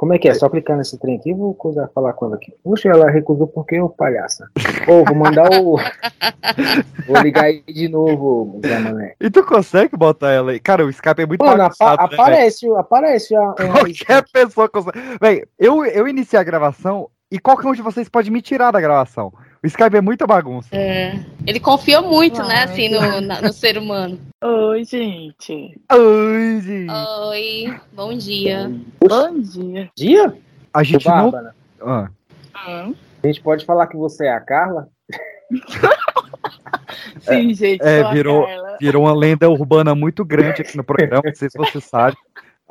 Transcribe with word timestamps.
Como 0.00 0.14
é 0.14 0.18
que 0.18 0.30
é? 0.30 0.32
Só 0.32 0.48
clicar 0.48 0.78
nesse 0.78 0.98
trem 0.98 1.16
aqui, 1.16 1.34
vou 1.34 1.52
coisa, 1.52 1.86
falar 1.94 2.14
com 2.14 2.24
ela 2.24 2.36
aqui. 2.36 2.54
Puxa, 2.64 2.88
ela 2.88 3.10
recusou 3.10 3.46
porque 3.46 3.78
o 3.78 3.90
palhaça. 3.90 4.48
Ô, 4.88 5.04
vou 5.04 5.14
mandar 5.14 5.50
o. 5.60 5.76
vou 7.06 7.20
ligar 7.22 7.44
aí 7.44 7.62
de 7.68 7.86
novo, 7.86 8.58
Zé 8.64 8.78
Mané. 8.78 9.14
E 9.20 9.28
tu 9.28 9.44
consegue 9.44 9.98
botar 9.98 10.32
ela 10.32 10.52
aí? 10.52 10.58
Cara, 10.58 10.86
o 10.86 10.88
Skype 10.88 11.20
é 11.20 11.26
muito 11.26 11.44
Mano, 11.44 11.64
apa 11.64 11.74
né, 11.78 11.96
aparece, 11.98 12.66
aparece 12.70 13.36
a. 13.36 13.52
Qualquer 13.52 14.24
pessoa 14.32 14.70
consegue. 14.70 14.98
Véi, 15.20 15.44
eu, 15.58 15.84
eu 15.84 16.08
iniciei 16.08 16.40
a 16.40 16.44
gravação 16.44 17.10
e 17.30 17.38
qualquer 17.38 17.68
um 17.68 17.74
de 17.74 17.82
vocês 17.82 18.08
pode 18.08 18.30
me 18.30 18.40
tirar 18.40 18.70
da 18.70 18.80
gravação. 18.80 19.30
O 19.62 19.66
Skype 19.66 19.96
é 19.96 20.00
muita 20.00 20.26
bagunça. 20.26 20.68
É. 20.74 21.22
Ele 21.46 21.60
confia 21.60 22.00
muito, 22.00 22.42
né, 22.42 22.62
assim, 22.64 22.88
no, 22.88 23.20
na- 23.20 23.42
no 23.42 23.52
ser 23.52 23.76
humano. 23.76 24.18
Oi, 24.42 24.84
gente. 24.84 25.78
Oi, 25.92 26.60
gente. 26.62 26.90
Oi, 26.90 27.80
bom 27.92 28.16
dia. 28.16 28.70
Bom 29.06 29.38
dia. 29.40 29.90
Dia? 29.94 30.34
A 30.72 30.80
Ô, 30.80 30.84
gente 30.84 31.06
não. 31.06 31.52
Ah, 31.82 32.08
Hum. 32.68 32.94
a 33.22 33.26
gente 33.26 33.40
pode 33.42 33.64
falar 33.66 33.86
que 33.86 33.96
você 33.96 34.26
é 34.26 34.32
a 34.32 34.40
Carla? 34.40 34.88
Sim, 37.20 37.54
gente. 37.54 37.82
É, 37.82 38.00
sou 38.00 38.08
a 38.08 38.12
virou- 38.12 38.46
Carla. 38.46 38.76
virou 38.80 39.02
uma 39.04 39.14
lenda 39.14 39.48
urbana 39.50 39.94
muito 39.94 40.24
grande 40.24 40.62
aqui 40.62 40.76
no 40.76 40.84
programa, 40.84 41.22
não 41.24 41.34
sei 41.34 41.50
se 41.50 41.58
você 41.58 41.80
sabe. 41.80 42.16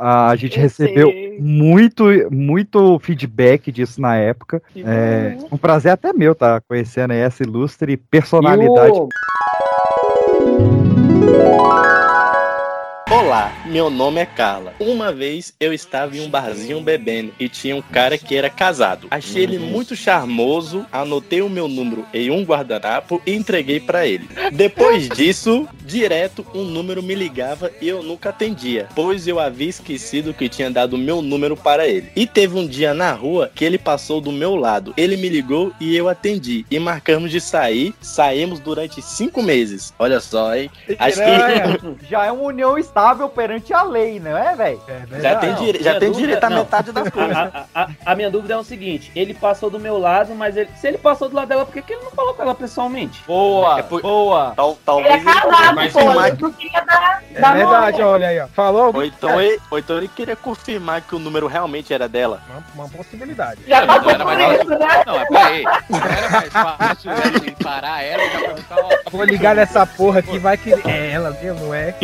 A 0.02 0.34
gente 0.38 0.56
Eu 0.56 0.62
recebeu 0.64 1.08
sei. 1.10 1.38
muito, 1.42 2.06
muito 2.32 2.98
feedback 3.00 3.70
disso 3.70 4.00
na 4.00 4.16
época. 4.16 4.62
É, 4.78 5.38
um 5.52 5.58
prazer 5.58 5.92
até 5.92 6.14
meu 6.14 6.34
tá 6.34 6.62
conhecendo 6.70 7.12
essa 7.12 7.44
ilustre 7.44 7.98
personalidade. 7.98 8.98
E 8.98 9.02
o- 9.02 9.10
Olá, 13.12 13.52
meu 13.66 13.90
nome 13.90 14.22
é 14.22 14.26
Carla. 14.26 14.72
Uma 14.80 15.12
vez 15.12 15.52
eu 15.60 15.74
estava 15.74 16.16
em 16.16 16.22
um 16.22 16.30
barzinho 16.30 16.80
bebendo 16.80 17.34
e 17.40 17.50
tinha 17.50 17.76
um 17.76 17.82
cara 17.82 18.20
que 18.20 18.36
era 18.36 18.52
casado. 18.52 19.08
Achei 19.10 19.42
ele 19.42 19.58
muito 19.58 19.96
charmoso, 19.96 20.86
anotei 20.92 21.42
o 21.42 21.50
meu 21.50 21.68
número 21.68 22.06
em 22.14 22.30
um 22.30 22.44
guardanapo 22.44 23.20
e 23.26 23.34
entreguei 23.34 23.80
pra 23.80 24.06
ele. 24.06 24.30
Depois 24.54 25.10
disso, 25.18 25.68
direto 25.84 26.46
um 26.54 26.64
número 26.64 27.02
me 27.02 27.16
ligava 27.16 27.72
e 27.82 27.90
eu 27.90 28.04
nunca 28.04 28.30
atendia, 28.30 28.88
pois 28.94 29.28
eu 29.28 29.40
havia 29.40 29.70
esquecido 29.70 30.32
que 30.32 30.48
tinha 30.48 30.70
dado 30.70 30.94
o 30.94 31.00
meu 31.00 31.20
número 31.20 31.58
para 31.58 31.88
ele. 31.88 32.12
E 32.16 32.28
teve 32.28 32.60
um 32.60 32.68
dia 32.68 32.94
na 32.94 33.12
rua 33.12 33.52
que 33.56 33.66
ele 33.66 33.80
passou 33.80 34.22
do 34.22 34.32
meu 34.32 34.56
lado. 34.56 34.94
Ele 34.96 35.18
me 35.18 35.30
ligou 35.30 35.74
e 35.82 35.96
eu 35.96 36.08
atendi 36.08 36.64
e 36.70 36.78
marcamos 36.78 37.32
de 37.32 37.42
sair. 37.42 37.92
Saímos 38.00 38.60
durante 38.60 39.02
cinco 39.02 39.42
meses. 39.42 39.96
Olha 39.98 40.20
só, 40.20 40.56
hein? 40.56 40.70
Acho 41.00 41.18
que 41.18 42.06
Já 42.08 42.28
é 42.28 42.32
uma 42.32 42.44
união 42.44 42.78
estável 42.78 42.99
perante 43.34 43.74
a 43.74 43.84
lei, 43.84 44.20
não 44.20 44.38
é, 44.38 44.56
velho? 44.56 44.82
já 45.22 45.36
tem, 45.38 45.50
Não, 45.52 45.56
dire... 45.58 45.84
já 45.84 46.00
tem 46.00 46.12
direito 46.12 46.44
à 46.44 46.50
não. 46.50 46.58
metade 46.58 46.92
das 46.92 47.10
coisas. 47.10 47.36
A, 47.36 47.66
a- 47.74 47.82
a- 47.84 47.90
a 48.06 48.16
minha 48.16 48.30
dúvida 48.30 48.54
é 48.54 48.58
o 48.58 48.64
seguinte: 48.64 49.12
ele 49.16 49.34
passou 49.34 49.70
do 49.70 49.80
meu 49.80 49.98
lado, 49.98 50.34
mas 50.36 50.56
ele- 50.58 50.70
se 50.80 50.88
ele 50.88 50.98
passou 50.98 51.30
do 51.30 51.36
lado 51.36 51.48
dela, 51.48 51.66
por 51.66 51.74
que, 51.74 51.82
que 51.82 51.94
ele 51.94 52.04
não 52.04 52.12
falou 52.12 52.34
com 52.34 52.42
ela 52.42 52.56
pessoalmente? 52.56 53.24
Boa, 53.26 53.80
É 53.80 53.84
por- 53.84 54.02
boa. 54.02 54.54
Tal, 54.56 54.70
Ele 54.72 54.80
talvez 54.86 55.16
é 55.16 55.24
casado, 55.24 55.76
mas 55.76 55.94
pô. 55.94 56.00
confirmar 56.00 56.28
Ele 56.28 56.36
que- 56.38 56.44
não 56.44 56.52
queria 56.54 56.82
dar, 56.86 57.24
É 57.34 57.40
dar 57.40 57.54
verdade, 57.56 58.02
olha 58.02 58.28
aí, 58.28 58.40
ó. 58.40 58.48
Falou 58.48 58.92
ou, 58.96 59.04
então 59.04 59.42
ele, 59.42 59.60
ou 59.72 59.80
então 59.80 59.98
ele 59.98 60.08
queria 60.08 60.36
confirmar 60.36 61.02
que 61.02 61.16
o 61.16 61.20
número 61.20 61.48
realmente 61.48 61.94
era 61.94 62.08
dela. 62.08 62.42
uma, 62.50 62.86
uma 62.86 62.90
possibilidade. 62.90 63.62
Já 63.68 63.82
Não, 63.82 63.88
não 63.88 63.94
passou 63.96 64.12
era 64.12 64.26
por 64.26 64.36
mais 64.36 64.60
isso, 64.60 64.70
né? 64.70 65.04
Não, 65.06 65.16
é 65.16 65.26
peraí. 65.26 65.64
Não 65.90 66.00
era 66.00 66.30
mais 66.30 66.50
fácil 66.54 67.12
ele 67.12 67.52
parar 67.64 68.04
ela 68.04 68.24
e 68.24 68.30
já 68.32 68.40
perguntar, 68.40 68.76
ó, 68.78 68.90
Vou 69.12 69.24
ligar 69.24 69.56
nessa 69.56 69.86
porra 69.86 70.20
aqui, 70.20 70.38
vai 70.38 70.58
que 70.58 70.74
é 70.74 71.12
ela, 71.12 71.32
viu? 71.32 71.54
Não 71.56 71.74
é? 71.74 71.96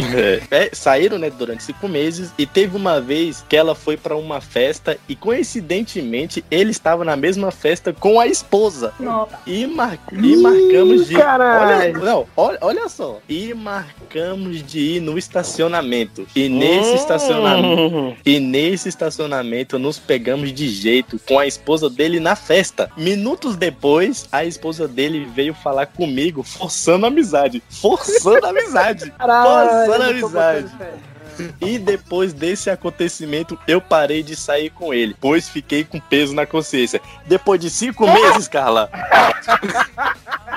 É, 0.51 0.69
saíram, 0.85 1.17
né, 1.17 1.31
durante 1.31 1.63
cinco 1.63 1.87
meses 1.87 2.31
e 2.37 2.45
teve 2.45 2.77
uma 2.77 3.01
vez 3.01 3.43
que 3.49 3.57
ela 3.57 3.73
foi 3.73 3.97
pra 3.97 4.15
uma 4.15 4.39
festa 4.39 4.99
e 5.09 5.15
coincidentemente 5.15 6.45
ele 6.51 6.69
estava 6.69 7.03
na 7.03 7.15
mesma 7.15 7.49
festa 7.49 7.91
com 7.91 8.19
a 8.19 8.27
esposa. 8.27 8.93
Nossa. 8.99 9.39
E, 9.47 9.65
mar... 9.65 9.97
e 10.11 10.35
marcamos 10.37 11.07
de. 11.07 11.15
Olha, 11.15 11.23
caralho. 11.25 12.05
não, 12.05 12.27
olha, 12.37 12.57
olha 12.61 12.87
só. 12.87 13.19
E 13.27 13.51
marcamos 13.55 14.61
de 14.61 14.79
ir 14.79 14.99
no 15.01 15.17
estacionamento. 15.17 16.27
E 16.35 16.47
nesse 16.47 16.91
Hum. 16.91 16.95
estacionamento. 16.95 18.17
E 18.23 18.39
nesse 18.39 18.87
estacionamento 18.89 19.79
nos 19.79 19.97
pegamos 19.97 20.53
de 20.53 20.67
jeito 20.69 21.19
com 21.27 21.39
a 21.39 21.47
esposa 21.47 21.89
dele 21.89 22.19
na 22.19 22.35
festa. 22.35 22.91
Minutos 22.95 23.55
depois, 23.55 24.27
a 24.31 24.45
esposa 24.45 24.87
dele 24.87 25.27
veio 25.33 25.55
falar 25.55 25.87
comigo, 25.87 26.43
forçando 26.43 27.05
a 27.05 27.09
amizade. 27.09 27.63
Forçando 27.69 28.45
a 28.45 28.49
amizade. 28.49 29.11
Forçando 29.17 30.03
a 30.03 30.07
amizade. 30.09 30.74
Good. 30.77 31.14
E 31.61 31.77
depois 31.77 32.33
desse 32.33 32.69
acontecimento, 32.69 33.57
eu 33.67 33.81
parei 33.81 34.23
de 34.23 34.35
sair 34.35 34.69
com 34.69 34.93
ele, 34.93 35.15
pois 35.19 35.49
fiquei 35.49 35.83
com 35.83 35.99
peso 35.99 36.33
na 36.33 36.45
consciência. 36.45 37.01
Depois 37.25 37.59
de 37.59 37.69
cinco 37.69 38.05
meses, 38.05 38.47
Carla, 38.47 38.89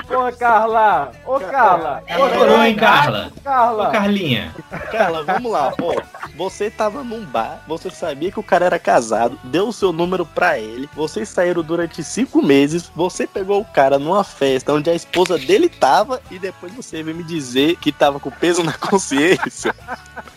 Ô, 0.09 0.31
Carla! 0.37 1.11
Ô, 1.25 1.39
Carla! 1.39 2.03
Demorou, 2.07 2.63
hein, 2.63 2.75
Carla? 2.75 3.31
Ô, 3.35 3.41
Carla! 3.41 3.91
Carlinha. 3.91 4.55
Carla, 4.91 5.23
vamos 5.23 5.51
lá. 5.51 5.71
Ó, 5.79 6.01
você 6.35 6.71
tava 6.71 7.03
num 7.03 7.23
bar, 7.25 7.61
você 7.67 7.91
sabia 7.91 8.31
que 8.31 8.39
o 8.39 8.43
cara 8.43 8.65
era 8.65 8.79
casado, 8.79 9.37
deu 9.43 9.67
o 9.67 9.73
seu 9.73 9.93
número 9.93 10.25
pra 10.25 10.57
ele, 10.57 10.89
vocês 10.95 11.29
saíram 11.29 11.61
durante 11.61 12.03
cinco 12.03 12.41
meses, 12.41 12.91
você 12.95 13.27
pegou 13.27 13.61
o 13.61 13.65
cara 13.65 13.99
numa 13.99 14.23
festa 14.23 14.73
onde 14.73 14.89
a 14.89 14.95
esposa 14.95 15.37
dele 15.37 15.69
tava 15.69 16.21
e 16.31 16.39
depois 16.39 16.73
você 16.73 17.03
veio 17.03 17.17
me 17.17 17.23
dizer 17.23 17.75
que 17.75 17.91
tava 17.91 18.19
com 18.19 18.31
peso 18.31 18.63
na 18.63 18.73
consciência. 18.73 19.75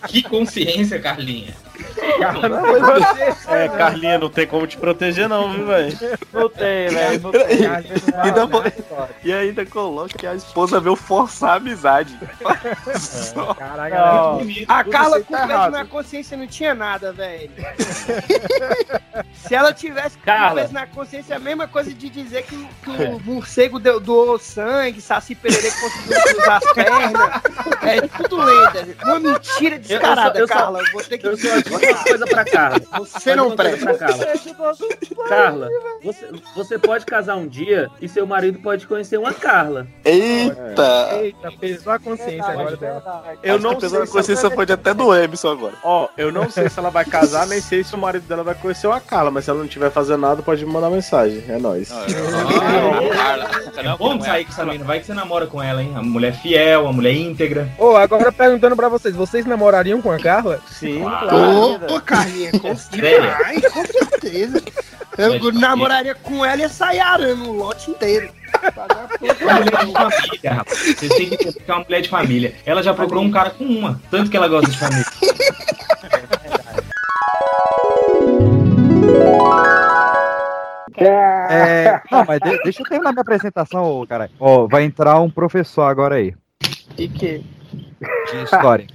Que 0.06 0.22
consciência, 0.32 0.98
Carlinha. 0.98 1.54
É, 3.48 3.68
Carlinha, 3.68 4.18
não 4.18 4.28
tem 4.30 4.46
como 4.46 4.66
te 4.66 4.76
proteger, 4.76 5.28
não, 5.28 5.52
viu, 5.52 5.66
velho? 5.66 5.98
Não 6.32 6.48
tem, 6.48 6.88
velho. 6.88 7.20
Não 7.20 7.30
tem. 7.32 7.66
Ainda 8.22 8.46
vou- 8.46 8.62
E 9.24 9.32
ainda 9.32 9.64
coloca 9.66 10.16
que 10.16 10.26
a 10.26 10.34
esposa 10.34 10.80
veio 10.80 10.96
forçar 10.96 11.50
a 11.50 11.54
amizade. 11.56 12.18
Só. 12.98 13.54
Caraca, 13.54 13.96
A 14.68 14.84
Carla 14.84 15.20
com 15.20 15.34
tá 15.34 15.70
na 15.70 15.84
consciência 15.84 16.36
não 16.36 16.46
tinha 16.46 16.74
nada, 16.74 17.12
velho. 17.12 17.50
Se 19.34 19.54
ela 19.54 19.72
tivesse 19.72 20.16
com 20.18 20.24
Carla. 20.24 20.68
na 20.72 20.86
consciência, 20.86 21.34
é 21.34 21.36
a 21.36 21.40
mesma 21.40 21.66
coisa 21.68 21.92
de 21.92 22.08
dizer 22.08 22.42
que, 22.44 22.56
que 22.82 22.90
o 22.90 23.20
morcego 23.20 23.78
deu, 23.78 23.98
doou 24.00 24.38
sangue, 24.38 25.00
Saci 25.00 25.34
Pereira 25.34 25.68
conseguiu 25.80 26.22
cruzar 26.22 26.56
as 26.62 26.72
pernas. 26.72 27.42
É 27.82 28.00
tudo 28.02 28.36
lenda. 28.42 28.88
Uma 29.04 29.18
mentira 29.20 29.78
descarada, 29.78 30.38
eu 30.38 30.46
só- 30.48 30.54
Carla. 30.54 30.80
Eu 30.80 30.92
vou 30.92 31.02
ter 31.02 31.18
que 31.18 31.26
Eu 31.26 31.36
só 31.36 31.48
digo 31.78 31.92
uma 31.92 32.04
coisa 32.04 32.26
pra 32.26 32.44
Carla. 32.44 32.80
Você 33.12 33.34
não 33.36 33.46
Uma 33.48 33.56
presta. 33.56 33.84
pra 33.86 33.94
Carla. 33.98 34.26
Carla, 35.28 35.68
você, 36.02 36.28
você 36.54 36.78
pode 36.78 37.06
casar 37.06 37.36
um 37.36 37.46
dia 37.46 37.88
e 38.00 38.08
seu 38.08 38.26
marido 38.26 38.58
pode 38.58 38.86
conhecer 38.86 39.18
uma 39.18 39.32
Carla. 39.32 39.86
Eita! 40.04 41.10
Eita, 41.20 41.52
pesou 41.60 41.92
a 41.92 41.98
consciência 41.98 42.44
agora 42.44 42.76
dela. 42.76 43.24
Eu 43.42 43.54
Acho 43.56 43.62
não 43.64 43.80
sei 43.80 43.88
se 43.88 44.06
consciência 44.12 44.50
pode 44.50 44.72
até 44.72 44.92
do 44.94 45.14
Emerson 45.14 45.50
agora. 45.52 45.74
Ó, 45.82 46.08
eu 46.16 46.32
não 46.32 46.50
sei 46.50 46.68
se 46.68 46.78
ela 46.78 46.90
vai 46.90 47.04
casar, 47.04 47.46
nem 47.46 47.60
sei 47.60 47.84
se 47.84 47.94
o 47.94 47.98
marido 47.98 48.26
dela 48.26 48.42
vai 48.42 48.54
conhecer 48.54 48.86
uma 48.86 49.00
Carla, 49.00 49.30
mas 49.30 49.44
se 49.44 49.50
ela 49.50 49.58
não 49.60 49.66
estiver 49.66 49.90
fazendo 49.90 50.20
nada, 50.20 50.42
pode 50.42 50.64
me 50.64 50.72
mandar 50.72 50.90
mensagem. 50.90 51.42
É 51.48 51.58
nóis. 51.58 51.88
Carla, 51.90 53.50
É 53.76 53.82
não, 53.82 53.96
bom 53.96 54.08
como 54.10 54.24
sair 54.24 54.44
com 54.44 54.52
essa 54.52 54.64
menina. 54.64 54.84
Vai 54.84 55.00
que 55.00 55.06
você 55.06 55.14
namora 55.14 55.46
com 55.46 55.62
ela, 55.62 55.82
hein? 55.82 55.92
A 55.96 56.02
mulher 56.02 56.32
fiel, 56.34 56.86
a 56.86 56.92
mulher 56.92 57.14
íntegra. 57.14 57.68
Ô, 57.78 57.96
agora 57.96 58.30
perguntando 58.32 58.76
pra 58.76 58.88
vocês, 58.88 59.14
vocês 59.14 59.46
namorariam 59.46 60.00
com 60.02 60.10
a 60.10 60.18
Carla? 60.18 60.60
Sim, 60.70 61.02
Ô, 61.04 61.61
ô, 61.64 62.00
Carlinha, 62.00 62.50
com? 62.52 62.68
Ai, 62.68 63.60
com 63.60 63.84
certeza. 63.86 64.62
Eu 65.18 65.52
namoraria 65.52 66.14
com 66.14 66.44
ela 66.44 66.56
e 66.56 66.60
ia 66.60 66.68
sair 66.68 67.00
arando 67.00 67.50
o 67.50 67.52
lote 67.52 67.90
inteiro. 67.90 68.30
Uma 69.40 69.54
mulher 69.60 69.84
de 69.86 69.92
família, 69.92 70.52
rapaz. 70.52 70.78
Vocês 70.78 71.14
têm 71.14 71.28
que 71.30 71.48
é 71.66 71.72
uma 71.74 71.84
mulher 71.84 72.00
de 72.02 72.08
família. 72.08 72.54
Ela 72.64 72.82
já 72.82 72.94
procurou 72.94 73.22
um 73.22 73.30
cara 73.30 73.50
com 73.50 73.64
uma. 73.64 74.00
Tanto 74.10 74.30
que 74.30 74.36
ela 74.36 74.48
gosta 74.48 74.70
de 74.70 74.78
família. 74.78 75.04
É, 80.96 82.00
não, 82.10 82.24
mas 82.26 82.38
de- 82.40 82.62
deixa 82.62 82.82
eu 82.82 82.86
terminar 82.86 83.12
minha 83.12 83.22
apresentação, 83.22 83.84
ô, 83.84 84.06
cara. 84.06 84.30
Ó, 84.38 84.66
vai 84.68 84.84
entrar 84.84 85.18
um 85.20 85.30
professor 85.30 85.82
agora 85.84 86.16
aí, 86.16 86.34
De 86.96 87.08
quê? 87.08 87.42
de 88.30 88.42
história. 88.44 88.86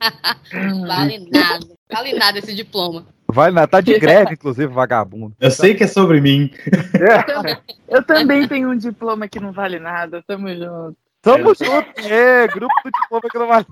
Vale 0.86 1.28
nada. 1.30 1.66
Vale 1.92 2.12
nada 2.14 2.38
esse 2.38 2.54
diploma. 2.54 3.06
Vai, 3.26 3.52
tá 3.68 3.80
de 3.80 3.98
greve, 3.98 4.34
inclusive, 4.34 4.66
vagabundo. 4.72 5.34
Eu 5.40 5.50
sei 5.50 5.74
que 5.74 5.84
é 5.84 5.86
sobre 5.86 6.20
mim. 6.20 6.50
Eu 7.88 8.02
também 8.02 8.46
tenho 8.48 8.70
um 8.70 8.76
diploma 8.76 9.28
que 9.28 9.40
não 9.40 9.52
vale 9.52 9.78
nada. 9.78 10.22
Tamo 10.26 10.48
junto. 10.48 10.96
Tamo 11.22 11.54
junto, 11.54 12.00
é, 12.00 12.48
grupo 12.48 12.74
do 12.82 12.90
diploma 12.90 13.22
que 13.30 13.38
não 13.38 13.46
vai. 13.46 13.66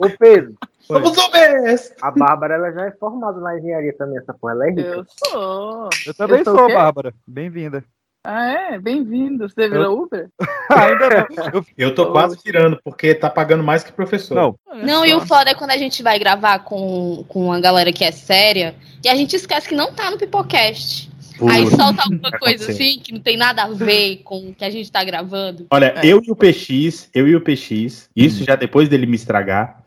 Ô, 0.00 0.10
Pedro, 0.18 0.56
Vamos 0.88 1.16
ver! 1.30 1.94
a 2.02 2.10
Bárbara 2.10 2.54
ela 2.54 2.72
já 2.72 2.86
é 2.86 2.90
formada 2.92 3.40
na 3.40 3.56
engenharia 3.56 3.96
também, 3.96 4.18
essa 4.18 4.34
porra. 4.34 4.54
Ela 4.54 4.66
é 4.66 4.70
rica. 4.70 4.82
Eu 4.82 5.06
sou. 5.24 5.88
Eu 6.06 6.14
também 6.14 6.38
Eu 6.40 6.44
sou 6.44 6.58
sou? 6.58 6.68
Bárbara. 6.68 7.14
Bem-vinda. 7.26 7.84
Ah, 8.26 8.46
é? 8.72 8.78
Bem-vindo. 8.78 9.46
Você 9.48 9.68
virou 9.68 10.02
Uber? 10.04 10.28
Ainda 10.70 11.10
não. 11.10 11.52
Eu- 11.52 11.66
Eu 11.76 11.94
tô 11.94 12.10
quase 12.10 12.38
tirando, 12.38 12.78
porque 12.82 13.14
tá 13.14 13.28
pagando 13.28 13.62
mais 13.62 13.84
que 13.84 13.92
professor. 13.92 14.34
Não, 14.34 14.56
Não, 14.82 15.04
e 15.04 15.14
o 15.14 15.20
foda 15.26 15.50
é 15.50 15.54
quando 15.54 15.72
a 15.72 15.76
gente 15.76 16.02
vai 16.02 16.18
gravar 16.18 16.60
com, 16.60 17.24
com 17.28 17.44
uma 17.46 17.60
galera 17.60 17.92
que 17.92 18.02
é 18.02 18.10
séria, 18.10 18.74
E 19.04 19.08
a 19.08 19.14
gente 19.14 19.36
esquece 19.36 19.68
que 19.68 19.74
não 19.74 19.92
tá 19.92 20.10
no 20.10 20.16
Pipocast. 20.16 21.10
Aí 21.50 21.66
solta 21.68 22.02
alguma 22.04 22.30
coisa 22.38 22.70
assim 22.70 22.98
que 22.98 23.12
não 23.12 23.20
tem 23.20 23.36
nada 23.36 23.64
a 23.64 23.68
ver 23.68 24.22
com 24.24 24.48
o 24.50 24.54
que 24.54 24.64
a 24.64 24.70
gente 24.70 24.90
tá 24.90 25.02
gravando. 25.04 25.66
Olha, 25.70 25.94
eu 26.02 26.22
e 26.24 26.30
o 26.30 26.36
PX, 26.36 27.10
eu 27.12 27.26
e 27.28 27.34
o 27.36 27.40
PX, 27.40 28.08
isso 28.16 28.44
já 28.44 28.54
depois 28.56 28.88
dele 28.88 29.04
me 29.04 29.16
estragar, 29.16 29.82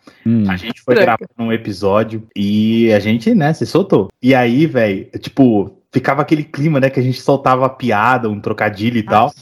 a 0.49 0.55
gente 0.57 0.81
foi 0.81 0.93
gravar 0.95 1.25
um 1.39 1.51
episódio 1.53 2.27
e 2.35 2.91
a 2.93 2.99
gente, 2.99 3.33
né, 3.33 3.53
se 3.53 3.65
soltou. 3.65 4.09
E 4.21 4.35
aí, 4.35 4.65
velho, 4.67 5.09
tipo, 5.19 5.73
ficava 5.91 6.21
aquele 6.21 6.43
clima, 6.43 6.79
né, 6.79 6.89
que 6.89 6.99
a 6.99 7.03
gente 7.03 7.21
soltava 7.21 7.69
piada, 7.69 8.29
um 8.29 8.39
trocadilho 8.39 8.97
e 8.97 9.03
tal. 9.03 9.33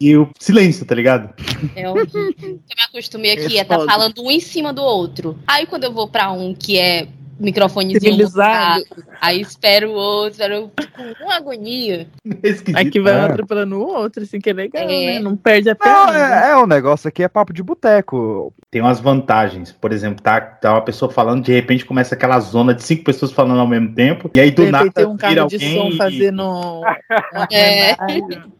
E 0.00 0.16
o 0.16 0.28
silêncio, 0.38 0.84
tá 0.84 0.94
ligado? 0.94 1.32
É 1.74 1.88
horrível. 1.88 2.34
Eu 2.42 2.50
me 2.50 2.84
acostumei 2.88 3.32
aqui 3.32 3.58
a 3.58 3.62
estar 3.62 3.76
foda. 3.76 3.90
falando 3.90 4.22
um 4.22 4.30
em 4.30 4.40
cima 4.40 4.72
do 4.72 4.82
outro. 4.82 5.38
Aí 5.46 5.66
quando 5.66 5.84
eu 5.84 5.92
vou 5.92 6.08
pra 6.08 6.30
um 6.30 6.54
que 6.54 6.78
é 6.78 7.08
microfonezinho 7.38 8.00
Civilizado. 8.00 8.80
mutado, 8.88 9.06
aí 9.20 9.40
espero 9.40 9.90
o 9.90 9.94
outro, 9.94 10.42
eu 10.44 10.70
fico 10.80 10.92
com 11.16 11.24
uma 11.24 11.34
agonia. 11.36 12.06
Aqui 12.74 13.00
vai 13.00 13.14
um 13.14 13.18
É. 13.18 13.26
atropelando 13.26 13.76
o 13.76 13.86
outro, 13.86 14.22
assim, 14.22 14.38
que 14.40 14.50
é 14.50 14.52
legal, 14.52 14.82
É. 14.84 14.86
né? 14.86 15.18
Não 15.18 15.36
perde 15.36 15.68
a 15.70 15.72
Não, 15.72 15.78
piada. 16.06 16.18
é, 16.18 16.50
é, 16.50 16.56
o 16.56 16.66
negócio 16.66 17.08
aqui 17.08 17.22
é 17.22 17.28
papo 17.28 17.52
de 17.52 17.62
boteco. 17.62 18.52
Tem 18.70 18.80
umas 18.82 19.00
vantagens. 19.00 19.72
Por 19.72 19.92
exemplo, 19.92 20.22
tá, 20.22 20.40
tá 20.40 20.72
uma 20.72 20.82
pessoa 20.82 21.10
falando, 21.10 21.44
de 21.44 21.52
repente 21.52 21.84
começa 21.84 22.14
aquela 22.14 22.38
zona 22.40 22.74
de 22.74 22.82
cinco 22.82 23.04
pessoas 23.04 23.32
falando 23.32 23.60
ao 23.60 23.66
mesmo 23.66 23.94
tempo, 23.94 24.30
e 24.34 24.40
aí 24.40 24.50
do 24.50 24.64
De 24.64 24.70
nada 24.70 24.90
tem 24.92 25.06
um 25.06 25.16
carro 25.16 25.46
de 25.46 25.58
som 25.58 25.88
e- 25.88 25.96
fazendo. 25.96 26.82
É. 27.52 27.94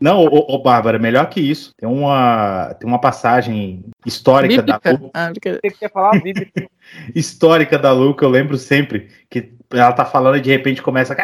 Não, 0.01 0.25
ô, 0.25 0.55
ô, 0.55 0.59
Bárbara, 0.63 0.99
melhor 0.99 1.29
que 1.29 1.41
isso. 1.41 1.73
Tem 1.79 1.89
uma, 1.89 2.75
tem 2.79 2.89
uma 2.89 3.01
passagem 3.01 3.85
histórica 4.05 4.63
da 4.63 4.79
Bíblica? 4.79 5.05
Lu, 5.05 5.11
Ah, 5.15 5.31
porque- 5.33 5.59
Você 5.63 5.71
quer 5.79 5.91
falar 5.91 6.21
bíblica? 6.23 6.69
Histórica 7.15 7.79
da 7.79 7.93
Lu, 7.93 8.15
que 8.17 8.25
eu 8.25 8.29
lembro 8.29 8.57
sempre, 8.57 9.09
que 9.31 9.53
ela 9.73 9.93
tá 9.93 10.05
falando 10.05 10.37
e 10.37 10.41
de 10.41 10.51
repente 10.51 10.81
começa. 10.83 11.17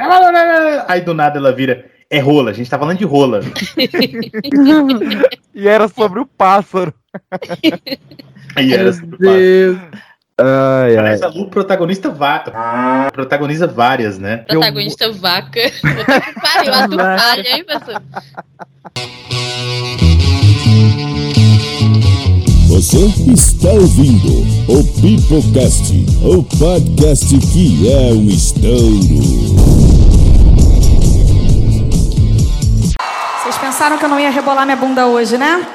Aí 0.89 1.01
do 1.01 1.15
nada 1.15 1.39
ela 1.39 1.53
vira. 1.53 1.87
É 2.11 2.19
rola, 2.19 2.51
a 2.51 2.53
gente 2.53 2.69
tá 2.69 2.79
falando 2.79 2.99
de 2.99 3.05
rola. 3.05 3.41
E 5.55 5.69
era 5.69 5.87
sobre 5.89 6.21
o 6.21 6.27
pássaro. 6.27 6.93
Aí 8.55 8.73
era 8.73 8.85
Meu 8.85 8.93
sobre 8.93 9.15
o 9.17 9.19
Deus. 9.19 9.79
Ai, 10.39 10.93
ai. 10.93 10.97
Aliás, 10.97 11.23
a 11.23 11.29
Lu 11.29 11.49
protagonista 11.49 12.11
va- 12.11 13.11
protagoniza 13.13 13.67
várias, 13.67 14.19
né? 14.19 14.39
Protagonista 14.39 15.11
vaca. 15.13 15.61
Puta 15.81 16.21
que 16.21 16.41
pariu, 16.41 17.01
a 17.01 17.19
falha, 17.19 17.57
hein, 17.57 17.65
pessoal? 17.65 18.03
Você 22.73 23.05
está 23.31 23.69
ouvindo 23.69 24.47
o 24.67 24.83
Pipocast, 25.03 25.93
o 26.25 26.43
podcast 26.43 27.39
que 27.53 27.93
é 27.93 28.15
um 28.15 28.27
estouro. 28.31 29.21
Vocês 33.43 33.59
pensaram 33.61 33.99
que 33.99 34.05
eu 34.07 34.09
não 34.09 34.19
ia 34.19 34.31
rebolar 34.31 34.65
minha 34.65 34.77
bunda 34.79 35.07
hoje, 35.07 35.37
né? 35.37 35.67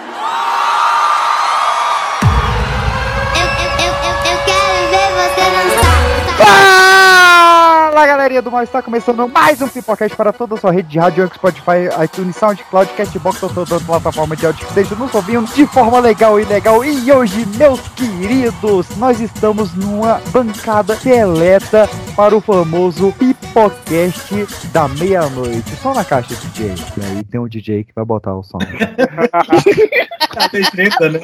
Galerinha 8.38 8.42
do 8.42 8.52
mal, 8.52 8.64
está 8.64 8.82
começando 8.82 9.28
mais 9.28 9.62
um 9.62 9.68
Pipocast 9.68 10.16
para 10.16 10.32
toda 10.32 10.56
a 10.56 10.58
sua 10.58 10.72
rede 10.72 10.90
de 10.90 11.00
rádio, 11.00 11.30
Spotify, 11.34 11.90
iTunes, 12.04 12.36
SoundCloud, 12.36 12.92
Castbox 12.94 13.44
ou 13.44 13.50
toda 13.50 13.80
plataforma 13.80 14.36
de 14.36 14.46
áudio 14.46 14.66
que 14.66 14.68
esteja 14.68 14.96
nos 14.96 15.14
ouvindo 15.14 15.48
de 15.54 15.66
forma 15.68 16.00
legal 16.00 16.40
e 16.40 16.46
legal. 16.46 16.84
E 16.84 17.12
hoje, 17.12 17.46
meus 17.58 17.80
queridos, 17.90 18.88
nós 18.98 19.20
estamos 19.20 19.74
numa 19.74 20.22
bancada 20.32 20.96
seleta 20.96 21.90
para 22.16 22.36
o 22.36 22.42
famoso 22.42 23.14
Pipocast 23.14 24.46
da 24.72 24.88
meia-noite. 24.88 25.76
Só 25.78 25.94
na 25.94 26.04
caixa 26.04 26.36
DJ. 26.36 26.76
E 26.98 27.06
aí 27.06 27.24
tem 27.24 27.40
um 27.40 27.48
DJ 27.48 27.84
que 27.84 27.94
vai 27.96 28.06
botar 28.06 28.36
o 28.36 28.44
som. 28.44 28.60
Tem 30.52 30.62
treta, 30.64 31.10
né? 31.10 31.20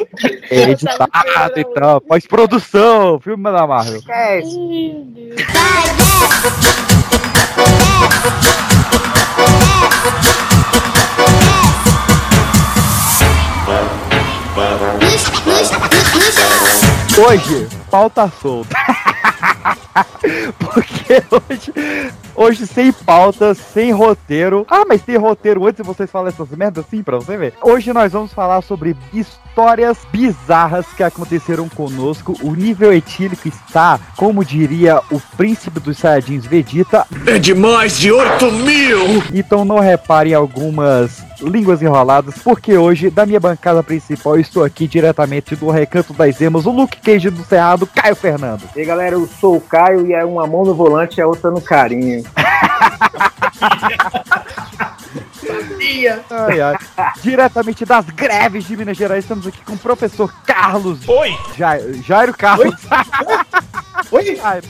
É 0.50 0.72
editado 0.72 1.60
e 1.60 1.64
tal, 1.74 2.02
pós-produção, 2.02 3.20
filme 3.20 3.44
da 3.44 3.68
Marvel. 3.68 4.02
Hoje, 17.18 17.68
pauta 17.92 18.32
solta. 18.42 18.76
Porque 20.60 21.24
hoje, 21.32 22.14
hoje 22.36 22.68
sem 22.68 22.92
pauta, 22.92 23.54
sem 23.54 23.92
roteiro. 23.92 24.66
Ah, 24.70 24.84
mas 24.88 25.02
tem 25.02 25.18
roteiro 25.18 25.66
antes 25.66 25.82
de 25.82 25.88
vocês 25.88 26.10
falarem 26.10 26.34
essas 26.34 26.50
merdas 26.58 26.86
assim 26.86 27.04
pra 27.04 27.18
você 27.18 27.38
ver. 27.38 27.54
Hoje 27.62 27.94
nós 27.94 28.12
vamos 28.12 28.34
falar 28.34 28.62
sobre 28.62 28.96
histórias 29.54 30.00
bizarras 30.12 30.88
que 30.98 31.04
aconteceram 31.04 31.70
conosco. 31.70 32.36
O 32.42 32.56
nível 32.56 32.92
etílico 32.92 33.48
está, 33.48 34.00
como 34.18 34.44
diria 34.44 35.00
o 35.12 35.22
príncipe 35.38 35.80
dos 35.80 36.00
Saiyajins 36.00 36.48
Vegeta. 36.48 37.06
É 37.28 37.38
de 37.38 37.54
mais 37.54 38.00
de 38.00 38.12
8 38.12 38.52
mil! 38.52 39.24
Então 39.32 39.64
não 39.64 39.78
reparem 39.78 40.34
algumas 40.34 41.24
línguas 41.40 41.84
enroladas, 41.84 42.34
porque 42.44 42.76
hoje, 42.76 43.12
da 43.12 43.28
minha 43.28 43.40
bancada 43.40 43.84
principal, 43.84 44.36
eu 44.36 44.42
estou 44.42 44.64
aqui 44.64 44.88
diretamente 44.88 45.56
do 45.56 45.70
Recanto 45.70 46.14
das 46.14 46.42
Emas, 46.42 46.66
o 46.66 46.72
Luke 46.72 46.98
Cage 46.98 47.30
do 47.30 47.44
Cerrado, 47.44 47.86
Caio 47.86 48.16
Fernando. 48.16 48.64
E 48.76 48.80
aí, 48.80 48.86
galera, 48.86 49.16
eu 49.16 49.30
sou 49.40 49.58
o 49.58 49.62
Caio 49.62 50.08
e 50.08 50.14
é 50.14 50.26
uma 50.26 50.48
mão 50.48 50.66
no 50.66 50.74
volante 50.74 51.20
e 51.20 51.22
a 51.22 51.28
outra 51.28 51.52
no 51.52 51.62
carinho. 51.62 52.24
Ai, 56.30 56.62
ai. 56.62 56.76
Diretamente 57.22 57.86
das 57.86 58.06
greves 58.10 58.66
de 58.66 58.76
Minas 58.78 58.98
Gerais, 58.98 59.24
estamos 59.24 59.46
aqui 59.48 59.60
com 59.64 59.74
o 59.74 59.78
professor 59.78 60.34
Carlos. 60.46 61.08
Oi! 61.08 61.38
Jairo, 61.58 62.04
Jairo 62.04 62.34
Carlos. 62.38 62.76
Oi? 64.12 64.36
Jairo, 64.36 64.68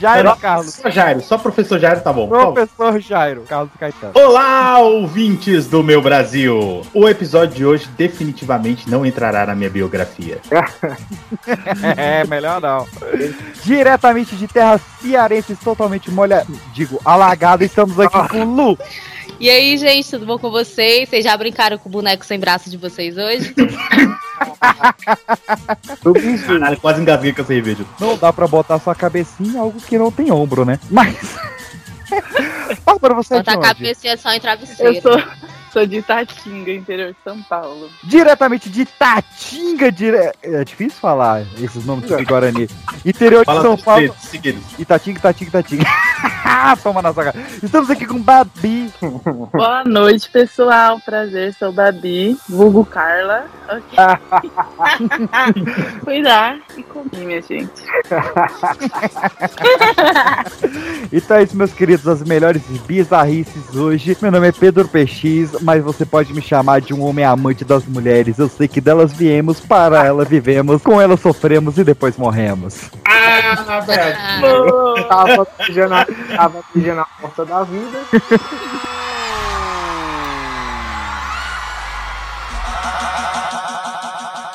Jairo 0.00 0.36
Carlos. 0.36 0.74
Só 0.74 0.90
Jairo, 0.90 1.20
só 1.20 1.36
professor 1.36 1.78
Jairo 1.78 2.00
tá 2.00 2.12
bom. 2.12 2.28
favor. 2.28 2.54
Professor 2.54 3.00
Jairo, 3.00 3.42
Carlos 3.48 3.70
Caetano. 3.78 4.12
Olá, 4.14 4.78
ouvintes 4.78 5.66
do 5.66 5.82
meu 5.82 6.00
Brasil! 6.00 6.82
O 6.94 7.08
episódio 7.08 7.54
de 7.54 7.66
hoje 7.66 7.88
definitivamente 7.96 8.88
não 8.88 9.04
entrará 9.04 9.46
na 9.46 9.54
minha 9.54 9.70
biografia. 9.70 10.38
É, 11.96 12.24
melhor 12.26 12.60
não. 12.60 12.86
Diretamente 13.64 14.36
de 14.36 14.46
terras 14.46 14.80
cearenses 15.00 15.58
totalmente 15.58 16.10
molha, 16.10 16.46
digo, 16.72 17.00
alagada, 17.04 17.64
estamos 17.64 17.98
aqui 17.98 18.28
com 18.28 18.42
o 18.42 18.44
Lu. 18.44 18.78
E 19.40 19.48
aí, 19.48 19.76
gente, 19.78 20.10
tudo 20.10 20.26
bom 20.26 20.36
com 20.36 20.50
vocês? 20.50 21.08
Vocês 21.08 21.24
já 21.24 21.36
brincaram 21.36 21.78
com 21.78 21.88
o 21.88 21.92
boneco 21.92 22.26
sem 22.26 22.40
braço 22.40 22.68
de 22.68 22.76
vocês 22.76 23.16
hoje? 23.16 23.54
Caralho, 26.44 26.80
quase 26.80 27.00
engasguei 27.00 27.32
com 27.32 27.42
a 27.42 27.44
cerveja. 27.44 27.84
Não 28.00 28.16
dá 28.16 28.32
pra 28.32 28.48
botar 28.48 28.80
sua 28.80 28.96
cabecinha 28.96 29.52
em 29.52 29.58
algo 29.58 29.80
que 29.80 29.96
não 29.96 30.10
tem 30.10 30.32
ombro, 30.32 30.64
né? 30.64 30.80
Mas. 30.90 31.36
Bárbara, 32.84 33.14
você 33.14 33.34
é 33.34 33.38
de 33.38 33.44
Botar 33.44 33.54
a 33.54 33.58
onde? 33.58 33.68
cabecinha 33.68 34.16
só 34.16 34.32
em 34.32 34.40
travesseiro. 34.40 34.94
Eu 34.94 35.02
sou, 35.02 35.22
sou 35.78 35.86
de 35.86 35.98
Itatinga, 35.98 36.72
interior 36.72 37.12
de 37.12 37.16
São 37.22 37.40
Paulo. 37.42 37.88
Diretamente 38.02 38.68
de 38.68 38.84
Tatinga, 38.84 39.92
dire... 39.92 40.32
é 40.42 40.64
difícil 40.64 40.98
falar 40.98 41.42
esses 41.60 41.84
nomes 41.84 42.10
em 42.10 42.24
Guarani. 42.24 42.68
Interior 43.04 43.40
de 43.40 43.46
Fala 43.46 43.62
São 43.62 43.70
todos 43.70 43.84
Paulo. 43.84 44.02
eles, 44.02 44.16
seguidos. 44.16 44.62
Itatinga, 44.78 45.18
Itatinga, 45.18 45.48
Itatinga. 45.48 45.84
Toma 46.82 47.02
na 47.02 47.12
sua 47.12 47.24
cara. 47.24 47.36
Estamos 47.62 47.90
aqui 47.90 48.06
com 48.06 48.20
Babi. 48.20 48.92
Boa 49.52 49.84
noite, 49.84 50.28
pessoal. 50.30 50.98
Prazer, 51.00 51.54
sou 51.54 51.72
Babi, 51.72 52.36
vulgo 52.48 52.84
Carla. 52.84 53.46
Ok. 53.68 53.98
Cuidar 56.04 56.58
e 56.76 56.82
comer, 56.82 57.24
minha 57.24 57.42
gente. 57.42 57.70
Então 61.12 61.36
é 61.36 61.42
isso, 61.42 61.56
meus 61.56 61.72
queridos, 61.72 62.06
as 62.06 62.22
melhores 62.22 62.62
bizarrices 62.86 63.74
hoje. 63.74 64.16
Meu 64.20 64.30
nome 64.30 64.48
é 64.48 64.52
Pedro 64.52 64.88
PX, 64.88 65.62
mas 65.68 65.84
você 65.84 66.06
pode 66.06 66.32
me 66.32 66.40
chamar 66.40 66.80
de 66.80 66.94
um 66.94 67.02
homem 67.02 67.26
amante 67.26 67.62
das 67.62 67.84
mulheres. 67.84 68.38
Eu 68.38 68.48
sei 68.48 68.66
que 68.66 68.80
delas 68.80 69.12
viemos, 69.12 69.60
para 69.60 70.02
elas 70.02 70.26
vivemos, 70.26 70.80
com 70.80 70.98
elas 70.98 71.20
sofremos 71.20 71.76
e 71.76 71.84
depois 71.84 72.16
morremos. 72.16 72.90
Ah, 73.06 73.54
tava 75.06 75.46
beijando 75.58 75.94
a, 75.94 76.06
tava 76.34 76.64
beijando 76.74 77.00
a 77.02 77.04
porta 77.20 77.44
da 77.44 77.64
vida. 77.64 77.98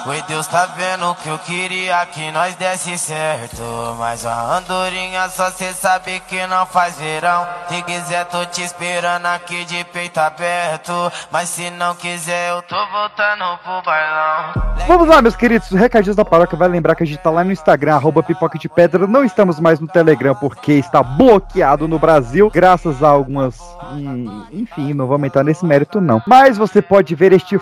Foi 0.03 0.21
Deus 0.23 0.45
tá 0.47 0.65
vendo 0.65 1.15
que 1.15 1.29
eu 1.29 1.39
queria 1.39 2.05
que 2.07 2.29
nós 2.31 2.55
desse 2.55 2.97
certo. 2.97 3.61
Mas 3.97 4.25
a 4.25 4.57
andorinha 4.57 5.29
só 5.29 5.49
cê 5.49 5.71
sabe 5.73 6.19
que 6.27 6.45
não 6.47 6.65
faz 6.65 6.97
verão. 6.97 7.47
Se 7.69 7.81
quiser, 7.83 8.25
tô 8.25 8.45
te 8.45 8.63
esperando 8.63 9.25
aqui 9.27 9.63
de 9.63 9.83
peito 9.85 10.17
aberto. 10.19 10.91
Mas 11.31 11.47
se 11.49 11.69
não 11.69 11.95
quiser, 11.95 12.49
eu 12.51 12.61
tô 12.63 12.75
voltando 12.75 13.57
pro 13.63 13.81
bailão. 13.81 14.53
Vamos 14.87 15.07
lá, 15.07 15.21
meus 15.21 15.37
queridos, 15.37 15.69
recadinhos 15.69 16.17
da 16.17 16.25
paróquia. 16.25 16.57
Vai 16.57 16.67
lembrar 16.67 16.95
que 16.95 17.03
a 17.03 17.07
gente 17.07 17.19
tá 17.19 17.29
lá 17.29 17.43
no 17.43 17.53
Instagram, 17.53 17.95
arroba 17.95 18.21
pipoca 18.21 18.59
de 18.59 18.67
pedra. 18.67 19.07
Não 19.07 19.23
estamos 19.23 19.57
mais 19.59 19.79
no 19.79 19.87
Telegram 19.87 20.35
porque 20.35 20.73
está 20.73 21.01
bloqueado 21.01 21.87
no 21.87 21.97
Brasil, 21.97 22.49
graças 22.53 23.01
a 23.01 23.07
algumas. 23.07 23.57
hum, 23.93 24.45
Enfim, 24.51 24.93
não 24.93 25.07
vamos 25.07 25.27
entrar 25.27 25.43
nesse 25.45 25.65
mérito, 25.65 26.01
não. 26.01 26.21
Mas 26.27 26.57
você 26.57 26.81
pode 26.81 27.15
ver 27.15 27.31
este 27.31 27.57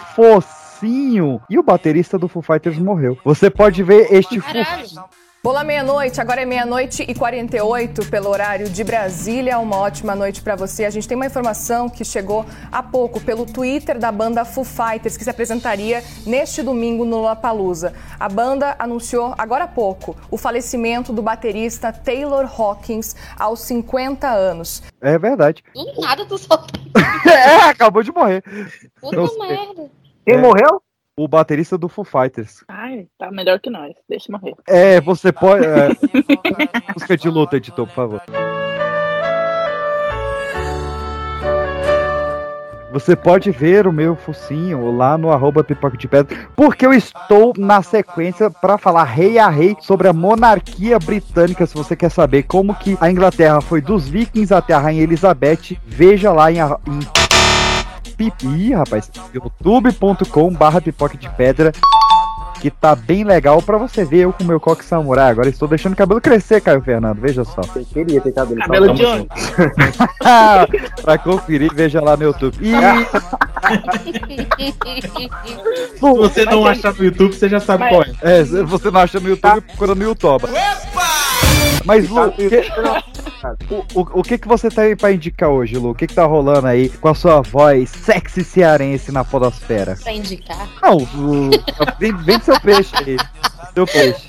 E 1.49 1.57
o 1.57 1.63
baterista 1.63 2.17
do 2.17 2.27
Foo 2.27 2.41
Fighters 2.41 2.77
morreu. 2.77 3.17
Você 3.23 3.49
pode 3.49 3.83
ver 3.83 4.11
este. 4.11 4.41
Olá, 5.43 5.63
meia-noite. 5.63 6.21
Agora 6.21 6.41
é 6.41 6.45
meia-noite 6.45 7.03
e 7.07 7.15
48 7.15 8.05
pelo 8.11 8.29
horário 8.29 8.69
de 8.69 8.83
Brasília. 8.83 9.57
Uma 9.57 9.77
ótima 9.77 10.15
noite 10.15 10.39
para 10.39 10.55
você. 10.55 10.85
A 10.85 10.89
gente 10.91 11.07
tem 11.07 11.15
uma 11.15 11.25
informação 11.25 11.89
que 11.89 12.05
chegou 12.05 12.45
há 12.71 12.83
pouco 12.83 13.19
pelo 13.19 13.43
Twitter 13.43 13.97
da 13.97 14.11
banda 14.11 14.45
Foo 14.45 14.63
Fighters, 14.63 15.17
que 15.17 15.23
se 15.23 15.29
apresentaria 15.31 16.03
neste 16.27 16.61
domingo 16.61 17.03
no 17.05 17.17
Lollapalooza. 17.17 17.91
A 18.19 18.29
banda 18.29 18.75
anunciou 18.77 19.33
agora 19.35 19.63
há 19.63 19.67
pouco 19.67 20.15
o 20.29 20.37
falecimento 20.37 21.11
do 21.11 21.23
baterista 21.23 21.91
Taylor 21.91 22.45
Hawkins 22.45 23.15
aos 23.35 23.61
50 23.61 24.29
anos. 24.29 24.83
É 25.01 25.17
verdade. 25.17 25.63
Do 25.73 26.01
nada 26.01 26.23
tu 26.23 26.37
só. 26.37 26.63
é, 27.25 27.69
acabou 27.69 28.03
de 28.03 28.11
morrer. 28.11 28.43
Puta 29.01 29.17
merda. 29.39 30.00
Quem 30.25 30.37
morreu? 30.39 30.81
O 31.17 31.27
baterista 31.27 31.77
do 31.77 31.89
Foo 31.89 32.05
Fighters. 32.05 32.63
Ai, 32.67 33.07
tá 33.17 33.29
melhor 33.31 33.59
que 33.59 33.69
nós. 33.69 33.93
Deixa 34.07 34.31
morrer. 34.31 34.55
É, 34.67 34.99
você 35.01 35.31
pode. 35.31 35.65
É... 35.65 35.89
Música 36.95 37.17
de 37.17 37.29
luta, 37.29 37.57
editor, 37.57 37.85
por 37.87 37.93
favor. 37.93 38.21
Você 42.93 43.15
pode 43.15 43.51
ver 43.51 43.87
o 43.87 43.91
meu 43.93 44.17
focinho 44.17 44.91
lá 44.97 45.17
no 45.17 45.31
arroba 45.31 45.63
pipoca 45.63 45.95
de 45.95 46.09
pedra, 46.09 46.37
porque 46.57 46.85
eu 46.85 46.91
estou 46.93 47.53
na 47.57 47.81
sequência 47.81 48.49
para 48.51 48.77
falar 48.77 49.05
rei 49.05 49.39
a 49.39 49.47
rei 49.47 49.77
sobre 49.79 50.09
a 50.09 50.13
monarquia 50.13 50.99
britânica. 50.99 51.65
Se 51.65 51.73
você 51.73 51.95
quer 51.95 52.09
saber 52.11 52.43
como 52.43 52.75
que 52.75 52.97
a 52.99 53.09
Inglaterra 53.09 53.61
foi 53.61 53.79
dos 53.79 54.09
vikings 54.09 54.53
até 54.53 54.73
a 54.73 54.79
rainha 54.79 55.03
Elizabeth, 55.03 55.77
veja 55.85 56.33
lá 56.33 56.51
em, 56.51 56.59
a- 56.59 56.77
em 56.85 56.99
Ih, 58.43 58.73
rapaz, 58.73 59.09
youtube.com 59.33 60.53
barra 60.53 60.81
pipoca 60.81 61.17
de 61.17 61.29
pedra 61.29 61.71
que 62.61 62.69
tá 62.69 62.95
bem 62.95 63.23
legal 63.23 63.59
pra 63.59 63.75
você 63.79 64.05
ver 64.05 64.19
eu 64.19 64.31
com 64.31 64.43
meu 64.43 64.59
coque 64.59 64.85
samurai. 64.85 65.31
Agora 65.31 65.49
estou 65.49 65.67
deixando 65.67 65.93
o 65.93 65.95
cabelo 65.95 66.21
crescer, 66.21 66.61
Caio 66.61 66.79
Fernando, 66.79 67.19
veja 67.19 67.43
só. 67.43 67.61
Eu 67.75 67.83
queria 67.85 68.21
ter 68.21 68.31
cabelo. 68.31 68.61
Cabelo 68.61 68.93
de 68.93 69.03
onde? 69.03 69.27
pra 71.01 71.17
conferir, 71.17 71.73
veja 71.73 71.99
lá 71.99 72.15
no 72.15 72.25
YouTube. 72.25 72.57
E 72.61 72.71
Se 75.95 75.99
você 75.99 76.45
não 76.45 76.67
achar 76.67 76.93
no 76.93 77.03
YouTube, 77.03 77.33
você 77.33 77.49
já 77.49 77.59
sabe 77.59 77.89
qual 77.89 78.03
é. 78.03 78.11
É, 78.21 78.45
se 78.45 78.61
você 78.61 78.91
não 78.91 79.01
acha 79.01 79.19
no 79.19 79.29
YouTube, 79.29 79.61
procura 79.61 79.95
no 79.95 80.03
YouTube. 80.03 80.43
Mas, 81.85 82.09
Lu, 82.09 82.27
o 82.27 82.31
que, 82.31 82.45
o, 83.69 83.99
o, 83.99 84.19
o 84.19 84.23
que 84.23 84.37
que 84.37 84.47
você 84.47 84.69
tá 84.69 84.83
aí 84.83 84.95
pra 84.95 85.11
indicar 85.11 85.49
hoje, 85.49 85.77
Lu? 85.77 85.91
O 85.91 85.95
que 85.95 86.07
que 86.07 86.13
tá 86.13 86.25
rolando 86.25 86.67
aí 86.67 86.89
com 86.89 87.07
a 87.07 87.15
sua 87.15 87.41
voz 87.41 87.89
sexy 87.89 88.43
cearense 88.43 89.11
na 89.11 89.23
podosfera? 89.23 89.97
Pra 90.01 90.11
indicar. 90.11 90.69
Não, 90.81 90.97
o, 90.97 91.49
vem, 91.99 92.15
vem 92.17 92.39
seu 92.39 92.59
peixe 92.59 92.93
aí. 92.97 93.17
Seu 93.73 93.85
peixe. 93.85 94.27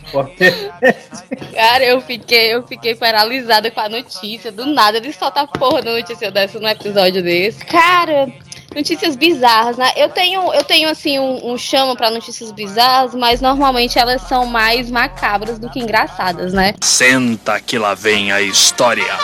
Cara, 1.55 1.85
eu 1.85 2.01
fiquei, 2.01 2.55
eu 2.55 2.63
fiquei 2.67 2.95
paralisada 2.95 3.71
com 3.71 3.81
a 3.81 3.89
notícia. 3.89 4.53
Do 4.53 4.67
nada 4.67 4.99
ele 4.99 5.13
solta 5.13 5.41
a 5.41 5.47
porra 5.47 5.83
da 5.83 5.93
notícia 5.93 6.31
dessa 6.31 6.61
num 6.61 6.69
episódio 6.69 7.23
desse. 7.23 7.65
Cara, 7.65 8.29
notícias 8.75 9.17
bizarras, 9.17 9.77
né? 9.77 9.91
Eu 9.97 10.09
tenho, 10.09 10.53
eu 10.53 10.65
tenho 10.65 10.89
assim, 10.89 11.19
um, 11.19 11.53
um 11.53 11.59
chama 11.59 11.97
pra 11.97 12.11
notícias 12.11 12.51
bizarras, 12.53 13.15
mas 13.15 13.41
normalmente 13.41 13.99
elas 13.99 14.23
são 14.23 14.47
mais 14.47 14.91
macabras 14.91 15.59
do 15.59 15.71
que 15.71 15.81
engraçadas, 15.81 16.53
né? 16.53 16.75
Senta 16.83 17.61
que 17.61 17.79
lá 17.79 17.95
vem 17.95 18.33
a 18.33 18.41
história. 18.41 19.17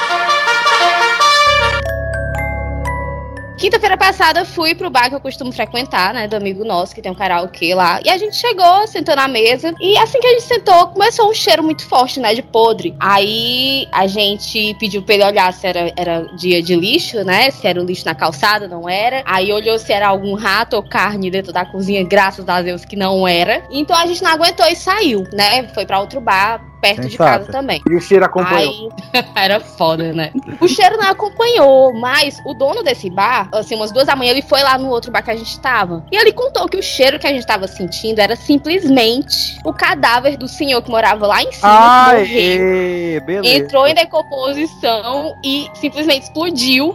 Quinta-feira 3.58 3.96
passada 3.96 4.44
fui 4.44 4.72
pro 4.72 4.88
bar 4.88 5.08
que 5.08 5.16
eu 5.16 5.20
costumo 5.20 5.50
frequentar, 5.50 6.14
né? 6.14 6.28
Do 6.28 6.36
amigo 6.36 6.64
nosso 6.64 6.94
que 6.94 7.02
tem 7.02 7.10
um 7.10 7.14
karaokê 7.14 7.74
lá. 7.74 8.00
E 8.04 8.08
a 8.08 8.16
gente 8.16 8.36
chegou, 8.36 8.86
sentou 8.86 9.16
na 9.16 9.26
mesa. 9.26 9.74
E 9.80 9.98
assim 9.98 10.20
que 10.20 10.26
a 10.28 10.30
gente 10.30 10.44
sentou, 10.44 10.86
começou 10.86 11.28
um 11.28 11.34
cheiro 11.34 11.64
muito 11.64 11.84
forte, 11.84 12.20
né? 12.20 12.34
De 12.34 12.42
podre. 12.42 12.94
Aí 13.00 13.88
a 13.90 14.06
gente 14.06 14.76
pediu 14.78 15.02
pra 15.02 15.14
ele 15.16 15.24
olhar 15.24 15.52
se 15.52 15.66
era, 15.66 15.92
era 15.96 16.22
dia 16.36 16.62
de 16.62 16.76
lixo, 16.76 17.24
né? 17.24 17.50
Se 17.50 17.66
era 17.66 17.82
o 17.82 17.84
lixo 17.84 18.04
na 18.06 18.14
calçada, 18.14 18.68
não 18.68 18.88
era. 18.88 19.24
Aí 19.26 19.52
olhou 19.52 19.76
se 19.76 19.92
era 19.92 20.06
algum 20.06 20.34
rato 20.34 20.76
ou 20.76 20.82
carne 20.82 21.28
dentro 21.28 21.52
da 21.52 21.64
cozinha, 21.64 22.04
graças 22.04 22.48
a 22.48 22.62
Deus 22.62 22.84
que 22.84 22.94
não 22.94 23.26
era. 23.26 23.64
Então 23.72 23.96
a 23.96 24.06
gente 24.06 24.22
não 24.22 24.30
aguentou 24.30 24.66
e 24.66 24.76
saiu, 24.76 25.24
né? 25.32 25.66
Foi 25.74 25.84
pra 25.84 25.98
outro 25.98 26.20
bar. 26.20 26.64
Perto 26.80 27.08
de 27.08 27.16
casa 27.16 27.50
também. 27.50 27.82
E 27.88 27.94
o 27.94 28.00
cheiro 28.00 28.24
acompanhou. 28.24 28.90
Aí, 29.12 29.24
era 29.34 29.60
foda, 29.60 30.12
né? 30.12 30.30
O 30.60 30.68
cheiro 30.68 30.96
não 30.96 31.08
acompanhou, 31.08 31.92
mas 31.94 32.40
o 32.44 32.54
dono 32.54 32.82
desse 32.82 33.10
bar, 33.10 33.48
assim, 33.52 33.74
umas 33.74 33.90
duas 33.90 34.06
da 34.06 34.14
manhã, 34.14 34.30
ele 34.30 34.42
foi 34.42 34.62
lá 34.62 34.78
no 34.78 34.88
outro 34.88 35.10
bar 35.10 35.22
que 35.22 35.30
a 35.30 35.36
gente 35.36 35.58
tava. 35.60 36.04
E 36.10 36.16
ele 36.16 36.32
contou 36.32 36.68
que 36.68 36.76
o 36.76 36.82
cheiro 36.82 37.18
que 37.18 37.26
a 37.26 37.30
gente 37.30 37.46
tava 37.46 37.66
sentindo 37.66 38.20
era 38.20 38.36
simplesmente 38.36 39.58
o 39.64 39.72
cadáver 39.72 40.36
do 40.36 40.46
senhor 40.46 40.82
que 40.82 40.90
morava 40.90 41.26
lá 41.26 41.42
em 41.42 41.52
cima. 41.52 41.68
que 42.10 42.20
morreu, 42.20 42.62
Aê, 42.62 43.20
beleza. 43.20 43.58
entrou 43.64 43.86
em 43.86 43.94
decomposição 43.94 45.36
e 45.44 45.68
simplesmente 45.74 46.24
explodiu. 46.24 46.94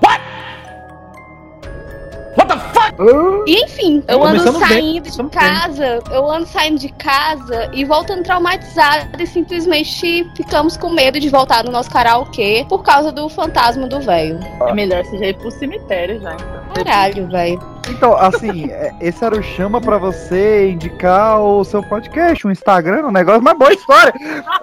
E 3.47 3.63
enfim, 3.63 4.03
eu 4.07 4.23
ando 4.23 4.43
Começamos 4.43 4.69
bem, 4.69 5.03
saindo 5.03 5.09
de 5.09 5.29
casa, 5.29 5.99
eu 6.11 6.29
ando 6.29 6.45
saindo 6.47 6.79
de 6.79 6.89
casa 6.93 7.69
e 7.73 7.83
voltando 7.83 8.23
traumatizada 8.23 9.21
e 9.21 9.27
simplesmente 9.27 10.29
ficamos 10.35 10.77
com 10.77 10.89
medo 10.89 11.19
de 11.19 11.29
voltar 11.29 11.63
no 11.63 11.71
nosso 11.71 11.89
karaokê 11.89 12.65
por 12.69 12.83
causa 12.83 13.11
do 13.11 13.27
fantasma 13.29 13.87
do 13.87 13.99
velho. 13.99 14.39
É 14.67 14.73
melhor 14.73 15.03
você 15.03 15.17
já 15.17 15.25
ir 15.27 15.37
pro 15.37 15.51
cemitério 15.51 16.21
já. 16.21 16.33
Então. 16.33 16.83
Caralho, 16.83 17.27
velho. 17.27 17.59
Então, 17.89 18.15
assim, 18.17 18.69
é, 18.71 18.93
esse 19.01 19.23
era 19.23 19.37
o 19.37 19.43
chama 19.43 19.81
pra 19.81 19.97
você 19.97 20.69
indicar 20.69 21.41
o 21.41 21.63
seu 21.63 21.83
podcast, 21.83 22.47
um 22.47 22.51
Instagram, 22.51 23.07
um 23.07 23.11
negócio, 23.11 23.41
mas 23.41 23.57
boa 23.57 23.73
história. 23.73 24.13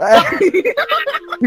É, 0.01 0.21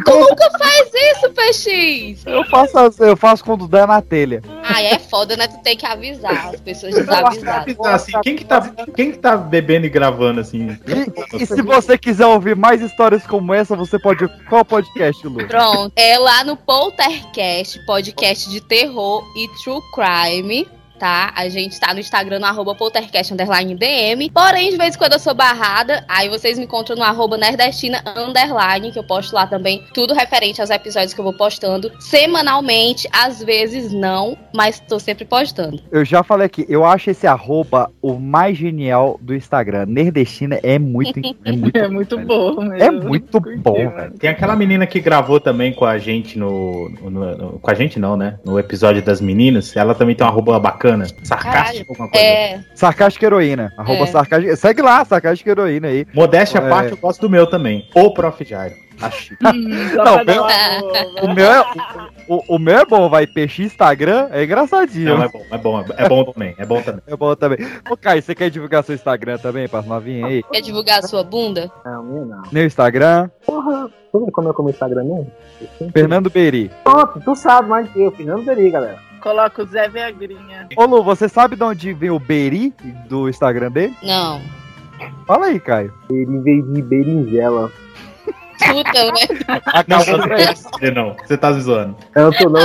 Tu 0.01 0.11
nunca 0.11 0.49
faz 0.57 0.91
isso, 0.93 1.29
PX! 1.31 2.25
eu, 2.25 2.43
faço, 2.45 3.03
eu 3.03 3.17
faço 3.17 3.43
quando 3.43 3.67
der 3.67 3.87
na 3.87 4.01
telha. 4.01 4.41
Ai, 4.63 4.87
é 4.87 4.99
foda, 4.99 5.35
né? 5.35 5.47
Tu 5.47 5.61
tem 5.61 5.77
que 5.77 5.85
avisar 5.85 6.12
as 6.23 6.59
pessoas 6.61 6.93
desavisadas. 6.95 7.47
avisar, 7.47 7.95
assim, 7.95 8.11
quem 8.21 8.35
que, 8.35 8.45
tá, 8.45 8.73
quem 8.95 9.11
que 9.11 9.17
tá 9.19 9.37
bebendo 9.37 9.85
e 9.85 9.89
gravando 9.89 10.41
assim? 10.41 10.77
E 11.33 11.45
se 11.45 11.61
você 11.61 11.97
quiser 11.97 12.25
ouvir 12.25 12.55
mais 12.55 12.81
histórias 12.81 13.25
como 13.25 13.53
essa, 13.53 13.75
você 13.75 13.97
pode. 13.99 14.27
Qual 14.49 14.65
podcast, 14.65 15.25
Lu? 15.25 15.47
Pronto. 15.47 15.93
É 15.95 16.17
lá 16.17 16.43
no 16.43 16.57
Poltercast, 16.57 17.83
podcast 17.85 18.49
de 18.49 18.61
terror 18.61 19.23
e 19.37 19.47
true 19.63 19.81
crime. 19.93 20.67
Tá? 21.03 21.33
A 21.35 21.49
gente 21.49 21.77
tá 21.81 21.93
no 21.93 21.99
Instagram 21.99 22.39
no 22.39 22.45
arroba 22.45 22.73
poltercast 22.75 23.33
underline 23.33 23.75
DM. 23.75 24.29
Porém, 24.29 24.69
de 24.69 24.77
vez 24.77 24.95
em 24.95 24.97
quando 24.97 25.11
eu 25.11 25.19
sou 25.19 25.33
barrada, 25.33 26.01
aí 26.07 26.29
vocês 26.29 26.57
me 26.57 26.63
encontram 26.63 26.95
no 26.95 27.03
arroba 27.03 27.35
nerdestina 27.35 28.01
underline, 28.15 28.89
que 28.89 28.97
eu 28.97 29.03
posto 29.03 29.33
lá 29.35 29.45
também 29.45 29.83
tudo 29.93 30.13
referente 30.13 30.61
aos 30.61 30.69
episódios 30.69 31.13
que 31.13 31.19
eu 31.19 31.23
vou 31.25 31.33
postando 31.33 31.91
semanalmente. 31.99 33.05
Às 33.11 33.43
vezes 33.43 33.91
não, 33.91 34.37
mas 34.55 34.79
tô 34.79 34.97
sempre 34.97 35.25
postando. 35.25 35.77
Eu 35.91 36.05
já 36.05 36.23
falei 36.23 36.45
aqui, 36.45 36.65
eu 36.69 36.85
acho 36.85 37.09
esse 37.09 37.27
arroba 37.27 37.91
o 38.01 38.13
mais 38.13 38.57
genial 38.57 39.19
do 39.21 39.35
Instagram. 39.35 39.85
Nerdestina 39.87 40.57
é 40.63 40.79
muito. 40.79 41.19
É 41.43 41.51
muito, 41.51 41.77
É 41.77 41.87
muito 41.89 42.17
bom, 42.19 42.61
mesmo. 42.61 42.81
é 42.83 42.91
muito 42.91 43.41
bom, 43.57 43.73
velho. 43.89 44.13
Tem 44.17 44.29
aquela 44.29 44.55
menina 44.55 44.87
que 44.87 45.01
gravou 45.01 45.39
também 45.41 45.73
com 45.73 45.83
a 45.83 45.97
gente 45.97 46.39
no, 46.39 46.89
no- 47.01 47.09
no- 47.09 47.59
Com 47.59 47.69
a 47.71 47.73
gente 47.73 47.99
não, 47.99 48.15
né? 48.15 48.39
No 48.45 48.57
episódio 48.57 49.01
das 49.01 49.19
meninas. 49.19 49.75
Ela 49.75 49.93
também 49.93 50.15
tem 50.15 50.25
uma 50.25 50.31
arroba 50.31 50.57
bacana. 50.59 50.92
Sarcástica, 51.23 51.85
alguma 51.91 52.09
coisa. 52.09 52.25
É. 52.25 52.59
Sarcástica 52.75 53.25
heroína. 53.25 53.73
Arroba 53.77 54.03
É. 54.03 54.07
sarcástica. 54.07 54.55
Segue 54.55 54.81
lá, 54.81 55.03
sarcástica 55.05 55.49
heroína 55.51 55.87
aí. 55.87 56.05
Modéstia 56.13 56.61
à 56.61 56.65
É. 56.65 56.69
parte, 56.69 56.91
eu 56.91 56.97
gosto 56.97 57.21
do 57.21 57.29
meu 57.29 57.47
também. 57.47 57.87
O 57.95 58.13
Prof. 58.13 58.43
Jairo. 58.43 58.75
Acho. 59.01 59.35
Não, 59.41 60.21
o 60.21 60.25
meu, 60.25 60.43
o, 61.23 61.33
meu 61.33 61.51
é, 61.51 61.65
o, 62.27 62.55
o 62.55 62.59
meu 62.59 62.77
é 62.77 62.85
bom, 62.85 63.09
vai. 63.09 63.25
Peixe 63.25 63.63
Instagram 63.63 64.27
é 64.31 64.43
engraçadinho. 64.43 65.17
Não, 65.17 65.23
é 65.23 65.27
bom, 65.27 65.41
é 65.51 65.57
bom, 65.57 65.85
é 65.97 66.09
bom 66.09 66.23
também. 66.31 66.55
É 66.57 66.65
bom 66.65 66.81
também. 66.81 67.01
É 67.07 67.15
bom 67.15 67.35
também. 67.35 67.57
Ô, 67.89 67.97
Caio, 67.97 68.21
você 68.21 68.35
quer 68.35 68.49
divulgar 68.51 68.83
seu 68.83 68.93
Instagram 68.93 69.39
também, 69.39 69.67
para 69.67 69.81
novinha 69.81 70.27
aí? 70.27 70.43
Quer 70.43 70.61
divulgar 70.61 70.99
a 70.99 71.01
sua 71.07 71.23
bunda? 71.23 71.71
Não, 71.83 72.03
minha 72.03 72.25
não. 72.25 72.43
Meu 72.51 72.65
Instagram, 72.65 73.29
Porra, 73.45 73.89
tu 74.11 74.29
como 74.31 74.49
é 74.49 74.53
como 74.53 74.69
Instagram 74.69 75.03
mesmo? 75.03 75.31
Fernando 75.91 76.29
Beri. 76.29 76.71
Pronto, 76.83 77.19
tu 77.25 77.35
sabe 77.35 77.67
mais 77.69 77.89
que 77.91 77.99
eu, 77.99 78.11
Fernando 78.11 78.45
Beri, 78.45 78.69
galera. 78.69 78.99
Coloca 79.23 79.63
o 79.63 79.65
Zé 79.65 79.87
Viagrinha. 79.87 80.67
Ô 80.75 80.83
Lu, 80.83 81.01
você 81.01 81.29
sabe 81.29 81.55
de 81.55 81.63
onde 81.63 81.93
vem 81.93 82.11
o 82.11 82.19
Beri 82.19 82.73
do 83.07 83.29
Instagram 83.29 83.71
dele? 83.71 83.95
Não. 84.03 84.41
Fala 85.25 85.45
aí, 85.45 85.61
Caio. 85.61 85.93
Ele 86.09 86.39
veio 86.39 86.73
de 86.73 86.81
berinjela. 86.81 87.71
Puta, 88.25 89.05
né? 89.05 89.63
Não, 89.87 89.99
você 89.99 90.11
não 90.17 90.25
é 90.35 90.53
você 90.53 90.91
não. 90.91 91.15
Você 91.23 91.37
tá 91.37 91.53
zoando. 91.53 91.95
Eu 92.13 92.33
tô 92.37 92.49
não. 92.49 92.59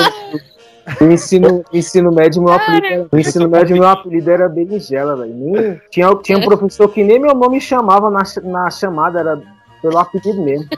No 1.01 1.13
ensino, 1.13 1.65
no 1.71 1.79
ensino 1.79 2.11
médio, 2.11 2.43
meu 2.43 2.55
apelido, 2.55 3.09
no 3.13 3.21
ensino 3.21 3.49
médio, 3.49 3.77
meu 3.77 3.87
apelido 3.87 4.29
era 4.29 4.49
berinjela, 4.49 5.15
velho. 5.15 5.81
Tinha, 5.91 6.13
tinha 6.17 6.39
um 6.39 6.45
professor 6.45 6.89
que 6.89 7.05
nem 7.05 7.21
meu 7.21 7.37
nome 7.37 7.61
chamava 7.61 8.11
na, 8.11 8.23
na 8.43 8.69
chamada, 8.69 9.21
era 9.21 9.41
pelo 9.81 9.99
apelido 9.99 10.43
mesmo. 10.43 10.69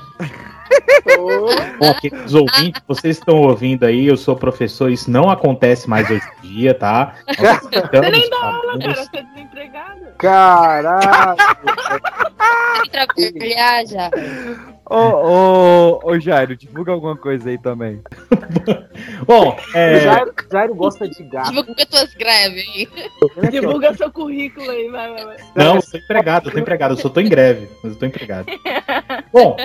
Bom, 1.79 1.95
queridos 1.95 2.35
ouvintes, 2.35 2.83
vocês 2.87 3.19
estão 3.19 3.39
ouvindo 3.39 3.85
aí, 3.85 4.07
eu 4.07 4.17
sou 4.17 4.37
professor, 4.37 4.91
isso 4.91 5.11
não 5.11 5.29
acontece 5.31 5.89
mais 5.89 6.09
hoje 6.11 6.23
em 6.45 6.49
dia, 6.49 6.75
tá? 6.75 7.15
Você 7.27 8.01
nem 8.11 8.31
dá 8.31 8.37
aula, 8.37 8.79
cara, 8.79 8.95
você 8.95 9.17
é 9.17 9.23
desempregado. 9.23 10.01
Caralho! 10.19 11.37
Trabalhar 12.91 13.87
já. 13.87 14.11
Ô, 14.91 14.97
ô, 14.97 16.01
ô, 16.03 16.19
Jairo, 16.19 16.57
divulga 16.57 16.91
alguma 16.91 17.17
coisa 17.17 17.49
aí 17.49 17.57
também. 17.57 18.03
Bom, 19.25 19.57
é. 19.73 20.01
Jairo, 20.01 20.35
Jairo 20.51 20.75
gosta 20.75 21.09
de 21.09 21.23
gato. 21.23 21.53
Divulga 21.53 21.87
tuas 21.87 22.15
greves 22.15 22.65
aí. 22.75 22.89
Divulga 23.53 23.95
seu 23.95 24.11
currículo 24.11 24.69
aí, 24.69 24.89
vai, 24.89 25.11
vai, 25.13 25.25
vai. 25.27 25.37
Não, 25.55 25.77
eu 25.77 25.83
tô 25.83 25.97
empregado, 25.97 26.49
eu 26.49 26.53
tô 26.53 26.59
empregado, 26.59 26.95
eu 26.95 26.99
só 26.99 27.09
tô 27.09 27.21
em 27.21 27.29
greve, 27.29 27.69
mas 27.85 27.93
eu 27.93 27.99
tô 28.01 28.05
empregado. 28.05 28.47
Bom, 29.33 29.57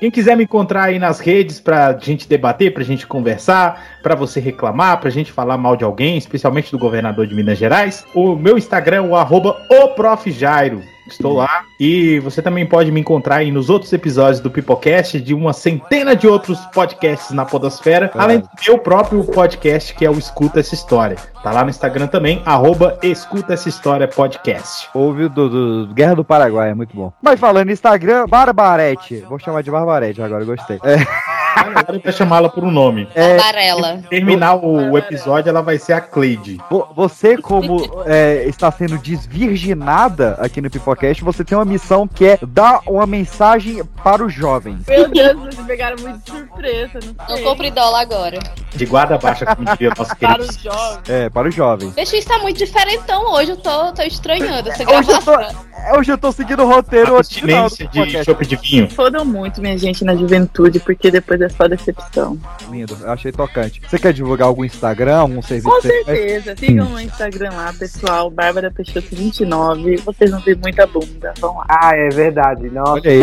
quem 0.00 0.10
quiser 0.10 0.38
me 0.38 0.44
encontrar 0.44 0.84
aí 0.84 0.98
nas 0.98 1.20
redes 1.20 1.60
pra 1.60 1.98
gente 1.98 2.26
debater, 2.26 2.72
pra 2.72 2.82
gente 2.82 3.06
conversar, 3.06 4.00
pra 4.02 4.14
você 4.14 4.40
reclamar, 4.40 5.00
pra 5.00 5.10
gente 5.10 5.30
falar 5.30 5.58
mal 5.58 5.76
de 5.76 5.84
alguém, 5.84 6.16
especialmente 6.16 6.72
do 6.72 6.78
governador 6.78 7.26
de 7.26 7.34
Minas 7.34 7.58
Gerais, 7.58 8.06
o 8.14 8.34
meu 8.34 8.56
Instagram 8.56 8.96
é 8.96 9.00
o 9.02 9.16
arroba 9.16 9.60
o 9.70 9.88
Prof. 9.88 10.30
Jairo. 10.30 10.82
Estou 11.12 11.34
lá. 11.34 11.64
E 11.78 12.18
você 12.20 12.40
também 12.40 12.66
pode 12.66 12.90
me 12.90 13.00
encontrar 13.00 13.36
aí 13.36 13.50
nos 13.50 13.70
outros 13.70 13.92
episódios 13.92 14.40
do 14.40 14.50
Pipocast, 14.50 15.20
de 15.20 15.34
uma 15.34 15.52
centena 15.52 16.14
de 16.14 16.26
outros 16.26 16.58
podcasts 16.66 17.30
na 17.32 17.44
Podosfera, 17.44 18.10
além 18.14 18.40
do 18.40 18.48
meu 18.66 18.78
próprio 18.78 19.24
podcast, 19.24 19.94
que 19.94 20.04
é 20.04 20.10
o 20.10 20.18
Escuta 20.18 20.60
Essa 20.60 20.74
História. 20.74 21.16
Tá 21.42 21.50
lá 21.50 21.64
no 21.64 21.70
Instagram 21.70 22.06
também, 22.06 22.40
arroba 22.44 22.98
Escuta 23.02 23.54
Essa 23.54 23.68
História 23.68 24.06
Podcast. 24.06 24.88
Ouve 24.94 25.28
do, 25.28 25.86
do 25.86 25.94
Guerra 25.94 26.14
do 26.14 26.24
Paraguai, 26.24 26.70
é 26.70 26.74
muito 26.74 26.94
bom. 26.94 27.12
Mas 27.20 27.40
falando 27.40 27.70
Instagram, 27.70 28.26
Barbarete. 28.26 29.24
Vou 29.28 29.38
chamar 29.38 29.62
de 29.62 29.70
Barbarete 29.70 30.22
agora, 30.22 30.44
gostei. 30.44 30.78
É, 30.84 31.31
Agora 31.56 32.00
vai 32.02 32.12
chamá-la 32.12 32.48
por 32.48 32.64
um 32.64 32.70
nome. 32.70 33.08
É, 33.14 33.36
Barela. 33.36 34.02
Terminar 34.08 34.54
o, 34.56 34.92
o 34.92 34.98
episódio, 34.98 35.48
ela 35.48 35.62
vai 35.62 35.78
ser 35.78 35.92
a 35.92 36.00
Cleide. 36.00 36.58
vo- 36.70 36.88
você, 36.94 37.36
como 37.36 38.02
é, 38.06 38.44
está 38.46 38.70
sendo 38.70 38.98
desvirginada 38.98 40.36
aqui 40.40 40.60
no 40.60 40.70
Pipocast, 40.70 41.22
você 41.22 41.44
tem 41.44 41.56
uma 41.56 41.64
missão 41.64 42.06
que 42.08 42.24
é 42.26 42.38
dar 42.42 42.80
uma 42.86 43.06
mensagem 43.06 43.82
para 44.02 44.24
os 44.24 44.32
jovens. 44.32 44.86
Meu 44.88 45.08
Deus, 45.08 45.38
vocês 45.38 45.58
me 45.58 45.64
pegaram 45.64 45.96
muito 46.00 46.18
de 46.18 46.30
surpresa, 46.30 46.98
não 47.04 47.14
Não 47.28 47.36
sei. 47.36 47.44
compre 47.44 47.70
dólar 47.70 48.00
agora. 48.00 48.38
De 48.74 48.86
guarda 48.86 49.18
baixa, 49.18 49.44
como 49.46 49.68
diria 49.70 49.90
o 49.90 49.94
nosso 49.98 50.16
Para 50.16 50.34
querido. 50.34 50.50
os 50.50 50.56
jovens. 50.62 51.08
É, 51.08 51.28
para 51.30 51.48
os 51.48 51.54
jovens. 51.54 51.94
Deixa 51.94 52.16
isso 52.16 52.28
tá 52.28 52.38
muito 52.38 52.56
diferentão 52.58 53.32
hoje, 53.34 53.50
eu 53.50 53.56
tô, 53.56 53.92
tô 53.92 54.02
estranhando 54.02 54.68
essa 54.70 54.82
Hoje 54.82 55.10
eu 55.12 55.18
tô, 55.22 55.32
gravação. 55.36 55.64
hoje 55.98 56.12
eu 56.12 56.18
tô 56.18 56.32
seguindo 56.32 56.62
o 56.62 56.66
roteiro 56.66 57.16
Abstinência 57.16 57.86
de 57.88 58.24
chope 58.24 58.46
de 58.46 58.56
vinho. 58.56 58.88
Fodam 58.90 59.24
muito, 59.24 59.60
minha 59.60 59.76
gente, 59.76 60.04
na 60.04 60.14
juventude, 60.16 60.80
porque 60.80 61.10
depois 61.10 61.40
é 61.44 61.48
só 61.48 61.66
decepção. 61.68 62.38
Lindo, 62.70 62.96
eu 63.00 63.10
achei 63.10 63.32
tocante. 63.32 63.80
Você 63.86 63.98
quer 63.98 64.12
divulgar 64.12 64.48
algum 64.48 64.64
Instagram, 64.64 65.16
algum 65.18 65.42
serviço? 65.42 65.68
Com 65.68 65.80
certeza. 65.80 66.54
Sigam 66.56 66.88
no 66.88 67.00
Instagram 67.00 67.50
lá, 67.52 67.72
pessoal. 67.78 68.30
Bárbara 68.30 68.70
Peixoto 68.70 69.08
29. 69.14 69.96
Vocês 69.98 70.30
vão 70.30 70.40
ver 70.40 70.56
muita 70.62 70.86
bunda. 70.86 71.32
Vão 71.38 71.56
lá. 71.58 71.66
Ah, 71.68 71.96
é 71.96 72.08
verdade. 72.08 72.68
Nossa. 72.70 72.92
Olha 72.92 73.10
aí. 73.10 73.20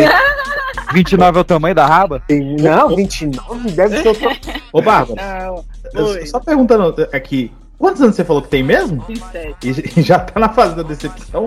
29 0.92 1.38
é 1.38 1.40
o 1.40 1.44
tamanho 1.44 1.74
da 1.74 1.86
raba? 1.86 2.22
Não, 2.60 2.94
29 2.96 3.70
deve 3.72 4.02
ser 4.02 4.08
o 4.08 4.14
top. 4.18 4.40
Ô, 4.72 4.82
Bárbara, 4.82 5.52
Não, 5.94 6.04
oi. 6.04 6.26
só 6.26 6.40
perguntando 6.40 6.94
aqui, 7.12 7.52
quantos 7.80 8.02
anos 8.02 8.14
você 8.14 8.24
falou 8.24 8.42
que 8.42 8.48
tem 8.48 8.62
mesmo? 8.62 9.02
27. 9.08 9.90
E 10.00 10.02
já 10.02 10.18
tá 10.18 10.38
na 10.38 10.50
fase 10.50 10.76
da 10.76 10.82
decepção? 10.82 11.44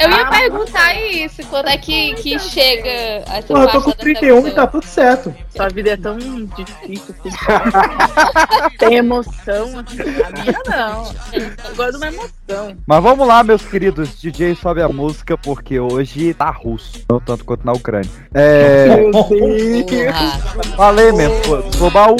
Eu 0.00 0.10
ia 0.10 0.26
perguntar 0.26 0.94
isso, 0.94 1.42
quando 1.46 1.68
é 1.68 1.78
que, 1.78 2.14
que 2.14 2.38
chega 2.38 2.88
essa 2.88 3.46
Porra, 3.46 3.64
eu 3.64 3.70
tô 3.70 3.82
com 3.82 3.90
da 3.90 3.96
31 3.96 4.48
e 4.48 4.50
tá 4.50 4.66
tudo 4.66 4.84
certo. 4.84 5.34
Sua 5.54 5.68
vida 5.68 5.90
é 5.90 5.96
tão 5.96 6.18
difícil 6.18 7.14
assim. 7.24 7.30
Tem 8.78 8.96
emoção 8.96 9.80
assim. 9.80 10.02
A 10.22 10.42
minha 10.42 10.60
não. 10.68 11.04
Eu 11.32 11.76
gosto 11.76 11.92
de 11.92 11.96
uma 11.98 12.08
emoção. 12.08 12.76
Mas 12.86 13.02
vamos 13.02 13.26
lá, 13.26 13.44
meus 13.44 13.62
queridos. 13.62 14.20
DJ 14.20 14.54
sobe 14.56 14.82
a 14.82 14.88
música, 14.88 15.38
porque 15.38 15.78
hoje 15.78 16.34
tá 16.34 16.50
russo. 16.50 17.04
Não 17.08 17.20
tanto 17.20 17.44
quanto 17.44 17.64
na 17.64 17.72
Ucrânia. 17.72 18.10
É. 18.34 18.96
Meu 18.96 19.12
Deus. 19.86 20.76
Falei 20.76 21.12
mesmo. 21.12 21.72
Sou 21.72 21.90
baú. 21.90 22.16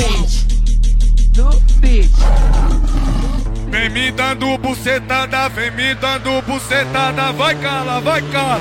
Me 3.92 4.10
dando 4.10 4.56
bucetada, 4.58 5.48
vem 5.50 5.70
me 5.72 5.94
dando 5.94 6.42
bucetada, 6.42 7.32
vai 7.32 7.54
cala, 7.56 8.00
vai 8.00 8.22
cala. 8.32 8.60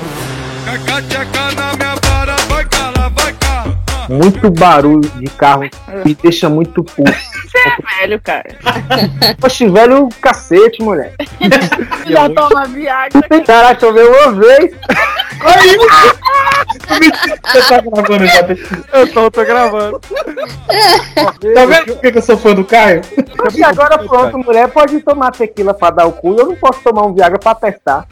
Caca 0.64 1.02
tcheca 1.02 1.52
na 1.52 1.72
minha 1.74 1.94
vara, 2.04 2.36
vai 2.48 2.64
cala, 2.66 3.08
vai 3.08 3.32
cala. 3.32 3.82
Muito 4.08 4.50
barulho 4.50 5.08
de 5.16 5.26
carro 5.30 5.68
me 6.04 6.14
deixa 6.14 6.48
muito 6.48 6.84
puto. 6.84 7.10
Você 7.10 7.58
é 7.58 8.00
velho, 8.00 8.20
cara. 8.20 8.56
Oxe, 9.42 9.68
velho, 9.68 10.08
cacete, 10.20 10.82
mulher. 10.82 11.14
Já 12.06 12.28
toma 12.28 12.66
Viagra. 12.66 13.22
Caraca, 13.46 13.80
choveu 13.80 14.12
uma 14.12 14.32
vez. 14.32 14.74
Você 17.42 17.62
tá 17.68 17.80
gravando 17.80 18.26
já? 18.26 18.46
Eu 18.98 19.12
tô, 19.12 19.30
tô 19.30 19.44
gravando. 19.44 20.00
Tá 21.54 21.66
vendo 21.66 21.86
por 21.94 22.00
que 22.00 22.12
que 22.12 22.18
eu 22.18 22.22
sou 22.22 22.36
fã 22.36 22.54
do 22.54 22.64
Caio? 22.64 23.02
E 23.54 23.62
agora 23.64 23.98
pronto, 23.98 24.38
mulher 24.38 24.68
pode 24.68 25.00
tomar 25.00 25.30
tequila 25.32 25.74
pra 25.74 25.90
dar 25.90 26.06
o 26.06 26.12
cu. 26.12 26.36
Eu 26.38 26.46
não 26.46 26.56
posso 26.56 26.80
tomar 26.82 27.06
um 27.06 27.14
Viagra 27.14 27.38
pra 27.38 27.54
testar. 27.54 28.06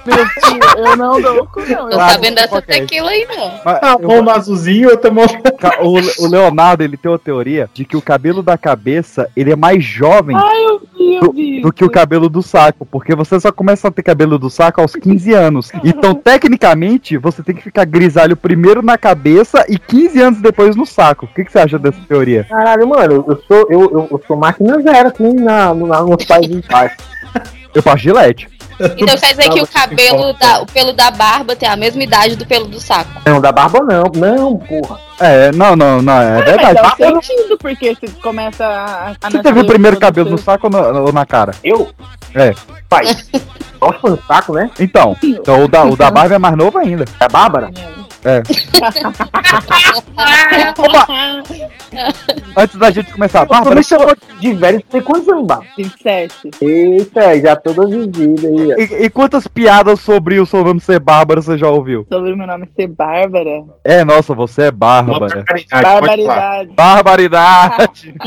Eu 0.76 0.96
não 0.96 1.20
dou 1.20 1.42
o 1.42 1.46
cu, 1.46 1.60
não. 1.60 1.88
Tô 1.88 1.96
Claro, 1.96 2.12
sabendo 2.12 2.34
dessa 2.36 2.58
ok. 2.58 2.80
tequila 2.80 3.10
aí, 3.10 3.26
não. 3.28 3.52
Mas 3.64 3.78
Ah, 3.82 3.96
eu- 4.00 4.22
no 4.22 4.30
azulzinho, 4.30 4.90
mão. 5.12 5.26
Ca- 5.58 5.78
o, 5.82 5.94
o 6.24 6.26
Leonardo, 6.28 6.82
ele 6.82 6.96
tem 6.96 7.10
uma 7.10 7.18
teoria 7.18 7.68
de 7.72 7.84
que 7.84 7.96
o 7.96 8.02
cabelo 8.02 8.42
da 8.42 8.56
cabeça, 8.56 9.28
ele 9.36 9.52
é 9.52 9.56
mais 9.56 9.84
jovem 9.84 10.36
Ai, 10.36 10.64
eu 10.64 10.70
eu 10.70 10.99
do, 11.20 11.62
do 11.62 11.72
que 11.72 11.84
o 11.84 11.90
cabelo 11.90 12.28
do 12.28 12.42
saco, 12.42 12.86
porque 12.86 13.14
você 13.14 13.38
só 13.40 13.50
começa 13.50 13.88
a 13.88 13.90
ter 13.90 14.02
cabelo 14.02 14.38
do 14.38 14.50
saco 14.50 14.80
aos 14.80 14.94
15 14.94 15.32
anos. 15.32 15.72
Então, 15.84 16.14
tecnicamente, 16.14 17.16
você 17.16 17.42
tem 17.42 17.54
que 17.54 17.62
ficar 17.62 17.84
grisalho 17.84 18.36
primeiro 18.36 18.82
na 18.82 18.98
cabeça 18.98 19.64
e 19.68 19.78
15 19.78 20.20
anos 20.20 20.40
depois 20.40 20.76
no 20.76 20.86
saco. 20.86 21.26
O 21.26 21.28
que, 21.28 21.44
que 21.44 21.52
você 21.52 21.58
acha 21.58 21.78
dessa 21.78 22.00
teoria? 22.08 22.44
Caralho, 22.44 22.88
mano, 22.88 23.24
eu 23.26 23.42
sou, 23.46 23.66
eu, 23.70 23.80
eu, 23.80 24.08
eu 24.10 24.22
sou 24.26 24.36
máquina 24.36 24.80
zero 24.80 25.08
aqui 25.08 25.32
na, 25.32 25.74
na, 25.74 26.02
nos 26.02 26.24
países 26.24 26.66
baixos. 26.66 26.98
Eu 27.74 27.82
faço 27.82 27.98
gilete. 27.98 28.48
Então 28.96 29.16
quer 29.18 29.34
dizer 29.34 29.50
que 29.50 29.60
o 29.60 29.66
cabelo, 29.66 30.32
da, 30.32 30.60
o 30.60 30.66
pelo 30.66 30.92
da 30.92 31.10
barba 31.10 31.54
tem 31.54 31.68
a 31.68 31.76
mesma 31.76 32.02
idade 32.02 32.34
do 32.34 32.46
pelo 32.46 32.66
do 32.66 32.80
saco. 32.80 33.10
Não, 33.26 33.40
da 33.40 33.52
barba 33.52 33.80
não. 33.80 34.04
Não, 34.14 34.56
porra. 34.56 34.98
É, 35.20 35.52
não, 35.52 35.76
não, 35.76 36.00
não, 36.00 36.20
é 36.20 36.36
Mas 36.36 36.44
verdade. 36.46 36.74
dá 36.74 37.08
um 37.08 37.22
sentido, 37.22 37.58
porque 37.58 37.94
você 37.94 38.08
começa 38.22 38.64
a. 38.64 39.10
a 39.20 39.30
você 39.30 39.42
teve 39.42 39.60
o 39.60 39.66
primeiro 39.66 39.98
cabelo 39.98 40.30
no 40.30 40.38
saco 40.38 40.68
ou 40.68 40.72
na, 40.72 41.00
ou 41.00 41.12
na 41.12 41.26
cara? 41.26 41.52
Eu? 41.62 41.90
É. 42.34 42.54
Pai. 42.88 43.04
Nossa, 43.80 44.10
um 44.10 44.18
saco, 44.26 44.52
né? 44.54 44.70
Então, 44.78 45.16
então 45.22 45.64
o, 45.64 45.68
da, 45.68 45.84
o 45.84 45.96
da 45.96 46.10
barba 46.10 46.34
é 46.34 46.38
mais 46.38 46.56
novo 46.56 46.78
ainda. 46.78 47.06
Da 47.18 47.28
Bárbara? 47.28 47.70
É. 47.74 47.99
Antes 52.56 52.76
da 52.76 52.90
gente 52.90 53.12
começar, 53.12 53.40
Você 53.40 53.46
Bárbara, 53.48 53.76
me 53.76 53.84
chamou 53.84 54.14
de 54.38 54.52
velho, 54.52 54.78
você 54.78 54.84
tem 54.90 55.00
quantos 55.00 55.28
anos, 55.28 55.46
Bárbara? 55.46 55.70
27. 55.76 56.50
Eita, 56.60 57.40
já 57.40 57.56
toda 57.56 57.86
vivida 57.86 58.46
aí, 58.46 58.72
ó. 58.72 58.76
e, 58.78 59.04
e 59.06 59.10
quantas 59.10 59.48
piadas 59.48 60.00
sobre 60.00 60.38
o 60.38 60.46
seu 60.46 60.62
nome 60.62 60.80
ser 60.80 61.00
Bárbara 61.00 61.40
você 61.40 61.56
já 61.56 61.68
ouviu? 61.68 62.06
Sobre 62.12 62.32
o 62.32 62.36
meu 62.36 62.46
nome 62.46 62.68
ser 62.76 62.88
Bárbara. 62.88 63.64
É, 63.82 64.04
nossa, 64.04 64.34
você 64.34 64.64
é 64.64 64.70
Bárbara. 64.70 65.44
Barbaridade. 65.70 66.70
Barbaridade. 66.74 68.14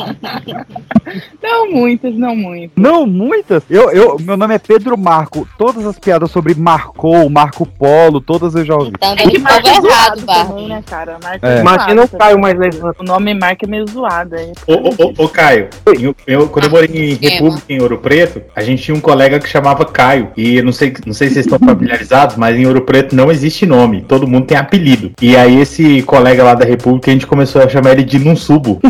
Não 1.41 1.69
muitas, 1.69 2.15
não 2.15 2.35
muitas. 2.35 2.81
Não, 2.81 3.05
muitas. 3.05 3.63
Eu, 3.69 3.91
eu, 3.91 4.17
meu 4.19 4.37
nome 4.37 4.55
é 4.55 4.59
Pedro 4.59 4.97
Marco. 4.97 5.47
Todas 5.57 5.85
as 5.85 5.99
piadas 5.99 6.31
sobre 6.31 6.55
Marcou, 6.55 7.29
Marco 7.29 7.65
Polo, 7.65 8.21
todas 8.21 8.55
eu 8.55 8.65
já 8.65 8.75
ouvi. 8.75 8.91
Tá 8.93 9.11
É 9.11 9.15
que 9.15 9.37
é 9.37 9.81
errado, 9.87 10.21
também, 10.25 10.67
né, 10.69 10.83
cara? 10.85 11.17
Marca 11.23 11.47
É. 11.47 11.57
é. 11.57 11.59
Imagina 11.61 12.03
o 12.03 12.07
Caio 12.09 12.39
mais 12.39 12.57
levando. 12.57 12.95
O 12.99 13.03
nome 13.03 13.33
marca 13.33 13.65
é 13.65 13.69
meio 13.69 13.87
zoado 13.87 14.35
aí. 14.35 14.51
Ô, 14.67 14.73
ô, 14.73 14.89
ô, 15.07 15.13
ô, 15.25 15.29
Caio, 15.29 15.69
eu, 15.99 16.15
eu- 16.27 16.49
quando 16.49 16.65
eu 16.65 16.71
morei 16.71 16.89
em 16.93 17.13
República, 17.15 17.63
em 17.69 17.81
Ouro 17.81 17.97
Preto, 17.97 18.41
a 18.55 18.61
gente 18.61 18.83
tinha 18.83 18.95
um 18.95 19.01
colega 19.01 19.39
que 19.39 19.47
chamava 19.49 19.85
Caio. 19.85 20.29
E 20.37 20.57
eu 20.57 20.63
não 20.63 20.71
sei, 20.71 20.93
não 21.05 21.13
sei 21.13 21.27
se 21.29 21.35
vocês 21.35 21.45
estão 21.45 21.59
familiarizados, 21.59 22.35
mas 22.35 22.57
em 22.57 22.65
Ouro 22.65 22.81
Preto 22.81 23.15
não 23.15 23.31
existe 23.31 23.65
nome. 23.65 24.01
Todo 24.07 24.27
mundo 24.27 24.45
tem 24.47 24.57
apelido. 24.57 25.11
E 25.21 25.35
aí 25.35 25.59
esse 25.59 26.01
colega 26.03 26.43
lá 26.43 26.53
da 26.55 26.65
República, 26.65 27.09
a 27.09 27.13
gente 27.13 27.27
começou 27.27 27.61
a 27.61 27.69
chamar 27.69 27.91
ele 27.93 28.03
de 28.03 28.19
Num 28.19 28.35
Subo. 28.35 28.79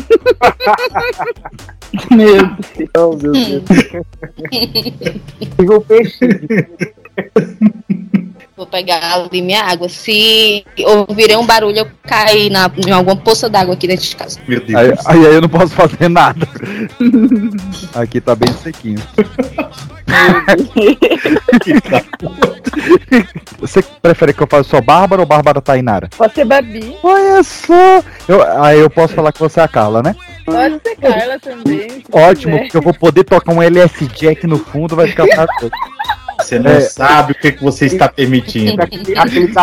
Meu 2.09 2.49
Deus. 2.75 3.21
meu 3.21 3.31
Deus. 3.31 3.63
Ficou 5.57 5.81
peixe. 5.81 6.17
Vou 8.63 8.69
pegar 8.69 9.15
ali 9.15 9.41
minha 9.41 9.61
água. 9.61 9.89
Se 9.89 10.63
ouvirem 10.79 11.35
um 11.35 11.45
barulho, 11.45 11.79
eu 11.79 11.87
cair 12.07 12.49
na, 12.49 12.71
em 12.77 12.91
alguma 12.91 13.17
poça 13.17 13.49
d'água 13.49 13.73
aqui 13.73 13.87
dentro 13.87 14.05
de 14.05 14.15
casa. 14.15 14.39
Meu 14.47 14.61
Deus. 14.61 15.05
Aí, 15.05 15.17
aí 15.17 15.35
eu 15.35 15.41
não 15.41 15.49
posso 15.49 15.75
fazer 15.75 16.07
nada. 16.07 16.47
Aqui 17.93 18.21
tá 18.21 18.33
bem 18.35 18.53
sequinho. 18.53 19.01
Você 23.59 23.83
prefere 24.01 24.33
que 24.33 24.41
eu 24.41 24.47
faça 24.47 24.69
só 24.69 24.79
Bárbara 24.79 25.21
ou 25.21 25.27
Bárbara 25.27 25.59
Tainara? 25.61 26.07
Pode 26.17 26.33
ser 26.33 26.45
Babi, 26.45 26.95
Olha 27.03 27.43
só! 27.43 28.01
Eu, 28.27 28.63
aí 28.63 28.79
eu 28.79 28.89
posso 28.89 29.13
falar 29.13 29.33
que 29.33 29.39
você 29.39 29.59
é 29.59 29.63
a 29.63 29.67
Carla, 29.67 30.01
né? 30.01 30.15
pode 30.45 30.79
ser 30.83 30.95
Carla 30.95 31.37
também. 31.39 32.03
Ótimo, 32.11 32.53
quiser. 32.53 32.63
porque 32.63 32.77
eu 32.77 32.81
vou 32.81 32.93
poder 32.93 33.25
tocar 33.25 33.53
um 33.53 33.61
LS 33.61 34.07
Jack 34.07 34.47
no 34.47 34.57
fundo, 34.57 34.95
vai 34.95 35.07
ficar 35.07 35.27
maravilhoso. 35.27 35.71
Você 36.43 36.59
não 36.59 36.71
É. 36.71 36.81
sabe 36.81 37.31
o 37.31 37.35
que, 37.35 37.51
que 37.51 37.63
você 37.63 37.85
está 37.87 38.07
permitindo. 38.09 38.81
Aquele- 38.81 39.17
aqueles 39.17 39.53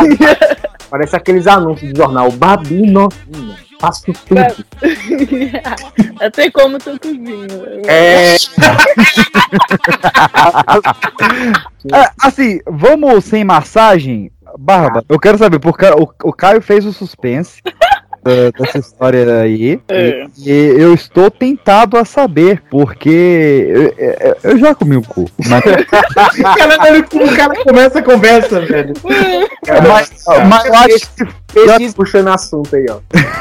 Parece 0.91 1.15
aqueles 1.15 1.47
anúncios 1.47 1.93
de 1.93 1.97
jornal. 1.99 2.31
Babi 2.33 2.83
novinha. 2.91 3.57
Faço 3.81 4.07
tudo. 4.13 4.41
Até 6.21 6.51
como 6.51 6.79
tu 6.79 6.99
cozinha. 7.01 7.47
É. 7.87 8.35
É, 11.95 12.11
assim, 12.21 12.61
vamos 12.67 13.25
sem 13.25 13.43
massagem? 13.45 14.31
Barba, 14.59 15.05
eu 15.09 15.19
quero 15.19 15.39
saber, 15.39 15.59
porque 15.61 15.87
o, 15.87 16.09
o 16.25 16.33
Caio 16.33 16.61
fez 16.61 16.85
o 16.85 16.93
suspense 16.93 17.63
da- 18.23 18.51
dessa 18.59 18.79
história 18.79 19.41
aí. 19.41 19.81
É. 19.89 20.27
E, 20.39 20.51
e 20.51 20.81
eu 20.81 20.93
estou 20.95 21.31
tentado 21.31 21.97
a 21.97 22.05
saber, 22.05 22.63
porque 22.71 23.09
eu, 23.69 23.83
eu- 23.99 24.37
eu 24.53 24.59
já 24.59 24.75
comi 24.75 24.97
o 24.97 25.03
cu. 25.03 25.27
Mas, 25.49 25.63
Caralho, 26.57 27.05
o 27.13 27.37
cara 27.37 27.55
começa 27.65 27.99
a 27.99 28.03
conversa, 28.03 28.61
velho. 28.61 28.95
mas, 29.89 30.25
mas 30.49 30.65
eu 30.67 30.75
acho 30.75 31.11
que. 31.17 31.41
Pesquisa 31.53 31.95
puxando 31.97 32.29
assunto 32.29 32.77
aí, 32.77 32.87
ó. 32.89 33.01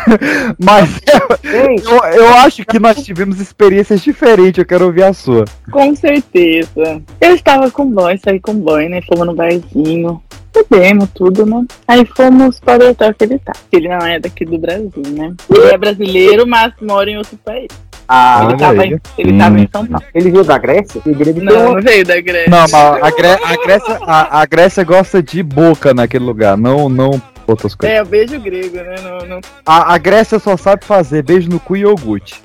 Mas 0.57 0.99
eu, 1.43 2.03
eu 2.15 2.27
acho 2.39 2.65
que 2.65 2.79
nós 2.79 3.03
tivemos 3.03 3.39
experiências 3.39 4.01
diferentes, 4.01 4.57
eu 4.57 4.65
quero 4.65 4.85
ouvir 4.85 5.03
a 5.03 5.13
sua. 5.13 5.45
Com 5.71 5.95
certeza. 5.95 7.03
Eu 7.21 7.35
estava 7.35 7.69
com 7.69 7.83
o 7.83 7.85
boy, 7.85 8.17
saí 8.17 8.39
com 8.39 8.51
o 8.51 8.55
boy, 8.55 8.89
né? 8.89 8.99
Fomos 9.07 9.27
no 9.27 9.35
barzinho. 9.35 10.19
Bebemos 10.53 11.09
tudo, 11.13 11.45
né? 11.45 11.63
Aí 11.87 12.05
fomos 12.05 12.59
para 12.59 12.83
o 12.85 12.89
hotel 12.89 13.13
que 13.13 13.23
ele 13.23 13.39
tá. 13.39 13.53
Ele 13.71 13.87
não 13.87 14.05
é 14.05 14.19
daqui 14.19 14.45
do 14.45 14.57
Brasil, 14.57 14.91
né? 15.11 15.33
Ele 15.49 15.65
é 15.73 15.77
brasileiro, 15.77 16.47
mas 16.47 16.73
mora 16.81 17.09
em 17.09 17.17
outro 17.17 17.37
país. 17.43 17.67
Ah, 18.11 18.41
ele 18.49 18.57
tava, 18.57 18.85
em, 18.87 18.99
ele 19.19 19.37
tava 19.37 19.59
em 19.59 19.69
São 19.71 19.85
Paulo. 19.85 20.05
Ele 20.15 20.31
veio 20.31 20.43
da 20.43 20.57
Grécia? 20.57 20.99
Ele 21.05 21.23
veio 21.23 21.43
Não, 21.43 21.73
não 21.75 21.81
veio 21.81 22.03
da 22.03 22.19
Grécia. 22.19 22.49
Não, 22.49 22.57
mas 22.61 22.73
a, 22.73 23.11
Gré- 23.11 23.39
a 23.43 23.55
Grécia, 23.63 23.99
a, 24.01 24.41
a 24.41 24.45
Grécia 24.47 24.83
gosta 24.83 25.21
de 25.21 25.43
boca 25.43 25.93
naquele 25.93 26.25
lugar, 26.25 26.57
não, 26.57 26.89
não 26.89 27.21
outras 27.49 27.75
coisas. 27.75 27.97
É, 27.97 28.01
o 28.01 28.05
beijo 28.05 28.39
grego, 28.39 28.75
né? 28.77 28.95
Não, 29.03 29.27
não... 29.27 29.41
A, 29.65 29.93
a 29.93 29.97
Grécia 29.97 30.39
só 30.39 30.55
sabe 30.57 30.85
fazer 30.85 31.23
beijo 31.23 31.49
no 31.49 31.59
cu 31.59 31.75
e 31.77 31.81
iogurte. 31.81 32.41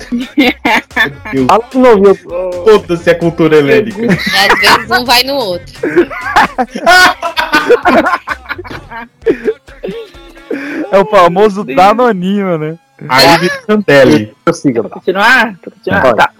Fala 1.47 1.64
de 1.71 1.79
novo, 1.79 2.07
eu- 2.09 2.53
Foda-se 2.64 3.11
a 3.11 3.19
cultura 3.19 3.57
helênica. 3.57 4.01
Às 4.12 4.61
vezes 4.61 4.90
um 4.90 5.05
vai 5.05 5.23
no 5.23 5.35
outro. 5.35 5.75
É 10.90 10.99
o 10.99 11.07
famoso 11.07 11.64
Danoninho, 11.64 12.59
né? 12.59 12.79
Aí 13.09 13.38
vira 13.38 13.57
Cantelli. 13.67 14.35
Continuar? 14.90 15.57
Continuar? 15.62 16.14
Tá. 16.14 16.31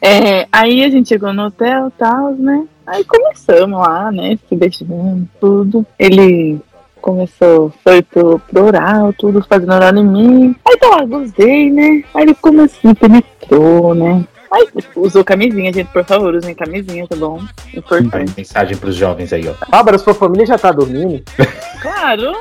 É, 0.00 0.46
aí 0.50 0.82
a 0.84 0.88
gente 0.88 1.08
chegou 1.10 1.32
no 1.34 1.46
hotel 1.46 1.88
e 1.88 1.90
tal, 1.98 2.32
né? 2.32 2.64
Aí 2.86 3.04
começamos 3.04 3.78
lá, 3.78 4.10
né? 4.10 4.38
Se 4.48 4.56
beijando, 4.56 5.28
tudo. 5.38 5.86
Ele 5.98 6.58
começou, 7.02 7.70
foi 7.84 8.00
pro, 8.00 8.38
pro 8.38 8.64
oral, 8.64 9.12
tudo, 9.12 9.44
fazendo 9.46 9.74
oral 9.74 9.94
em 9.94 10.04
mim. 10.06 10.56
Aí 10.66 10.76
tá 10.78 10.88
lá, 10.88 11.04
gozei, 11.04 11.70
né? 11.70 12.02
Aí 12.14 12.22
ele 12.22 12.34
começou, 12.34 12.78
me 12.84 12.94
penetrou, 12.94 13.94
né? 13.94 14.24
Aí 14.50 14.68
usou 14.96 15.24
camisinha, 15.24 15.72
gente, 15.72 15.88
por 15.92 16.04
favor, 16.04 16.34
usem 16.34 16.54
camisinha, 16.54 17.06
tá 17.08 17.16
bom? 17.16 17.40
Importante. 17.74 18.32
Mensagem 18.36 18.76
pros 18.76 18.94
jovens 18.94 19.32
aí, 19.32 19.48
ó. 19.48 19.54
Bárbara, 19.70 19.98
sua 19.98 20.14
família 20.14 20.46
já 20.46 20.56
tá 20.58 20.70
dormindo? 20.72 21.22
Claro! 21.82 22.40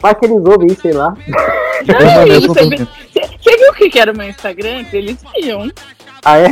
Vai 0.00 0.14
que 0.14 0.24
eles 0.24 0.44
ouvem 0.46 0.68
sei 0.70 0.92
lá. 0.92 1.14
Não, 1.86 2.40
você, 2.40 2.68
vê- 2.70 2.76
você- 2.76 3.56
viu 3.56 3.70
o 3.70 3.74
que 3.90 3.98
era 3.98 4.12
o 4.12 4.16
meu 4.16 4.28
Instagram? 4.28 4.84
Eles 4.92 5.18
viam. 5.34 5.70
Ah, 6.24 6.38
é? 6.38 6.46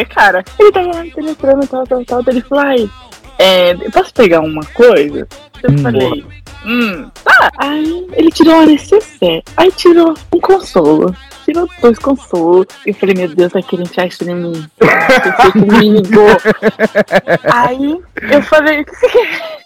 É, 0.00 0.04
cara. 0.06 0.42
Ele 0.58 0.72
tava 0.72 0.86
lá 0.94 1.02
me 1.02 1.10
penetrando, 1.10 1.66
tal, 1.66 1.86
tal, 1.86 2.04
tal. 2.06 2.22
Ele 2.26 2.40
falou, 2.40 2.64
ai, 2.64 2.90
é, 3.42 3.72
eu 3.72 3.90
posso 3.90 4.12
pegar 4.14 4.40
uma 4.40 4.64
coisa? 4.66 5.26
Eu 5.62 5.70
Hum. 5.72 5.78
falei, 5.78 6.24
hum, 6.66 7.10
tá. 7.24 7.50
Aí 7.58 8.06
ele 8.12 8.30
tirou 8.30 8.54
um 8.56 8.66
necessaire. 8.66 9.42
Aí 9.56 9.70
tirou 9.72 10.14
um 10.34 10.40
consolo. 10.40 11.14
Tirou 11.44 11.68
dois 11.80 11.98
consolos. 11.98 12.66
Eu 12.86 12.94
falei, 12.94 13.14
meu 13.14 13.28
Deus, 13.28 13.52
tá 13.52 13.60
querendo 13.62 13.88
tirar 13.88 14.06
isso 14.06 14.24
de 14.24 14.32
mim. 14.34 14.64
Você 14.78 15.52
comigo. 15.52 16.20
Aí 17.52 17.98
eu 18.30 18.42
falei, 18.42 18.80
o 18.80 18.84
que 18.84 18.94
você 18.96 19.08
quer? 19.08 19.60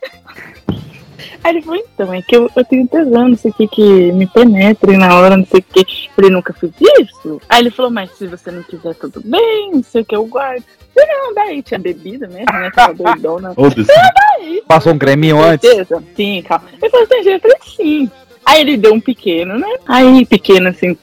Aí 1.43 1.53
ele 1.57 1.63
falou, 1.63 1.81
então, 1.81 2.13
é 2.13 2.23
que 2.23 2.37
eu, 2.37 2.51
eu 2.55 2.65
tenho 2.65 2.87
tesão, 2.87 3.29
não 3.29 3.37
sei 3.37 3.51
o 3.51 3.55
que, 3.55 3.69
que 3.69 4.13
me 4.13 4.27
penetre 4.27 4.97
na 4.97 5.15
hora, 5.15 5.37
não 5.37 5.47
sei 5.47 5.61
o 5.61 5.63
que. 5.63 5.81
Eu 5.81 6.15
falei, 6.15 6.31
nunca 6.31 6.53
fiz 6.53 6.71
isso? 7.01 7.41
Aí 7.49 7.61
ele 7.61 7.71
falou, 7.71 7.91
mas 7.91 8.11
se 8.13 8.27
você 8.27 8.51
não 8.51 8.63
quiser, 8.63 8.95
tudo 8.95 9.21
bem, 9.25 9.73
não 9.73 9.83
sei 9.83 10.03
o 10.03 10.05
que, 10.05 10.17
eu 10.17 10.27
guardo. 10.27 10.63
Eu 10.97 11.03
falei, 11.03 11.17
não, 11.19 11.35
daí 11.35 11.63
tinha 11.63 11.79
bebida 11.79 12.27
mesmo, 12.29 12.53
né? 12.53 12.71
Tava 12.75 12.95
doidona. 12.95 13.53
Daí. 13.57 14.63
Passou 14.67 14.93
um 14.93 14.99
creminho 14.99 15.43
antes? 15.43 15.69
Certeza? 15.69 16.03
Sim, 16.15 16.43
calma. 16.43 16.67
Ele 16.81 16.91
falou, 16.91 17.07
tem 17.07 17.23
jeito? 17.25 17.47
Eu 17.47 17.51
falei, 17.51 17.59
sim. 17.77 18.11
Aí 18.47 18.61
ele 18.61 18.77
deu 18.77 18.93
um 18.93 19.01
pequeno, 19.01 19.59
né? 19.59 19.69
Aí, 19.89 20.25
pequeno, 20.27 20.69
assim, 20.69 20.97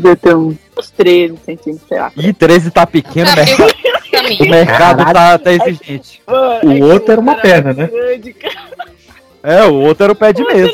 deu 0.00 0.16
ter 0.16 0.34
uns 0.34 0.56
uns 0.78 0.90
13 0.90 1.36
centímetros, 1.44 1.88
sei 1.88 1.98
lá. 1.98 2.12
Ih, 2.16 2.32
13 2.32 2.70
tá 2.70 2.86
pequeno, 2.86 3.30
né? 3.34 3.44
O 4.40 4.48
mercado 4.48 5.12
tá, 5.12 5.38
tá 5.38 5.52
exigente. 5.52 6.20
O 6.26 6.84
outro 6.86 7.12
era 7.12 7.20
uma 7.20 7.36
perna, 7.36 7.72
né? 7.72 7.86
Grande, 7.86 8.32
cara. 8.32 8.88
É, 9.42 9.64
o 9.64 9.74
outro 9.74 10.04
era 10.04 10.12
o 10.12 10.16
pé 10.16 10.32
de 10.32 10.42
mesa. 10.44 10.70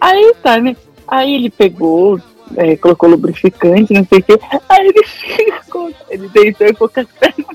Aí 0.00 0.34
tá, 0.42 0.58
né? 0.58 0.76
Aí 1.06 1.34
ele 1.34 1.50
pegou, 1.50 2.18
é, 2.56 2.76
colocou 2.76 3.08
lubrificante, 3.10 3.92
não 3.92 4.04
sei 4.06 4.18
o 4.18 4.22
que. 4.22 4.38
Aí 4.68 4.88
ele 4.88 5.02
ficou, 5.06 5.90
ele 6.10 6.28
deitou 6.28 6.66
e 6.66 6.70
ficou 6.70 6.88
com 6.88 7.00
as 7.00 7.06
pernas 7.06 7.46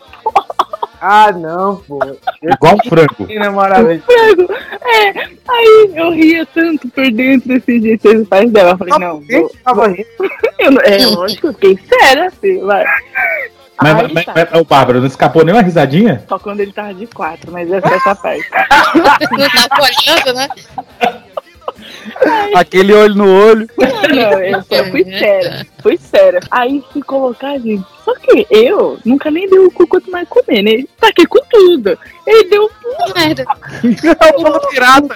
Ah, 1.01 1.31
não, 1.31 1.77
pô. 1.77 1.99
Igual 2.43 2.75
um 2.75 2.89
frango. 2.89 3.25
Que 3.27 3.39
maravilha. 3.39 4.03
frango. 4.05 4.53
É, 4.81 5.09
aí 5.47 5.91
eu 5.95 6.11
ria 6.11 6.45
tanto 6.45 6.87
por 6.89 7.09
dentro 7.11 7.47
desse 7.47 7.79
jeito, 7.81 8.07
ele 8.07 8.25
faz 8.25 8.51
dela. 8.51 8.71
Eu 8.71 8.77
falei, 8.77 8.93
não, 8.99 9.21
vou, 9.21 9.51
tava 9.63 9.87
rindo. 9.87 10.05
eu, 10.59 10.71
não- 10.71 10.81
é 10.81 11.05
lógico, 11.05 11.47
eu 11.47 11.53
fiquei 11.53 11.79
séria, 11.87 12.27
assim, 12.27 12.59
vai. 12.65 12.85
Mas, 13.81 14.11
mas, 14.11 14.25
tá. 14.25 14.33
mas, 14.35 14.59
ô, 14.59 14.63
Bárbara, 14.63 14.99
não 14.99 15.07
escapou 15.07 15.43
nem 15.45 15.53
uma 15.53 15.61
risadinha? 15.61 16.23
Só 16.27 16.37
quando 16.37 16.59
ele 16.59 16.73
tava 16.73 16.93
de 16.93 17.07
quatro, 17.07 17.51
mas 17.51 17.71
essa 17.71 17.87
é 17.87 17.93
essa 17.95 18.15
parte. 18.15 18.49
Não 19.31 19.67
tá 19.67 19.77
olhando, 19.81 20.33
né? 20.33 20.49
Aquele 22.55 22.93
olho 22.93 23.15
no 23.15 23.27
olho. 23.27 23.69
Não, 23.77 24.41
eu, 24.41 24.63
eu 24.69 24.85
fui 24.91 25.03
séria, 25.03 25.67
fui 25.81 25.97
séria. 25.97 26.39
Aí 26.51 26.83
fui 26.91 27.01
colocar, 27.01 27.57
gente. 27.59 27.85
Só 28.03 28.13
que 28.15 28.47
eu 28.49 28.97
nunca 29.05 29.29
nem 29.29 29.49
dei 29.49 29.59
o 29.59 29.71
cu 29.71 29.87
quanto 29.87 30.09
mais 30.09 30.27
comer, 30.27 30.63
né? 30.63 30.85
Taquei 30.99 31.25
com 31.25 31.39
tudo. 31.49 31.97
Ele 32.25 32.49
deu 32.49 32.69
merda. 33.15 33.45
Pirata. 34.71 35.15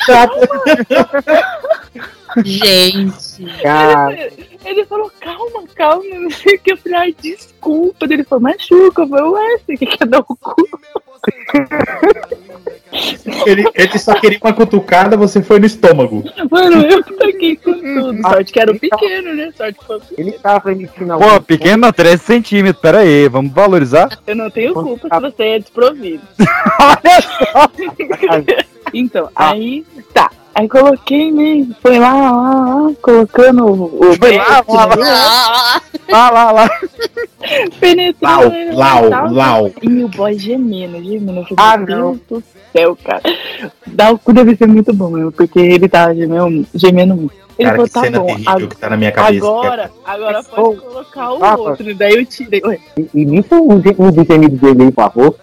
Gente. 2.44 3.44
Ele, 3.44 4.52
ele 4.66 4.86
falou, 4.86 5.12
calma, 5.20 5.64
calma, 5.76 6.04
não 6.20 6.32
sei 6.32 6.56
o 6.56 6.60
que. 6.60 6.74
Eu 6.74 6.78
falei, 6.78 6.98
ai, 6.98 7.16
desculpa. 7.20 8.06
Ele 8.06 8.24
falou, 8.24 8.44
machuca. 8.44 9.04
Eu 9.04 9.08
falei, 9.08 9.26
ué, 9.26 9.58
você 9.60 9.78
que 9.78 9.86
quer 9.86 10.08
dar 10.08 10.20
o 10.20 10.24
cu? 10.24 10.56
Ele, 13.46 13.66
ele 13.74 13.98
só 13.98 14.14
queria 14.16 14.40
uma 14.42 14.54
cutucada, 14.54 15.18
você 15.18 15.42
foi 15.42 15.60
no 15.60 15.66
estômago. 15.66 16.24
Mano, 16.50 16.86
eu 16.86 17.04
taquei 17.04 17.56
com 17.56 17.74
tudo. 17.74 18.22
Sorte 18.22 18.54
que 18.54 18.60
era 18.60 18.72
o 18.72 18.80
pequeno, 18.80 19.34
né? 19.34 19.52
Sorte 19.56 19.80
que 19.80 19.86
foi 19.86 19.98
o 19.98 20.00
pequeno. 20.00 20.30
Ele 20.30 20.38
tava 20.38 20.72
emitindo 20.72 21.18
Pô, 21.18 21.42
pequeno 21.42 21.78
não, 21.78 21.92
13 21.92 22.24
centímetros. 22.24 22.82
Pera 22.82 23.00
aí, 23.00 23.28
vamos 23.28 23.52
valorizar? 23.52 24.10
Eu 24.28 24.36
não 24.36 24.50
tenho 24.50 24.74
culpa 24.74 25.08
se 25.12 25.22
você 25.22 25.44
é 25.44 25.60
desprovido. 25.60 26.22
Então, 28.94 29.30
aí, 29.36 29.86
tá. 30.14 30.30
Aí 30.56 30.70
coloquei, 30.70 31.32
né? 31.32 31.68
Foi 31.82 31.98
lá, 31.98 32.14
lá, 32.14 32.32
lá, 32.32 32.92
colocando 33.02 33.66
o. 33.66 34.06
o 34.12 34.14
Foi 34.16 34.38
lá, 34.38 34.64
lá, 34.68 34.86
lá. 34.86 34.96
Ah, 35.06 35.82
Lá, 36.12 36.30
lá, 36.30 36.52
lá. 36.52 36.70
Penetrou. 37.80 38.32
Lau, 38.32 38.50
né, 38.50 38.72
lau, 38.72 39.32
lau. 39.34 39.72
E 39.82 40.04
o 40.04 40.08
boy 40.10 40.38
gemendo, 40.38 41.04
gemendo. 41.04 41.46
Ah, 41.58 41.76
meu. 41.78 41.86
Deus 41.88 42.20
do 42.30 42.44
céu, 42.72 42.98
cara. 43.04 43.22
Dar 43.88 44.14
o 44.14 44.20
cu 44.20 44.32
deve 44.32 44.56
ser 44.56 44.68
muito 44.68 44.94
bom 44.94 45.10
mesmo, 45.10 45.32
porque 45.32 45.60
ele 45.60 45.90
tava 45.90 46.14
gemendo, 46.14 46.68
gemendo 46.76 47.16
muito. 47.16 47.34
Ele 47.58 47.70
Cara, 47.70 47.76
falou, 47.76 47.90
tá 47.90 48.02
cena 48.02 48.20
bom. 48.20 48.26
terrível 48.28 48.68
que 48.68 48.78
tá 48.78 48.90
na 48.90 48.98
minha 48.98 49.12
cabeça. 49.12 49.46
Agora, 49.46 49.92
agora 50.06 50.44
pode 50.44 50.80
colocar 50.82 51.34
o 51.34 51.44
Ah, 51.44 51.56
outro. 51.56 51.96
Daí 51.96 52.16
eu 52.16 52.26
tirei. 52.26 52.62
E, 53.14 53.26
nisso 53.26 53.50
dos 53.68 54.28
gemidos 54.28 54.60
dele 54.60 54.92
por 54.92 55.04
favor. 55.04 55.36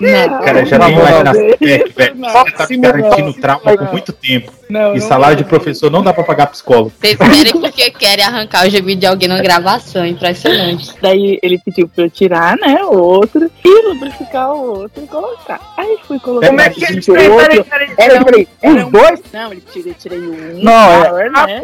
Não, 0.00 0.38
Cara, 0.40 0.64
já 0.64 0.78
tem 0.78 0.92
imaginação. 0.92 1.42
É, 1.42 1.56
velho, 1.56 2.16
você 2.16 2.52
tá 2.52 2.66
me 2.68 2.76
garantindo 2.78 3.34
trauma 3.34 3.76
por 3.76 3.92
muito 3.92 4.12
tempo. 4.12 4.57
Não, 4.68 4.94
e 4.94 4.98
não 5.00 5.08
salário 5.08 5.36
vai. 5.36 5.44
de 5.44 5.48
professor 5.48 5.90
não 5.90 6.02
dá 6.02 6.12
pra 6.12 6.24
pagar 6.24 6.46
psicólogo. 6.48 6.92
Vocês 7.00 7.16
querem 7.16 7.52
porque 7.60 7.90
querem 7.90 8.24
arrancar 8.24 8.66
o 8.66 8.70
gemido 8.70 9.00
de 9.00 9.06
alguém 9.06 9.28
na 9.28 9.40
gravação. 9.40 10.04
Impressionante. 10.06 10.92
Daí 11.00 11.38
ele 11.42 11.58
pediu 11.58 11.88
pra 11.88 12.04
eu 12.04 12.10
tirar, 12.10 12.56
né, 12.58 12.82
o 12.84 12.96
outro, 12.98 13.50
e 13.64 13.88
lubrificar 13.88 14.52
o 14.52 14.80
outro 14.80 15.02
e 15.02 15.06
colocar. 15.06 15.60
Aí 15.76 15.98
fui 16.06 16.18
colocar. 16.18 16.46
Como 16.48 16.60
é 16.60 16.70
que 16.70 16.84
ele 16.84 16.94
ele- 16.98 17.02
peraí, 17.02 17.28
peraí, 17.28 17.64
peraí, 17.64 17.94
Era 17.96 18.20
um, 18.20 18.24
peraí, 18.24 18.48
era 18.62 18.74
os 18.74 18.84
um- 18.84 18.90
dois? 18.90 19.20
Não, 19.32 19.52
ele 19.52 19.62
tirei, 19.72 19.94
tirei 19.94 20.18
um. 20.18 20.62
Não, 20.62 21.16
é- 21.18 21.30
né? 21.30 21.62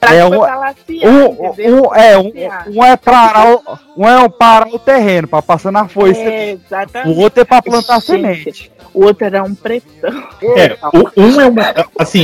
Pra 0.00 0.14
É 0.14 0.24
um, 0.24 0.30
balancear, 0.30 0.74
um, 1.10 1.46
entendeu? 1.46 1.82
um, 1.90 1.94
é, 1.94 2.18
um, 2.18 2.32
um 2.76 2.84
é 2.84 2.96
parar 2.96 3.54
o, 3.54 3.62
um 3.96 4.08
é 4.08 4.28
parar 4.28 4.68
o 4.68 4.78
terreno, 4.78 5.28
pra 5.28 5.40
passar 5.42 5.72
na 5.72 5.88
foice. 5.88 6.20
É, 6.20 6.50
exatamente. 6.52 7.10
O 7.16 7.20
outro 7.22 7.40
é 7.40 7.44
pra 7.44 7.62
plantar 7.62 8.00
Gente, 8.00 8.06
semente. 8.06 8.72
O 8.94 9.04
outro 9.04 9.24
era 9.26 9.42
um 9.44 9.54
pretão. 9.54 10.24
É, 10.42 10.76
o- 10.92 11.20
um 11.20 11.40
é 11.40 11.46
uma. 11.46 11.74
Assim, 11.98 12.17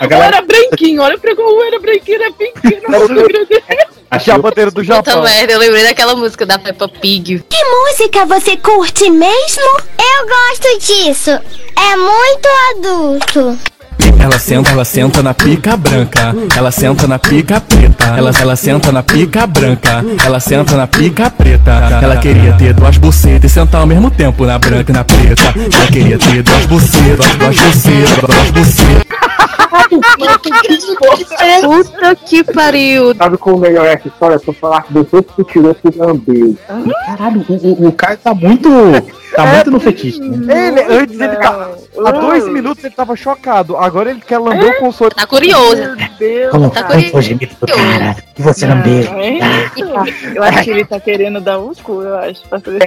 a 0.00 0.04
Um 0.04 0.08
galera. 0.08 0.36
era 0.36 0.46
branquinho, 0.46 1.02
olha 1.02 1.18
pra 1.18 1.34
como 1.34 1.62
era 1.64 1.78
branquinho, 1.78 2.22
era 2.22 2.32
pequeno. 2.32 2.82
A 4.10 4.18
chapadeira 4.18 4.70
do 4.70 4.82
Puta 4.84 5.20
merda, 5.20 5.52
eu 5.52 5.58
lembrei 5.58 5.82
daquela 5.84 6.16
música 6.16 6.46
da 6.46 6.58
Peppa 6.58 6.88
Pig. 6.88 7.44
Que 7.48 7.64
música 7.64 8.24
você 8.24 8.56
curte 8.56 9.10
mesmo? 9.10 9.80
Eu 9.98 10.26
gosto 10.26 10.78
disso. 10.80 11.30
É 11.30 11.96
muito 11.96 12.48
adulto. 12.76 13.58
Ela 14.20 14.38
senta, 14.38 14.70
ela 14.70 14.84
senta 14.84 15.22
na 15.22 15.34
pica 15.34 15.76
branca. 15.76 16.34
Ela 16.56 16.70
senta 16.70 17.06
na 17.06 17.18
pica 17.18 17.60
preta. 17.60 18.04
Ela, 18.16 18.30
ela 18.40 18.56
senta 18.56 18.90
na 18.92 19.02
pica 19.02 19.46
branca. 19.46 20.04
Ela 20.24 20.40
senta 20.40 20.76
na 20.76 20.86
pica 20.86 21.30
preta. 21.30 21.70
Ela 22.02 22.16
queria 22.16 22.52
ter 22.54 22.72
duas 22.72 22.96
bucetas 22.96 23.50
e 23.50 23.54
sentar 23.54 23.80
ao 23.82 23.86
mesmo 23.86 24.10
tempo 24.10 24.44
na 24.46 24.58
branca 24.58 24.90
e 24.90 24.94
na 24.94 25.04
preta. 25.04 25.42
Ela 25.72 25.86
queria 25.88 26.18
ter 26.18 26.42
duas 26.42 26.66
bucetas, 26.66 27.26
duas 27.36 27.56
bucetas, 27.56 28.18
duas 28.20 28.50
bucetas. 28.50 29.27
Puta 31.62 32.14
que 32.16 32.44
pariu. 32.44 33.14
Sabe 33.14 33.36
como 33.38 33.58
melhor 33.58 33.86
é 33.86 33.92
essa 33.94 34.08
história? 34.08 34.38
Se 34.38 34.48
eu 34.48 34.54
falar 34.54 34.82
que 34.82 34.92
depois 34.94 35.24
que 35.34 35.44
tirou, 35.44 35.74
tu 35.74 35.92
lambeu. 35.96 36.56
Caralho, 37.06 37.44
o, 37.48 37.52
o, 37.54 37.88
o 37.88 37.92
Caio 37.92 38.18
tá 38.18 38.34
muito. 38.34 38.68
Tá 39.34 39.44
muito 39.44 39.70
no 39.70 39.78
fetiche, 39.78 40.20
né? 40.20 40.68
Ele, 40.68 40.80
antes 41.02 41.20
ele 41.20 41.36
tá. 41.36 41.70
Há 42.04 42.10
dois 42.12 42.48
minutos 42.48 42.82
ele 42.82 42.94
tava 42.94 43.14
chocado. 43.14 43.76
Agora 43.76 44.10
ele 44.10 44.20
quer 44.20 44.38
lamber 44.38 44.76
o 44.76 44.78
console. 44.80 45.14
Tá 45.14 45.26
curioso. 45.26 45.82
Como 46.50 46.70
Tá 46.70 46.88
foi 46.88 47.20
o 47.20 47.22
gemido 47.22 47.54
do 47.60 47.66
cara? 47.66 48.16
Que 48.34 48.42
você 48.42 48.66
lambeu? 48.66 49.04
Eu 50.34 50.42
acho 50.42 50.62
que 50.64 50.70
ele 50.70 50.84
tá 50.84 50.98
querendo 50.98 51.40
dar 51.40 51.58
um 51.60 51.74
cu, 51.74 52.02
eu 52.02 52.16
acho. 52.16 52.42
Pra 52.48 52.58
fazer... 52.60 52.78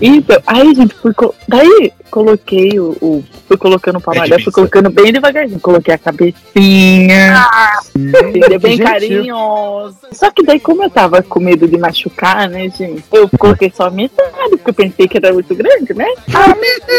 Então, 0.00 0.42
aí, 0.46 0.74
gente, 0.74 0.94
fui 0.94 1.12
co- 1.12 1.34
daí 1.46 1.92
coloquei 2.10 2.78
o, 2.80 2.96
o- 3.02 3.24
Fui 3.46 3.56
colocando 3.56 3.98
pra 4.00 4.14
malhar, 4.14 4.42
fui 4.42 4.52
colocando 4.52 4.90
bem 4.90 5.10
devagarzinho. 5.12 5.58
Coloquei 5.68 5.92
a 5.92 5.98
cabecinha. 5.98 7.46
entendeu? 7.94 8.58
Bem 8.58 8.78
carinhoso. 8.78 9.98
Só 10.12 10.30
que 10.30 10.42
daí, 10.42 10.58
como 10.58 10.82
eu 10.82 10.88
tava 10.88 11.22
com 11.22 11.40
medo 11.40 11.68
de 11.68 11.76
machucar, 11.76 12.48
né, 12.48 12.70
gente? 12.70 13.04
Eu 13.12 13.28
coloquei 13.38 13.70
só 13.76 13.88
a 13.88 13.90
metade, 13.90 14.48
porque 14.52 14.70
eu 14.70 14.74
pensei 14.74 15.06
que 15.06 15.18
era 15.18 15.30
muito 15.30 15.54
grande, 15.54 15.92
né? 15.92 16.06
Ah, 16.32 16.56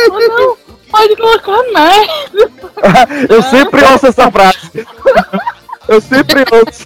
não, 0.07 0.19
não, 0.19 0.57
pode 0.91 1.15
colocar 1.15 1.57
mais. 1.73 2.07
Eu 3.27 3.41
sempre 3.41 3.83
ouço 3.85 4.05
essa 4.05 4.31
frase. 4.31 4.85
Eu 5.87 5.99
sempre 5.99 6.45
ouço. 6.51 6.85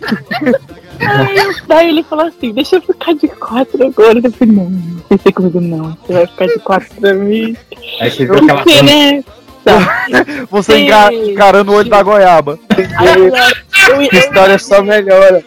Aí, 1.01 1.55
daí 1.67 1.89
ele 1.89 2.03
falou 2.03 2.27
assim, 2.27 2.53
deixa 2.53 2.77
eu 2.77 2.81
ficar 2.81 3.13
de 3.13 3.27
quatro 3.27 3.87
agora. 3.87 4.21
Eu 4.23 4.31
falei, 4.31 4.55
não, 4.55 4.71
pensei 5.09 5.33
comigo, 5.33 5.59
não, 5.59 5.97
você 6.01 6.13
vai 6.13 6.27
ficar 6.27 6.45
de 6.45 6.59
quatro 6.59 6.95
pra 7.01 7.13
mim. 7.13 7.57
Aí 7.99 8.09
você 8.09 8.23
viu 8.25 8.35
aquela. 8.35 8.63
Você, 8.63 8.81
né? 8.83 9.23
Você 10.49 10.77
enga- 10.79 11.13
encarando 11.13 11.71
o 11.71 11.75
olho 11.75 11.89
da 11.89 12.03
goiaba. 12.03 12.59
Eu, 13.15 13.25
eu, 14.01 14.09
Que 14.09 14.17
história 14.17 14.57
só 14.59 14.81
melhora. 14.81 15.43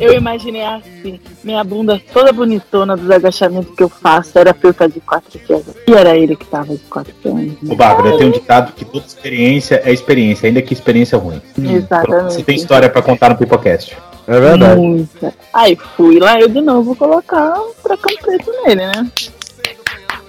eu 0.00 0.12
imaginei 0.14 0.62
assim, 0.64 1.20
minha 1.42 1.62
bunda 1.64 2.00
toda 2.12 2.32
bonitona 2.32 2.96
dos 2.96 3.10
agachamentos 3.10 3.74
que 3.74 3.82
eu 3.82 3.88
faço 3.88 4.38
era 4.38 4.52
pra 4.54 4.68
eu 4.68 4.72
estar 4.72 4.88
de 4.88 5.00
quatro 5.00 5.38
pés. 5.40 5.64
E 5.86 5.92
era 5.92 6.16
ele 6.16 6.36
que 6.36 6.44
tava 6.46 6.74
de 6.74 6.82
quatro 6.88 7.12
pés. 7.22 7.52
O 7.68 7.74
Bárbara, 7.76 8.16
tem 8.18 8.28
um 8.28 8.30
ditado 8.32 8.72
que 8.72 8.84
toda 8.84 9.04
experiência 9.06 9.80
é 9.84 9.92
experiência, 9.92 10.46
ainda 10.48 10.62
que 10.62 10.72
experiência 10.72 11.18
ruim. 11.18 11.40
Exatamente. 11.58 12.34
Você 12.34 12.42
tem 12.42 12.56
história 12.56 12.88
pra 12.88 13.02
contar 13.02 13.28
no 13.30 13.36
Pipocast. 13.36 13.96
É 14.28 14.40
verdade. 14.40 14.80
Muita. 14.80 15.32
Aí 15.52 15.76
fui 15.96 16.18
lá, 16.18 16.40
eu 16.40 16.48
de 16.48 16.60
novo 16.60 16.82
vou 16.94 16.96
colocar 16.96 17.54
um 17.60 17.72
tracão 17.82 18.12
preto 18.22 18.50
nele, 18.64 18.86
né? 18.86 19.10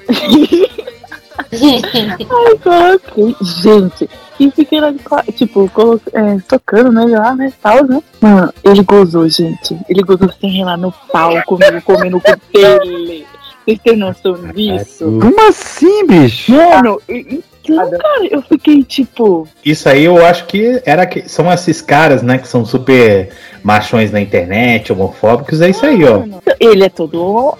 Aí 1.51 2.57
coloquei, 2.63 3.35
gente, 3.41 4.09
e 4.39 4.51
fiquei 4.51 4.79
lá, 4.79 4.93
tipo, 5.35 5.69
colo- 5.73 6.01
é, 6.13 6.37
tocando 6.47 6.91
nele 6.91 7.17
lá, 7.17 7.35
né, 7.35 7.51
tal, 7.61 7.83
né? 7.85 8.01
Mano, 8.21 8.53
ele 8.63 8.83
gozou, 8.83 9.27
gente. 9.29 9.77
Ele 9.89 10.01
gozou 10.03 10.29
sem 10.39 10.49
relar 10.51 10.77
no 10.77 10.91
pau 11.11 11.33
comigo, 11.43 11.81
comendo 11.83 12.19
com 12.21 12.31
dele. 12.53 13.25
Vocês 13.65 13.79
têm 13.83 13.97
noção 13.97 14.33
disso? 14.53 15.19
Como 15.21 15.47
assim, 15.49 16.05
bicho? 16.07 16.51
Mano, 16.53 17.01
e- 17.09 17.43
então, 17.69 17.89
cara, 17.91 18.25
eu 18.31 18.41
fiquei 18.43 18.81
tipo. 18.81 19.45
Isso 19.65 19.89
aí 19.89 20.05
eu 20.05 20.25
acho 20.25 20.45
que 20.45 20.81
era 20.85 21.05
que 21.05 21.27
são 21.27 21.51
esses 21.51 21.81
caras, 21.81 22.23
né, 22.23 22.37
que 22.37 22.47
são 22.47 22.65
super 22.65 23.29
machões 23.61 24.09
na 24.09 24.21
internet, 24.21 24.93
homofóbicos, 24.93 25.59
é 25.59 25.69
isso 25.69 25.85
aí, 25.85 26.01
ó. 26.05 26.23
Ele 26.61 26.85
é 26.85 26.89
todo 26.89 27.53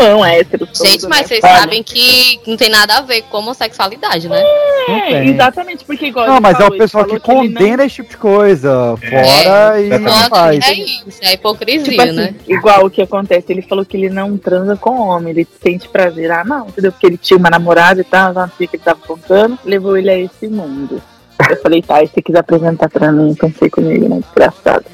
homão, 0.00 0.24
hétero. 0.24 0.66
Gente, 0.66 1.00
todo, 1.00 1.10
mas 1.10 1.20
né? 1.22 1.26
vocês 1.28 1.44
Olha, 1.44 1.58
sabem 1.60 1.82
que 1.82 2.40
não 2.46 2.56
tem 2.56 2.68
nada 2.68 2.98
a 2.98 3.00
ver 3.02 3.22
com 3.22 3.38
homossexualidade, 3.38 4.28
né? 4.28 4.42
É, 4.88 5.24
exatamente, 5.26 5.84
porque 5.84 6.06
igual 6.06 6.26
Não, 6.26 6.40
mas 6.40 6.54
é 6.54 6.58
falou, 6.58 6.70
o 6.70 6.74
ele 6.74 6.82
pessoal 6.82 7.04
que 7.04 7.18
falou 7.20 7.42
ele 7.44 7.48
não- 7.52 7.58
condena 7.58 7.84
esse 7.84 7.96
tipo 7.96 8.10
de 8.10 8.16
coisa. 8.16 8.96
Fora 8.96 9.80
e 9.80 9.86
exatamente. 9.86 10.00
não 10.00 10.28
faz. 10.28 10.68
É 10.68 10.72
isso, 10.74 11.04
é 11.20 11.32
hipocrisia, 11.34 11.84
Tipo 11.90 12.02
assim, 12.02 12.12
né? 12.12 12.34
igual 12.48 12.86
o 12.86 12.90
que 12.90 13.02
acontece, 13.02 13.46
ele 13.52 13.62
falou 13.62 13.84
que 13.84 13.96
ele 13.96 14.08
não 14.10 14.36
transa 14.36 14.76
com 14.76 14.98
homem, 15.00 15.30
ele 15.30 15.48
sente 15.62 15.88
prazer. 15.88 16.30
Ah, 16.30 16.44
não, 16.44 16.68
entendeu? 16.68 16.92
Porque 16.92 17.06
ele 17.06 17.16
tinha 17.18 17.36
uma 17.38 17.50
namorada 17.50 18.00
e 18.00 18.04
tal, 18.04 18.32
não 18.32 18.50
sei 18.56 18.66
o 18.66 18.70
que 18.70 18.76
ele 18.76 18.82
tava 18.82 19.00
contando, 19.06 19.58
levou 19.64 19.96
ele 19.96 20.10
a 20.10 20.18
esse 20.18 20.48
mundo. 20.48 21.00
Eu 21.48 21.56
falei, 21.62 21.82
tá, 21.82 22.02
e 22.02 22.06
se 22.06 22.14
você 22.14 22.22
quiser 22.22 22.40
apresentar 22.40 22.88
pra 22.88 23.10
mim, 23.12 23.34
pensei 23.34 23.70
comigo, 23.70 24.08
né? 24.08 24.20
Desgraçado. 24.20 24.84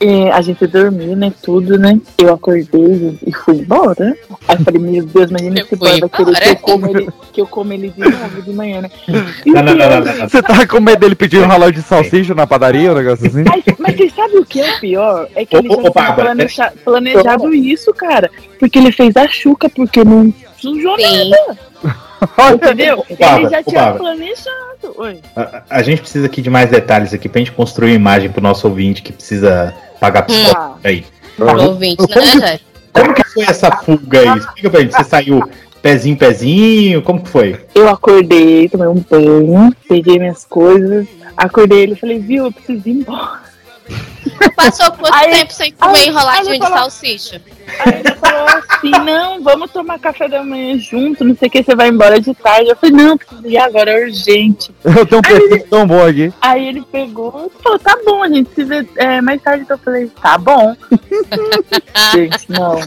E 0.00 0.30
a 0.30 0.40
gente 0.40 0.66
dormiu, 0.66 1.16
né? 1.16 1.32
Tudo, 1.42 1.78
né? 1.78 2.00
Eu 2.18 2.34
acordei 2.34 3.18
e 3.26 3.32
fui 3.32 3.56
embora. 3.56 4.16
Aí 4.48 4.56
eu 4.56 4.64
falei, 4.64 4.80
meu 4.80 5.06
Deus, 5.06 5.30
imagina 5.30 5.60
esse 5.60 5.76
boy 5.76 6.00
vai 6.00 6.08
querer 6.08 6.34
que 6.40 6.50
eu, 6.50 6.56
como 6.56 6.88
ele, 6.88 7.08
que 7.32 7.40
eu 7.40 7.46
como 7.46 7.72
ele 7.72 7.88
de 7.90 8.00
novo 8.00 8.42
de 8.42 8.52
manhã, 8.52 8.82
né? 8.82 8.90
Não, 9.46 9.54
não, 9.62 9.62
não, 9.62 9.74
não, 9.74 10.00
não, 10.00 10.18
não. 10.18 10.28
Você 10.28 10.42
tá 10.42 10.66
com 10.66 10.80
medo 10.80 11.00
dele 11.00 11.14
pedir 11.14 11.38
um 11.38 11.46
ralão 11.46 11.70
de 11.70 11.82
salsicha 11.82 12.34
na 12.34 12.46
padaria, 12.46 12.92
um 12.92 12.96
negócio 12.96 13.26
assim? 13.26 13.44
Mas, 13.44 13.64
mas 13.78 13.96
você 13.96 14.10
sabe 14.10 14.38
o 14.38 14.44
que 14.44 14.60
é 14.60 14.76
o 14.76 14.80
pior? 14.80 15.28
É 15.34 15.44
que 15.44 15.56
ele 15.56 15.68
já 15.68 16.46
tinha 16.46 16.72
planejado 16.84 17.54
isso, 17.54 17.92
cara. 17.94 18.30
Porque 18.58 18.78
ele 18.78 18.92
fez 18.92 19.16
a 19.16 19.28
chuca, 19.28 19.68
porque 19.68 20.04
não 20.04 20.32
sujou 20.58 20.96
Sim. 20.98 21.30
nada. 21.30 21.71
Entendeu? 22.54 23.04
Ele 23.08 23.48
já 23.48 23.62
tinha 23.62 23.92
planejado. 23.92 24.94
Oi. 24.96 25.20
A, 25.36 25.62
a 25.70 25.82
gente 25.82 26.00
precisa 26.00 26.26
aqui 26.26 26.42
de 26.42 26.50
mais 26.50 26.70
detalhes 26.70 27.14
aqui 27.14 27.28
pra 27.28 27.38
gente 27.38 27.52
construir 27.52 27.90
uma 27.90 27.96
imagem 27.96 28.30
pro 28.30 28.42
nosso 28.42 28.66
ouvinte 28.68 29.02
que 29.02 29.12
precisa 29.12 29.74
pagar 30.00 30.22
psicólogo 30.22 30.78
aí. 30.84 31.04
Pro 31.36 31.62
ouvinte, 31.62 32.02
né, 32.08 32.14
Rogério? 32.14 32.60
Como 32.92 33.14
que 33.14 33.24
foi 33.24 33.44
essa 33.44 33.70
fuga 33.70 34.20
aí? 34.20 34.38
Explica 34.38 34.70
pra 34.70 34.80
gente. 34.80 34.92
Você 34.92 35.04
saiu 35.04 35.42
pezinho, 35.80 36.16
pezinho? 36.16 37.02
Como 37.02 37.22
que 37.22 37.28
foi? 37.28 37.58
Eu 37.74 37.88
acordei, 37.88 38.68
tomei 38.68 38.88
um 38.88 39.04
banho, 39.08 39.74
peguei 39.88 40.18
minhas 40.18 40.44
coisas, 40.44 41.06
acordei 41.36 41.80
ele 41.80 41.92
e 41.92 41.96
falei, 41.96 42.18
viu, 42.18 42.44
eu 42.44 42.52
preciso 42.52 42.88
ir 42.88 42.92
embora. 42.92 43.40
Passou 44.56 44.90
quanto 44.92 45.14
Aí- 45.14 45.30
tempo 45.30 45.52
sem 45.52 45.72
comer 45.72 45.98
aí- 45.98 46.08
enroladinho 46.08 46.52
aí 46.52 46.58
de 46.58 46.64
falou- 46.66 46.78
salsicha? 46.78 47.40
Aí 47.78 48.00
ele 48.00 48.14
falou 48.16 48.46
assim, 48.48 48.90
não, 49.04 49.42
vamos 49.42 49.70
tomar 49.70 49.98
café 49.98 50.28
da 50.28 50.42
manhã 50.42 50.76
junto, 50.78 51.24
não 51.24 51.36
sei 51.36 51.48
o 51.48 51.50
que, 51.50 51.62
você 51.62 51.74
vai 51.76 51.88
embora 51.88 52.20
de 52.20 52.34
tarde. 52.34 52.70
Eu 52.70 52.76
falei, 52.76 52.94
não, 52.96 53.16
preciso 53.16 53.46
ir 53.46 53.56
agora, 53.58 53.90
é 53.92 54.04
urgente. 54.04 54.74
Eu 54.84 55.06
tenho 55.06 55.18
um 55.18 55.22
perfil 55.22 55.66
tão 55.68 55.86
bom 55.86 56.04
aqui. 56.04 56.32
Aí 56.40 56.66
ele 56.68 56.82
pegou 56.90 57.50
e 57.58 57.62
falou, 57.62 57.78
tá 57.78 57.96
bom, 58.04 58.22
a 58.22 58.28
gente 58.28 58.50
se 58.54 58.64
vê 58.64 58.86
é, 58.96 59.20
mais 59.20 59.40
tarde. 59.40 59.62
Então 59.64 59.76
eu 59.76 59.82
falei, 59.82 60.06
tá 60.20 60.36
bom. 60.38 60.74
gente, 62.12 62.50
não. 62.50 62.80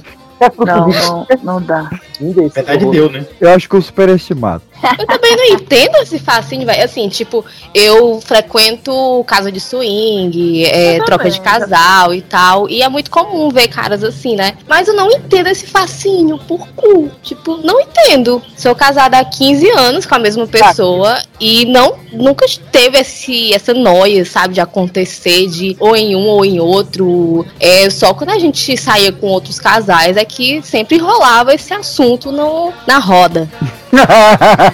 Não, 0.66 0.88
não, 0.90 1.28
não 1.44 1.62
dá. 1.62 1.90
Verdade 2.20 2.86
deu, 2.92 3.10
né? 3.10 3.26
Eu 3.40 3.52
acho 3.54 3.70
que 3.70 3.76
eu 3.76 3.82
superestimado. 3.82 4.62
Eu 5.00 5.08
também 5.08 5.36
não 5.36 5.46
entendo 5.46 5.96
esse 5.98 6.20
facinho, 6.20 6.66
velho. 6.66 6.84
Assim, 6.84 7.08
tipo, 7.10 7.44
eu 7.74 8.20
frequento 8.22 9.24
casa 9.26 9.52
de 9.52 9.60
swing, 9.60 10.66
é, 10.66 11.00
troca 11.04 11.30
de 11.30 11.40
casal 11.42 12.14
e 12.14 12.22
tal. 12.22 12.70
E 12.70 12.82
é 12.82 12.90
muito 12.90 13.10
comum 13.10 13.50
ver 13.50 13.68
caras 13.68 14.04
assim, 14.04 14.36
né? 14.36 14.58
Mas 14.68 14.88
eu 14.88 14.94
não 14.94 15.10
entendo 15.12 15.48
esse 15.48 15.66
facinho 15.68 16.38
por 16.38 16.68
cu. 16.70 17.10
Tipo, 17.24 17.58
não 17.58 17.80
entendo. 17.80 18.42
Sou 18.58 18.76
casada 18.76 19.18
há 19.18 19.26
15 19.26 19.70
anos 19.72 20.06
com 20.06 20.16
a 20.16 20.20
mesma 20.20 20.46
pessoa 20.48 21.22
e 21.40 21.66
não 21.66 21.98
nunca 22.12 22.46
teve 22.72 23.00
esse, 23.00 23.54
essa 23.54 23.74
noia, 23.74 24.24
sabe, 24.26 24.54
de 24.54 24.62
acontecer 24.62 25.48
de 25.48 25.76
ou 25.80 25.96
em 25.96 26.16
um 26.16 26.28
ou 26.28 26.46
em 26.46 26.60
outro. 26.60 27.46
É 27.60 27.90
só 27.90 28.14
quando 28.14 28.32
a 28.32 28.40
gente 28.40 28.78
saía 28.78 29.12
com 29.12 29.28
outros 29.28 29.60
casais 29.60 30.18
é 30.18 30.26
que 30.26 30.62
sempre 30.62 30.98
rolava 30.98 31.54
esse 31.54 31.74
assunto 31.74 32.32
no, 32.32 32.72
na 32.88 33.00
roda. 33.00 33.50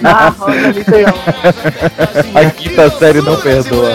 Na 0.00 0.28
roda 0.30 0.68
literal. 0.68 1.14
A 2.34 2.50
quinta 2.50 2.90
série 2.98 3.20
não 3.22 3.36
perdoa. 3.36 3.92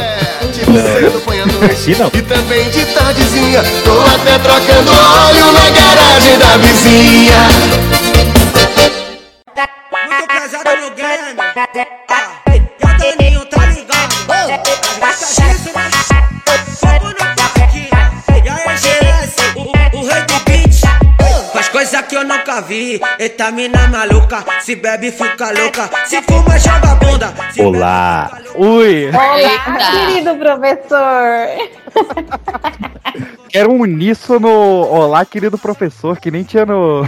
Aqui 1.65 1.95
não. 1.97 2.07
E 2.13 2.21
também 2.21 2.69
de 2.69 2.85
tardezinha, 2.85 3.63
tô 3.83 3.99
até 4.01 4.39
trocando 4.39 4.91
óleo 4.91 5.51
na 5.51 5.69
garagem 5.69 6.37
da 6.39 6.57
vizinha. 6.57 7.37
Muito 9.91 10.27
pesado 10.27 10.81
no 10.81 10.91
game. 10.91 11.39
Ah, 12.09 12.27
E 12.53 12.59
o 12.59 12.97
Toninho 12.97 13.45
tá 13.45 13.65
ligado. 13.67 14.15
Arrasta 15.01 15.43
isso, 15.51 15.69
coisa 21.88 22.04
que 22.04 22.15
eu 22.15 22.23
nunca 22.26 22.62
vi. 22.62 23.00
Eita 23.17 23.50
mina 23.52 23.88
maluca. 23.88 24.43
Se 24.60 24.76
bebe, 24.76 25.10
fica 25.12 25.52
louca. 25.58 25.89
Se 26.06 26.21
fuma, 26.21 26.60
joga 26.60 26.91
a 26.91 26.95
bunda. 26.95 27.34
Olá. 27.60 28.30
Ui. 28.56 29.10
Olá, 29.10 29.78
querido 29.91 30.36
professor. 30.36 31.47
Era 33.54 33.69
um 33.69 33.80
uníssono. 33.82 34.50
Olá, 34.50 35.23
querido 35.26 35.58
professor, 35.58 36.19
que 36.19 36.30
nem 36.30 36.43
tinha 36.43 36.65
no. 36.65 37.08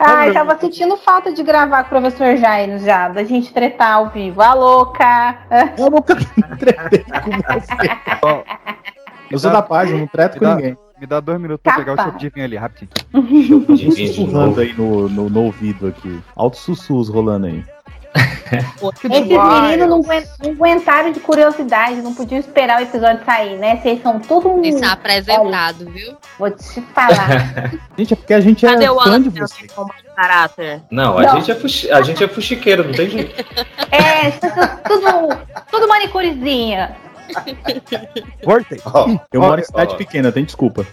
Ai, 0.00 0.32
tava 0.32 0.58
sentindo 0.58 0.96
falta 0.96 1.32
de 1.32 1.42
gravar 1.44 1.84
com 1.84 1.96
o 1.96 2.00
professor 2.00 2.36
Jairo 2.36 2.78
já, 2.80 3.08
da 3.08 3.22
gente 3.24 3.52
tretar 3.52 3.92
ao 3.94 4.08
vivo. 4.10 4.42
A 4.42 4.52
louca. 4.54 5.38
Eu 5.76 5.88
nunca 5.90 6.16
tretei 6.58 7.04
com 7.04 7.30
você. 7.30 7.90
Ó, 8.22 8.42
Eu 9.30 9.38
sou 9.38 9.50
da 9.52 9.62
página, 9.62 9.98
não 10.00 10.06
treto 10.08 10.38
com 10.38 10.44
dá- 10.44 10.56
ninguém. 10.56 10.76
Me 11.00 11.06
dá 11.06 11.20
dois 11.20 11.40
minutos 11.40 11.62
pra 11.62 11.74
pegar 11.76 11.92
o 11.92 11.96
Capa. 11.96 12.10
seu 12.10 12.18
divin 12.18 12.42
ali, 12.42 12.56
rapidinho. 12.56 12.90
Sussurrando 13.94 14.60
aí 14.60 14.72
no, 14.72 15.08
no, 15.08 15.28
no 15.30 15.42
ouvido 15.44 15.86
aqui. 15.88 16.20
Altos 16.34 16.60
sussurros 16.60 17.08
rolando 17.08 17.46
aí. 17.46 17.64
Esses 18.50 19.28
meninos 19.28 19.88
não, 19.88 20.00
aguen- 20.00 20.26
não 20.42 20.50
aguentaram 20.52 21.12
de 21.12 21.20
curiosidade, 21.20 22.00
não 22.00 22.14
podiam 22.14 22.38
esperar 22.40 22.80
o 22.80 22.82
episódio 22.82 23.22
sair, 23.24 23.58
né? 23.58 23.76
Vocês 23.76 24.00
são 24.02 24.18
tudo 24.18 24.48
um. 24.48 24.62
Isso 24.62 24.82
é 24.82 24.88
apresentado, 24.88 25.84
viu? 25.90 26.16
Vou 26.38 26.50
te 26.50 26.80
falar. 26.94 27.70
Gente, 27.96 28.14
é 28.14 28.16
porque 28.16 28.34
a 28.34 28.40
gente 28.40 28.66
Cadê 28.66 28.84
é 28.86 28.90
o 28.90 28.98
fã 28.98 29.02
Alan 29.10 29.20
de 29.22 29.30
caráter? 30.16 30.82
Não, 30.90 31.18
a, 31.18 31.22
Não. 31.22 31.36
Gente, 31.36 31.50
é 31.50 31.54
fuxi- 31.54 31.90
a 31.90 32.00
gente 32.02 32.24
é 32.24 32.28
fuxiqueiro, 32.28 32.84
não 32.84 32.92
tem 32.92 33.10
jeito. 33.10 33.44
é, 33.92 34.30
vocês 34.30 34.52
são 34.54 34.68
tudo, 34.88 35.38
tudo 35.70 35.86
manicurezinha. 35.88 36.96
Voltei. 38.44 38.80
Eu 39.32 39.40
Ó, 39.40 39.46
moro 39.46 39.60
em 39.60 39.64
cidade 39.64 39.94
ó. 39.94 39.96
pequena, 39.96 40.32
tem 40.32 40.44
desculpa. 40.44 40.86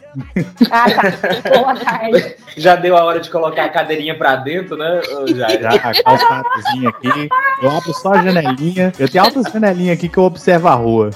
Ah, 0.71 0.86
tá. 0.89 1.50
Boa 1.58 1.76
tarde. 1.76 2.36
Já 2.58 2.76
deu 2.76 2.95
a 2.98 3.04
hora 3.04 3.19
de 3.19 3.30
colocar 3.30 3.65
a 3.65 3.69
cadeirinha 3.69 4.17
pra 4.17 4.36
dentro, 4.38 4.78
né? 4.78 5.02
Já, 5.36 5.69
a 5.69 5.80
calçadazinha 6.04 6.89
aqui. 6.89 7.30
Eu 7.62 7.69
abro 7.69 7.93
só 7.93 8.13
a 8.13 8.21
janelinha. 8.21 8.93
Eu 8.98 9.10
tenho 9.10 9.24
altas 9.24 9.52
janelinhas 9.52 9.98
aqui 9.98 10.08
que 10.08 10.17
eu 10.17 10.24
observo 10.24 10.67
a 10.67 10.74
rua. 10.74 11.10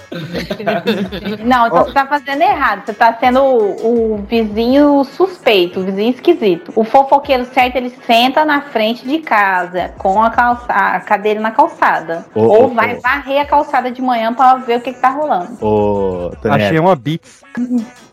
Não, 1.44 1.68
então 1.68 1.86
você 1.86 1.94
tá 1.94 2.06
fazendo 2.06 2.42
errado. 2.42 2.86
Você 2.86 2.94
tá 2.94 3.14
sendo 3.20 3.42
o, 3.42 4.16
o 4.16 4.18
vizinho 4.24 5.04
suspeito, 5.06 5.80
o 5.80 5.84
vizinho 5.84 6.12
esquisito. 6.12 6.72
O 6.76 6.84
fofoqueiro 6.84 7.46
certo, 7.46 7.78
ele 7.78 7.90
senta 8.06 8.44
na 8.44 8.62
frente 8.62 9.08
de 9.08 9.20
casa, 9.20 9.94
com 9.98 10.22
a, 10.22 10.30
calça, 10.30 10.72
a 10.72 11.00
cadeira 11.00 11.40
na 11.40 11.52
calçada. 11.52 12.26
Ou 12.36 12.70
vai 12.74 12.96
varrer 12.96 13.42
a 13.42 13.46
calçada 13.46 13.90
de 13.92 14.02
manhã 14.02 14.34
pra 14.34 14.56
ver 14.56 14.78
o 14.78 14.82
que, 14.82 14.94
que 14.94 15.00
tá 15.00 15.09
rolando. 15.12 15.58
Ô, 15.64 16.32
Daniel, 16.42 16.66
Achei 16.68 16.80
uma 16.80 16.96
Beats. 16.96 17.42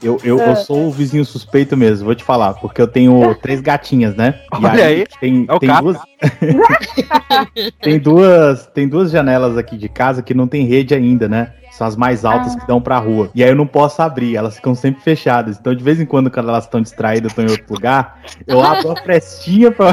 eu, 0.03 0.19
eu, 0.25 0.41
É. 0.41 0.51
eu 0.51 0.57
sou 0.57 0.87
o 0.87 0.91
vizinho 0.91 1.25
suspeito 1.25 1.77
mesmo, 1.77 2.05
vou 2.07 2.15
te 2.15 2.25
falar, 2.25 2.55
porque 2.55 2.81
eu 2.81 2.89
tenho 2.89 3.35
três 3.43 3.61
gatinhas, 3.61 4.15
né? 4.17 4.41
Olha 4.53 4.85
aí, 4.85 5.07
Tem, 5.21 5.45
é 5.49 5.55
o 5.55 5.59
tem 5.59 5.69
Capa. 5.69 5.83
duas. 5.83 5.99
tem 7.81 7.99
duas. 7.99 8.67
Tem 8.67 8.89
duas 8.89 9.11
janelas 9.11 9.57
aqui 9.57 9.77
de 9.77 9.89
casa 9.89 10.23
que 10.23 10.35
não 10.35 10.47
tem 10.47 10.65
rede 10.67 10.95
ainda, 10.95 11.29
né? 11.29 11.53
São 11.77 11.87
as 11.87 11.95
mais 11.95 12.25
altas 12.25 12.57
que 12.57 12.67
dão 12.67 12.81
pra 12.81 12.97
rua. 12.99 13.31
E 13.35 13.45
aí 13.45 13.51
eu 13.51 13.55
não 13.55 13.67
posso 13.67 14.01
abrir, 14.01 14.35
elas 14.35 14.57
ficam 14.57 14.75
sempre 14.75 15.03
fechadas. 15.03 15.59
Então, 15.61 15.75
de 15.75 15.85
vez 15.85 16.01
em 16.01 16.07
quando, 16.07 16.31
quando 16.31 16.49
elas 16.49 16.65
estão 16.65 16.81
distraídas, 16.81 17.33
estão 17.33 17.45
em 17.45 17.51
outro 17.51 17.67
lugar, 17.69 18.19
eu 18.47 18.63
abro 18.63 18.89
uma 18.89 18.97
frestinha 19.03 19.71
pra. 19.71 19.93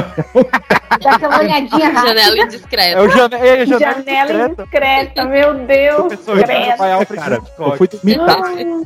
Dá 1.02 1.10
aquela 1.12 1.40
olhadinha 1.40 1.90
rápida. 1.92 2.06
Janela 2.08 2.38
indiscreta. 2.38 2.98
É 2.98 3.02
o 3.02 3.10
jane... 3.10 3.34
é, 3.34 3.66
janela 3.66 3.94
Janela 3.94 4.28
discreta. 4.32 4.62
indiscreta, 4.62 5.24
meu 5.26 5.54
Deus. 5.66 6.28
Ao 6.28 7.06
Cara, 7.06 7.34
eu 7.58 7.76
fui. 7.76 7.88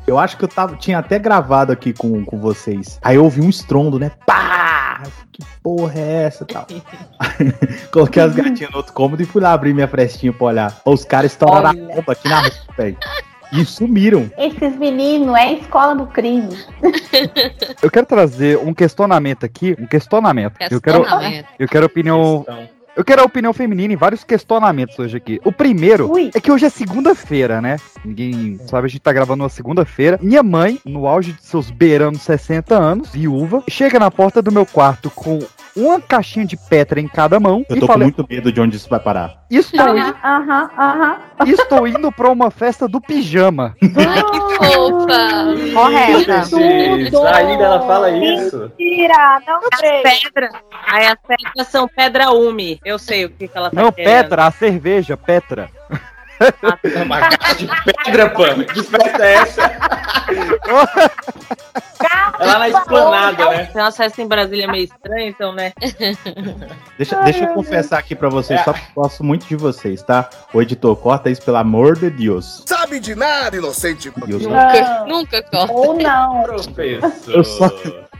Eu 0.05 0.19
acho 0.19 0.37
que 0.37 0.45
eu 0.45 0.49
tava, 0.49 0.77
tinha 0.77 0.99
até 0.99 1.21
gravado 1.21 1.73
aqui 1.73 1.93
com, 1.93 2.25
com 2.25 2.39
vocês. 2.39 2.99
Aí 3.03 3.15
eu 3.15 3.23
ouvi 3.23 3.41
um 3.41 3.49
estrondo, 3.49 3.99
né? 3.99 4.11
Pá! 4.27 5.03
Que 5.33 5.45
porra 5.63 6.01
é 6.01 6.25
essa 6.25 6.43
e 6.43 6.47
tal? 6.53 6.67
Coloquei 7.93 8.21
as 8.21 8.35
gatinhas 8.35 8.73
no 8.73 8.79
outro 8.79 8.93
cômodo 8.93 9.23
e 9.23 9.27
fui 9.27 9.41
lá 9.41 9.53
abrir 9.53 9.73
minha 9.73 9.87
frestinha 9.87 10.33
pra 10.33 10.47
olhar. 10.49 10.81
Os 10.85 11.05
caras 11.05 11.31
estouraram 11.31 11.71
a 11.71 11.73
bomba 11.73 12.13
aqui 12.13 12.29
na 12.29 12.41
rua, 12.41 12.51
velho. 12.93 13.29
E 13.51 13.65
sumiram. 13.65 14.31
Esses 14.37 14.77
meninos 14.77 15.35
é 15.35 15.41
a 15.41 15.53
escola 15.55 15.95
do 15.95 16.07
crime. 16.07 16.55
Eu 17.83 17.91
quero 17.91 18.07
trazer 18.07 18.59
um 18.59 18.75
questionamento 18.75 19.45
aqui, 19.45 19.75
um 19.79 19.87
questionamento. 19.87 20.55
Eu 20.71 20.81
quero, 20.81 21.01
Questionamento. 21.01 21.47
eu 21.59 21.69
quero 21.69 21.87
opinião, 21.87 22.45
eu 22.95 23.05
quero 23.05 23.23
a 23.23 23.25
opinião 23.25 23.53
feminina 23.55 23.95
em 23.95 23.97
vários 23.97 24.23
questionamentos 24.25 24.99
hoje 24.99 25.17
aqui. 25.17 25.41
O 25.45 25.53
primeiro 25.53 26.11
Ui. 26.13 26.31
é 26.35 26.41
que 26.41 26.51
hoje 26.53 26.67
é 26.67 26.69
segunda-feira, 26.69 27.61
né? 27.61 27.77
Ninguém 28.05 28.59
sabe, 28.67 28.87
a 28.87 28.91
gente 28.91 29.01
tá 29.01 29.13
gravando 29.13 29.45
uma 29.45 29.49
segunda-feira. 29.49 30.19
Minha 30.21 30.43
mãe, 30.43 30.79
no 30.85 31.07
auge 31.07 31.33
de 31.33 31.43
seus 31.43 31.71
beirando 31.71 32.19
60 32.19 32.75
anos, 32.75 33.11
viúva, 33.11 33.63
chega 33.71 33.99
na 33.99 34.11
porta 34.11 34.43
do 34.43 34.53
meu 34.53 34.67
quarto 34.67 35.11
com 35.11 35.39
uma 35.79 36.01
caixinha 36.01 36.45
de 36.45 36.57
Petra 36.57 37.01
em 37.01 37.09
cada 37.09 37.39
mão 37.39 37.65
Eu 37.69 37.77
e 37.77 37.81
tô 37.81 37.87
com 37.87 37.93
fala: 37.93 38.05
muito 38.05 38.27
medo 38.29 38.51
de 38.53 38.61
onde 38.61 38.77
isso 38.77 38.89
vai 38.89 39.01
parar. 39.01 39.45
Estou, 39.51 39.81
Aham, 39.81 39.97
indo, 39.97 40.17
aham, 40.25 40.71
aham. 40.77 41.17
estou 41.47 41.87
indo 41.87 42.13
pra 42.13 42.31
uma 42.31 42.51
festa 42.51 42.87
do 42.89 43.01
pijama. 43.01 43.75
Ai, 43.83 44.23
que 44.23 44.41
fofa. 44.57 45.73
Correta. 45.75 46.43
Tudo. 46.49 47.27
Ainda 47.29 47.65
ela 47.65 47.87
fala 47.87 48.11
isso. 48.11 48.71
Mentira, 48.79 49.41
não 49.47 49.61
creio. 49.79 50.03
Pedra. 50.03 50.51
Aí 50.87 51.07
as 51.07 51.17
pedras 51.27 51.69
são 51.69 51.89
pedra 51.89 52.31
ume. 52.31 52.81
Eu 52.85 52.99
sei 52.99 53.25
o 53.25 53.31
que, 53.31 53.49
que 53.49 53.57
ela 53.57 53.71
tá 53.71 53.83
Não, 53.83 53.93
querendo. 53.93 54.13
Petra, 54.13 54.47
a 54.47 54.51
cerveja, 54.51 55.17
Petra. 55.17 55.71
É 56.41 57.03
uma 57.03 57.21
caixa 57.21 57.55
de 57.57 57.69
pedra, 58.05 58.31
pano. 58.31 58.65
Que 58.65 58.83
festa 58.83 59.25
é 59.25 59.35
essa? 59.35 59.63
É 62.41 62.47
lá 62.47 62.59
na 62.59 62.69
esplanada, 62.69 63.51
né? 63.51 63.65
Tem 63.73 63.83
uma 63.83 63.91
festa 63.91 64.23
em 64.23 64.29
Brasília 64.29 64.69
meio 64.71 64.85
estranha, 64.85 65.29
então, 65.29 65.53
né? 65.53 65.73
Deixa, 66.97 67.17
deixa 67.23 67.45
eu 67.45 67.55
confessar 67.55 67.99
aqui 67.99 68.15
pra 68.15 68.29
vocês, 68.29 68.63
só 68.63 68.73
que 68.73 68.81
eu 68.81 69.03
gosto 69.03 69.25
muito 69.25 69.47
de 69.47 69.57
vocês, 69.57 70.03
tá? 70.03 70.29
O 70.53 70.63
editor, 70.63 70.97
corta 70.97 71.29
isso, 71.31 71.43
pelo 71.43 71.57
amor 71.57 71.97
de 71.99 72.11
Deus. 72.11 72.63
Sabe 72.67 73.01
de 73.01 73.15
nada, 73.15 73.57
inocente. 73.57 74.13
Deus 74.27 74.43
Nunca, 74.43 75.05
nunca 75.07 75.43
corta. 75.43 75.73
Ou 75.73 75.95
não. 75.99 76.45
Eu 77.27 77.43
só, 77.45 77.69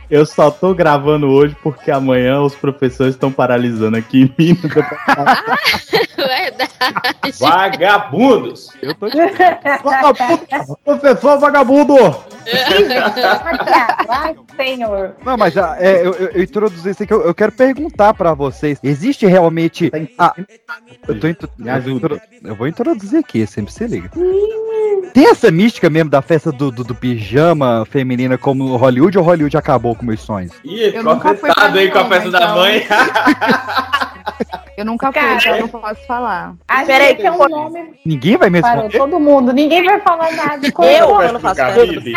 eu 0.09 0.25
só 0.25 0.49
tô 0.49 0.73
gravando 0.73 1.27
hoje 1.27 1.55
porque 1.61 1.91
amanhã 1.91 2.41
os 2.41 2.55
professores 2.55 3.15
estão 3.15 3.31
paralisando 3.31 3.97
aqui 3.97 4.21
em 4.21 4.27
departamento. 4.55 5.43
Verdade. 6.17 7.39
Vagabundos! 7.39 8.69
Eu 8.81 8.95
tô 8.95 9.07
Vagabundo! 9.83 10.77
Professor 10.83 11.39
vagabundo! 11.39 11.95
Ai, 14.09 14.35
senhor. 14.55 15.15
Não, 15.25 15.37
mas 15.37 15.57
ah, 15.57 15.77
é, 15.79 16.01
eu, 16.05 16.13
eu, 16.13 16.27
eu 16.29 16.43
introduzi 16.43 16.89
isso 16.89 17.03
aqui, 17.03 17.13
eu, 17.13 17.21
eu 17.21 17.33
quero 17.33 17.51
perguntar 17.51 18.13
pra 18.13 18.33
vocês. 18.33 18.79
Existe 18.83 19.25
realmente. 19.25 19.91
Ah, 20.17 20.33
eu, 21.07 21.19
tô 21.19 21.27
intro- 21.27 21.49
Me 21.57 21.69
ajuda. 21.69 22.21
eu, 22.43 22.55
vou 22.55 22.67
introduzir 22.67 23.19
aqui, 23.19 23.45
sempre 23.47 23.73
se 23.73 23.85
liga. 23.87 24.09
Tem 25.13 25.29
essa 25.29 25.49
mística 25.49 25.89
mesmo 25.89 26.09
da 26.09 26.21
festa 26.21 26.51
do, 26.51 26.71
do, 26.71 26.83
do 26.83 26.93
pijama 26.95 27.85
feminina 27.89 28.37
como 28.37 28.75
Hollywood 28.77 29.17
ou 29.17 29.23
Hollywood 29.23 29.57
acabou 29.57 29.95
com 29.95 30.05
meus 30.05 30.21
sonhos? 30.21 30.51
Ih, 30.63 30.95
Eu 30.95 31.03
nunca 31.03 31.29
fui 31.35 31.49
confetado 31.49 31.71
pra 31.71 31.81
aí 31.81 31.91
com 31.91 31.97
a 31.99 32.05
festa 32.05 32.31
da 32.31 32.39
então. 32.39 32.55
mãe. 32.55 32.87
Eu 34.77 34.85
nunca 34.85 35.11
fui, 35.11 35.21
Cara. 35.21 35.35
então 35.35 35.55
eu 35.55 35.61
não 35.61 35.67
posso 35.67 36.05
falar. 36.07 36.55
A 36.67 36.83
Peraí, 36.85 37.09
gente 37.09 37.25
é 37.25 37.31
um 37.31 37.47
nome 37.47 37.93
Ninguém 38.05 38.37
vai 38.37 38.49
me 38.49 38.61
para 38.61 38.81
responder? 38.81 38.97
todo 38.97 39.19
mundo. 39.19 39.51
Ninguém 39.53 39.83
vai 39.83 39.99
falar 40.01 40.31
nada. 40.31 40.71
com 40.71 40.83
Eu, 40.83 41.21
eu 41.21 41.33
não 41.33 41.39
faço 41.39 41.61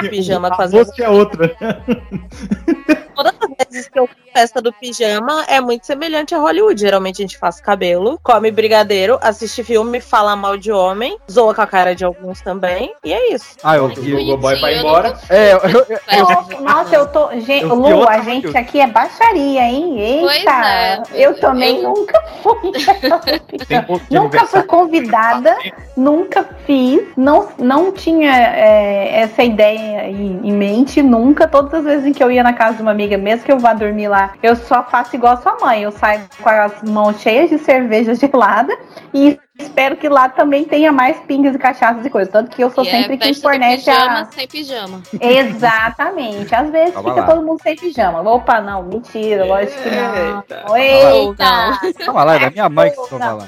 pijama 0.09 0.51
as 0.63 0.71
Você 0.71 1.03
é 1.03 1.09
outra. 1.09 1.55
Todas 3.15 3.35
as 3.41 3.67
vezes 3.71 3.89
que 3.89 3.99
eu 3.99 4.07
faço 4.07 4.23
festa 4.33 4.63
do 4.63 4.73
pijama 4.73 5.45
é 5.47 5.61
muito 5.61 5.85
semelhante 5.87 6.35
a 6.35 6.39
Hollywood. 6.39 6.81
Geralmente 6.81 7.17
a 7.21 7.25
gente 7.27 7.37
faz 7.37 7.61
cabelo, 7.61 8.19
come 8.23 8.51
brigadeiro, 8.51 9.19
assiste 9.21 9.63
filme, 9.63 10.01
fala 10.01 10.35
mal 10.35 10.57
de 10.57 10.73
homem, 10.73 11.19
zoa 11.31 11.55
com 11.55 11.61
a 11.61 11.67
cara 11.67 11.95
de 11.95 12.03
alguns 12.03 12.41
também, 12.41 12.95
e 13.05 13.13
é 13.13 13.35
isso. 13.35 13.57
Ah, 13.63 13.77
eu 13.77 13.85
O 13.85 13.95
Google 13.95 14.39
Boy 14.39 14.59
vai 14.59 14.79
embora. 14.79 15.19
É, 15.29 15.53
eu, 15.53 15.59
eu, 15.59 15.87
eu- 15.91 16.61
Nossa, 16.63 16.95
eu 16.97 17.07
tô. 17.09 17.31
Gente, 17.41 17.65
Eu 17.65 17.83
vi 17.83 17.93
Lu, 17.93 17.99
outra 17.99 18.15
a 18.15 18.21
gente 18.23 18.57
aqui 18.57 18.81
é 18.81 18.87
baixaria, 18.87 19.61
hein? 19.63 20.21
Pois 20.23 20.37
Eita! 20.39 20.51
é. 20.51 21.03
eu 21.15 21.39
também 21.39 21.83
Eu- 21.83 21.91
nunca 21.91 22.23
fui. 22.43 22.73
Nunca 24.11 24.47
fui 24.47 24.63
convidada, 24.63 25.57
nunca 25.97 26.45
fiz, 26.67 27.03
não, 27.17 27.49
não 27.59 27.93
tinha 27.93 28.31
é, 28.35 29.21
essa 29.23 29.43
ideia 29.43 30.09
em, 30.09 30.41
em 30.45 30.53
mente, 30.53 31.03
nunca. 31.03 31.47
Todas 31.47 31.75
as 31.75 31.85
vezes 31.85 32.07
em 32.07 32.13
que 32.13 32.23
eu 32.23 32.31
ia 32.31 32.43
na 32.43 32.53
casa 32.53 32.77
de 32.77 32.83
uma 32.83 32.91
amiga, 32.91 33.02
mesmo 33.17 33.45
que 33.45 33.53
eu 33.53 33.59
vá 33.59 33.73
dormir 33.75 34.09
lá. 34.09 34.35
Eu 34.43 34.57
só 34.57 34.83
faço 34.83 35.15
igual 35.17 35.35
a 35.35 35.37
sua 35.37 35.57
mãe. 35.61 35.83
Eu 35.83 35.93
saio 35.93 36.23
com 36.43 36.49
as 36.49 36.83
mãos 36.83 37.21
cheias 37.21 37.51
de 37.51 37.59
cerveja 37.59 38.15
gelada 38.15 38.77
e 39.13 39.39
espero 39.59 39.97
que 39.97 40.09
lá 40.09 40.29
também 40.29 40.65
tenha 40.65 40.91
mais 40.93 41.19
pingas 41.21 41.55
e 41.55 41.59
cachaças 41.59 42.05
e 42.05 42.11
coisas. 42.11 42.33
Tanto 42.33 42.51
que 42.55 42.63
eu 42.63 42.71
sou 42.71 42.85
E 42.85 42.91
sempre 42.91 43.15
é 43.15 43.17
quem 43.19 43.35
fornece 43.35 43.85
pijama 43.91 44.21
a. 44.21 44.33
sem 44.33 44.49
pijama. 44.49 45.03
Exatamente. 45.21 46.55
Às 46.55 46.71
vezes 46.71 46.95
Calma 46.95 47.11
fica 47.11 47.21
lá. 47.27 47.27
todo 47.35 47.45
mundo 47.47 47.61
sem 47.63 47.77
pijama. 47.77 48.21
Opa, 48.23 48.61
não, 48.61 48.83
mentira, 48.83 49.45
lógico 49.45 49.83
que 49.83 49.91
não. 49.91 50.37
Eita. 50.77 50.79
Eita! 50.79 52.05
Calma 52.05 52.25
lá, 52.25 52.37
é 52.37 52.39
da 52.41 52.51
minha 52.51 52.69
mãe 52.69 52.91
que 52.91 53.09
toma 53.09 53.33
lá. 53.33 53.47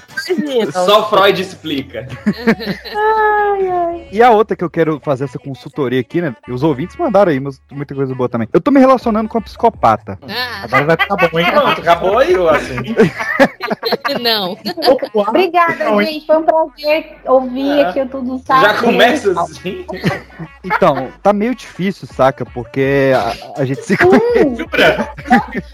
Só 0.72 1.08
Freud 1.08 1.40
explica. 1.40 2.06
Ai, 2.26 3.68
ai. 3.68 4.08
E 4.12 4.22
a 4.22 4.30
outra 4.30 4.56
que 4.56 4.64
eu 4.64 4.70
quero 4.70 5.00
fazer 5.02 5.24
essa 5.24 5.38
consultoria 5.38 6.00
aqui, 6.00 6.20
né? 6.20 6.34
E 6.46 6.52
os 6.52 6.62
ouvintes 6.62 6.96
mandaram 6.96 7.30
aí, 7.32 7.40
mas 7.40 7.60
muita 7.70 7.94
coisa 7.94 8.14
boa 8.14 8.28
também. 8.28 8.48
Eu 8.52 8.60
tô 8.60 8.70
me 8.70 8.80
relacionando 8.80 9.28
com 9.28 9.38
a 9.38 9.40
psicopata. 9.40 10.18
Agora 10.62 10.84
vai 10.84 10.96
ficar 10.96 11.16
bom, 11.16 11.38
hein? 11.38 11.46
Pronto, 11.50 11.80
acabou 11.80 12.18
aí, 12.18 12.34
assim. 12.48 12.94
Não. 14.20 14.56
Obrigada, 15.14 15.90
Gente. 16.02 16.26
Foi 16.26 16.36
um 16.38 16.42
prazer 16.42 17.16
ouvir 17.26 17.84
aqui 17.84 18.00
o 18.00 18.08
Tudo 18.08 18.42
Sabe. 18.44 18.66
Já 18.66 18.80
começa 18.80 19.40
assim. 19.40 19.84
Então, 20.64 21.12
tá 21.22 21.30
meio 21.30 21.54
difícil, 21.54 22.08
saca? 22.08 22.44
Porque 22.46 23.12
a, 23.14 23.60
a 23.60 23.64
gente 23.66 23.82
se 23.82 23.96
conhece. 23.98 24.66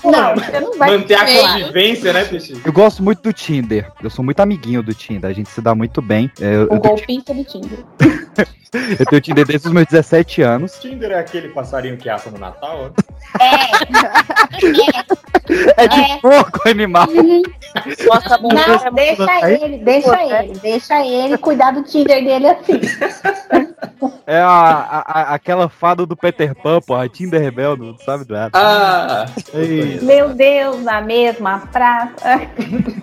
Não, 0.04 0.34
você 0.34 0.60
não 0.60 0.76
vai 0.76 0.98
Manter 0.98 1.14
a 1.14 1.24
convivência, 1.24 2.12
né, 2.12 2.24
Peixe? 2.24 2.60
Eu 2.64 2.72
gosto 2.72 3.00
muito 3.00 3.22
do 3.22 3.32
Tinder. 3.32 3.90
Eu 4.02 4.10
sou 4.10 4.24
muito 4.24 4.40
amiguinho 4.40 4.82
do 4.82 4.92
Tinder. 4.92 5.30
A 5.30 5.32
gente 5.32 5.48
se 5.48 5.60
dá 5.60 5.76
muito 5.76 6.02
bem. 6.02 6.30
É, 6.40 6.56
eu, 6.56 6.62
O 6.64 6.74
eu, 6.74 6.80
golpista 6.80 7.32
do 7.32 7.44
Tinder. 7.44 7.78
eu 8.98 9.06
tenho 9.06 9.22
Tinder 9.22 9.46
desde 9.46 9.68
os 9.68 9.72
meus 9.72 9.86
17 9.86 10.42
anos. 10.42 10.72
Tinder 10.80 11.12
é 11.12 11.20
aquele 11.20 11.48
passarinho 11.50 11.96
que 11.96 12.08
assa 12.08 12.30
no 12.30 12.38
Natal? 12.38 12.92
É 15.76 15.88
de 15.88 16.20
porco 16.20 16.68
animal. 16.68 17.06
Nossa, 18.06 18.38
bom, 18.38 18.48
Não, 18.48 18.94
deixa 18.94 19.50
ele, 19.50 19.78
deixa 19.78 20.09
ele, 20.14 20.52
deixa 20.60 21.04
ele 21.06 21.36
cuidar 21.38 21.72
do 21.72 21.82
Tinder 21.82 22.22
dele 22.24 22.46
assim. 22.48 22.80
É 24.26 24.38
a, 24.38 24.48
a- 24.48 25.04
a- 25.06 25.34
aquela 25.34 25.68
fada 25.68 26.06
do 26.06 26.16
Peter 26.16 26.54
Pan, 26.54 26.80
pô, 26.80 26.94
a 26.94 27.08
Tinder 27.08 27.40
rebelde, 27.40 27.82
não 27.82 27.96
sabe 27.98 28.24
do 28.24 28.32
nada. 28.34 28.50
Ah! 28.54 29.26
Meu 30.02 30.30
Deus, 30.30 30.82
na 30.82 31.00
mesma 31.00 31.58
praça. 31.72 32.40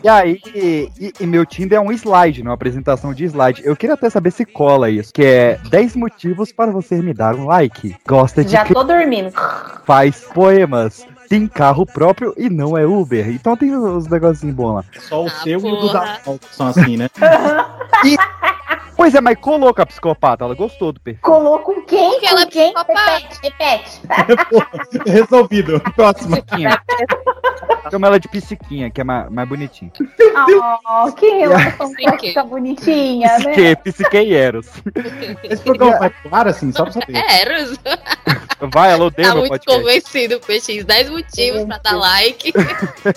E 0.04 0.08
aí, 0.08 0.40
e, 0.56 1.14
e 1.20 1.26
meu 1.28 1.46
Tinder 1.46 1.78
é 1.78 1.82
um 1.82 1.92
slide, 1.92 2.42
né? 2.44 2.50
Uma 2.50 2.56
apresentação 2.56 3.14
de 3.14 3.26
slide. 3.26 3.62
Eu 3.66 3.76
queria 3.76 3.96
até 3.96 4.10
saber 4.10 4.32
se 4.32 4.46
cola 4.46 4.90
isso, 4.90 5.14
que 5.14 5.24
é 5.26 5.60
10 5.70 5.96
motivos 5.96 6.52
para 6.52 6.72
você 6.72 6.96
me 7.02 7.14
dar 7.14 7.36
um 7.36 7.46
like. 7.46 7.96
Gosta 8.08 8.44
de 8.44 8.52
Já 8.52 8.64
tô 8.66 8.84
dormindo. 8.84 9.32
faz 9.86 10.22
poemas, 10.34 11.06
tem 11.30 11.48
carro 11.48 11.86
próprio 11.86 12.34
e 12.38 12.50
não 12.50 12.78
é 12.78 12.86
Uber. 12.86 13.28
Então 13.30 13.56
tem 13.56 13.76
os 13.76 14.08
negocinhos 14.08 14.56
bons 14.56 14.76
lá. 14.76 14.84
Só 15.00 15.24
o 15.24 15.30
seu 15.30 15.54
e 15.54 15.56
o 15.58 15.62
porra. 15.62 15.82
dos 15.82 15.96
assaltos 15.96 16.50
são 16.52 16.68
assim, 16.68 16.98
né? 16.98 17.10
Pois 18.96 19.14
é, 19.14 19.22
mas 19.22 19.38
colou 19.40 19.74
com 19.76 19.82
a 19.82 19.86
psicopata, 19.86 20.44
ela 20.44 20.56
gostou 20.56 20.92
do 20.92 21.00
perfil. 21.00 21.22
Colou 21.22 21.60
com 21.60 21.82
quem? 21.84 22.12
Porque 22.14 22.26
ela 22.26 22.42
é 22.42 22.46
com 22.46 22.52
quem? 22.52 22.74
Repete, 22.76 23.40
repete. 23.44 24.02
Resolvido. 25.06 25.80
Próxima. 25.96 26.38
Psiquinha. 26.38 26.82
Chama 27.92 28.08
ela 28.08 28.20
de 28.20 28.28
psiquinha, 28.28 28.90
que 28.90 29.00
é 29.00 29.04
mais, 29.04 29.30
mais 29.30 29.48
bonitinho. 29.48 29.92
Oh, 30.90 31.12
que 31.14 31.30
relação 31.30 31.94
tóxica 31.94 32.44
bonitinha, 32.44 33.38
né? 33.40 33.54
Que 33.54 33.76
psique 33.78 34.18
e 34.18 34.34
Eros. 34.34 34.68
Esse 35.44 35.64
programa 35.64 36.00
vai 36.00 36.10
pro 36.10 36.36
ar, 36.36 36.48
assim, 36.48 36.72
só 36.72 36.84
pra 36.84 36.94
saber. 36.94 37.16
É, 37.16 37.42
Eros. 37.44 37.80
Vai, 38.74 38.92
ela 38.92 39.06
odeia 39.06 39.28
Tá 39.30 39.34
meu 39.36 39.44
muito 39.48 39.52
podcast. 39.52 39.80
convencido, 39.80 40.40
PX. 40.40 40.84
10 40.86 41.10
motivos 41.18 41.66
pra 41.66 41.78
dar 41.78 41.96
like. 41.98 42.54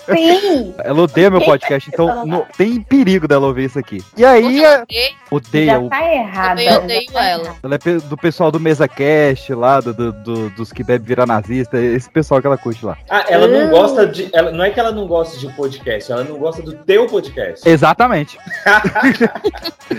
Sim. 0.05 0.73
Ela 0.83 1.01
odeia 1.01 1.29
meu 1.29 1.41
podcast, 1.41 1.89
então 1.91 2.25
não, 2.25 2.45
tem 2.57 2.81
perigo 2.81 3.27
dela 3.27 3.47
ouvir 3.47 3.65
isso 3.65 3.79
aqui. 3.79 4.03
E 4.17 4.25
aí, 4.25 4.63
é- 4.63 4.83
odeia. 5.29 5.71
Já 5.73 5.79
o- 5.79 5.89
tá 5.89 6.13
errada. 6.13 6.49
Também 6.49 6.77
odeio 6.77 7.01
já 7.07 7.11
tá 7.13 7.25
ela. 7.25 7.55
Ela 7.63 7.75
é 7.75 7.77
do 7.99 8.17
pessoal 8.17 8.51
do 8.51 8.59
Mesa 8.59 8.87
Cast 8.87 9.53
lá, 9.53 9.79
do, 9.79 9.93
do- 9.93 10.11
do- 10.11 10.49
dos 10.51 10.71
que 10.73 10.83
bebe 10.83 11.05
virar 11.05 11.25
nazista, 11.25 11.79
esse 11.79 12.09
pessoal 12.09 12.41
que 12.41 12.47
ela 12.47 12.57
curte 12.57 12.85
lá. 12.85 12.97
Ah, 13.09 13.25
ela 13.29 13.47
não 13.47 13.69
gosta 13.69 14.05
de. 14.07 14.29
Ela, 14.33 14.51
não 14.51 14.63
é 14.63 14.69
que 14.69 14.79
ela 14.79 14.91
não 14.91 15.07
gosta 15.07 15.37
de 15.37 15.47
podcast, 15.53 16.11
ela 16.11 16.23
não 16.23 16.37
gosta 16.37 16.61
do 16.61 16.73
teu 16.73 17.07
podcast. 17.07 17.67
Exatamente. 17.67 18.37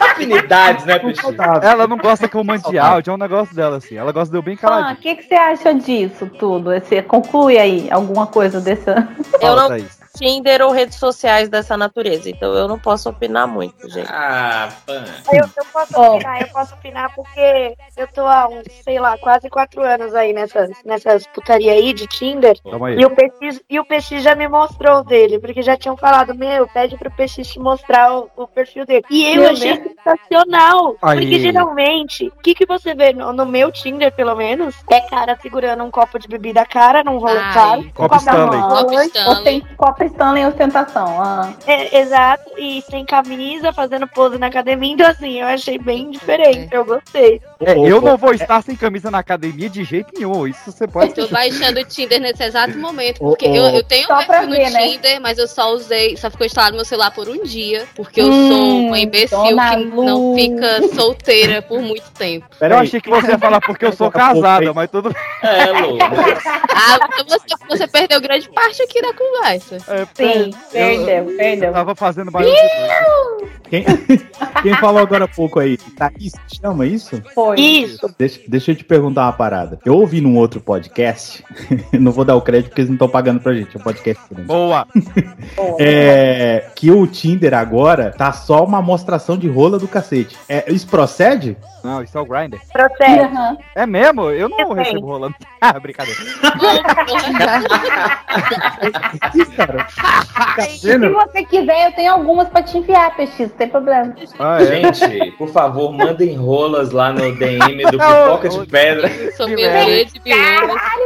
Afinidades, 0.00 0.84
né, 0.84 0.98
Peixe? 0.98 1.20
Ela 1.62 1.86
não 1.86 1.96
gosta 1.96 2.28
que 2.28 2.36
eu 2.36 2.44
mande 2.44 2.78
áudio, 2.78 3.10
é 3.10 3.14
um 3.14 3.18
negócio 3.18 3.54
dela 3.54 3.76
assim. 3.76 3.96
Ela 3.96 4.12
gosta 4.12 4.30
de 4.30 4.36
eu 4.38 4.42
bem 4.42 4.54
Ah, 4.54 4.58
caladinho. 4.60 4.94
o 4.94 4.96
que, 5.00 5.16
que 5.16 5.22
você 5.24 5.34
acha 5.34 5.74
disso 5.74 6.26
tudo? 6.38 6.70
Você 6.70 7.02
conclui 7.34 7.58
aí 7.58 7.88
alguma 7.90 8.28
coisa 8.28 8.60
dessa. 8.60 9.08
Eu 9.40 9.56
não. 9.56 10.03
Tinder 10.16 10.62
ou 10.62 10.70
redes 10.70 10.96
sociais 10.96 11.48
dessa 11.48 11.76
natureza, 11.76 12.30
então 12.30 12.54
eu 12.54 12.68
não 12.68 12.78
posso 12.78 13.08
opinar 13.08 13.48
muito, 13.48 13.88
gente. 13.90 14.08
Ah, 14.10 14.68
pan. 14.86 15.04
Eu, 15.32 15.44
eu 15.56 15.64
posso 15.72 16.00
opinar, 16.00 16.40
eu 16.40 16.48
posso 16.48 16.74
opinar 16.74 17.12
porque 17.14 17.74
eu 17.96 18.06
tô 18.08 18.20
há 18.22 18.48
uns, 18.48 18.64
sei 18.84 19.00
lá, 19.00 19.18
quase 19.18 19.50
quatro 19.50 19.82
anos 19.82 20.14
aí 20.14 20.32
nessas, 20.32 20.70
nessas 20.84 21.26
putaria 21.26 21.72
aí 21.72 21.92
de 21.92 22.06
Tinder. 22.06 22.56
E 22.96 23.04
o, 23.04 23.10
PX, 23.10 23.60
e 23.68 23.80
o 23.80 23.84
PX 23.84 24.22
já 24.22 24.34
me 24.34 24.48
mostrou 24.48 24.98
o 24.98 25.04
dele, 25.04 25.38
porque 25.38 25.62
já 25.62 25.76
tinham 25.76 25.96
falado, 25.96 26.34
meu, 26.34 26.68
pede 26.68 26.96
pro 26.96 27.10
PX 27.10 27.48
te 27.48 27.58
mostrar 27.58 28.14
o, 28.14 28.30
o 28.36 28.46
perfil 28.46 28.86
dele. 28.86 29.04
E 29.10 29.26
eu 29.34 29.42
Meu 29.42 29.50
achei 29.50 29.76
Deus. 29.78 29.94
sensacional. 30.04 30.96
Aí. 31.02 31.20
Porque 31.20 31.40
geralmente, 31.40 32.28
o 32.28 32.42
que, 32.42 32.54
que 32.54 32.66
você 32.66 32.94
vê 32.94 33.12
no, 33.12 33.32
no 33.32 33.44
meu 33.46 33.72
Tinder, 33.72 34.12
pelo 34.14 34.34
menos, 34.36 34.76
é 34.90 35.00
cara 35.00 35.36
segurando 35.42 35.82
um 35.82 35.90
copo 35.90 36.18
de 36.18 36.28
bebida 36.28 36.64
cara, 36.64 37.02
num 37.02 37.18
rolo 37.18 37.38
Ai. 37.40 37.54
caro. 37.54 37.92
Copo 37.94 38.16
Stanley. 38.16 38.60
Copo 38.60 39.00
Stanley. 39.00 39.28
Osten- 39.28 39.66
Stanley 40.06 40.42
em 40.42 40.46
ostentação. 40.46 41.20
Ah. 41.20 41.52
É, 41.66 41.98
exato, 42.00 42.50
e 42.58 42.82
sem 42.82 43.04
camisa, 43.04 43.72
fazendo 43.72 44.06
pose 44.08 44.38
na 44.38 44.46
academia. 44.46 44.92
Então, 44.92 45.06
assim, 45.06 45.40
eu 45.40 45.46
achei 45.46 45.78
bem 45.78 46.10
diferente. 46.10 46.68
Eu 46.72 46.84
gostei. 46.84 47.40
É, 47.60 47.72
eu 47.78 48.00
não 48.00 48.16
vou 48.16 48.32
estar 48.34 48.62
sem 48.62 48.76
camisa 48.76 49.10
na 49.10 49.18
academia 49.18 49.68
de 49.70 49.84
jeito 49.84 50.12
nenhum. 50.16 50.46
Isso 50.46 50.70
você 50.72 50.86
pode 50.86 51.14
Tô 51.14 51.26
baixando 51.28 51.80
o 51.80 51.84
Tinder 51.84 52.20
nesse 52.20 52.42
exato 52.42 52.76
momento. 52.78 53.18
Porque 53.18 53.46
eu, 53.46 53.64
eu 53.66 53.82
tenho 53.82 54.06
Só 54.06 54.14
um 54.18 54.26
perfil 54.26 54.48
no 54.48 54.54
ver, 54.54 54.70
né? 54.70 54.88
Tinder, 54.88 55.20
mas 55.20 55.38
eu 55.38 55.46
só 55.48 55.72
usei, 55.72 56.16
só 56.16 56.30
ficou 56.30 56.46
instalado 56.46 56.72
no 56.72 56.78
meu 56.78 56.84
celular 56.84 57.10
por 57.12 57.28
um 57.28 57.42
dia. 57.44 57.86
Porque 57.94 58.20
eu 58.20 58.26
Hum, 58.26 58.48
sou 58.48 58.78
uma 58.88 58.98
imbecil 58.98 59.42
que 59.42 59.52
não 59.54 60.32
Lu. 60.32 60.34
fica 60.36 60.88
solteira 60.94 61.62
por 61.62 61.80
muito 61.80 62.10
tempo. 62.12 62.46
Eu 62.52 62.58
Pera 62.58 62.80
aí. 62.80 62.86
achei 62.86 63.00
que 63.00 63.08
você 63.10 63.28
ia 63.32 63.38
falar 63.38 63.60
porque 63.60 63.84
eu 63.86 63.92
sou 63.92 64.10
casada, 64.10 64.72
mas 64.74 64.90
tudo. 64.90 65.14
É, 65.42 65.66
Lu. 65.72 65.98
Ah, 66.76 66.98
então 67.06 67.24
você, 67.26 67.46
você 67.68 67.86
perdeu 67.86 68.20
grande 68.20 68.48
parte 68.50 68.82
aqui 68.82 69.00
da 69.00 69.12
conversa. 69.14 69.78
É, 69.94 70.06
Sim, 70.14 70.50
eu- 70.50 70.54
perdeu, 70.72 71.30
Eu 71.30 71.36
perdeu. 71.36 71.72
tava 71.72 71.94
fazendo 71.94 72.30
barulho. 72.30 72.52
Quem, 73.68 73.84
quem 74.62 74.74
falou 74.74 75.00
agora 75.02 75.24
há 75.24 75.28
pouco 75.28 75.58
aí? 75.58 75.76
Thaís, 75.76 76.32
chama 76.60 76.86
isso? 76.86 77.20
Foi. 77.34 77.58
Isso. 77.58 78.14
Deixa, 78.18 78.40
deixa 78.46 78.70
eu 78.72 78.76
te 78.76 78.84
perguntar 78.84 79.22
uma 79.24 79.32
parada. 79.32 79.78
Eu 79.84 79.94
ouvi 79.96 80.20
num 80.20 80.36
outro 80.36 80.60
podcast, 80.60 81.42
não 81.98 82.12
vou 82.12 82.24
dar 82.24 82.36
o 82.36 82.42
crédito 82.42 82.68
porque 82.68 82.82
eles 82.82 82.90
não 82.90 82.94
estão 82.96 83.08
pagando 83.08 83.40
pra 83.40 83.54
gente, 83.54 83.76
é 83.76 83.80
um 83.80 83.82
podcast 83.82 84.22
grande. 84.30 84.46
Boa. 84.48 84.86
É, 85.78 86.66
que 86.74 86.90
o 86.90 87.06
Tinder 87.06 87.54
agora 87.54 88.12
tá 88.16 88.32
só 88.32 88.64
uma 88.64 88.80
mostração 88.82 89.36
de 89.36 89.48
rola 89.48 89.78
do 89.78 89.88
cacete. 89.88 90.36
É, 90.48 90.70
isso 90.70 90.86
procede? 90.86 91.56
Não, 91.82 92.02
isso 92.02 92.16
é 92.16 92.20
o 92.20 92.24
Grindr. 92.24 92.58
Procede. 92.72 93.20
Aham. 93.20 93.56
É 93.74 93.86
mesmo? 93.86 94.30
Eu 94.30 94.48
não 94.48 94.58
Eu 94.60 94.72
recebo 94.72 95.06
rolando. 95.06 95.34
Ah, 95.60 95.78
brincadeira. 95.78 96.18
Isso, 99.34 99.52
cara. 99.52 99.83
Tá 99.96 100.62
Se 100.62 100.96
você 100.98 101.44
quiser, 101.44 101.86
eu 101.86 101.92
tenho 101.92 102.12
algumas 102.12 102.48
pra 102.48 102.62
te 102.62 102.78
enviar, 102.78 103.14
PX, 103.16 103.38
não 103.38 103.48
tem 103.48 103.68
problema. 103.68 104.14
Ah, 104.38 104.62
é. 104.62 104.66
Gente, 104.66 105.30
por 105.32 105.48
favor, 105.48 105.92
mandem 105.92 106.36
rolas 106.36 106.90
lá 106.90 107.12
no 107.12 107.34
DM 107.36 107.84
do 107.90 107.98
Pipoca 107.98 108.48
de 108.48 108.66
Pedra. 108.66 109.10
Sou 109.36 109.48
minha 109.48 110.04
de 110.04 110.20
que 110.20 110.32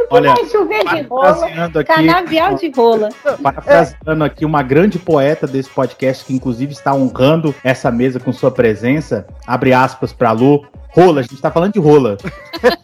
Olha, 0.09 0.33
vai 0.33 0.45
chover 0.45 0.83
de 0.85 1.01
rola. 1.01 1.45
Aqui, 1.45 1.83
Canavial 1.83 2.55
de 2.55 2.71
rola. 2.71 3.09
parafraseando 3.41 4.23
aqui 4.23 4.45
uma 4.45 4.63
grande 4.63 4.97
poeta 4.97 5.45
desse 5.45 5.69
podcast 5.69 6.25
que 6.25 6.33
inclusive 6.33 6.71
está 6.71 6.93
honrando 6.93 7.53
essa 7.63 7.91
mesa 7.91 8.19
com 8.19 8.31
sua 8.31 8.51
presença. 8.51 9.25
Abre 9.45 9.73
aspas 9.73 10.11
pra 10.13 10.31
Lu. 10.31 10.65
Rola, 10.91 11.19
a 11.19 11.23
gente 11.23 11.39
tá 11.41 11.51
falando 11.51 11.73
de 11.73 11.79
rola. 11.79 12.17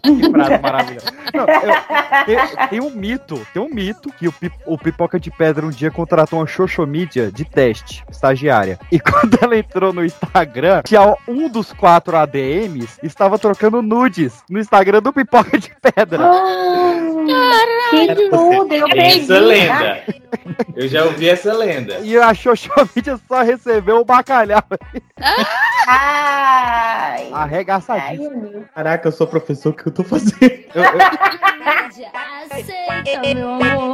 Que 0.05 0.29
frase 0.31 0.57
maravilhosa. 0.61 1.07
Não, 1.33 1.45
eu- 1.47 2.25
tem, 2.25 2.67
tem 2.69 2.79
um 2.79 2.91
mito, 2.91 3.45
tem 3.51 3.61
um 3.61 3.67
mito 3.67 4.09
que 4.13 4.27
o, 4.27 4.33
o 4.67 4.77
Pipoca 4.77 5.19
de 5.19 5.31
Pedra 5.31 5.65
um 5.65 5.71
dia 5.71 5.89
contratou 5.89 6.39
uma 6.39 6.45
Xoxomídia 6.47 7.31
de 7.31 7.43
teste, 7.43 8.03
estagiária. 8.09 8.77
E 8.91 8.99
quando 9.01 9.37
ela 9.41 9.57
entrou 9.57 9.91
no 9.91 10.05
Instagram, 10.05 10.83
tinha 10.85 11.15
um 11.27 11.49
dos 11.49 11.73
quatro 11.73 12.15
ADMs 12.15 12.99
estava 13.01 13.39
trocando 13.39 13.81
nudes 13.81 14.43
no 14.47 14.59
Instagram 14.59 15.01
do 15.01 15.11
Pipoca 15.11 15.57
de 15.57 15.71
Pedra. 15.81 16.23
Ah, 16.23 17.89
que 17.89 18.29
tudo, 18.29 18.71
eu 18.73 18.87
Essa 18.89 18.93
perdi. 18.95 19.39
lenda. 19.39 20.03
Eu 20.75 20.87
já 20.87 21.03
ouvi 21.03 21.27
essa 21.27 21.51
lenda. 21.51 21.97
E 22.03 22.15
a 22.15 22.31
Xoxomídia 22.33 23.19
só 23.27 23.41
recebeu 23.41 23.97
o 24.01 24.05
bacalhau. 24.05 24.61
Ai. 25.87 27.29
Arregaçadíssimo. 27.95 28.65
Caraca, 28.73 29.07
eu 29.07 29.11
sou 29.11 29.27
professor, 29.27 29.69
o 29.69 29.73
que 29.73 29.87
eu 29.87 29.91
tô 29.91 30.03
fazendo? 30.03 30.35
Eu- 30.75 30.83
eu- 30.83 30.99
Aceita, 32.51 33.33
meu 33.33 33.49
amor. 33.49 33.93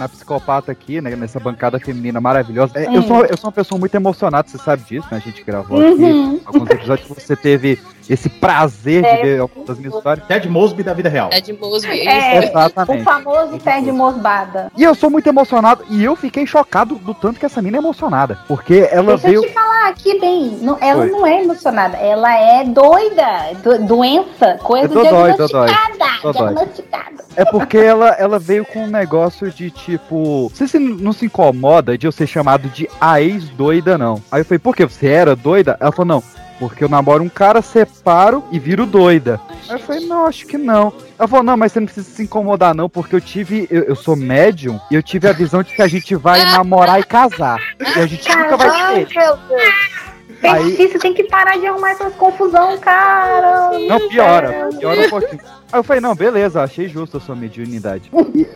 Na 0.00 0.08
psicopata 0.08 0.72
aqui, 0.72 1.00
né? 1.00 1.14
Nessa 1.14 1.38
bancada 1.38 1.78
feminina 1.78 2.20
maravilhosa. 2.20 2.72
É, 2.74 2.86
eu, 2.86 3.00
Hum. 3.00 3.02
sou, 3.02 3.24
eu 3.24 3.36
sou 3.36 3.46
uma 3.48 3.52
pessoa 3.52 3.78
muito 3.78 3.94
emocionada, 3.94 4.48
você 4.48 4.58
sabe 4.58 4.82
disso, 4.84 5.06
né? 5.10 5.18
A 5.18 5.20
gente 5.20 5.44
gravou 5.44 5.78
Uhum. 5.78 6.36
aqui 6.36 6.42
alguns 6.46 6.70
episódios 6.70 7.06
que 7.08 7.20
você 7.20 7.36
teve 7.36 7.78
esse 8.08 8.28
prazer 8.28 9.02
de 9.02 9.08
É. 9.08 9.22
ver 9.22 9.40
algumas 9.40 9.66
das 9.68 9.78
minhas 9.78 9.94
histórias. 9.94 10.26
Ted 10.26 10.48
Mosby 10.48 10.82
da 10.82 10.94
vida 10.94 11.08
real. 11.08 11.28
Ted 11.30 11.52
Mosby. 11.52 12.06
É, 12.08 12.38
Exatamente. 12.44 13.00
o 13.02 13.04
famoso 13.04 13.58
Ted 13.58 13.92
Mosbada. 13.92 14.70
E 14.76 14.82
eu 14.82 14.94
sou 14.94 15.10
muito 15.10 15.26
emocionado, 15.28 15.84
e 15.90 16.02
eu 16.04 16.16
fiquei 16.16 16.46
chocado 16.46 16.94
do 16.96 17.14
tanto 17.14 17.38
que 17.38 17.46
essa 17.46 17.60
mina 17.62 17.76
é 17.76 17.80
emocionada. 17.80 18.38
Porque 18.48 18.88
ela 18.90 19.16
Deixa 19.16 19.26
veio. 19.28 19.36
eu 19.44 19.48
te 19.48 19.52
falar 19.54 19.88
aqui 19.88 20.18
bem, 20.20 20.58
não- 20.62 20.78
ela 20.80 21.02
Oi. 21.04 21.10
não 21.10 21.26
é 21.26 21.42
emocionada, 21.42 21.96
ela 21.96 22.32
é 22.34 22.64
doida, 22.64 23.26
do- 23.62 23.86
doença, 23.86 24.58
coisa 24.62 24.86
É 24.86 24.88
dodói, 24.88 25.32
dodói. 25.34 25.66
diagnosticada, 25.68 26.22
Dodói. 26.22 26.54
diagnosticada. 26.54 27.24
É 27.36 27.44
porque 27.44 27.78
ela, 27.78 28.08
ela 28.18 28.38
veio 28.38 28.64
com 28.64 28.84
um 28.84 28.86
negócio 28.90 29.50
de 29.50 29.70
tipo. 29.70 30.50
Você 30.52 30.66
se- 30.66 30.78
não 30.78 31.12
se 31.12 31.26
incomoda 31.26 31.96
de 31.96 32.06
eu 32.06 32.12
ser 32.12 32.26
chamado 32.26 32.68
de 32.68 32.88
a 33.00 33.20
ex-doida, 33.20 33.96
não. 33.96 34.20
Aí 34.30 34.40
eu 34.40 34.44
falei, 34.44 34.58
por 34.58 34.74
que? 34.74 34.84
Você 34.84 35.06
era 35.06 35.36
doida? 35.36 35.76
Ela 35.80 35.92
falou, 35.92 36.06
não. 36.16 36.22
Porque 36.60 36.84
eu 36.84 36.88
namoro 36.88 37.24
um 37.24 37.28
cara, 37.28 37.62
separo 37.62 38.44
e 38.52 38.58
viro 38.58 38.84
doida. 38.86 39.40
Aí 39.66 39.76
eu 39.76 39.78
falei, 39.80 40.06
não, 40.06 40.26
acho 40.26 40.46
que 40.46 40.58
não. 40.58 40.92
Ela 41.18 41.26
falou, 41.26 41.42
não, 41.42 41.56
mas 41.56 41.72
você 41.72 41.80
não 41.80 41.86
precisa 41.86 42.08
se 42.08 42.22
incomodar, 42.22 42.74
não, 42.74 42.86
porque 42.88 43.16
eu 43.16 43.20
tive. 43.20 43.66
Eu, 43.70 43.82
eu 43.84 43.96
sou 43.96 44.14
médium 44.14 44.78
e 44.90 44.94
eu 44.94 45.02
tive 45.02 45.26
a 45.26 45.32
visão 45.32 45.62
de 45.62 45.74
que 45.74 45.80
a 45.80 45.88
gente 45.88 46.14
vai 46.14 46.44
namorar 46.52 47.00
e 47.00 47.02
casar. 47.02 47.58
E 47.80 47.98
a 47.98 48.06
gente 48.06 48.28
nunca 48.28 48.56
vai 48.58 49.04
ter. 49.06 49.18
meu 49.18 49.36
Deus. 49.48 50.00
Aí- 50.42 50.76
Você 50.88 50.98
tem 50.98 51.12
que 51.14 51.24
parar 51.24 51.58
de 51.58 51.66
arrumar 51.66 51.90
essas 51.92 52.14
confusão, 52.14 52.78
cara. 52.78 53.70
Não, 53.88 54.08
piora, 54.08 54.68
piora 54.78 55.00
um 55.06 55.10
pouquinho. 55.10 55.40
Aí 55.72 55.78
eu 55.78 55.84
falei, 55.84 56.00
não, 56.00 56.14
beleza, 56.14 56.62
achei 56.62 56.88
justo 56.88 57.16
a 57.16 57.20
sua 57.20 57.34
mediunidade. 57.34 58.10
E, 58.34 58.46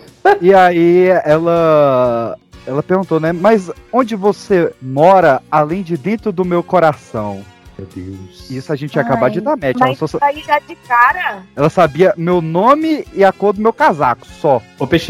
e 0.43 0.55
aí 0.55 1.07
ela. 1.25 2.37
Ela 2.67 2.83
perguntou, 2.83 3.21
né? 3.21 3.33
Mas 3.33 3.71
onde 3.93 4.15
você 4.17 4.73
mora 4.81 5.43
além 5.51 5.83
de 5.83 5.97
dentro 5.99 6.33
do 6.33 6.45
meu 6.47 6.63
coração? 6.63 7.43
Meu 7.79 7.89
Deus. 7.95 8.51
Isso 8.51 8.73
a 8.73 8.77
gente 8.77 8.95
ia 8.95 9.03
acabar 9.03 9.29
de 9.31 9.41
dar 9.41 9.57
match. 9.57 9.77
Ela, 9.81 9.95
só- 9.97 10.05
isso 10.07 10.19
aí 10.23 10.43
já 10.43 10.59
de 10.61 10.77
cara. 10.77 11.43
ela 11.57 11.69
sabia 11.69 12.15
meu 12.17 12.41
nome 12.41 13.05
e 13.13 13.25
a 13.25 13.33
cor 13.33 13.53
do 13.53 13.61
meu 13.61 13.73
casaco, 13.73 14.27
só. 14.27 14.63
Ô, 14.79 14.87
PX, 14.87 15.07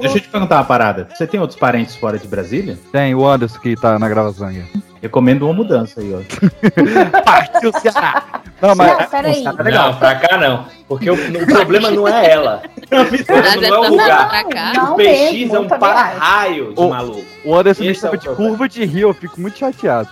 deixa 0.00 0.18
eu 0.18 0.20
te 0.20 0.28
perguntar 0.28 0.56
uma 0.56 0.64
parada. 0.64 1.08
Você 1.14 1.26
tem 1.26 1.40
outros 1.40 1.58
parentes 1.58 1.96
fora 1.96 2.18
de 2.18 2.28
Brasília? 2.28 2.78
Tem 2.92 3.14
o 3.14 3.26
Anderson 3.26 3.58
que 3.60 3.74
tá 3.76 3.98
na 3.98 4.08
gravação 4.08 4.48
aí. 4.48 4.62
Recomendo 5.02 5.42
uma 5.46 5.52
mudança 5.52 6.00
aí, 6.00 6.14
ó. 6.14 6.20
Partiu 7.24 7.72
Ceará. 7.80 8.22
Não, 8.60 8.74
mas. 8.76 8.98
Não, 8.98 9.08
peraí. 9.08 9.42
Tá 9.44 9.50
legal. 9.62 9.90
Não, 9.92 9.98
pra 9.98 10.14
cá 10.14 10.36
não. 10.38 10.64
Porque 10.86 11.10
o, 11.10 11.14
o 11.14 11.46
problema 11.46 11.90
não 11.90 12.06
é 12.08 12.30
ela. 12.30 12.62
O 12.92 13.24
problema 13.24 13.56
não 13.56 13.64
é 13.64 13.78
o 13.78 13.82
Não, 13.84 13.90
lugar. 13.90 14.44
O 14.44 14.74
Não 14.76 14.96
PX 14.96 15.54
é 15.54 15.58
um 15.60 15.66
para-raio 15.66 16.74
de 16.74 16.86
maluco. 16.88 17.24
O 17.42 17.56
Anderson 17.56 17.84
me 17.84 17.88
é 17.90 17.94
chama 17.94 18.12
o 18.12 18.16
de 18.18 18.24
problema. 18.24 18.50
curva 18.50 18.68
de 18.68 18.84
rio, 18.84 19.08
eu 19.08 19.14
fico 19.14 19.40
muito 19.40 19.56
chateado. 19.58 20.10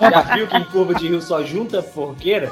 Já 0.00 0.20
viu 0.34 0.46
que 0.48 0.56
em 0.56 0.64
curva 0.64 0.94
de 0.96 1.06
rio 1.08 1.22
só 1.22 1.42
junta 1.44 1.80
forqueira? 1.82 2.50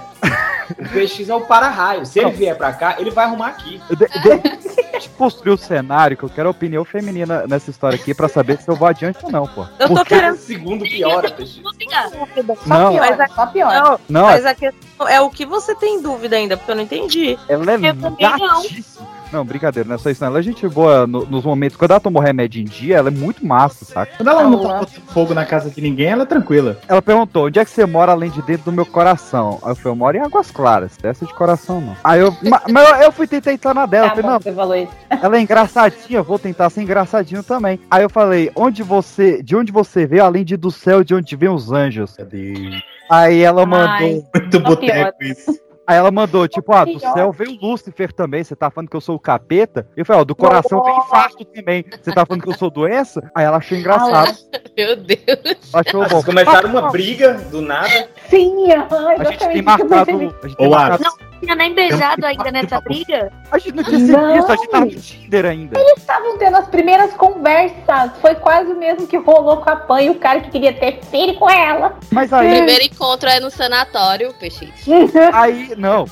O 0.70 0.84
PX 0.88 1.28
é 1.28 1.34
o 1.34 1.40
para-raio. 1.40 2.06
Se 2.06 2.20
ele 2.20 2.30
vier 2.30 2.56
pra 2.56 2.72
cá, 2.72 2.94
ele 3.00 3.10
vai 3.10 3.24
arrumar 3.24 3.48
aqui. 3.48 3.80
Eu 3.90 3.96
de- 3.96 4.06
de- 4.06 4.56
Deixa 4.96 5.08
eu 5.08 5.12
construir 5.18 5.50
o 5.52 5.58
cenário, 5.58 6.16
que 6.16 6.22
eu 6.22 6.28
quero 6.28 6.48
a 6.48 6.50
opinião 6.52 6.84
feminina 6.84 7.44
nessa 7.46 7.68
história 7.70 7.96
aqui 7.96 8.14
pra 8.14 8.28
saber 8.28 8.58
se 8.58 8.68
eu 8.68 8.74
vou 8.76 8.88
adiante 8.88 9.18
ou 9.24 9.30
não, 9.30 9.46
pô. 9.46 9.66
Eu 9.78 9.88
tô 9.88 9.94
Porque- 9.94 10.14
querendo 10.14 10.36
segundo 10.46 10.84
piora, 10.84 11.30
PX. 11.30 11.60
Não, 12.66 12.92
piora, 12.92 13.24
é 13.24 13.28
só 13.28 13.46
piora. 13.46 13.80
Não, 13.80 14.00
Não, 14.08 14.22
mas 14.26 14.46
a 14.46 14.54
questão 14.54 15.08
é 15.08 15.20
o 15.20 15.30
que 15.30 15.44
você 15.44 15.74
tem 15.74 16.00
dúvida 16.00 16.36
ainda, 16.36 16.56
porque 16.56 16.70
eu 16.70 16.76
não 16.76 16.82
entendi. 16.82 17.38
ela 17.48 17.72
é 17.72 17.74
Eu 17.90 17.96
também 18.00 18.38
não. 18.38 18.62
Não, 19.32 19.44
brincadeira, 19.44 19.88
não 19.88 19.96
é 19.96 19.98
só 19.98 20.08
isso, 20.08 20.22
não. 20.22 20.28
Ela 20.30 20.38
é 20.38 20.42
gente 20.42 20.66
boa 20.68 21.06
no- 21.06 21.26
nos 21.26 21.44
momentos. 21.44 21.76
Quando 21.76 21.90
ela 21.90 22.00
tomou 22.00 22.22
remédio 22.22 22.60
em 22.62 22.64
dia, 22.64 22.96
ela 22.96 23.08
é 23.08 23.10
muito 23.10 23.44
massa, 23.44 23.84
saca? 23.84 24.12
Quando 24.16 24.28
ela 24.30 24.44
não 24.44 24.62
tá 24.62 24.78
botando 24.78 25.02
fogo 25.08 25.34
na 25.34 25.44
casa 25.44 25.68
de 25.70 25.80
ninguém, 25.80 26.06
ela 26.08 26.22
é 26.22 26.26
tranquila. 26.26 26.78
Ela 26.88 27.02
perguntou, 27.02 27.46
onde 27.46 27.58
é 27.58 27.64
que 27.64 27.70
você 27.70 27.84
mora 27.84 28.12
além 28.12 28.30
de 28.30 28.40
dentro 28.42 28.66
do 28.66 28.72
meu 28.72 28.86
coração? 28.86 29.58
Aí 29.62 29.70
eu 29.72 29.76
falei, 29.76 29.92
eu 29.92 29.96
moro 29.96 30.16
em 30.16 30.20
Águas 30.20 30.50
Claras, 30.50 30.96
dessa 30.96 31.26
de 31.26 31.34
coração 31.34 31.80
não. 31.80 31.96
Aí 32.04 32.20
eu, 32.20 32.34
ma- 32.44 32.62
mas 32.70 33.02
eu, 33.02 33.12
fui 33.12 33.26
tentar 33.26 33.52
entrar 33.52 33.74
na 33.74 33.84
dela, 33.86 34.06
eu 34.06 34.10
Tá 34.10 34.14
falei, 34.14 34.22
bom, 34.26 34.32
não, 34.32 34.40
você 34.40 34.52
falou 34.52 34.76
isso. 34.76 34.92
ela 35.24 35.36
é 35.36 35.40
engraçadinha, 35.40 36.22
vou 36.22 36.38
tentar 36.38 36.70
ser 36.70 36.82
engraçadinho 36.82 37.42
também. 37.42 37.80
Aí 37.90 38.02
eu 38.04 38.10
falei, 38.10 38.50
onde 38.54 38.82
você, 38.82 39.42
de 39.42 39.56
onde 39.56 39.72
você 39.72 40.06
veio, 40.06 40.24
além 40.24 40.44
de 40.44 40.56
do 40.56 40.70
céu, 40.70 41.02
de 41.02 41.14
onde 41.14 41.34
vem 41.36 41.48
os 41.48 41.72
anjos? 41.72 42.16
Aí 43.10 43.40
ela 43.42 43.64
mandou. 43.66 44.24
Muito 44.34 44.60
boteco 44.60 45.22
isso. 45.24 45.65
Aí 45.86 45.96
ela 45.96 46.10
mandou, 46.10 46.48
tipo, 46.48 46.72
ah, 46.72 46.84
do 46.84 46.98
céu 46.98 47.30
veio 47.32 47.56
Lúcifer 47.62 48.12
também. 48.12 48.42
Você 48.42 48.56
tá 48.56 48.70
falando 48.70 48.88
que 48.90 48.96
eu 48.96 49.00
sou 49.00 49.14
o 49.16 49.20
capeta? 49.20 49.86
Eu 49.96 50.04
falei, 50.04 50.22
ó, 50.22 50.24
do 50.24 50.34
coração 50.34 50.82
vem 50.82 50.96
infarto 50.98 51.44
também. 51.44 51.84
Você 52.02 52.12
tá 52.12 52.26
falando 52.26 52.42
que 52.42 52.48
eu 52.48 52.58
sou 52.58 52.70
doença? 52.70 53.30
Aí 53.34 53.44
ela 53.44 53.58
achou 53.58 53.78
engraçado. 53.78 54.36
Meu 54.76 54.96
Deus. 54.96 55.72
Achou 55.72 56.02
bom. 56.02 56.08
Vocês 56.08 56.24
começaram 56.24 56.70
uma 56.70 56.90
briga 56.90 57.34
do 57.34 57.60
nada. 57.62 58.08
Sim, 58.28 58.72
aham, 58.72 59.08
A 59.18 59.24
gente 59.24 59.48
tem 59.48 59.62
marcado. 59.62 59.94
A 60.10 60.48
gente 60.48 60.56
tem 60.56 60.68
marcado- 60.68 61.04
Não 61.04 61.35
tinha 61.40 61.54
nem 61.54 61.74
beijado 61.74 62.24
ainda 62.26 62.50
nessa 62.50 62.80
briga. 62.80 63.32
A 63.50 63.58
gente 63.58 63.74
não 63.76 63.84
tinha 63.84 63.98
visto, 63.98 64.50
a 64.52 64.56
gente 64.56 64.68
tava 64.70 64.84
no 64.86 64.90
Tinder 64.96 65.46
ainda. 65.46 65.78
Eles 65.80 65.98
estavam 65.98 66.38
tendo 66.38 66.56
as 66.56 66.68
primeiras 66.68 67.12
conversas. 67.14 68.12
Foi 68.20 68.34
quase 68.34 68.72
o 68.72 68.76
mesmo 68.78 69.06
que 69.06 69.16
rolou 69.16 69.58
com 69.58 69.70
a 69.70 69.76
Pan 69.76 70.02
e 70.02 70.10
o 70.10 70.14
cara 70.16 70.40
que 70.40 70.50
queria 70.50 70.72
ter 70.72 71.00
filho 71.04 71.34
com 71.34 71.48
ela. 71.48 71.98
Mas 72.10 72.32
O 72.32 72.36
aí. 72.36 72.50
primeiro 72.56 72.84
encontro 72.84 73.28
é 73.28 73.40
no 73.40 73.50
sanatório, 73.50 74.32
PX. 74.34 74.86
Aí, 75.32 75.74
não, 75.76 76.06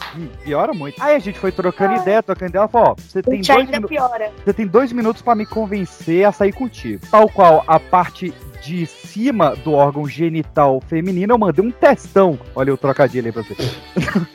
piora 0.45 0.73
muito. 0.73 1.03
Aí 1.03 1.17
a 1.17 1.19
gente 1.19 1.39
foi 1.39 1.51
trocando 1.53 1.97
ideia, 1.97 2.23
trocando 2.23 2.51
ideia. 2.51 2.61
Ela 2.63 2.69
falou: 2.69 2.89
ó, 2.91 2.95
você 2.95 3.23
tem 3.23 3.41
dois 3.41 3.51
ainda 3.51 3.73
minutos. 3.73 3.97
piora. 3.97 4.33
Você 4.45 4.53
tem 4.53 4.67
dois 4.67 4.93
minutos 4.93 5.23
pra 5.23 5.35
me 5.35 5.47
convencer 5.47 6.25
a 6.27 6.33
sair 6.33 6.53
contigo. 6.53 7.05
Tal 7.11 7.29
qual 7.29 7.65
a 7.67 7.79
parte 7.81 8.33
de 8.63 8.87
cima 9.15 9.55
do 9.63 9.73
órgão 9.73 10.09
genital 10.09 10.83
feminino, 10.89 11.35
eu 11.35 11.39
mandei 11.39 11.65
um 11.65 11.71
testão. 11.71 12.37
Olha 12.55 12.75
o 12.75 12.77
trocadilho 12.77 13.27
aí 13.27 13.33
pra 13.33 13.43
você. 13.43 13.55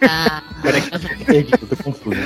Ah, 0.09 0.41
Peraí 0.63 1.43
que 1.43 1.53
eu 1.53 1.67
tô 1.67 1.83
confuso. 1.83 2.17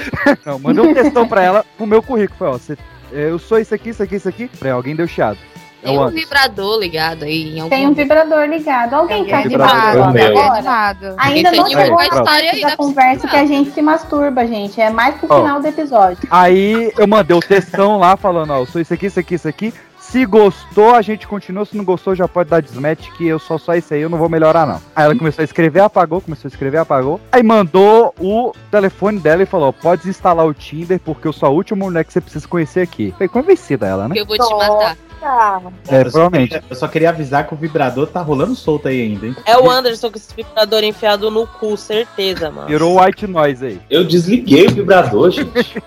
Não, 0.46 0.60
mandei 0.60 0.84
um 0.86 0.94
testão 0.94 1.28
pra 1.28 1.42
ela 1.42 1.66
pro 1.76 1.88
meu 1.88 2.04
currículo. 2.04 2.38
Falei, 2.38 2.54
ó, 2.54 2.58
você, 2.58 2.78
é, 3.12 3.30
eu 3.32 3.40
sou 3.40 3.58
isso 3.58 3.74
aqui, 3.74 3.90
isso 3.90 4.04
aqui, 4.04 4.16
isso 4.16 4.30
aqui. 4.30 4.48
Falei, 4.48 4.72
alguém 4.72 4.96
deu 4.96 5.08
chiado. 5.08 5.40
É 5.82 5.88
tem 5.88 6.00
um 6.00 6.10
vibrador 6.10 6.80
ligado 6.80 7.24
aí 7.24 7.58
em 7.58 7.60
algum 7.60 7.76
Tem 7.76 7.88
um 7.88 7.94
vibrador 7.94 8.46
ligado. 8.46 8.94
Alguém 8.94 9.26
tá 9.26 9.42
de 9.42 9.50
Vibrador 9.50 10.00
lado 10.00 10.14
meu. 10.14 10.38
agora? 10.40 10.98
Ainda 11.18 11.50
Esse 11.50 11.58
não 11.58 11.70
chegou 11.70 12.00
a 12.00 12.06
história 12.06 12.52
aí 12.52 12.62
da 12.62 12.70
da 12.70 12.78
conversa 12.78 13.28
que 13.28 13.36
a 13.36 13.46
gente 13.46 13.72
se 13.72 13.82
masturba, 13.82 14.48
gente. 14.48 14.80
É 14.80 14.90
mais 14.90 15.16
pro 15.16 15.28
Ó. 15.30 15.42
final 15.42 15.60
do 15.60 15.68
episódio. 15.68 16.26
Aí 16.32 16.94
eu 16.98 17.06
mandei 17.06 17.36
o 17.36 17.42
textão 17.42 17.98
lá 17.98 18.16
falando, 18.16 18.52
ó, 18.54 18.60
eu 18.60 18.66
sou 18.66 18.80
isso 18.80 18.94
aqui, 18.94 19.08
isso 19.08 19.20
aqui, 19.20 19.36
isso 19.36 19.48
aqui. 19.48 19.74
Se 20.14 20.28
gostou, 20.28 20.94
a 20.94 21.02
gente 21.02 21.28
continua. 21.28 21.66
Se 21.66 21.76
não 21.76 21.84
gostou, 21.84 22.14
já 22.14 22.28
pode 22.28 22.48
dar 22.48 22.62
desmatch, 22.62 23.10
que 23.18 23.26
eu 23.26 23.40
sou 23.40 23.58
só 23.58 23.74
isso 23.74 23.96
aí, 23.96 24.02
eu 24.02 24.10
não 24.12 24.20
vou 24.20 24.30
melhorar, 24.30 24.64
não. 24.64 24.80
Aí 24.96 25.06
ela 25.06 25.16
começou 25.16 25.42
a 25.42 25.44
escrever, 25.44 25.80
apagou, 25.80 26.22
começou 26.22 26.48
a 26.48 26.52
escrever, 26.52 26.78
apagou. 26.78 27.20
Aí 27.32 27.42
mandou 27.42 28.14
o 28.20 28.52
telefone 28.70 29.20
dela 29.20 29.42
e 29.42 29.48
falou: 29.48 29.74
pode 29.74 30.08
instalar 30.08 30.46
o 30.46 30.54
Tinder, 30.54 31.00
porque 31.00 31.28
eu 31.28 31.34
sou 31.34 31.48
a 31.48 31.52
última 31.52 31.86
mulher 31.86 32.06
que 32.06 32.14
você 32.14 32.22
precisa 32.22 32.48
conhecer 32.48 32.82
aqui. 32.82 33.12
Foi 33.18 33.28
convencida 33.28 33.88
ela, 33.88 34.08
né? 34.08 34.14
eu 34.16 34.28
vou 34.28 34.38
te 34.38 34.54
matar. 34.56 34.96
É, 35.24 36.02
eu, 36.02 36.06
só 36.06 36.12
provavelmente. 36.12 36.50
queria, 36.50 36.64
eu 36.70 36.76
só 36.76 36.88
queria 36.88 37.10
avisar 37.10 37.48
que 37.48 37.54
o 37.54 37.58
vibrador 37.58 38.08
tá 38.08 38.22
rolando 38.22 38.56
solto 38.56 38.88
aí 38.88 39.02
ainda, 39.02 39.28
hein? 39.28 39.36
É 39.46 39.58
o 39.58 39.70
Anderson 39.70 40.12
com 40.12 40.18
esse 40.18 40.34
vibrador 40.36 40.84
enfiado 40.84 41.32
no 41.32 41.48
cu, 41.48 41.78
certeza, 41.78 42.52
mano. 42.52 42.68
Virou 42.68 43.02
white 43.02 43.26
noise 43.26 43.66
aí. 43.66 43.82
Eu 43.90 44.04
desliguei 44.04 44.68
o 44.68 44.72
vibrador, 44.72 45.32
gente. 45.32 45.82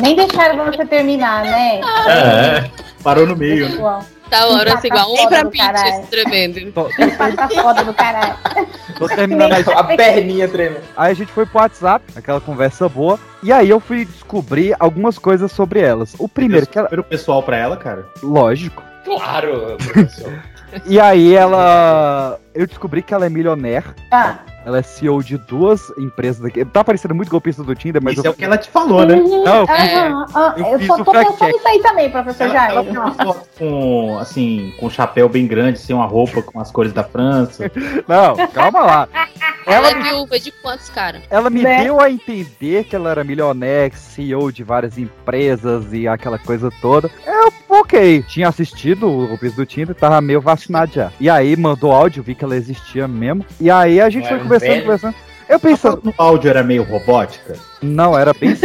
Nem 0.00 0.14
deixaram 0.14 0.64
você 0.64 0.84
terminar, 0.84 1.42
né? 1.42 1.80
É. 2.08 2.70
Parou 3.02 3.26
no 3.26 3.36
meio, 3.36 3.68
né? 3.68 4.04
Tá 4.32 4.46
hora 4.46 4.74
assim, 4.74 4.86
igual 4.86 5.12
um 5.12 5.28
pra 5.28 5.44
pitch 5.44 6.08
tremendo. 6.08 6.72
Tô, 6.72 6.88
Tá 7.36 7.48
foda 7.50 7.84
do 7.84 7.92
caralho. 7.92 8.34
tô 8.98 9.06
terminando 9.06 9.52
a 9.52 9.80
A 9.80 9.84
perninha 9.84 10.48
tremendo. 10.48 10.84
Aí 10.96 11.12
a 11.12 11.14
gente 11.14 11.30
foi 11.30 11.44
pro 11.44 11.58
WhatsApp, 11.60 12.02
aquela 12.16 12.40
conversa 12.40 12.88
boa. 12.88 13.20
E 13.42 13.52
aí 13.52 13.68
eu 13.68 13.78
fui 13.78 14.06
descobrir 14.06 14.74
algumas 14.80 15.18
coisas 15.18 15.52
sobre 15.52 15.80
elas. 15.80 16.14
O 16.18 16.26
primeiro, 16.28 16.66
que 16.66 16.78
ela. 16.78 16.88
Primeiro 16.88 17.06
pessoal 17.08 17.42
pra 17.42 17.58
ela, 17.58 17.76
cara. 17.76 18.06
Lógico. 18.22 18.82
Claro, 19.04 19.76
professor. 19.84 20.32
E 20.86 20.98
aí 20.98 21.34
ela. 21.34 22.40
Eu 22.54 22.66
descobri 22.66 23.02
que 23.02 23.12
ela 23.12 23.26
é 23.26 23.28
milionaire. 23.28 23.90
Ah. 24.10 24.38
Ela 24.64 24.78
é 24.78 24.82
CEO 24.82 25.22
de 25.22 25.36
duas 25.36 25.90
empresas 25.98 26.44
aqui. 26.44 26.64
Tá 26.64 26.84
parecendo 26.84 27.14
muito 27.14 27.28
golpista 27.30 27.62
do 27.64 27.74
Tinder, 27.74 28.00
mas 28.02 28.14
Isso 28.14 28.26
eu... 28.26 28.30
é 28.30 28.32
o 28.32 28.36
que 28.36 28.44
ela 28.44 28.56
te 28.56 28.70
falou, 28.70 29.04
né? 29.04 29.16
Não, 29.16 29.26
eu 29.62 29.66
fiz- 29.66 29.92
Ah, 29.96 30.26
ah, 30.34 30.54
eu 30.56 30.66
eu 30.66 30.78
fiz 30.78 30.86
só 30.86 30.96
tô 31.04 31.10
pensando 31.12 31.38
check. 31.38 31.52
nisso 31.52 31.68
aí 31.68 31.78
também, 31.82 32.10
professor 32.10 32.44
Ela, 32.44 32.54
ela 32.54 32.74
Jair. 32.74 32.84
tem 32.86 32.96
uma 32.98 33.10
foto 33.14 33.48
com, 33.58 34.18
assim, 34.20 34.72
com 34.78 34.86
um 34.86 34.90
chapéu 34.90 35.28
bem 35.28 35.46
grande, 35.46 35.78
sem 35.80 35.94
uma 35.96 36.06
roupa 36.06 36.42
com 36.42 36.60
as 36.60 36.70
cores 36.70 36.92
da 36.92 37.02
França. 37.02 37.70
Não, 38.06 38.34
calma 38.48 38.80
lá. 38.82 39.08
Ela, 39.66 39.88
Ela 39.88 39.90
é 39.90 40.02
viúva 40.02 40.38
de 40.38 40.50
quantos, 40.50 40.88
cara? 40.90 41.22
Ela 41.30 41.48
me 41.50 41.62
Né? 41.62 41.84
deu 41.84 42.00
a 42.00 42.10
entender 42.10 42.84
que 42.84 42.94
ela 42.96 43.10
era 43.10 43.22
milionaire, 43.24 43.94
CEO 43.96 44.50
de 44.52 44.62
várias 44.64 44.98
empresas 44.98 45.92
e 45.92 46.06
aquela 46.08 46.38
coisa 46.38 46.70
toda. 46.80 47.10
Eu, 47.26 47.52
ok, 47.80 48.22
tinha 48.28 48.48
assistido 48.48 49.08
o 49.08 49.26
golpista 49.28 49.56
do 49.56 49.66
Tinder, 49.66 49.94
tava 49.94 50.20
meio 50.20 50.40
vacinado 50.40 50.92
já. 50.92 51.10
E 51.20 51.28
aí 51.30 51.56
mandou 51.56 51.92
áudio, 51.92 52.22
vi 52.22 52.34
que 52.34 52.44
ela 52.44 52.56
existia 52.56 53.06
mesmo. 53.08 53.44
E 53.60 53.70
aí 53.70 54.00
a 54.00 54.08
gente 54.10 54.22
Não 54.22 54.28
foi 54.30 54.38
um 54.38 54.42
conversando, 54.42 54.68
velho? 54.70 54.82
conversando. 54.82 55.14
Eu 55.48 55.60
pensando, 55.60 56.00
No 56.04 56.14
áudio 56.16 56.48
era 56.48 56.62
meio 56.62 56.82
robótica. 56.82 57.56
não, 57.82 58.16
era 58.18 58.32
bem. 58.32 58.56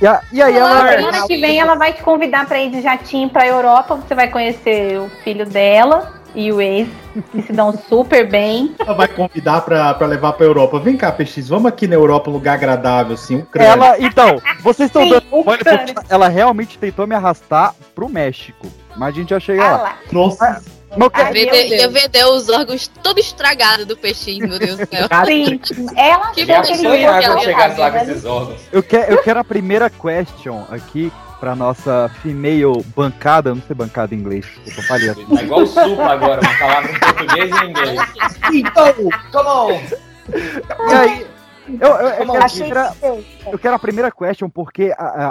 E, 0.00 0.06
a- 0.06 0.20
e 0.32 0.42
aí 0.42 0.54
ela. 0.56 0.88
Semana 0.92 1.26
que 1.26 1.36
vem 1.38 1.58
ela 1.60 1.74
vai 1.76 1.92
te 1.92 2.02
convidar 2.02 2.46
pra 2.46 2.60
ir 2.60 2.70
de 2.70 2.82
jatinho 2.82 3.28
pra 3.30 3.46
Europa. 3.46 3.96
Você 3.96 4.14
vai 4.14 4.28
conhecer 4.28 4.98
o 4.98 5.08
filho 5.22 5.46
dela 5.46 6.19
e 6.34 6.52
o 6.52 6.60
ex, 6.60 6.88
que 7.32 7.42
se 7.42 7.52
dão 7.52 7.72
super 7.88 8.28
bem. 8.28 8.74
Ela 8.78 8.94
vai 8.94 9.08
convidar 9.08 9.60
pra, 9.62 9.94
pra 9.94 10.06
levar 10.06 10.32
pra 10.34 10.46
Europa. 10.46 10.78
Vem 10.78 10.96
cá, 10.96 11.10
PX, 11.12 11.48
vamos 11.48 11.66
aqui 11.66 11.86
na 11.86 11.94
Europa, 11.94 12.30
um 12.30 12.32
lugar 12.32 12.54
agradável, 12.54 13.14
assim, 13.14 13.36
um 13.36 13.44
crânio. 13.44 13.72
Ela, 13.72 13.98
então, 13.98 14.40
vocês 14.62 14.88
estão 14.88 15.02
Sim, 15.04 15.10
dando. 15.10 15.24
Ucrânia. 15.30 15.94
porque 15.94 16.12
ela 16.12 16.28
realmente 16.28 16.78
tentou 16.78 17.06
me 17.06 17.14
arrastar 17.14 17.74
pro 17.94 18.08
México. 18.08 18.66
Mas 18.96 19.14
a 19.14 19.18
gente 19.18 19.30
já 19.30 19.40
chega 19.40 19.62
Ah 19.64 19.70
lá. 19.70 19.82
lá. 19.82 19.98
Nossa, 20.12 20.62
Mas 20.90 21.00
eu 21.00 21.10
quero- 21.10 21.26
Ai, 21.28 21.32
Vender- 21.32 21.52
meu 21.52 21.68
Deus. 21.68 21.80
ia 21.82 21.88
vender 21.88 22.24
os 22.26 22.48
órgãos 22.48 22.88
todo 23.02 23.20
estragado 23.20 23.86
do 23.86 23.96
PX, 23.96 24.38
meu 24.38 24.58
Deus 24.58 24.76
do 24.78 24.86
céu. 24.88 25.06
Sim, 25.24 25.60
ela 25.96 26.32
Que 26.32 26.50
achou 26.50 26.72
que 27.36 27.44
chegasse 27.44 27.76
dela. 27.76 27.90
com 27.92 27.96
esses 27.98 28.24
órgãos. 28.24 28.60
Eu 28.72 28.82
quero, 28.82 29.12
eu 29.12 29.22
quero 29.22 29.38
a 29.38 29.44
primeira 29.44 29.88
question 29.88 30.64
aqui 30.68 31.12
pra 31.40 31.56
nossa 31.56 32.08
female 32.22 32.84
bancada. 32.94 33.50
Eu 33.50 33.54
não 33.56 33.62
sei 33.62 33.74
bancada 33.74 34.14
em 34.14 34.18
inglês. 34.18 34.46
Eu 34.66 34.74
tô 34.76 34.82
falhando. 34.82 35.20
É 35.38 35.42
igual 35.42 35.66
supla 35.66 36.12
agora, 36.12 36.40
uma 36.40 36.58
palavra 36.58 36.90
em 36.92 36.98
português 37.00 37.50
e 37.50 37.64
em 37.64 37.70
inglês. 37.70 38.00
Então, 38.52 38.94
come 39.32 39.48
on! 39.48 39.80
E 40.90 40.94
aí, 40.94 41.26
eu, 41.80 41.88
eu, 41.88 42.08
eu 42.08 42.26
quero 42.32 42.50
primeira, 42.50 42.92
feio. 42.92 43.24
eu 43.52 43.58
quero 43.58 43.74
a 43.74 43.78
primeira 43.78 44.10
question, 44.12 44.48
porque, 44.50 44.92
a, 44.96 45.04
a- 45.04 45.30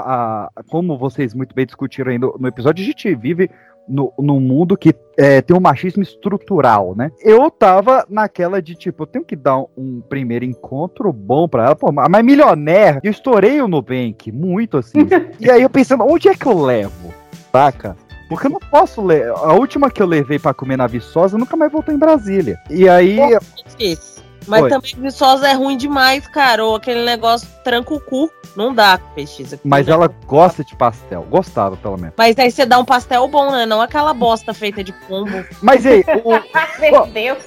a- 0.56 0.64
como 0.70 0.98
vocês 0.98 1.34
muito 1.34 1.54
bem 1.56 1.66
discutiram 1.66 2.12
aí 2.12 2.18
no, 2.18 2.36
no 2.40 2.48
episódio, 2.48 2.82
a 2.84 2.86
gente 2.86 3.14
vive 3.16 3.50
no, 3.90 4.14
num 4.20 4.40
mundo 4.40 4.78
que 4.78 4.94
é, 5.18 5.42
tem 5.42 5.58
um 5.58 5.60
machismo 5.60 6.04
estrutural, 6.04 6.96
né? 6.96 7.12
Eu 7.22 7.50
tava 7.50 8.06
naquela 8.10 8.62
de, 8.62 8.76
tipo, 8.76 9.04
eu 9.04 9.08
tenho 9.08 9.26
que 9.26 9.36
dar 9.36 9.58
um, 9.58 9.68
um 9.76 10.02
primeiro 10.02 10.46
encontro 10.46 11.12
bom 11.12 11.48
pra 11.48 11.66
ela. 11.66 11.76
Pô, 11.76 11.92
mas 11.92 12.24
milionaire, 12.24 13.00
eu 13.04 13.12
estourei 13.12 13.62
o 13.62 13.68
Nubank, 13.68 14.32
muito 14.32 14.78
assim. 14.78 15.00
e 15.40 15.50
aí 15.50 15.62
eu 15.62 15.70
pensando, 15.70 16.06
onde 16.06 16.30
é 16.30 16.36
que 16.36 16.46
eu 16.46 16.62
levo? 16.62 17.14
Saca? 17.52 17.98
Porque 18.30 18.46
eu 18.46 18.52
não 18.52 18.60
posso 18.60 19.04
ler. 19.04 19.30
A 19.30 19.54
última 19.54 19.90
que 19.90 20.02
eu 20.02 20.06
levei 20.06 20.38
pra 20.38 20.54
comer 20.54 20.78
na 20.78 20.86
Viçosa, 20.86 21.36
eu 21.36 21.40
nunca 21.40 21.58
mais 21.58 21.72
voltei 21.72 21.96
em 21.96 22.00
Brasília. 22.00 22.60
E 22.70 22.88
aí. 22.88 23.18
Difícil. 23.66 24.19
Mas 24.48 24.64
Oi. 24.64 24.70
também 24.70 24.96
Viçosa 24.98 25.48
é 25.48 25.54
ruim 25.54 25.78
demais, 25.78 26.28
cara. 26.28 26.66
Ou 26.66 26.76
aquele 26.76 27.04
negócio 27.06 27.48
tranca 27.64 27.94
o 27.94 28.00
cu. 28.00 28.30
Não 28.56 28.74
dá, 28.74 28.94
aqui, 28.94 29.26
Mas 29.64 29.86
né? 29.86 29.94
ela 29.94 30.10
gosta 30.26 30.64
de 30.64 30.76
pastel. 30.76 31.26
Gostava, 31.30 31.78
pelo 31.78 31.98
menos. 31.98 32.16
Mas 32.18 32.38
aí 32.40 32.50
você 32.52 32.66
dá 32.66 32.80
um 32.80 32.84
pastel 32.84 33.28
bom, 33.28 33.52
né? 33.52 33.66
Não 33.66 33.80
aquela 33.80 34.14
bosta 34.14 34.54
feita 34.54 34.84
de 34.84 34.92
pombo. 34.92 35.46
Mas 35.62 35.86
aí, 35.86 36.04
o, 36.26 36.32
Meu 36.82 37.06
Deus. 37.06 37.38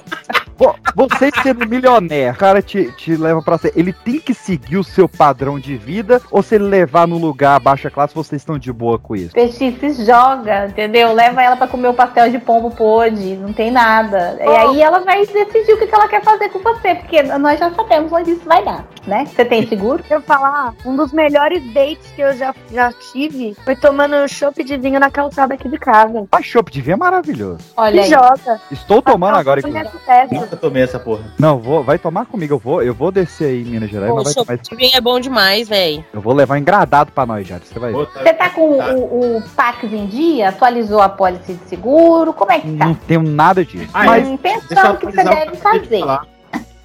vo- 0.57 0.75
você 0.95 1.29
sendo 1.43 1.67
milionaire, 1.67 2.33
o 2.33 2.37
cara 2.37 2.61
te, 2.61 2.89
te 2.93 3.15
leva 3.17 3.41
pra 3.41 3.57
ser. 3.57 3.73
Ele 3.75 3.91
tem 3.91 4.17
que 4.19 4.33
seguir 4.33 4.77
o 4.77 4.83
seu 4.83 5.07
padrão 5.09 5.59
de 5.59 5.75
vida? 5.75 6.21
Ou 6.31 6.41
se 6.41 6.55
ele 6.55 6.63
levar 6.63 7.05
no 7.05 7.17
lugar 7.17 7.59
baixa 7.59 7.91
classe, 7.91 8.15
vocês 8.15 8.41
estão 8.41 8.57
de 8.57 8.71
boa 8.71 8.97
com 8.97 9.13
isso? 9.15 9.33
Peixe 9.33 9.75
se 9.79 10.05
joga, 10.05 10.67
entendeu? 10.67 11.13
Leva 11.13 11.43
ela 11.43 11.57
pra 11.57 11.67
comer 11.67 11.89
o 11.89 11.93
pastel 11.93 12.31
de 12.31 12.39
pombo 12.39 12.71
pôde, 12.71 13.35
não 13.35 13.51
tem 13.51 13.69
nada. 13.69 14.37
E 14.39 14.47
aí 14.47 14.81
ela 14.81 14.99
vai 14.99 15.25
decidir 15.25 15.73
o 15.73 15.77
que 15.77 15.93
ela 15.93 16.07
quer 16.07 16.23
fazer 16.23 16.47
com 16.49 16.59
você, 16.83 16.95
porque 16.95 17.23
nós 17.23 17.59
já 17.59 17.71
sabemos 17.73 18.11
onde 18.11 18.31
isso 18.31 18.45
vai 18.45 18.63
dar, 18.63 18.85
né? 19.07 19.25
Você 19.25 19.45
tem 19.45 19.65
seguro? 19.65 20.03
Eu 20.09 20.21
falar, 20.21 20.73
um 20.85 20.95
dos 20.95 21.11
melhores 21.13 21.63
dates 21.73 22.05
que 22.15 22.21
eu 22.21 22.33
já, 22.35 22.53
já 22.71 22.91
tive 23.11 23.55
foi 23.63 23.75
tomando 23.75 24.27
chopp 24.27 24.63
de 24.63 24.77
vinho 24.77 24.99
na 24.99 25.09
calçada 25.09 25.53
aqui 25.53 25.67
de 25.69 25.77
casa. 25.77 26.25
Mas 26.31 26.45
chopp 26.45 26.71
de 26.71 26.81
vinho 26.81 26.93
é 26.93 26.97
maravilhoso. 26.97 27.59
Olha 27.75 28.03
aí. 28.03 28.09
joga. 28.09 28.61
Estou 28.69 29.01
tomando 29.01 29.37
agora, 29.37 29.61
nessa 29.61 29.97
festa. 29.99 30.35
nunca 30.35 30.55
tomei 30.57 30.83
essa 30.83 30.99
porra. 30.99 31.23
Não, 31.39 31.57
vou, 31.57 31.83
vai 31.83 31.97
tomar 31.97 32.25
comigo. 32.25 32.53
Eu 32.53 32.59
vou, 32.59 32.83
eu 32.83 32.93
vou 32.93 33.11
descer 33.11 33.45
aí 33.45 33.61
em 33.61 33.65
Minas 33.65 33.89
Gerais, 33.89 34.11
Pô, 34.11 34.17
mas 34.23 34.33
vai 34.35 34.57
tomar. 34.57 34.57
de 34.57 34.75
vinho 34.75 34.91
é 34.97 35.01
bom 35.01 35.19
demais, 35.19 35.67
velho. 35.69 36.05
Eu 36.13 36.21
vou 36.21 36.33
levar 36.33 36.57
engradado 36.59 37.11
pra 37.11 37.25
nós 37.25 37.47
já. 37.47 37.57
Você 37.59 37.79
vai 37.79 37.91
ver. 37.91 38.07
Você 38.13 38.33
tá 38.33 38.49
com 38.49 38.71
o, 38.77 39.37
o 39.37 39.41
Pax 39.55 39.83
em 39.91 40.05
dia? 40.07 40.49
Atualizou 40.49 41.01
a 41.01 41.09
pólice 41.09 41.53
de 41.53 41.69
seguro? 41.69 42.33
Como 42.33 42.51
é 42.51 42.59
que 42.59 42.71
tá? 42.75 42.85
Não 42.85 42.93
tenho 42.93 43.23
nada 43.23 43.63
disso. 43.65 43.89
Ah, 43.93 44.03
mas 44.05 44.27
Hum, 44.27 44.37
pensando 44.37 44.93
o 44.93 44.97
que 44.97 45.05
você 45.05 45.23
deve 45.23 45.55
fazer. 45.57 46.03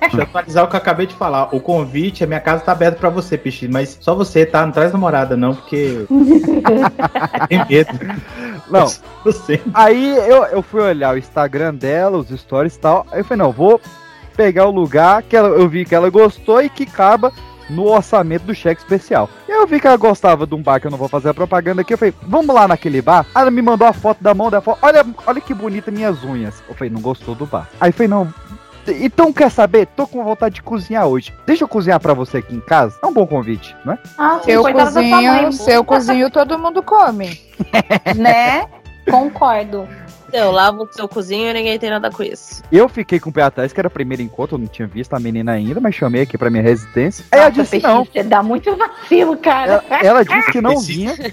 Deixa 0.01 0.17
eu 0.17 0.23
atualizar 0.23 0.65
o 0.65 0.69
que 0.69 0.77
eu 0.77 0.79
acabei 0.79 1.07
de 1.07 1.15
falar. 1.15 1.55
O 1.55 1.61
convite, 1.61 2.23
a 2.23 2.27
minha 2.27 2.41
casa 2.41 2.63
tá 2.63 2.73
aberta 2.73 2.99
pra 2.99 3.11
você, 3.11 3.37
Pichi, 3.37 3.67
mas 3.67 3.99
só 4.01 4.15
você, 4.15 4.47
tá? 4.47 4.65
Não 4.65 4.73
traz 4.73 4.93
namorada, 4.93 5.37
não, 5.37 5.55
porque. 5.55 6.07
Tem 7.49 7.67
medo. 7.69 7.91
Não. 8.71 8.87
Você. 9.25 9.61
Aí 9.75 10.17
eu, 10.17 10.45
eu 10.45 10.63
fui 10.63 10.81
olhar 10.81 11.15
o 11.15 11.19
Instagram 11.19 11.75
dela, 11.75 12.19
os 12.19 12.29
stories 12.29 12.77
e 12.77 12.79
tal. 12.79 13.07
Aí 13.11 13.21
eu 13.21 13.25
falei, 13.25 13.43
não, 13.45 13.53
vou 13.53 13.81
pegar 14.37 14.67
o 14.67 14.71
lugar 14.71 15.23
que 15.23 15.37
ela, 15.37 15.49
eu 15.49 15.69
vi 15.69 15.85
que 15.85 15.95
ela 15.95 16.09
gostou 16.11 16.63
e 16.63 16.69
que 16.69 16.87
caba 16.87 17.33
no 17.69 17.87
orçamento 17.87 18.45
do 18.45 18.55
cheque 18.55 18.81
especial. 18.81 19.29
E 19.49 19.53
eu 19.53 19.67
vi 19.67 19.81
que 19.81 19.87
ela 19.87 19.97
gostava 19.97 20.47
de 20.47 20.55
um 20.55 20.63
bar 20.63 20.81
que 20.81 20.87
eu 20.87 20.91
não 20.91 20.99
vou 20.99 21.09
fazer 21.09 21.29
a 21.29 21.35
propaganda 21.35 21.83
aqui. 21.83 21.93
Eu 21.93 21.99
falei, 21.99 22.15
vamos 22.23 22.55
lá 22.55 22.67
naquele 22.67 23.03
bar? 23.03 23.27
Aí 23.35 23.43
ela 23.43 23.51
me 23.51 23.61
mandou 23.61 23.87
a 23.87 23.93
foto 23.93 24.23
da 24.23 24.33
mão 24.33 24.51
dela. 24.51 24.63
falou, 24.63 24.79
Olha, 24.83 25.05
olha 25.27 25.41
que 25.41 25.53
bonita 25.53 25.91
minhas 25.91 26.23
unhas. 26.25 26.63
Eu 26.69 26.75
falei, 26.75 26.91
não 26.91 27.01
gostou 27.01 27.35
do 27.35 27.47
bar. 27.47 27.69
Aí 27.81 27.91
eu 27.91 27.93
falei, 27.93 28.09
não. 28.09 28.33
Então 28.93 29.33
quer 29.33 29.51
saber? 29.51 29.87
Tô 29.87 30.07
com 30.07 30.23
vontade 30.25 30.57
de 30.57 30.63
cozinhar 30.63 31.07
hoje. 31.07 31.33
Deixa 31.47 31.65
eu 31.65 31.69
cozinhar 31.69 32.01
pra 32.01 32.15
você 32.15 32.39
aqui 32.39 32.55
em 32.55 32.61
casa. 32.61 32.99
É 33.03 33.07
um 33.07 33.13
bom 33.13 33.27
convite, 33.27 33.75
não 33.85 33.95
é? 33.95 33.99
Ah, 34.19 34.41
eu 34.47 34.63
cozinho, 34.63 35.53
se 35.53 35.73
eu 35.73 35.85
cozinho, 35.85 36.31
todo 36.31 36.59
mundo 36.59 36.83
come. 36.83 37.41
Né? 38.17 38.67
Concordo. 39.11 39.89
Eu 40.33 40.51
lavo 40.51 40.85
o 40.85 40.93
seu 40.93 41.09
cozinho 41.09 41.49
e 41.49 41.53
ninguém 41.53 41.79
tem 41.79 41.91
nada 41.91 42.11
com 42.11 42.23
isso. 42.23 42.63
Eu 42.71 42.89
fiquei 42.89 43.19
com 43.19 43.31
o 43.31 43.33
pé 43.33 43.43
atrás, 43.43 43.73
que 43.73 43.81
era 43.81 43.89
o 43.89 43.91
primeiro 43.91 44.23
encontro, 44.23 44.57
eu 44.57 44.61
não 44.61 44.67
tinha 44.67 44.87
visto 44.87 45.15
a 45.15 45.21
menina 45.21 45.53
ainda, 45.53 45.81
mas 45.81 45.95
chamei 45.95 46.23
aqui 46.23 46.37
pra 46.37 46.51
minha 46.51 46.63
residência. 46.63 47.25
Aí 47.31 47.41
ela 47.41 47.51
disse 47.51 47.81
não. 47.81 48.05
Você 48.05 48.23
dá 48.23 48.43
muito 48.43 48.75
vacilo, 48.77 49.37
cara. 49.37 49.83
Ela, 49.89 50.05
ela 50.05 50.25
disse 50.25 50.53
que 50.53 50.61
não 50.61 50.79
vinha. 50.81 51.15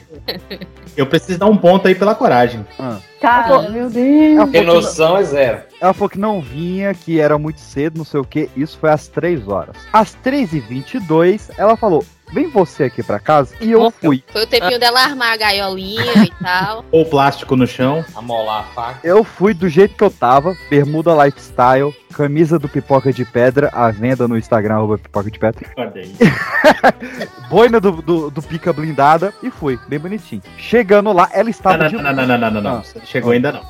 Eu 0.95 1.05
preciso 1.05 1.39
dar 1.39 1.47
um 1.47 1.57
ponto 1.57 1.87
aí 1.87 1.95
pela 1.95 2.15
coragem. 2.15 2.65
Ah. 2.79 2.99
Cara, 3.19 3.69
meu 3.69 3.89
Deus. 3.89 4.37
Ela 4.37 4.47
Tem 4.47 4.63
falou, 4.63 4.79
que 4.79 4.85
noção 4.85 5.17
é 5.17 5.23
zero. 5.23 5.57
não, 5.57 5.63
ela 5.81 5.93
falou 5.93 6.09
que 6.09 6.19
não 6.19 6.39
vinha, 6.41 6.93
que 6.93 7.19
era 7.19 7.37
muito 7.37 7.59
cedo, 7.59 7.97
não 7.97 8.05
sei 8.05 8.19
o 8.19 8.23
que. 8.23 8.49
Isso 8.55 8.77
foi 8.79 8.89
às 8.89 9.07
3 9.09 9.45
horas. 9.47 9.75
Às 9.91 10.15
3h22, 10.23 11.49
ela 11.57 11.75
falou: 11.75 12.05
Vem 12.33 12.49
você 12.49 12.85
aqui 12.85 13.03
pra 13.03 13.19
casa. 13.19 13.55
E 13.61 13.71
eu 13.71 13.91
fui. 13.91 14.23
Foi 14.27 14.43
o 14.43 14.47
tempinho 14.47 14.79
dela 14.79 15.01
armar 15.01 15.33
a 15.33 15.37
gaiolinha 15.37 16.23
e 16.23 16.31
tal. 16.43 16.83
Ou 16.91 17.05
plástico 17.05 17.55
no 17.55 17.67
chão. 17.67 18.03
Amolar 18.15 18.61
a 18.61 18.63
faca. 18.63 18.99
Eu 19.03 19.23
fui 19.23 19.53
do 19.53 19.69
jeito 19.69 19.95
que 19.95 20.03
eu 20.03 20.09
tava, 20.09 20.55
bermuda 20.69 21.13
lifestyle, 21.25 21.93
camisa 22.13 22.57
do 22.57 22.67
Pipoca 22.67 23.11
de 23.13 23.25
Pedra, 23.25 23.69
à 23.73 23.91
venda 23.91 24.27
no 24.27 24.37
Instagram, 24.37 24.75
arroba 24.75 24.97
Pipoca 24.97 25.29
de 25.29 25.39
Pedra. 25.39 25.69
Boina 27.49 27.79
do, 27.79 27.91
do, 28.01 28.31
do 28.31 28.41
pica 28.41 28.73
blindada 28.73 29.33
e 29.43 29.51
fui, 29.51 29.79
bem 29.87 29.99
bonitinho. 29.99 30.41
Chegando 30.57 31.11
lá, 31.13 31.29
ela 31.31 31.49
estava 31.49 31.77
Não, 31.77 31.87
de 31.87 31.95
não, 31.95 32.03
não, 32.03 32.13
não, 32.13 32.27
não, 32.27 32.37
não, 32.37 32.51
não, 32.51 32.61
não. 32.61 32.77
Ah. 32.77 33.05
Chegou 33.05 33.31
ainda 33.31 33.51
não. 33.51 33.61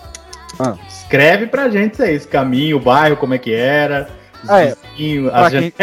Ah. 0.59 0.75
Escreve 0.87 1.47
pra 1.47 1.69
gente 1.69 1.93
isso 1.93 2.03
aí, 2.03 2.15
esse 2.15 2.27
caminho, 2.27 2.77
o 2.77 2.79
bairro, 2.79 3.17
como 3.17 3.33
é 3.33 3.37
que 3.37 3.53
era, 3.53 4.09
é. 4.49 4.75
vizinhos, 4.95 5.31
Pra 5.31 5.51
quem-. 5.51 5.73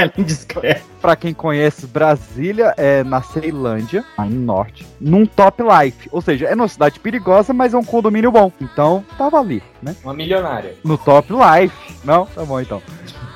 Pra 1.03 1.17
quem 1.17 1.35
conhece 1.35 1.85
Brasília, 1.87 2.75
é 2.77 3.03
na 3.03 3.21
Ceilândia, 3.23 4.05
aí 4.17 4.31
no 4.31 4.41
norte, 4.41 4.87
num 5.01 5.27
top 5.27 5.61
life. 5.63 6.09
Ou 6.13 6.23
seja, 6.23 6.47
é 6.47 6.55
numa 6.55 6.69
cidade 6.69 7.01
perigosa, 7.01 7.53
mas 7.53 7.75
é 7.75 7.77
um 7.77 7.85
condomínio 7.85 8.31
bom. 8.31 8.53
Então, 8.61 9.05
tava 9.19 9.41
ali, 9.41 9.61
né? 9.83 9.97
Uma 10.05 10.15
milionária. 10.15 10.77
No 10.85 10.97
top 10.97 11.33
life. 11.33 11.75
Não? 12.05 12.27
Tá 12.27 12.45
bom 12.45 12.61
então. 12.61 12.81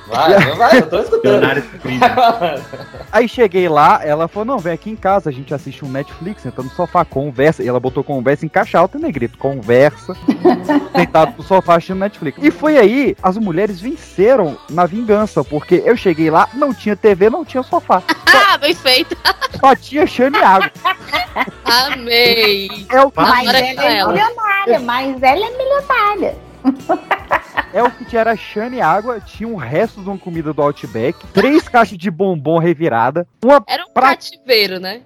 Vai, 0.07 0.39
vai, 0.57 0.79
eu 0.79 0.89
tô 0.89 1.01
escutando. 1.01 1.47
Aí 3.11 3.29
cheguei 3.29 3.69
lá, 3.69 4.01
ela 4.05 4.29
falou: 4.29 4.45
não, 4.45 4.59
vem 4.59 4.73
aqui 4.73 4.91
em 4.91 4.97
casa, 4.97 5.31
a 5.31 5.33
gente 5.33 5.53
assiste 5.53 5.85
um 5.85 5.89
Netflix, 5.89 6.43
senta 6.43 6.63
no 6.63 6.71
sofá, 6.71 7.05
conversa. 7.05 7.63
E 7.63 7.69
ela 7.69 7.81
botou 7.81 8.05
conversa 8.05 8.45
em 8.47 8.49
caixa 8.49 8.79
alta 8.79 8.99
e 8.99 9.01
negrito, 9.01 9.39
conversa, 9.39 10.15
sentado 10.95 11.35
no 11.37 11.43
sofá 11.43 11.75
assistindo 11.75 11.99
Netflix. 11.99 12.39
E 12.43 12.51
foi 12.51 12.79
aí, 12.79 13.17
as 13.23 13.37
mulheres 13.37 13.81
venceram 13.81 14.57
na 14.71 14.87
vingança, 14.87 15.43
porque 15.43 15.83
eu 15.85 15.97
cheguei 15.97 16.31
lá, 16.31 16.49
não 16.55 16.73
tinha 16.73 16.97
TV, 16.97 17.29
não 17.29 17.45
tinha 17.45 17.63
sofá. 17.63 18.03
Ah, 18.27 18.59
bem 18.59 18.75
feito. 18.75 19.17
Só 19.59 19.75
tinha 19.75 20.07
chão 20.07 20.31
e 20.33 20.37
água. 20.37 20.71
Amei. 21.65 22.87
É 22.91 23.01
o 23.03 23.11
que 23.11 23.21
Mas 23.21 23.49
ela 23.49 23.59
é 23.59 23.99
ela. 23.99 24.13
milionária, 24.13 24.81
mas 24.81 25.23
ela 25.23 25.47
é 25.47 25.51
milionária. 25.51 26.46
É 27.73 27.83
o 27.83 27.91
que 27.91 28.07
tinha 28.07 28.21
era 28.21 28.35
chane 28.35 28.79
e 28.79 28.81
água, 28.81 29.21
tinha 29.21 29.47
um 29.47 29.57
resto 29.57 30.01
de 30.01 30.09
uma 30.09 30.17
comida 30.17 30.51
do 30.51 30.63
Outback, 30.63 31.27
três 31.27 31.69
caixas 31.69 31.99
de 31.99 32.11
bombom 32.11 32.59
revirada, 32.59 33.27
uma 33.45 33.63
Era 33.69 33.85
um 33.85 33.93
cativeiro, 33.93 34.81
né? 34.81 35.03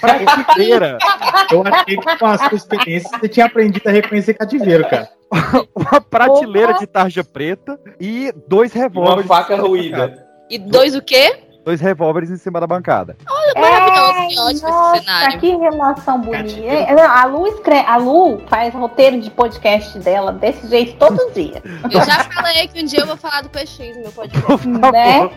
prateleira, 0.00 0.98
Eu 1.50 1.62
achei 1.66 1.96
que 1.96 2.18
com 2.18 2.26
a 2.26 2.36
sua 2.36 2.56
experiência 2.56 3.08
você 3.18 3.28
tinha 3.28 3.46
aprendido 3.46 3.88
a 3.88 3.92
reconhecer 3.92 4.34
cativeiro, 4.34 4.86
cara. 4.88 5.08
uma 5.74 6.00
prateleira 6.00 6.74
de 6.74 6.86
tarja 6.86 7.24
preta 7.24 7.78
e 7.98 8.32
dois 8.46 8.72
revólveres. 8.72 9.26
faca 9.26 9.56
ruída. 9.56 10.26
E 10.50 10.58
dois 10.58 10.94
o 10.94 11.00
quê? 11.00 11.49
Dois 11.64 11.80
revólveres 11.80 12.30
em 12.30 12.36
cima 12.38 12.58
da 12.58 12.66
bancada. 12.66 13.16
Olha, 13.28 13.60
maravilhoso, 13.60 14.60
que 14.60 14.66
ótimo 14.66 14.94
esse 14.94 15.04
cenário. 15.04 15.40
que 15.40 15.56
relação 15.56 16.20
bonita. 16.20 16.58
É, 16.66 16.94
não, 16.94 17.02
A 17.10 17.24
Lu, 17.26 17.46
escreve, 17.48 17.86
a 17.86 17.96
Lu 17.98 18.40
faz 18.48 18.72
roteiro 18.74 19.20
de 19.20 19.30
podcast 19.30 19.98
dela 19.98 20.32
desse 20.32 20.66
jeito 20.68 20.96
todo 20.96 21.18
dia. 21.34 21.62
Eu 21.84 21.90
já 22.02 22.24
falei 22.24 22.66
que 22.66 22.82
um 22.82 22.86
dia 22.86 23.00
eu 23.00 23.06
vou 23.06 23.16
falar 23.16 23.42
do 23.42 23.50
PX 23.50 23.78
no 23.96 24.02
meu 24.02 24.12
podcast. 24.12 24.68
né? 24.68 25.30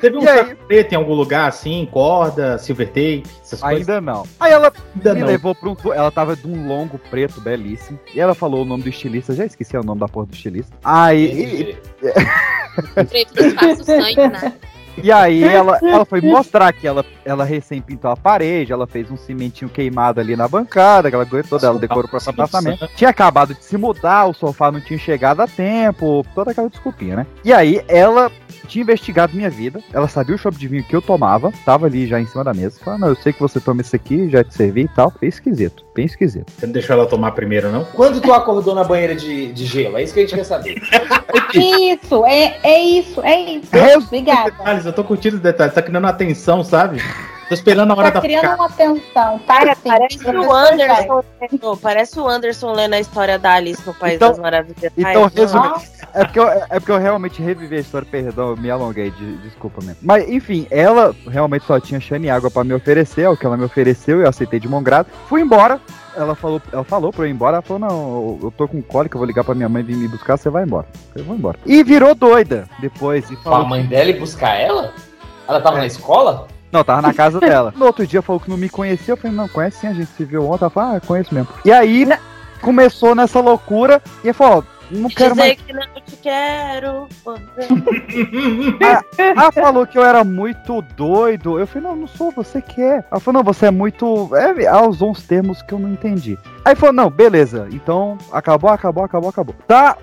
Teve 0.00 0.16
um 0.16 0.22
preto 0.66 0.92
em 0.92 0.96
algum 0.96 1.12
lugar, 1.14 1.48
assim, 1.48 1.86
corda, 1.92 2.56
silver 2.56 2.86
tape, 2.88 3.24
essas 3.42 3.60
coisas? 3.60 3.80
Ainda 3.88 4.00
não. 4.00 4.24
Aí 4.40 4.52
ela 4.52 4.72
Ainda 4.94 5.14
me 5.14 5.20
não. 5.20 5.26
levou 5.26 5.54
pra 5.54 5.68
um. 5.68 5.76
Ela 5.92 6.10
tava 6.10 6.34
de 6.34 6.46
um 6.46 6.66
longo 6.66 6.98
preto 7.10 7.38
belíssimo. 7.40 7.98
E 8.14 8.18
ela 8.20 8.34
falou 8.34 8.62
o 8.62 8.64
nome 8.64 8.82
do 8.82 8.88
estilista. 8.88 9.34
Já 9.34 9.44
esqueci 9.44 9.76
o 9.76 9.82
nome 9.82 10.00
da 10.00 10.08
porra 10.08 10.26
do 10.26 10.32
estilista. 10.34 10.74
Aí. 10.82 11.76
Preto 13.08 13.34
disfarça 13.34 13.82
o 13.82 13.84
sangue, 13.84 14.28
né? 14.28 14.52
E 15.02 15.12
aí 15.12 15.42
ela, 15.44 15.78
ela 15.82 16.04
foi 16.04 16.20
mostrar 16.20 16.72
que 16.72 16.86
ela, 16.86 17.04
ela 17.24 17.44
recém 17.44 17.80
pintou 17.80 18.10
a 18.10 18.16
parede, 18.16 18.72
ela 18.72 18.86
fez 18.86 19.10
um 19.10 19.16
cimentinho 19.16 19.70
queimado 19.70 20.20
ali 20.20 20.36
na 20.36 20.48
bancada, 20.48 21.08
aquela 21.08 21.26
coisa 21.26 21.48
toda, 21.48 21.66
ela 21.66 21.78
decorou 21.78 22.08
pra 22.08 22.20
apartamento. 22.26 22.88
Tinha 22.96 23.10
acabado 23.10 23.54
de 23.54 23.64
se 23.64 23.76
mudar, 23.76 24.26
o 24.26 24.32
sofá 24.32 24.70
não 24.70 24.80
tinha 24.80 24.98
chegado 24.98 25.40
a 25.40 25.46
tempo, 25.46 26.24
toda 26.34 26.50
aquela 26.50 26.68
desculpinha, 26.68 27.16
né? 27.16 27.26
E 27.44 27.52
aí 27.52 27.82
ela 27.88 28.30
tinha 28.66 28.82
investigado 28.82 29.34
minha 29.34 29.48
vida, 29.48 29.80
ela 29.92 30.08
sabia 30.08 30.34
o 30.34 30.38
chopp 30.38 30.56
de 30.56 30.68
vinho 30.68 30.84
que 30.84 30.94
eu 30.94 31.00
tomava, 31.00 31.52
tava 31.64 31.86
ali 31.86 32.06
já 32.06 32.20
em 32.20 32.26
cima 32.26 32.44
da 32.44 32.52
mesa. 32.52 32.78
Falou, 32.84 33.00
não, 33.00 33.08
eu 33.08 33.16
sei 33.16 33.32
que 33.32 33.40
você 33.40 33.60
toma 33.60 33.80
isso 33.80 33.96
aqui, 33.96 34.28
já 34.28 34.44
te 34.44 34.54
servi 34.54 34.82
e 34.82 34.88
tal. 34.88 35.12
Bem 35.20 35.28
esquisito, 35.28 35.84
bem 35.94 36.06
esquisito. 36.06 36.50
Você 36.50 36.66
não 36.66 36.72
deixou 36.72 36.94
ela 36.94 37.06
tomar 37.06 37.32
primeiro, 37.32 37.70
não? 37.70 37.84
Quando 37.84 38.20
tu 38.20 38.32
acordou 38.32 38.74
na 38.74 38.84
banheira 38.84 39.14
de, 39.14 39.52
de 39.52 39.64
gelo? 39.64 39.96
É 39.96 40.02
isso 40.02 40.12
que 40.12 40.20
a 40.20 40.22
gente 40.22 40.34
quer 40.34 40.44
saber. 40.44 40.82
Isso, 41.54 42.26
é, 42.26 42.58
é 42.62 42.82
isso, 42.82 43.22
é 43.22 43.40
isso. 43.52 43.68
Obrigada. 44.06 44.50
Detalhes, 44.50 44.84
eu 44.84 44.92
tô 44.92 45.04
curtindo 45.04 45.36
os 45.36 45.42
detalhes, 45.42 45.74
tá 45.74 45.80
criando 45.80 46.06
atenção, 46.06 46.62
sabe? 46.62 47.00
Tô 47.48 47.54
esperando 47.54 47.92
a 47.92 47.94
hora 47.96 48.08
Tá 48.10 48.14
da 48.14 48.20
criando 48.20 48.54
uma 48.56 48.66
atenção, 48.66 49.00
tá? 49.14 49.38
Cara, 49.46 49.72
assim, 49.72 49.88
parece 49.88 50.26
o 50.28 50.52
Anderson. 50.52 51.24
Pô, 51.60 51.76
Parece 51.76 52.18
o 52.18 52.28
Anderson 52.28 52.72
lendo 52.72 52.94
a 52.94 53.00
história 53.00 53.38
da 53.38 53.52
Alice 53.52 53.80
no 53.86 53.94
País 53.94 54.14
Então- 54.16 54.30
das 54.30 54.38
Maravilhas. 54.40 54.92
Então, 54.96 55.30
resumindo, 55.32 55.74
é 56.12 56.24
porque, 56.24 56.40
eu, 56.40 56.48
é 56.48 56.66
porque 56.80 56.90
eu 56.90 56.98
realmente 56.98 57.40
revivi 57.40 57.76
a 57.76 57.80
história, 57.80 58.06
perdão, 58.10 58.50
eu 58.50 58.56
me 58.56 58.68
alonguei, 58.68 59.12
de- 59.12 59.36
desculpa 59.38 59.80
mesmo. 59.80 59.98
Mas, 60.02 60.28
enfim, 60.28 60.66
ela 60.72 61.14
realmente 61.28 61.64
só 61.66 61.78
tinha 61.78 62.00
chane 62.00 62.26
e 62.26 62.30
água 62.30 62.50
pra 62.50 62.64
me 62.64 62.74
oferecer, 62.74 63.22
é 63.22 63.28
o 63.28 63.36
que 63.36 63.46
ela 63.46 63.56
me 63.56 63.64
ofereceu, 63.64 64.20
eu 64.20 64.28
aceitei 64.28 64.58
de 64.58 64.68
mão 64.68 64.82
grata. 64.82 65.08
Fui 65.28 65.40
embora, 65.40 65.80
ela 66.16 66.34
falou, 66.34 66.60
ela 66.72 66.82
falou 66.82 67.12
pra 67.12 67.22
eu 67.24 67.28
ir 67.28 67.30
embora, 67.30 67.58
ela 67.58 67.62
falou, 67.62 67.78
não, 67.78 68.38
eu- 68.42 68.50
tô 68.56 68.66
com 68.66 68.82
cólica, 68.82 69.14
eu 69.16 69.20
vou 69.20 69.26
ligar 69.26 69.44
pra 69.44 69.54
minha 69.54 69.68
mãe 69.68 69.84
vir 69.84 69.94
me 69.96 70.08
buscar, 70.08 70.36
você 70.36 70.50
vai 70.50 70.64
embora. 70.64 70.86
Eu 71.14 71.22
vou 71.22 71.36
embora. 71.36 71.58
E 71.64 71.84
virou 71.84 72.12
doida 72.12 72.66
depois. 72.80 73.30
E 73.30 73.36
Pra 73.36 73.52
falou, 73.52 73.68
mãe 73.68 73.86
dela 73.86 74.10
ir 74.10 74.18
buscar 74.18 74.54
ela? 74.56 74.92
Ela 75.46 75.60
tava 75.60 75.78
na 75.78 75.86
escola? 75.86 76.48
Não, 76.72 76.84
tava 76.84 77.02
na 77.02 77.14
casa 77.14 77.40
dela. 77.40 77.72
No 77.76 77.86
outro 77.86 78.06
dia 78.06 78.22
falou 78.22 78.40
que 78.40 78.50
não 78.50 78.56
me 78.56 78.68
conhecia. 78.68 79.12
Eu 79.12 79.16
falei, 79.16 79.36
não, 79.36 79.48
conhece 79.48 79.80
sim, 79.80 79.86
a 79.86 79.92
gente 79.92 80.10
se 80.10 80.24
viu 80.24 80.44
ontem. 80.48 80.64
Ela 80.64 80.70
falou, 80.70 80.96
ah, 80.96 81.00
conheço 81.00 81.34
mesmo. 81.34 81.48
E 81.64 81.72
aí 81.72 82.06
começou 82.60 83.14
nessa 83.14 83.40
loucura 83.40 84.02
e 84.24 84.28
ele 84.28 84.32
falou, 84.32 84.58
ó, 84.58 84.76
não 84.90 85.10
quero 85.10 85.34
Dizer 85.34 85.46
mais. 85.46 85.60
que 85.60 85.72
não 85.72 85.82
te 86.04 86.16
quero. 86.16 87.08
Ela 89.18 89.52
falou 89.52 89.86
que 89.86 89.98
eu 89.98 90.04
era 90.04 90.22
muito 90.22 90.80
doido. 90.96 91.58
Eu 91.58 91.66
falei, 91.66 91.88
não, 91.88 91.96
não 91.96 92.06
sou, 92.06 92.30
você 92.30 92.62
que 92.62 92.80
é. 92.80 93.04
Ela 93.10 93.20
falou, 93.20 93.42
não, 93.42 93.44
você 93.44 93.66
é 93.66 93.70
muito. 93.70 94.30
É, 94.34 94.64
ela 94.64 94.86
usou 94.88 95.10
uns 95.10 95.22
termos 95.26 95.60
que 95.62 95.72
eu 95.72 95.78
não 95.78 95.90
entendi. 95.90 96.38
Aí 96.64 96.76
falou, 96.76 96.92
não, 96.92 97.10
beleza. 97.10 97.68
Então, 97.72 98.16
acabou, 98.32 98.70
acabou, 98.70 99.04
acabou, 99.04 99.30
acabou. 99.30 99.54
Tá. 99.66 99.96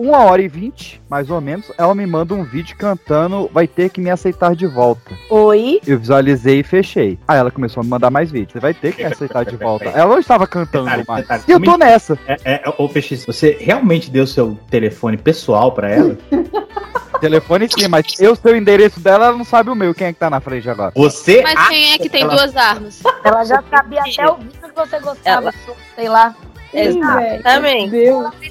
Uma 0.00 0.24
hora 0.24 0.40
e 0.40 0.48
vinte, 0.48 0.98
mais 1.10 1.28
ou 1.28 1.42
menos, 1.42 1.70
ela 1.76 1.94
me 1.94 2.06
manda 2.06 2.32
um 2.32 2.42
vídeo 2.42 2.74
cantando 2.78 3.50
Vai 3.52 3.66
ter 3.66 3.90
que 3.90 4.00
me 4.00 4.08
aceitar 4.08 4.56
de 4.56 4.66
volta. 4.66 5.12
Oi? 5.28 5.78
Eu 5.86 5.98
visualizei 5.98 6.60
e 6.60 6.62
fechei. 6.62 7.18
Aí 7.28 7.38
ela 7.38 7.50
começou 7.50 7.82
a 7.82 7.84
me 7.84 7.90
mandar 7.90 8.08
mais 8.10 8.30
vídeos. 8.30 8.52
Você 8.54 8.60
vai 8.60 8.72
ter 8.72 8.94
que 8.94 9.04
me 9.04 9.12
aceitar 9.12 9.44
de 9.44 9.56
volta. 9.56 9.90
Ela 9.94 10.06
não 10.12 10.18
estava 10.18 10.46
cantando 10.46 10.84
Detalhe, 10.86 11.04
mais. 11.06 11.20
detalhe. 11.24 11.42
E 11.46 11.52
eu 11.52 11.60
tô 11.60 11.76
nessa. 11.76 12.18
É, 12.26 12.36
é, 12.44 12.74
ô, 12.78 12.88
PX, 12.88 13.26
você 13.26 13.58
realmente 13.60 14.10
deu 14.10 14.26
seu 14.26 14.58
telefone 14.70 15.18
pessoal 15.18 15.70
pra 15.72 15.90
ela? 15.90 16.16
Telefone 17.20 17.68
sim, 17.68 17.86
mas 17.86 18.18
eu 18.18 18.34
sei 18.34 18.54
o 18.54 18.56
endereço 18.56 18.98
dela, 19.00 19.26
ela 19.26 19.36
não 19.36 19.44
sabe 19.44 19.68
o 19.68 19.74
meu. 19.74 19.94
Quem 19.94 20.06
é 20.06 20.12
que 20.14 20.18
tá 20.18 20.30
na 20.30 20.40
frente 20.40 20.70
agora? 20.70 20.92
Você. 20.96 21.42
Mas 21.42 21.68
quem 21.68 21.92
é 21.92 21.98
que 21.98 22.08
tem 22.08 22.22
ela- 22.22 22.34
duas 22.36 22.56
armas? 22.56 23.02
Ela 23.22 23.44
já 23.44 23.62
sabia 23.68 24.00
até 24.00 24.30
o 24.30 24.36
vídeo 24.36 24.52
que 24.62 24.74
você 24.74 24.98
gostava, 25.00 25.52
sei 25.94 26.08
lá. 26.08 26.34
Exatamente. 26.72 27.90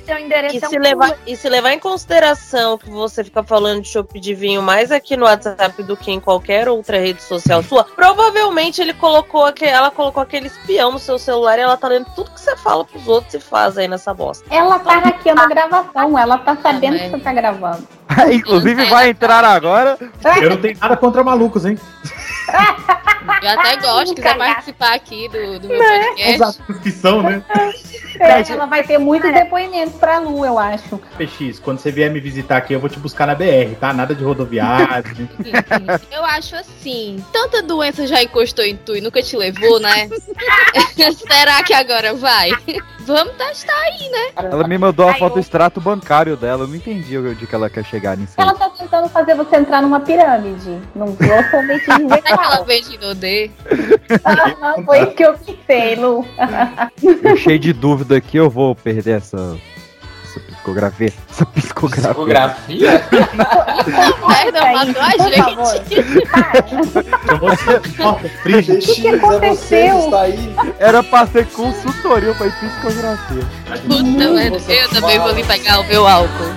Seu 0.06 0.18
endereço. 0.18 0.56
E 0.56 0.58
é 0.58 0.68
se, 0.68 0.78
um 0.78 0.82
levar, 0.82 1.18
e 1.26 1.36
se 1.36 1.50
levar 1.50 1.72
em 1.74 1.80
consideração 1.80 2.78
que 2.78 2.90
você 2.90 3.24
fica 3.24 3.44
falando 3.44 3.82
de 3.82 3.88
chopp 3.90 4.20
de 4.20 4.34
vinho 4.34 4.62
mais 4.62 4.92
aqui 4.92 5.16
no 5.16 5.26
WhatsApp 5.26 5.82
do 5.84 5.96
que 5.96 6.12
em 6.12 6.20
qualquer 6.20 6.68
outra 6.68 6.98
rede 7.00 7.22
social 7.22 7.64
sua, 7.64 7.84
provavelmente 7.84 8.82
ele 8.82 8.94
colocou 8.94 9.46
aque- 9.46 9.66
ela 9.66 9.92
colocou 9.92 10.22
aquele 10.22 10.48
espião 10.48 10.92
no 10.92 11.00
seu 11.00 11.18
celular 11.20 11.58
e 11.58 11.62
ela 11.62 11.78
tá 11.78 11.88
lendo 11.88 12.08
tudo 12.16 12.32
que 12.32 12.40
você 12.42 12.56
fala 12.58 12.84
pros 12.86 13.08
outros 13.08 13.34
e 13.34 13.40
faz 13.40 13.78
aí 13.78 13.88
nessa 13.88 14.14
bosta. 14.14 14.46
Ela 14.50 14.80
tá 14.80 15.00
hackeando 15.00 15.42
a 15.42 15.48
gravação, 15.48 16.18
ela 16.18 16.38
tá 16.38 16.58
sabendo 16.62 16.98
que 17.00 17.10
você 17.10 17.20
tá 17.20 17.34
gravando. 17.34 17.88
Inclusive 18.32 18.86
vai 18.86 19.10
entrar 19.10 19.44
agora. 19.46 19.98
Eu 20.42 20.50
não 20.52 20.58
tenho 20.62 20.78
nada 20.80 20.98
contra 20.98 21.24
malucos, 21.24 21.66
hein? 21.66 21.78
Eu 23.44 23.50
até 23.52 23.78
gosto, 23.78 24.16
quiser 24.16 24.38
participar 24.38 24.96
aqui 24.96 25.30
do, 25.30 25.60
do 25.60 25.68
meu 25.68 25.78
Né? 25.78 26.04
podcast. 26.08 26.64
Que 26.82 26.92
são, 26.92 27.22
né? 27.22 27.44
É, 28.20 28.52
ela 28.52 28.66
vai 28.66 28.84
ter 28.84 28.98
muitos 28.98 29.32
depoimentos 29.32 29.94
pra 29.96 30.18
Lu, 30.20 30.44
eu 30.44 30.58
acho. 30.58 30.98
PX, 31.18 31.60
quando 31.60 31.78
você 31.80 31.92
vier 31.92 32.12
me 32.12 32.20
visitar 32.20 32.58
aqui, 32.58 32.74
eu 32.74 32.80
vou 32.80 32.90
te 32.90 32.98
buscar 33.00 33.28
na 33.28 33.36
BR, 33.36 33.76
tá? 33.80 33.94
Nada 33.94 34.16
de 34.16 34.24
rodoviário. 34.24 35.30
Eu 36.12 36.26
acho 36.26 36.56
assim, 36.56 37.24
tanta 37.32 37.62
doença 37.62 38.08
já 38.08 38.22
encostou 38.22 38.66
em 38.66 38.76
tu 38.76 38.96
e 38.96 39.02
nunca 39.02 39.22
te 39.22 39.38
levou, 39.38 39.80
né? 39.80 40.10
Será 41.28 41.64
que 41.64 41.74
agora 41.74 42.14
vai? 42.16 42.50
Vamos 43.10 43.34
testar 43.38 43.74
aí, 43.76 44.10
né? 44.12 44.32
Ela 44.36 44.68
me 44.68 44.78
mandou 44.78 45.10
a 45.10 45.16
foto 45.16 45.34
do 45.34 45.40
extrato 45.40 45.82
bancário 45.82 46.38
dela. 46.38 46.66
Eu 46.66 46.68
não 46.68 46.76
entendi 46.76 47.18
onde 47.18 47.48
que 47.48 47.56
ela 47.56 47.68
quer 47.68 47.84
chegar 47.84 48.16
nisso. 48.16 48.34
Ela 48.38 48.54
tá 48.54 48.70
tentando 48.70 49.10
fazer 49.10 49.34
você 49.34 49.56
entrar 49.56 49.82
numa 49.82 50.00
pirâmide. 50.00 50.80
Não 50.96 51.08
vou 51.08 51.44
somente 51.50 51.86
dizer 51.86 52.22
Será 52.22 52.38
que 52.38 52.46
ela 52.46 52.64
vende 52.64 52.98
no 53.00 53.16
D? 53.16 53.50
Ah, 54.24 54.76
Foi 54.86 55.02
isso 55.02 55.12
que 55.14 55.26
eu 55.26 55.34
pensei, 55.34 55.96
Lu. 55.96 56.24
Cheio 57.38 57.58
de 57.58 57.74
dúvida 57.74 58.18
aqui, 58.18 58.38
eu 58.38 58.48
vou 58.48 58.76
perder 58.76 59.18
essa. 59.18 59.58
Psicografia. 60.60 61.14
Essa 61.30 61.46
psicografia. 61.46 62.14
Psicografia? 62.14 63.04
Merda, 64.28 64.62
matou 64.74 65.02
a 65.02 65.12
gente. 65.30 65.96
O 68.60 68.94
que 68.94 69.08
aconteceu? 69.08 70.12
Era 70.80 71.02
pra 71.02 71.26
ser 71.28 71.48
consultoria, 71.48 72.36
foi 72.36 72.52
psicografia. 72.52 73.44
Puta 73.88 74.04
merda, 74.04 74.58
eu 74.72 74.90
também 74.90 75.20
vou 75.20 75.34
vir 75.34 75.46
pegar 75.48 75.80
o 75.80 75.84
meu 75.86 76.06
álcool. 76.06 76.54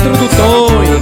Sequestro 0.00 0.12
do 0.16 0.28
Tonho. 0.36 1.00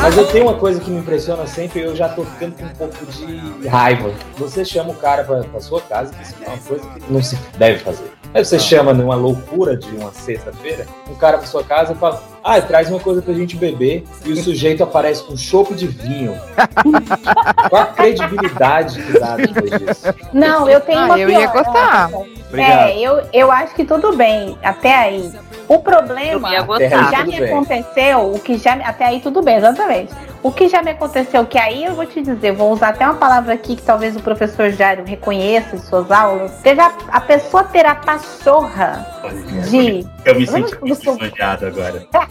Mas 0.00 0.18
eu 0.18 0.26
tenho 0.26 0.44
uma 0.46 0.54
coisa 0.54 0.80
que 0.80 0.90
me 0.90 0.98
impressiona 0.98 1.46
sempre 1.46 1.80
e 1.80 1.82
eu 1.84 1.96
já 1.96 2.08
tô 2.10 2.24
ficando 2.24 2.54
com 2.56 2.64
um 2.64 2.68
pouco 2.68 3.06
de 3.06 3.68
raiva. 3.68 4.12
Você 4.36 4.64
chama 4.64 4.90
o 4.90 4.94
cara 4.94 5.24
pra, 5.24 5.42
pra 5.44 5.60
sua 5.60 5.80
casa, 5.80 6.12
que 6.12 6.22
isso 6.22 6.34
é 6.42 6.48
uma 6.48 6.58
coisa 6.58 6.86
que 6.90 7.12
não 7.12 7.22
se 7.22 7.38
deve 7.56 7.78
fazer. 7.78 8.10
Aí 8.34 8.44
você 8.44 8.58
chama 8.58 8.92
numa 8.92 9.14
loucura 9.14 9.76
de 9.76 9.88
uma 9.96 10.12
sexta-feira, 10.12 10.86
um 11.08 11.14
cara 11.14 11.38
pra 11.38 11.46
sua 11.46 11.64
casa 11.64 11.92
e 11.92 11.96
fala: 11.96 12.22
Ah, 12.46 12.60
traz 12.60 12.90
uma 12.90 13.00
coisa 13.00 13.22
pra 13.22 13.32
gente 13.32 13.56
beber. 13.56 14.04
E 14.24 14.32
o 14.32 14.36
sujeito 14.36 14.82
aparece 14.82 15.22
com 15.24 15.32
um 15.32 15.36
chope 15.36 15.74
de 15.74 15.86
vinho. 15.86 16.38
Qual 17.70 17.82
a 17.82 17.86
credibilidade 17.86 19.02
que 19.02 19.18
dá 19.18 19.36
depois 19.36 19.70
disso? 19.70 20.14
Não, 20.32 20.68
eu 20.68 20.78
tenho 20.80 20.98
Ah, 21.00 21.04
uma 21.06 21.18
eu 21.18 21.30
ia 21.30 21.48
pior. 21.48 21.52
gostar. 21.64 22.10
Obrigado. 22.48 22.88
É, 22.90 22.98
eu, 23.00 23.22
eu 23.32 23.50
acho 23.50 23.74
que 23.74 23.84
tudo 23.84 24.14
bem, 24.14 24.58
até 24.62 24.94
aí. 24.94 25.32
O 25.66 25.78
problema 25.78 26.50
ia 26.52 26.60
que 26.60 26.66
gostar. 26.66 27.10
já 27.10 27.18
Tudo 27.20 27.30
me 27.32 27.40
bem. 27.40 27.48
aconteceu, 27.50 28.30
o 28.34 28.38
que 28.38 28.58
já 28.58 28.76
me- 28.76 28.84
até 28.84 29.06
aí 29.06 29.20
tudo 29.20 29.40
bem, 29.40 29.56
exatamente. 29.56 30.12
O 30.42 30.52
que 30.52 30.68
já 30.68 30.82
me 30.82 30.90
aconteceu, 30.90 31.46
que 31.46 31.56
aí 31.58 31.84
eu 31.86 31.94
vou 31.94 32.04
te 32.04 32.20
dizer, 32.20 32.52
vou 32.52 32.70
usar 32.70 32.90
até 32.90 33.06
uma 33.06 33.14
palavra 33.14 33.54
aqui 33.54 33.74
que 33.74 33.82
talvez 33.82 34.14
o 34.14 34.20
professor 34.20 34.70
Jairo 34.70 35.02
reconheça 35.06 35.74
em 35.74 35.78
suas 35.78 36.10
aulas. 36.10 36.52
Teve 36.62 36.82
a, 36.82 36.92
a 37.08 37.20
pessoa 37.22 37.64
ter 37.64 37.86
a 37.86 37.94
pachorra 37.94 39.06
de. 39.70 40.06
Eu 40.24 40.34
me 40.36 40.46
senti 40.46 40.74
lisonjeado 40.82 41.66
agora. 41.66 42.06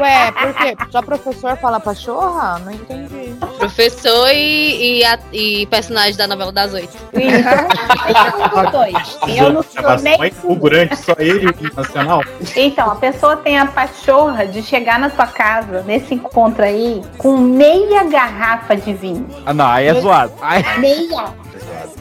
Ué, 0.00 0.30
por 0.32 0.54
quê? 0.54 0.76
Só 0.90 1.02
professor 1.02 1.56
fala 1.56 1.80
pachorra? 1.80 2.60
Não 2.60 2.70
entendi. 2.72 3.34
Professor 3.58 4.28
e, 4.32 4.98
e, 5.00 5.04
a- 5.04 5.18
e 5.32 5.66
personagem 5.66 6.14
da 6.16 6.28
novela 6.28 6.52
das 6.52 6.72
oito. 6.72 6.96
Os 7.12 8.70
dois. 8.70 9.18
Eu 9.36 9.52
não 9.52 9.62
sou 9.64 9.98
nem. 10.02 10.16
mais 10.18 10.34
fulgurante, 10.36 10.96
só 10.96 11.14
ele 11.18 11.46
e 11.46 11.66
o 11.66 11.74
Nacional. 11.74 12.22
Então, 12.56 12.90
a 12.90 12.94
pessoa 12.96 13.36
tem 13.36 13.58
a 13.58 13.66
pachorra 13.66 14.46
de 14.46 14.62
chegar 14.62 14.98
na 14.98 15.10
sua 15.10 15.26
casa, 15.26 15.82
nesse 15.82 16.14
encontro 16.14 16.62
aí, 16.62 17.02
com 17.18 17.36
meia 17.36 18.04
garrafa 18.04 18.76
de 18.76 18.92
vinho. 18.92 19.26
Ah, 19.44 19.52
não, 19.52 19.66
aí 19.66 19.86
é 19.88 20.00
zoado. 20.00 20.32
Aí... 20.40 20.62
Meia. 20.78 21.34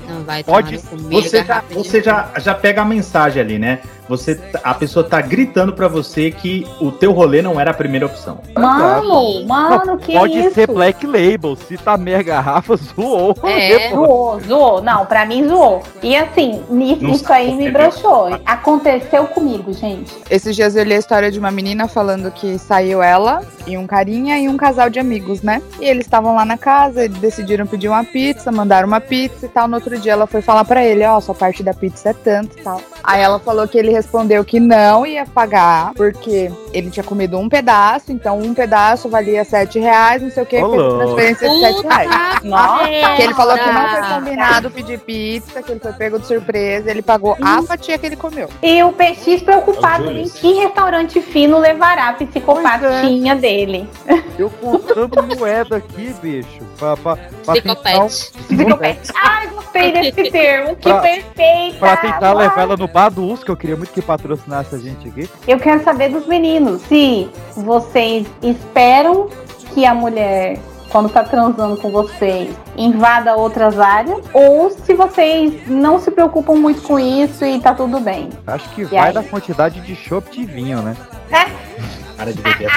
Não 0.07 0.23
vai 0.23 0.43
Pode. 0.43 0.79
no 0.91 1.01
meio 1.03 1.21
Você, 1.21 1.41
da 1.41 1.43
já, 1.43 1.63
você 1.71 2.03
já, 2.03 2.29
já 2.37 2.53
pega 2.55 2.81
a 2.81 2.85
mensagem 2.85 3.41
ali, 3.41 3.59
né? 3.59 3.79
Você, 4.07 4.33
tá- 4.33 4.59
a 4.63 4.73
pessoa 4.73 5.03
tá 5.07 5.21
gritando 5.21 5.71
pra 5.71 5.87
você 5.87 6.31
que 6.31 6.65
o 6.81 6.91
teu 6.91 7.11
rolê 7.11 7.43
não 7.43 7.59
era 7.59 7.69
a 7.69 7.73
primeira 7.75 8.07
opção. 8.07 8.39
Mano, 8.57 9.45
mano, 9.45 9.97
que 9.99 10.13
Pode 10.13 10.35
isso? 10.39 10.55
ser 10.55 10.65
Black 10.67 11.05
Label. 11.05 11.55
Se 11.55 11.77
tá 11.77 11.95
meia 11.95 12.23
garrafa, 12.23 12.75
zoou. 12.95 13.35
É, 13.43 13.89
zoou, 13.89 14.39
zoou. 14.41 14.81
Não, 14.81 15.05
pra 15.05 15.27
mim 15.27 15.47
zoou. 15.47 15.83
E 16.01 16.15
assim, 16.15 16.63
isso 17.01 17.23
sabe 17.23 17.33
aí 17.49 17.55
me 17.55 17.69
broxou. 17.69 18.39
Aconteceu 18.45 19.25
comigo, 19.27 19.71
gente. 19.73 20.11
Esses 20.29 20.55
dias 20.55 20.75
eu 20.75 20.83
li 20.83 20.93
a 20.93 20.97
história 20.97 21.31
de 21.31 21.37
uma 21.37 21.51
menina 21.51 21.87
falando 21.87 22.31
que 22.31 22.57
saiu 22.57 23.03
ela 23.03 23.41
e 23.67 23.77
um 23.77 23.85
carinha 23.85 24.39
e 24.39 24.49
um 24.49 24.57
casal 24.57 24.89
de 24.89 24.99
amigos, 24.99 25.43
né? 25.43 25.61
E 25.79 25.85
eles 25.85 26.05
estavam 26.05 26.33
lá 26.35 26.43
na 26.45 26.57
casa, 26.57 27.05
e 27.05 27.09
decidiram 27.09 27.67
pedir 27.67 27.89
uma 27.89 28.03
pizza, 28.03 28.51
mandaram 28.51 28.87
uma 28.87 28.99
pizza 28.99 29.48
tal. 29.49 29.67
No 29.67 29.75
outro 29.75 29.97
dia 29.97 30.13
ela 30.13 30.27
foi 30.27 30.41
falar 30.41 30.63
pra 30.65 30.83
ele, 30.85 31.05
ó, 31.05 31.19
sua 31.19 31.35
parte 31.35 31.63
da 31.63 31.73
pizza 31.73 32.09
é 32.09 32.13
tanto 32.13 32.57
e 32.57 32.61
tal. 32.61 32.81
Aí 33.03 33.21
ela 33.21 33.39
falou 33.39 33.67
que 33.67 33.77
ele 33.77 33.91
respondeu 33.91 34.43
que 34.45 34.59
não 34.59 35.05
ia 35.05 35.25
pagar, 35.25 35.93
porque 35.95 36.51
ele 36.73 36.89
tinha 36.89 37.03
comido 37.03 37.37
um 37.37 37.49
pedaço, 37.49 38.11
então 38.11 38.39
um 38.39 38.53
pedaço 38.53 39.09
valia 39.09 39.43
sete 39.43 39.79
reais, 39.79 40.21
não 40.21 40.29
sei 40.29 40.43
o 40.43 40.45
que, 40.45 40.59
fez 40.59 40.93
transferência 40.93 41.49
de 41.49 41.59
sete 41.59 41.81
reais. 41.81 42.09
Nossa. 42.43 42.85
Que 43.15 43.21
ele 43.21 43.33
falou 43.33 43.57
que 43.57 43.71
não 43.71 43.89
foi 43.89 44.01
combinado 44.15 44.71
pedir 44.71 44.99
pizza, 44.99 45.61
que 45.63 45.71
ele 45.71 45.79
foi 45.79 45.93
pego 45.93 46.19
de 46.19 46.27
surpresa, 46.27 46.89
ele 46.89 47.01
pagou 47.01 47.37
a 47.41 47.61
fatia 47.63 47.97
que 47.97 48.05
ele 48.05 48.15
comeu. 48.15 48.49
E 48.61 48.83
o 48.83 48.91
PX 48.91 49.41
preocupado 49.43 50.11
em 50.11 50.27
que 50.27 50.53
restaurante 50.53 51.21
fino 51.21 51.57
levará 51.57 52.09
a 52.09 52.13
psicopatinha 52.13 53.35
dele. 53.35 53.89
Eu 54.37 54.49
contando 54.49 55.37
moeda 55.37 55.77
aqui, 55.77 56.13
bicho. 56.21 56.68
Pra, 56.79 56.95
pra, 56.95 57.17
pra 57.45 57.53
tentar, 57.61 58.05
Psicopete. 58.07 59.11
Ai, 59.21 59.47
gostei 59.47 59.91
desse 60.13 60.31
termo. 60.31 60.75
Que 60.77 60.89
Pra- 60.89 61.01
perfeita. 61.01 61.77
pra 61.77 61.97
tentar 61.97 62.33
levar 62.33 62.61
ela 62.61 62.77
no 62.77 62.87
bar 62.87 63.09
do 63.09 63.25
Us, 63.31 63.43
que 63.43 63.51
eu 63.51 63.57
queria 63.57 63.75
muito 63.75 63.91
que 63.91 64.01
patrocinasse 64.01 64.73
a 64.73 64.77
gente 64.77 65.07
aqui. 65.09 65.29
Eu 65.47 65.59
quero 65.59 65.83
saber 65.83 66.09
dos 66.09 66.25
meninos 66.25 66.81
se 66.83 67.29
vocês 67.55 68.25
esperam 68.41 69.29
que 69.73 69.85
a 69.85 69.93
mulher, 69.93 70.57
quando 70.89 71.09
tá 71.09 71.23
transando 71.23 71.75
com 71.77 71.91
vocês, 71.91 72.49
invada 72.77 73.35
outras 73.35 73.77
áreas, 73.79 74.23
ou 74.33 74.69
se 74.71 74.93
vocês 74.93 75.67
não 75.67 75.99
se 75.99 76.09
preocupam 76.09 76.55
muito 76.55 76.81
com 76.81 76.97
isso 76.97 77.43
e 77.45 77.59
tá 77.59 77.73
tudo 77.73 77.99
bem. 77.99 78.29
Acho 78.47 78.69
que 78.69 78.81
E 78.81 78.85
vai 78.85 79.09
aí? 79.09 79.13
da 79.13 79.21
quantidade 79.23 79.81
de 79.81 79.95
chopp 79.95 80.31
de 80.31 80.45
vinho, 80.45 80.81
né? 80.81 80.95
Para 82.19 82.33
de 82.33 82.41
beber. 82.41 82.69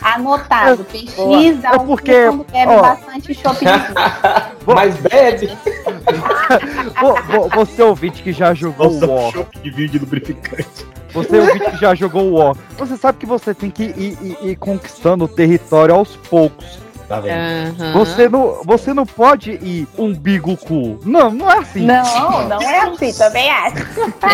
Anotado, 0.00 0.84
PX 0.84 1.60
dá 1.60 1.72
É 1.74 1.78
porque, 1.78 2.24
quando 2.26 2.44
bebe 2.50 2.72
ó. 2.72 2.80
bastante 2.80 3.34
chopp 3.34 3.58
de. 3.58 3.70
Mas 4.74 4.96
bebe. 4.96 5.48
Vo- 7.00 7.22
vo- 7.22 7.48
Você 7.54 7.82
ouvinte 7.82 8.22
que 8.22 8.32
já 8.32 8.54
jogou 8.54 8.90
o 8.90 9.06
War. 9.14 9.32
de 9.62 9.70
vinho 9.70 9.88
de 9.90 9.98
lubrificante. 9.98 10.86
Você 11.12 11.38
ouvinte 11.38 11.70
que 11.70 11.76
já 11.76 11.94
jogou 11.94 12.22
o 12.32 12.34
War. 12.38 12.56
Você 12.78 12.96
sabe 12.96 13.18
que 13.18 13.26
você 13.26 13.52
tem 13.54 13.70
que 13.70 13.84
ir, 13.84 14.18
ir- 14.22 14.38
ir 14.50 14.56
conquistando 14.56 15.24
o 15.26 15.28
território 15.28 15.94
aos 15.94 16.16
poucos. 16.16 16.78
Tá 17.08 17.16
Aham. 17.20 17.92
Você 17.94 18.28
não, 18.28 18.60
você 18.64 18.92
não 18.92 19.06
pode 19.06 19.52
ir 19.52 19.88
umbigo 19.96 20.54
cu. 20.58 21.00
Não, 21.06 21.30
não 21.30 21.50
é 21.50 21.58
assim. 21.58 21.86
Não, 21.86 22.48
não 22.48 22.60
é 22.60 22.80
assim, 22.80 23.12
também 23.14 23.50
acho. 23.50 23.76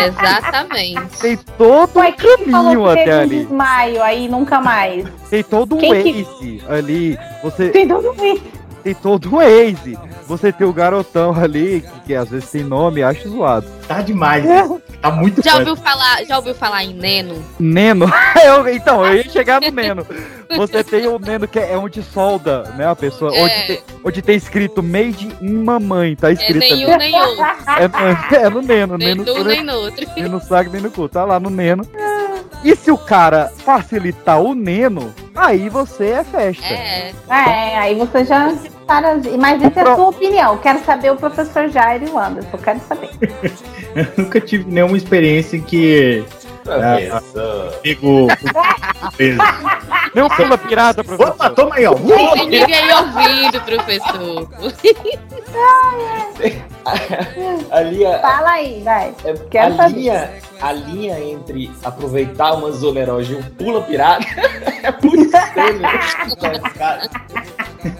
Exatamente. 0.07 1.19
Tem 1.21 1.37
todo 1.57 1.89
um 1.95 1.99
Ué, 1.99 2.11
quem 2.11 2.37
falou 2.51 2.63
caminho 2.73 2.89
até 2.89 3.17
um 3.17 3.21
ali. 3.21 3.39
desmaio 3.39 4.03
aí 4.03 4.27
nunca 4.27 4.59
mais? 4.59 5.05
Tem 5.29 5.41
todo 5.43 5.75
um 5.75 5.79
que- 5.79 5.87
Waze 6.23 6.63
ali. 6.69 7.17
Você 7.43 7.69
Tem 7.69 7.87
todo 7.87 8.09
um 8.09 8.13
Waze. 8.13 8.43
tem 8.83 8.93
todo 8.93 9.27
um 9.29 9.37
Waze. 9.37 9.97
Você 10.27 10.51
tem 10.51 10.65
o 10.67 10.73
garotão 10.73 11.33
ali, 11.33 11.81
que, 11.81 11.99
que 12.07 12.15
às 12.15 12.29
vezes 12.29 12.49
tem 12.49 12.63
nome, 12.63 13.03
acho 13.03 13.29
zoado. 13.29 13.67
Tá 13.87 14.01
demais. 14.01 14.43
Tá 15.01 15.11
muito 15.11 15.43
Já 15.43 15.57
ouviu 15.59 15.75
falar, 15.75 16.23
já 16.25 16.37
ouviu 16.37 16.55
falar 16.55 16.83
em 16.83 16.93
Neno? 16.93 17.43
Neno. 17.59 18.11
Eu- 18.43 18.67
então, 18.69 19.05
eu 19.05 19.17
ia 19.17 19.29
chegar 19.29 19.61
no 19.61 19.69
Neno. 19.71 20.05
Você 20.57 20.83
tem 20.83 21.07
o 21.07 21.19
Neno 21.19 21.47
que 21.47 21.59
é 21.59 21.77
onde 21.77 22.01
solda, 22.01 22.63
né? 22.75 22.87
A 22.87 22.95
pessoa. 22.95 23.35
É. 23.35 23.41
Onde, 23.43 23.67
tem, 23.67 23.79
onde 24.03 24.21
tem 24.21 24.35
escrito 24.35 24.81
Made 24.81 25.29
in 25.41 25.63
Mamãe. 25.63 26.15
Tá 26.15 26.29
É 26.29 26.33
escrito. 26.33 26.59
nem 26.59 26.71
ali. 26.83 26.85
um 26.93 26.97
nem 26.97 27.15
outro. 27.21 27.45
É, 27.77 27.87
no- 27.87 28.35
é 28.45 28.49
no 28.49 28.61
Neno. 28.61 28.97
Nem 28.97 29.07
Neno, 29.15 29.23
num 29.25 29.43
nem 29.43 29.63
no 29.63 29.73
outro. 29.73 30.07
nem 30.15 30.29
no 30.29 30.41
saco, 30.41 30.71
nem 30.71 30.81
no 30.81 30.89
cu. 30.91 31.07
Tá 31.07 31.23
lá 31.25 31.39
no 31.39 31.49
Neno. 31.49 31.85
E 32.63 32.75
se 32.75 32.89
o 32.89 32.97
cara 32.97 33.51
facilitar 33.63 34.41
o 34.41 34.55
Neno, 34.55 35.13
aí 35.35 35.69
você 35.69 36.05
é 36.07 36.23
festa. 36.23 36.65
É. 36.65 37.11
É, 37.29 37.77
aí 37.77 37.95
você 37.95 38.25
já. 38.25 38.51
Para... 38.87 39.15
Mas 39.39 39.61
isso 39.61 39.79
é 39.79 39.81
a 39.81 39.95
sua 39.95 40.09
opinião. 40.09 40.57
Quero 40.57 40.79
saber 40.83 41.11
o 41.11 41.15
professor 41.15 41.69
Jair 41.69 42.03
e 42.03 42.09
o 42.09 42.19
Anderson. 42.19 42.57
Quero 42.57 42.79
saber. 42.81 43.09
Eu 43.95 44.07
nunca 44.17 44.41
tive 44.41 44.69
nenhuma 44.69 44.97
experiência 44.97 45.57
em 45.57 45.61
que. 45.61 46.23
Ah, 46.67 47.21
amigo. 47.79 48.27
Não 50.15 50.29
pula 50.29 50.57
pirata, 50.57 51.03
professor. 51.03 51.31
Opa, 51.33 51.49
toma 51.51 51.75
aí, 51.75 51.85
ó. 51.85 51.91
Não 51.91 52.33
tem 52.33 52.49
ninguém 52.49 52.93
ouvindo, 52.93 53.61
professor. 53.61 54.49
Ali 57.71 58.05
a, 58.07 58.19
Fala 58.19 58.49
aí, 58.51 58.81
vai. 58.83 59.09
a 59.09 59.49
Quero 59.49 59.75
saber. 59.75 59.93
linha, 59.95 60.31
a 60.61 60.71
linha 60.71 61.19
entre 61.19 61.71
aproveitar 61.83 62.53
uma 62.53 62.71
zona 62.71 63.01
erógena 63.01 63.39
e 63.39 63.43
um 63.43 63.55
pula 63.55 63.81
pirata 63.81 64.25
é 64.83 64.91
muito 65.05 65.35
estranho. 65.35 65.81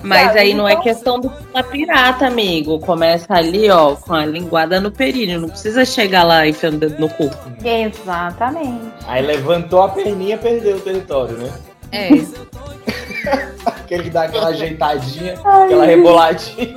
Mas 0.03 0.35
aí 0.35 0.53
não 0.53 0.67
é 0.67 0.73
então- 0.73 0.83
questão 0.83 1.19
do 1.19 1.29
pula 1.29 1.63
pirata, 1.63 2.27
amigo. 2.27 2.79
Começa 2.79 3.33
ali, 3.33 3.69
ó, 3.69 3.95
com 3.95 4.13
a 4.13 4.25
linguada 4.25 4.79
no 4.79 4.91
períneo. 4.91 5.41
Não 5.41 5.49
precisa 5.49 5.85
chegar 5.85 6.23
lá 6.23 6.47
enfiando 6.47 6.75
o 6.75 6.79
dedo 6.79 6.99
no 6.99 7.09
cu. 7.09 7.29
Exatamente. 7.63 8.91
Aí 9.07 9.25
levantou 9.25 9.83
a 9.83 9.89
perninha 9.89 10.37
perdeu 10.37 10.77
o 10.77 10.79
território, 10.79 11.37
né? 11.37 11.51
É. 11.91 12.09
Aquele 13.65 14.03
que 14.03 14.09
dá 14.09 14.23
aquela 14.23 14.47
ajeitadinha, 14.49 15.33
aquela 15.45 15.85
reboladinha. 15.85 16.75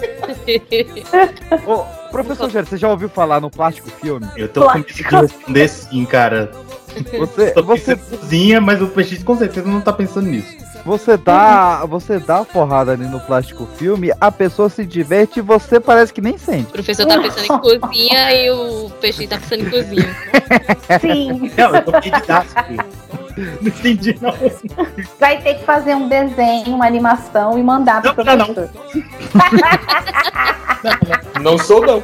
Ô, 1.66 1.84
professor 2.10 2.50
Jair, 2.50 2.66
você 2.66 2.76
já 2.76 2.88
ouviu 2.88 3.08
falar 3.08 3.40
no 3.40 3.50
plástico 3.50 3.90
filme? 3.90 4.26
Eu 4.36 4.48
tô 4.48 4.66
com 4.66 4.78
medo 4.78 4.92
de 4.92 5.02
responder 5.02 5.68
sim, 5.68 6.04
cara. 6.04 6.50
Você, 7.18 7.52
você, 7.62 7.96
cozinha, 7.96 8.60
mas 8.60 8.82
o 8.82 8.88
PX 8.88 9.22
com 9.22 9.36
certeza 9.36 9.68
não 9.68 9.80
tá 9.80 9.92
pensando 9.92 10.26
nisso. 10.28 10.56
Você 10.84 11.16
dá, 11.16 11.84
você 11.84 12.18
dá 12.18 12.38
a 12.38 12.44
porrada 12.44 12.92
ali 12.92 13.06
no 13.06 13.20
plástico 13.20 13.66
filme, 13.76 14.10
a 14.20 14.30
pessoa 14.30 14.68
se 14.68 14.84
diverte 14.84 15.38
e 15.38 15.42
você 15.42 15.78
parece 15.78 16.12
que 16.12 16.20
nem 16.20 16.38
sente. 16.38 16.70
O 16.70 16.72
professor 16.72 17.06
tá 17.06 17.20
pensando 17.20 17.44
em 17.44 17.58
cozinha 17.58 18.32
e 18.32 18.50
o 18.50 18.90
peixe 19.00 19.26
tá 19.26 19.38
pensando 19.38 19.66
em 19.66 19.70
cozinha. 19.70 20.16
Sim. 21.00 21.50
Não, 21.56 21.74
eu 21.74 21.84
tô 21.84 22.00
didático. 22.00 23.17
Não 23.60 23.68
entendi, 23.68 24.18
não. 24.20 24.34
Vai 25.20 25.40
ter 25.40 25.54
que 25.54 25.64
fazer 25.64 25.94
um 25.94 26.08
desenho, 26.08 26.74
uma 26.74 26.86
animação 26.86 27.56
e 27.58 27.62
mandar 27.62 28.02
pro 28.02 28.24
Não, 28.24 28.36
não, 28.36 28.46
não. 28.48 28.54
professor. 28.54 29.04
Não 31.42 31.58
sou, 31.58 31.84
não. 31.84 32.02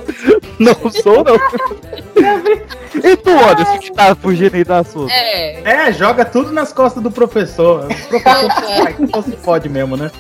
Não 0.59 0.91
sou, 0.91 1.25
não. 1.25 1.35
E 3.03 3.17
tu, 3.17 3.31
Anderson, 3.31 3.79
que 3.79 3.93
tá 3.93 4.15
fugindo 4.15 4.55
aí 4.55 4.63
do 4.65 4.73
assunto? 4.73 5.11
É. 5.11 5.89
É, 5.89 5.93
joga 5.93 6.25
tudo 6.25 6.53
nas 6.53 6.73
costas 6.73 7.03
do 7.03 7.11
professor. 7.11 7.85
O 7.87 8.09
professor 8.09 8.95
não 9.13 9.23
se 9.23 9.33
pode 9.33 9.69
mesmo, 9.69 9.97
né? 9.97 10.11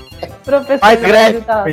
Professor 0.45 0.97
greve. 0.97 1.41
tá- 1.43 1.65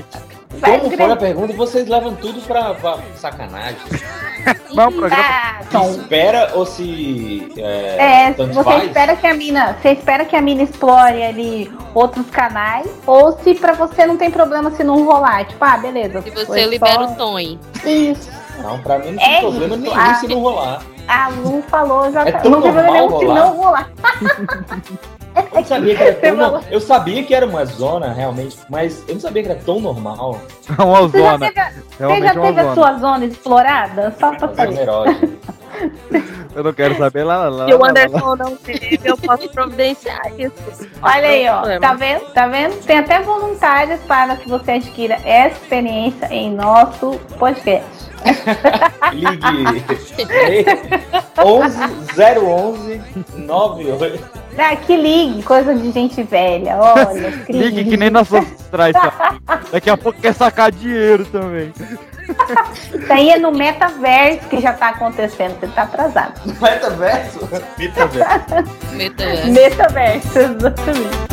Como 0.60 0.92
foi 0.98 1.12
a 1.12 1.16
pergunta? 1.16 1.54
Vocês 1.54 1.88
levam 1.88 2.14
tudo 2.16 2.42
pra, 2.42 2.74
pra 2.74 2.98
sacanagem. 3.16 3.78
Não, 4.74 4.92
programa. 4.92 5.24
Se 5.70 6.00
espera 6.00 6.52
ou 6.56 6.66
se. 6.66 7.52
É, 7.58 8.28
É, 8.30 8.34
tanto 8.34 8.54
você 8.54 8.64
faz? 8.64 8.84
espera 8.86 9.16
que 9.16 9.28
a 9.28 9.34
mina, 9.34 9.78
você 9.82 9.90
espera 9.92 10.26
que 10.26 10.36
a 10.36 10.42
mina 10.42 10.64
explore 10.64 11.22
ali 11.24 11.72
outros 11.94 12.26
canais, 12.30 12.88
ou 13.06 13.38
se 13.40 13.54
pra 13.56 13.74
você 13.74 14.06
não 14.06 14.18
tem 14.18 14.32
problema 14.32 14.72
se 14.72 14.84
não 14.84 15.04
rolar, 15.06 15.46
tipo, 15.46 15.64
ah, 15.64 15.78
beleza. 15.78 16.22
Se 16.22 16.32
você 16.32 16.66
libera 16.66 16.94
só- 17.08 17.14
o 17.14 17.16
Tony. 17.16 17.60
Isso. 17.86 18.30
Não, 18.64 18.80
pra 18.80 18.98
mim 19.00 19.12
não 19.12 19.18
tem 19.24 19.36
É 19.36 19.40
problema 19.42 19.76
isso. 19.76 19.84
nenhum 19.84 19.96
Ah. 20.00 20.16
se 20.16 20.28
não 20.28 20.40
rolar. 20.40 20.82
A 21.08 21.28
Lu 21.30 21.64
falou, 21.68 22.12
já 22.12 22.22
É 22.22 22.32
tá. 22.32 22.40
tão 22.40 22.52
Não 22.52 22.62
tem 22.62 22.72
problema 22.72 23.00
normal 23.00 23.10
nenhum 23.10 23.20
se 23.20 23.26
rolar. 23.26 23.46
não 23.46 23.58
rolar. 23.58 23.90
Eu, 25.54 25.64
sabia 25.66 25.96
que 25.96 26.04
era 26.04 26.14
tão 26.20 26.36
no- 26.36 26.64
eu 26.70 26.82
sabia 26.82 27.24
que 27.24 27.34
era 27.36 27.46
uma 27.46 27.66
zona, 27.66 28.12
realmente, 28.14 28.58
mas 28.70 29.04
eu 29.08 29.16
não 29.16 29.22
sabia 29.22 29.44
que 29.44 29.50
era 29.50 29.60
tão 29.60 29.80
normal. 29.80 30.40
É 30.78 30.82
uma 30.84 31.02
Você 31.02 31.20
já 31.20 31.32
zona. 31.32 31.52
teve, 31.52 31.84
Realmente 32.00 32.24
já 32.24 32.30
é 32.30 32.34
teve 32.34 32.60
a 32.60 32.64
zona. 32.64 32.76
sua 32.76 32.94
zona 33.00 33.26
explorada? 33.26 34.16
Só 34.20 34.32
pra 34.36 34.48
Zona 34.48 34.86
saber. 34.86 35.42
Eu 36.54 36.64
não 36.66 36.74
quero 36.74 36.96
saber 36.98 37.24
lá, 37.24 37.38
lá, 37.38 37.50
lá. 37.50 37.66
Se 37.66 37.74
o 37.74 37.78
lá, 37.78 37.84
lá. 37.86 37.90
Anderson 37.92 38.36
não 38.36 38.56
teve, 38.58 39.00
eu 39.06 39.18
posso 39.18 39.50
providenciar 39.50 40.20
isso. 40.38 40.52
Olha 41.02 41.28
aí, 41.30 41.48
ó. 41.50 41.80
Tá 41.80 41.94
vendo? 41.94 42.22
Tá 42.34 42.48
vendo? 42.48 42.76
Tem 42.86 43.00
até 43.00 43.22
voluntários 43.22 44.00
para 44.02 44.36
que 44.36 44.50
você 44.50 44.72
adquira 44.72 45.16
essa 45.24 45.56
experiência 45.56 46.26
em 46.30 46.52
nosso 46.54 47.12
podcast. 47.40 47.88
Ligue 49.14 49.86
11 51.44 51.80
011 52.38 53.02
98. 53.38 54.41
Ah, 54.58 54.76
que 54.76 54.96
ligue, 54.96 55.44
coisa 55.44 55.74
de 55.74 55.92
gente 55.92 56.22
velha. 56.24 56.78
Olha, 56.78 57.34
Ligue 57.50 57.86
que 57.86 57.98
nem 57.98 58.10
ancestrais. 58.16 58.94
sabe? 59.00 59.40
Daqui 59.72 59.90
a 59.90 59.98
pouco 59.98 60.22
quer 60.22 60.34
sacar 60.34 60.72
dinheiro 60.72 61.26
também. 61.26 61.74
Isso 62.94 63.12
aí 63.12 63.30
é 63.30 63.38
no 63.38 63.52
metaverso 63.52 64.48
que 64.48 64.62
já 64.62 64.74
tá 64.74 64.90
acontecendo, 64.90 65.60
você 65.60 65.68
tá 65.68 65.84
atrasado. 65.84 66.34
Metaverso? 66.46 67.50
Metaverso. 67.78 68.30
Metaverso. 68.94 69.52
Metaverso, 69.52 70.40
exatamente. 70.40 71.32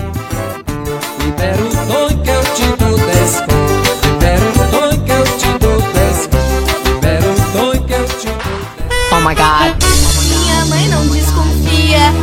Libera 1.24 1.62
o 1.62 1.70
tom 1.86 2.22
que 2.22 2.30
eu 2.30 2.42
te 2.54 2.76
dou 2.76 2.98
desconto. 2.98 4.08
Libera 4.08 4.44
o 4.44 4.52
tom 4.70 5.04
que 5.04 5.12
eu 5.12 5.24
te 5.24 5.58
dou 5.58 5.80
desconto. 5.92 6.88
Libera 6.88 7.30
o 7.30 7.34
tom 7.52 7.86
que 7.86 7.92
eu 7.92 8.06
te 8.06 8.26
dou 8.26 8.38
Oh 9.10 9.20
my 9.20 9.34
god. 9.34 9.97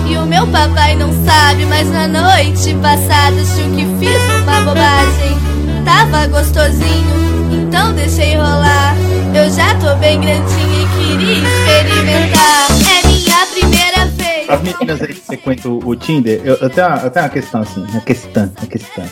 E 0.08 0.18
o 0.18 0.26
meu 0.26 0.46
papai 0.48 0.96
não 0.96 1.12
sabe, 1.26 1.66
mas 1.66 1.90
na 1.90 2.08
noite 2.08 2.74
passada 2.82 3.36
achou 3.42 3.70
que 3.76 3.86
fiz 4.00 4.22
uma 4.44 4.62
bobagem. 4.62 5.38
Tava 5.84 6.28
gostosinho, 6.28 7.52
então 7.52 7.94
deixei 7.94 8.36
rolar. 8.36 8.96
Eu 9.36 9.50
já 9.52 9.76
tô 9.76 9.96
bem 9.98 10.20
grandinha 10.20 10.82
e 10.82 10.88
queria 10.98 11.44
experimentar. 11.44 12.68
É 12.90 13.08
minha 13.08 13.46
primeira 13.48 14.06
vez. 14.08 14.50
As 14.50 14.62
meninas 14.62 15.02
aí 15.02 15.14
que 15.14 15.22
frequentam 15.22 15.80
o 15.84 15.96
Tinder, 15.96 16.42
eu, 16.44 16.56
eu, 16.56 16.70
tenho 16.70 16.88
uma, 16.88 16.98
eu 16.98 17.12
tenho 17.12 17.26
uma 17.26 17.30
questão 17.32 17.62
assim, 17.62 17.82
uma 17.82 18.02
questão, 18.02 18.52
uma 18.58 18.68
questão. 18.68 19.06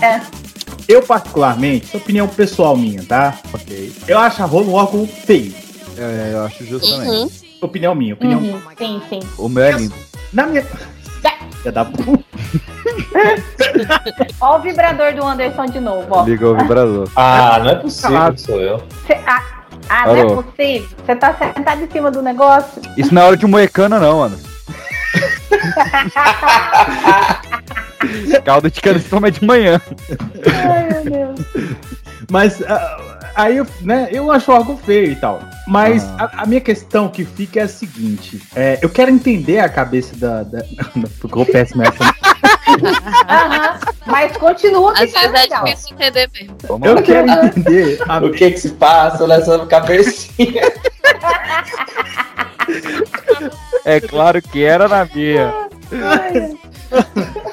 É. 0.00 0.20
Eu, 0.88 1.02
particularmente, 1.02 1.96
opinião 1.96 2.26
pessoal 2.26 2.76
minha, 2.76 3.02
tá? 3.04 3.38
Ok. 3.52 3.92
Eu 4.08 4.18
acho 4.18 4.42
a 4.42 4.46
rola 4.46 4.66
um 4.66 4.74
órgão 4.74 5.06
feio. 5.06 5.54
É, 5.96 6.30
eu 6.32 6.44
acho 6.44 6.64
justo 6.64 6.88
Uhum. 6.88 7.30
Opinião 7.60 7.94
minha, 7.94 8.14
opinião 8.14 8.40
Uhum, 8.40 8.60
Sim, 8.76 9.02
sim. 9.08 9.20
O 9.38 9.48
meu 9.48 9.62
é 9.64 9.72
lindo. 9.72 9.94
Na 10.32 10.46
minha. 10.46 10.62
Filha 10.62 11.72
da. 11.72 11.86
Ó 14.40 14.56
o 14.56 14.60
vibrador 14.60 15.14
do 15.14 15.24
Anderson 15.24 15.66
de 15.66 15.80
novo, 15.80 16.06
ó. 16.10 16.24
Liga 16.24 16.48
o 16.48 16.56
vibrador. 16.56 17.08
Ah, 17.14 17.58
não 17.62 17.70
é 17.70 17.74
possível 17.74 18.32
que 18.32 18.40
sou 18.40 18.60
eu. 18.60 18.82
Cê- 19.06 19.20
ah, 19.26 19.42
ah, 19.88 20.06
não 20.06 20.16
é 20.16 20.24
possível. 20.24 20.88
Você 21.04 21.16
tá 21.16 21.34
sentado 21.34 21.82
em 21.84 21.90
cima 21.90 22.10
do 22.10 22.22
negócio? 22.22 22.80
Isso 22.96 23.14
não 23.14 23.22
é 23.22 23.26
hora 23.26 23.36
de 23.36 23.46
moecana, 23.46 24.00
não, 24.00 24.20
mano. 24.20 24.38
Caldo 28.44 28.70
de 28.70 28.80
cana 28.80 28.98
se 28.98 29.08
toma 29.08 29.30
de 29.30 29.44
manhã. 29.44 29.80
Ai, 30.46 30.88
meu 30.88 31.04
Deus. 31.04 31.40
Mas 32.30 32.62
ah, 32.62 33.09
aí, 33.34 33.56
eu, 33.56 33.66
né, 33.80 34.08
eu 34.10 34.30
acho 34.30 34.50
algo 34.52 34.76
feio 34.76 35.12
e 35.12 35.16
tal. 35.16 35.40
Mas 35.66 36.04
Ah. 36.18 36.30
a, 36.36 36.42
a 36.42 36.46
minha 36.46 36.60
questão 36.60 37.08
que 37.08 37.24
fica 37.24 37.60
é 37.60 37.62
a 37.64 37.68
seguinte: 37.68 38.42
é, 38.54 38.78
eu 38.82 38.88
quero 38.88 39.10
entender 39.10 39.58
a 39.60 39.68
cabeça 39.68 40.16
da. 40.16 40.42
da 40.42 40.64
ficou 41.20 41.46
péssima 41.46 41.84
essa. 41.84 42.14
Mas 44.06 44.36
continua 44.36 44.94
que 44.94 45.04
Às 45.04 45.12
tá 45.12 45.20
vezes 45.28 45.50
é 45.50 45.64
difícil 45.64 45.96
entender 45.96 46.30
mesmo. 46.32 46.56
Eu 46.84 47.02
quero 47.02 47.30
entender 47.30 47.98
a 48.08 48.18
O 48.18 48.30
que 48.32 48.50
que 48.50 48.60
se 48.60 48.70
passa 48.70 49.26
nessa 49.26 49.66
cabecinha? 49.66 50.62
É 53.84 54.00
claro 54.00 54.40
que 54.40 54.62
era 54.62 54.88
na 54.88 55.04
minha. 55.04 55.52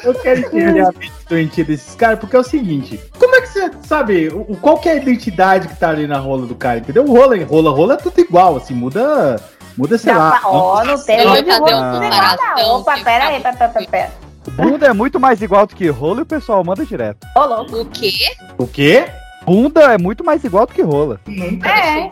Eu 0.03 0.13
quero 0.15 0.39
entender 0.41 0.82
a 0.82 0.91
mente 0.91 1.11
doentia 1.28 1.63
desses 1.65 1.95
caras, 1.95 2.19
porque 2.19 2.36
é 2.36 2.39
o 2.39 2.43
seguinte: 2.43 2.99
como 3.17 3.36
é 3.36 3.41
que 3.41 3.47
sabe 3.88 4.27
o, 4.29 4.41
o- 4.41 4.57
qual 4.61 4.77
que 4.77 4.89
é 4.89 4.93
a 4.93 4.95
identidade 4.95 5.67
que 5.67 5.75
tá 5.75 5.89
ali 5.89 6.05
na 6.07 6.17
rola 6.19 6.45
do 6.45 6.55
cara, 6.55 6.79
entendeu? 6.79 7.03
O 7.05 7.17
rola, 7.17 7.35
rola, 7.45 7.71
rola 7.71 7.93
é 7.93 7.97
tudo 7.97 8.19
igual, 8.19 8.57
assim, 8.57 8.73
muda. 8.73 9.41
Muda, 9.77 9.97
sei 9.97 10.11
Não, 10.11 10.19
lá. 10.19 10.41
Ó, 10.43 10.83
não 10.83 10.97
tem 11.03 11.23
comparação 11.23 12.79
Opa, 12.79 12.97
pera 13.03 13.25
aí, 13.27 13.39
pera, 13.39 13.55
pera, 13.55 13.85
pera. 13.89 14.11
Bunda 14.53 14.88
é 14.88 14.93
muito 14.93 15.19
mais 15.19 15.41
igual 15.41 15.67
do 15.67 15.75
que 15.75 15.88
rola 15.89 16.19
e 16.19 16.23
o 16.23 16.25
pessoal 16.25 16.63
manda 16.63 16.85
direto. 16.85 17.27
Ô, 17.35 17.45
louco. 17.45 17.77
O 17.81 17.85
quê? 17.85 18.11
O 18.57 18.65
quê? 18.65 19.05
Bunda 19.45 19.81
é 19.93 19.97
muito 19.97 20.23
mais 20.23 20.43
igual 20.43 20.65
do 20.65 20.73
que 20.73 20.81
rola. 20.81 21.19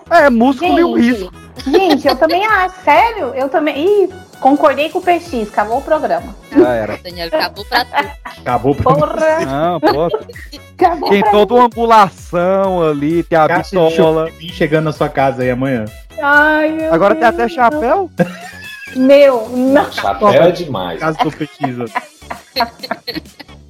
É. 0.09 0.25
É 0.25 0.29
músculo 0.29 0.77
e 0.79 0.83
um 0.83 0.97
Gente, 0.97 1.09
risco. 1.11 1.33
gente, 1.65 2.07
eu 2.07 2.15
também 2.15 2.45
acho. 2.45 2.75
Sério? 2.83 3.33
Eu 3.35 3.49
também. 3.49 4.03
Ih, 4.03 4.09
concordei 4.39 4.89
com 4.89 4.99
o 4.99 5.01
PX, 5.01 5.49
acabou 5.51 5.77
o 5.79 5.81
programa. 5.81 6.35
Já 6.55 6.69
era. 6.73 6.97
Daniel 6.97 7.27
acabou 7.27 7.65
pra 7.65 7.85
tudo. 7.85 8.11
Acabou 8.25 8.75
pra 8.75 8.93
Porra! 8.93 9.45
Não, 9.45 9.79
pô. 9.79 10.09
Acabou 10.77 11.09
Tem 11.09 11.21
pra 11.21 11.31
toda 11.31 11.53
uma 11.53 11.65
angulação 11.65 12.83
ali, 12.87 13.23
tem 13.23 13.37
a 13.37 13.47
Caixa 13.47 13.79
pistola. 13.79 14.29
chegando 14.53 14.85
na 14.85 14.91
sua 14.91 15.07
casa 15.09 15.41
aí 15.43 15.49
amanhã. 15.49 15.85
Ai, 16.21 16.69
meu 16.69 16.93
Agora 16.93 17.15
tem 17.15 17.21
Deus. 17.23 17.33
até 17.33 17.49
chapéu. 17.49 18.09
Meu, 18.95 19.49
não. 19.49 19.91
Chapéu 19.91 20.29
é 20.29 20.51
demais. 20.51 20.99
Caso 20.99 21.17
do 21.19 21.31
pesquisa. 21.31 21.85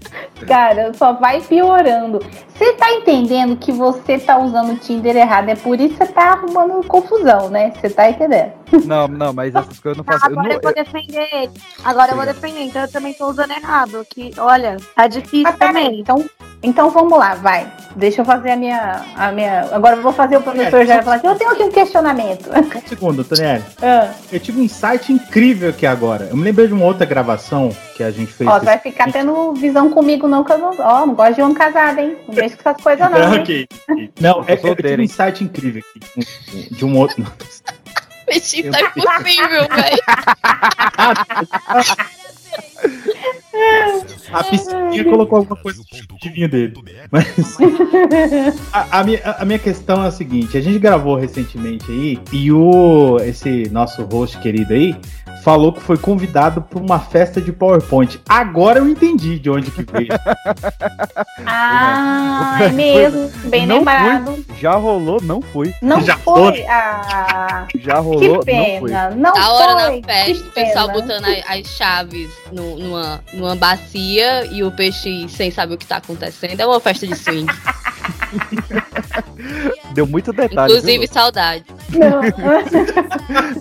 Cara, 0.48 0.94
só 0.94 1.14
vai 1.14 1.42
piorando. 1.42 2.20
Você 2.54 2.74
tá 2.74 2.92
entendendo 2.92 3.58
que 3.58 3.72
você 3.72 4.18
tá 4.18 4.38
usando 4.38 4.74
o 4.74 4.78
Tinder 4.78 5.16
errado? 5.16 5.50
É 5.50 5.56
por 5.56 5.80
isso 5.80 5.96
que 5.98 6.06
você 6.06 6.12
tá 6.12 6.32
arrumando 6.34 6.86
confusão, 6.88 7.50
né? 7.50 7.72
Você 7.72 7.90
tá 7.90 8.10
entendendo? 8.10 8.52
Não, 8.86 9.08
não, 9.08 9.34
mas 9.34 9.54
essas 9.56 9.80
coisas 9.80 9.98
eu 9.98 10.04
não 10.04 10.04
faço. 10.04 10.26
Eu 10.26 10.32
Agora 10.32 10.48
não- 10.48 10.56
eu 10.56 10.62
vou 10.62 10.74
defender 10.74 11.28
ele. 11.34 11.52
Agora 11.84 12.12
eu 12.12 12.16
vou 12.18 12.26
defender, 12.26 12.62
então 12.62 12.82
eu 12.82 12.92
também 12.92 13.14
tô 13.14 13.28
usando 13.28 13.52
errado. 13.52 14.06
Que, 14.10 14.32
olha, 14.38 14.78
tá 14.96 15.08
difícil 15.08 15.52
peraí, 15.54 15.74
também. 15.74 16.00
então, 16.00 16.26
então 16.66 16.90
vamos 16.90 17.18
lá, 17.18 17.36
vai. 17.36 17.72
Deixa 17.96 18.22
eu 18.22 18.26
fazer 18.26 18.52
a 18.52 18.56
minha. 18.58 19.06
A 19.16 19.32
minha... 19.32 19.70
Agora 19.72 19.96
eu 19.96 20.02
vou 20.02 20.12
fazer 20.12 20.36
o 20.38 20.42
professor 20.42 20.86
já 20.86 21.02
falar 21.02 21.16
assim, 21.18 21.28
eu 21.28 21.36
tenho 21.36 21.52
aqui 21.52 21.64
um 21.64 21.72
questionamento. 21.72 22.50
Um 22.50 22.88
segundo, 22.88 23.24
Daniel. 23.24 23.62
Ah, 23.82 24.10
Eu 24.32 24.40
tive 24.40 24.60
um 24.60 24.64
insight 24.64 25.14
incrível 25.14 25.70
aqui 25.70 25.86
agora. 25.86 26.28
Eu 26.30 26.36
me 26.36 26.44
lembrei 26.44 26.68
de 26.68 26.74
uma 26.74 26.86
outra 26.86 27.06
gravação 27.06 27.70
que 27.96 28.04
a 28.04 28.12
gente 28.12 28.34
fez. 28.34 28.50
ó, 28.50 28.60
você 28.60 28.66
vai 28.66 28.80
ficar 28.80 29.12
tendo 29.12 29.54
visão 29.54 29.90
comigo, 29.92 30.28
não, 30.28 30.44
que 30.44 30.52
eu 30.52 30.58
não. 30.58 30.72
Ó, 30.80 31.06
não 31.06 31.14
gosto 31.14 31.36
de 31.36 31.42
homem 31.42 31.56
casado, 31.56 32.00
hein? 32.00 32.18
Não 32.28 32.36
mexe 32.36 32.58
com 32.58 32.70
essas 32.70 32.82
coisas, 32.84 33.10
não. 33.10 33.34
hein? 33.34 33.40
Ok. 33.42 33.68
Não, 34.20 34.44
é, 34.48 34.54
eu 34.54 34.76
tive 34.76 34.96
um 34.98 35.02
insight 35.04 35.44
incrível 35.44 35.82
aqui. 35.90 36.68
De 36.72 36.86
um 36.86 36.98
outro. 36.98 37.24
Peixinho 38.26 38.72
tá 38.72 38.80
impossível, 38.82 39.68
velho. 39.70 40.02
A 44.32 44.44
piscininha 44.44 45.04
colocou 45.06 45.40
alguma 45.40 45.56
coisa 45.56 45.80
no 45.80 45.98
chutivinho 45.98 46.50
dele. 46.50 46.74
Mas 47.12 47.58
a, 48.74 49.00
a 49.00 49.04
minha, 49.04 49.22
a 49.24 49.46
minha 49.46 49.60
questão 49.60 50.04
é 50.04 50.08
a 50.08 50.12
seguinte: 50.12 50.58
a 50.58 50.62
gente 50.62 50.80
gravou 50.80 51.16
recentemente 51.16 51.90
aí 51.90 52.20
e 52.32 52.52
o 52.52 53.18
esse 53.22 53.70
nosso 53.70 54.04
host 54.04 54.38
querido 54.40 54.74
aí 54.74 54.96
falou 55.46 55.72
que 55.72 55.80
foi 55.80 55.96
convidado 55.96 56.60
para 56.60 56.80
uma 56.80 57.00
festa 57.00 57.40
de 57.40 57.52
PowerPoint. 57.54 58.20
Agora 58.28 58.80
eu 58.80 58.90
entendi 58.90 59.38
de 59.38 59.48
onde 59.48 59.70
que 59.70 59.84
veio. 59.84 60.08
Ah, 61.48 62.58
é 62.62 62.70
mesmo. 62.70 63.30
Bem 63.50 63.66
não 63.68 63.78
lembrado. 63.80 64.26
fui. 64.34 64.46
Já 64.60 64.72
rolou, 64.74 65.22
não 65.22 65.42
fui. 65.42 65.74
Não 65.82 66.02
Já 66.02 66.18
foi. 66.18 66.66
Ah, 66.68 67.68
Já 67.80 67.96
que 67.96 68.00
rolou, 68.02 68.34
não 68.38 68.40
pena. 68.44 69.10
Não, 69.12 69.34
Da 69.34 69.52
hora 69.52 69.82
foi. 69.88 70.02
na 70.02 70.08
festa, 70.08 70.34
que 70.44 70.48
o 70.50 70.52
pessoal 70.52 70.88
pena. 70.88 71.02
botando 71.02 71.26
a- 71.26 71.54
as 71.54 71.68
chaves 71.68 72.30
no- 72.52 72.78
numa, 72.80 73.22
numa 73.34 73.56
bacia 73.56 74.46
e 74.52 74.64
o 74.64 74.72
peixe 74.72 75.28
sem 75.30 75.52
saber 75.52 75.76
o 75.76 75.78
que 75.78 75.86
tá 75.86 75.98
acontecendo. 75.98 76.60
É 76.60 76.66
uma 76.66 76.80
festa 76.80 77.06
de 77.06 77.16
swing. 77.16 77.46
Deu 79.94 80.06
muito 80.06 80.34
detalhe. 80.34 80.74
Inclusive, 80.74 81.08
saudade. 81.08 81.64
Não. 81.90 82.22
viu? 82.22 82.32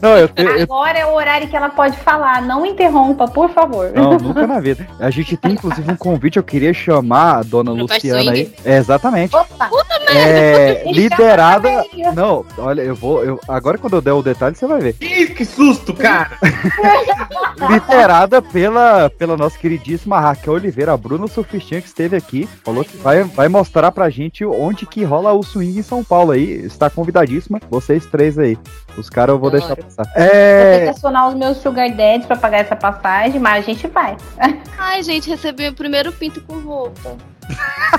Não, 0.03 0.16
eu, 0.16 0.29
te- 0.29 0.43
eu- 0.43 0.62
Agora 0.62 0.99
é 0.99 1.07
o 1.07 1.14
horário 1.14 1.47
que 1.49 1.57
ela 1.57 1.68
pode 1.68 1.97
falar. 1.99 2.43
Não 2.43 2.66
interrompa, 2.66 3.29
por 3.29 3.51
favor. 3.51 3.93
Não, 3.95 4.16
nunca 4.18 4.47
na 4.47 4.59
vida. 4.61 4.87
A 4.99 5.11
gente 5.11 5.37
tem 5.37 5.53
inclusive 5.53 5.91
um 5.91 5.97
convite, 5.97 6.37
eu 6.37 6.43
queria 6.43 6.72
chamar 6.75 7.39
a 7.39 7.43
dona 7.43 7.72
Pro 7.72 7.81
Luciana 7.83 8.33
aí. 8.33 8.53
É, 8.64 8.77
exatamente. 8.79 9.35
Opa! 9.35 9.70
É, 10.11 10.85
Me 10.85 10.93
liderada. 10.93 11.68
também. 11.85 12.12
Não, 12.14 12.45
olha, 12.59 12.83
eu 12.83 12.95
vou. 12.95 13.25
Eu, 13.25 13.41
agora 13.49 13.79
quando 13.79 13.95
eu 13.95 14.01
der 14.03 14.12
o 14.12 14.22
detalhe, 14.22 14.57
você 14.57 14.66
vai 14.66 14.81
ver. 14.81 14.97
Ih, 15.01 15.27
que 15.29 15.45
susto, 15.45 15.95
cara! 15.95 16.31
Liderada 17.70 18.43
pela, 18.43 19.09
pela 19.11 19.37
nossa 19.37 19.57
queridíssima 19.59 20.20
Raquel 20.20 20.55
Oliveira, 20.55 20.93
a 20.93 20.97
Bruna 20.97 21.27
Sofistinha, 21.29 21.81
que 21.81 21.87
esteve 21.89 22.16
aqui. 22.16 22.49
Falou 22.64 22.85
que 22.85 22.97
vai, 22.97 23.22
vai 23.22 23.49
mostrar 23.49 23.91
pra 23.93 24.11
gente 24.11 24.45
onde 24.45 24.64
que 24.73 25.05
rola 25.05 25.33
o 25.33 25.43
swing 25.43 25.79
em 25.79 25.83
São 25.83 26.03
Paulo 26.05 26.31
aí. 26.33 26.65
Está 26.65 26.89
convidadíssima, 26.89 27.61
vocês 27.69 28.07
três 28.07 28.39
aí. 28.39 28.57
Os 28.97 29.11
caras 29.11 29.35
eu 29.35 29.39
vou 29.39 29.51
deixar 29.51 29.77
passar. 29.77 30.05
Vou 30.05 30.15
ter 30.15 30.31
que 30.31 30.35
É. 30.37 30.89
acionar 30.89 31.29
os 31.29 31.35
meus 31.35 31.57
sugar 31.59 31.91
daddies 31.91 32.27
pra 32.27 32.37
pagar 32.37 32.59
essa 32.59 32.77
passagem, 32.77 33.41
mas 33.41 33.65
a 33.65 33.67
gente 33.67 33.87
vai. 33.89 34.17
Ai, 34.79 35.03
gente, 35.03 35.29
recebi 35.29 35.65
meu 35.65 35.75
primeiro 35.75 36.12
pinto 36.12 36.41
com 36.43 36.59
roupa. 36.61 37.17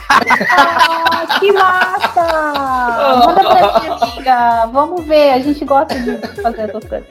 Ah, 0.10 1.40
que 1.40 1.52
massa! 1.52 3.26
Manda 3.28 3.42
pra 3.44 3.80
mim, 3.80 3.88
amiga. 4.02 4.66
Vamos 4.72 5.06
ver, 5.06 5.32
a 5.34 5.40
gente 5.40 5.64
gosta 5.66 5.94
de 6.00 6.18
fazer 6.42 6.62
essas 6.62 6.84
coisas. 6.86 7.08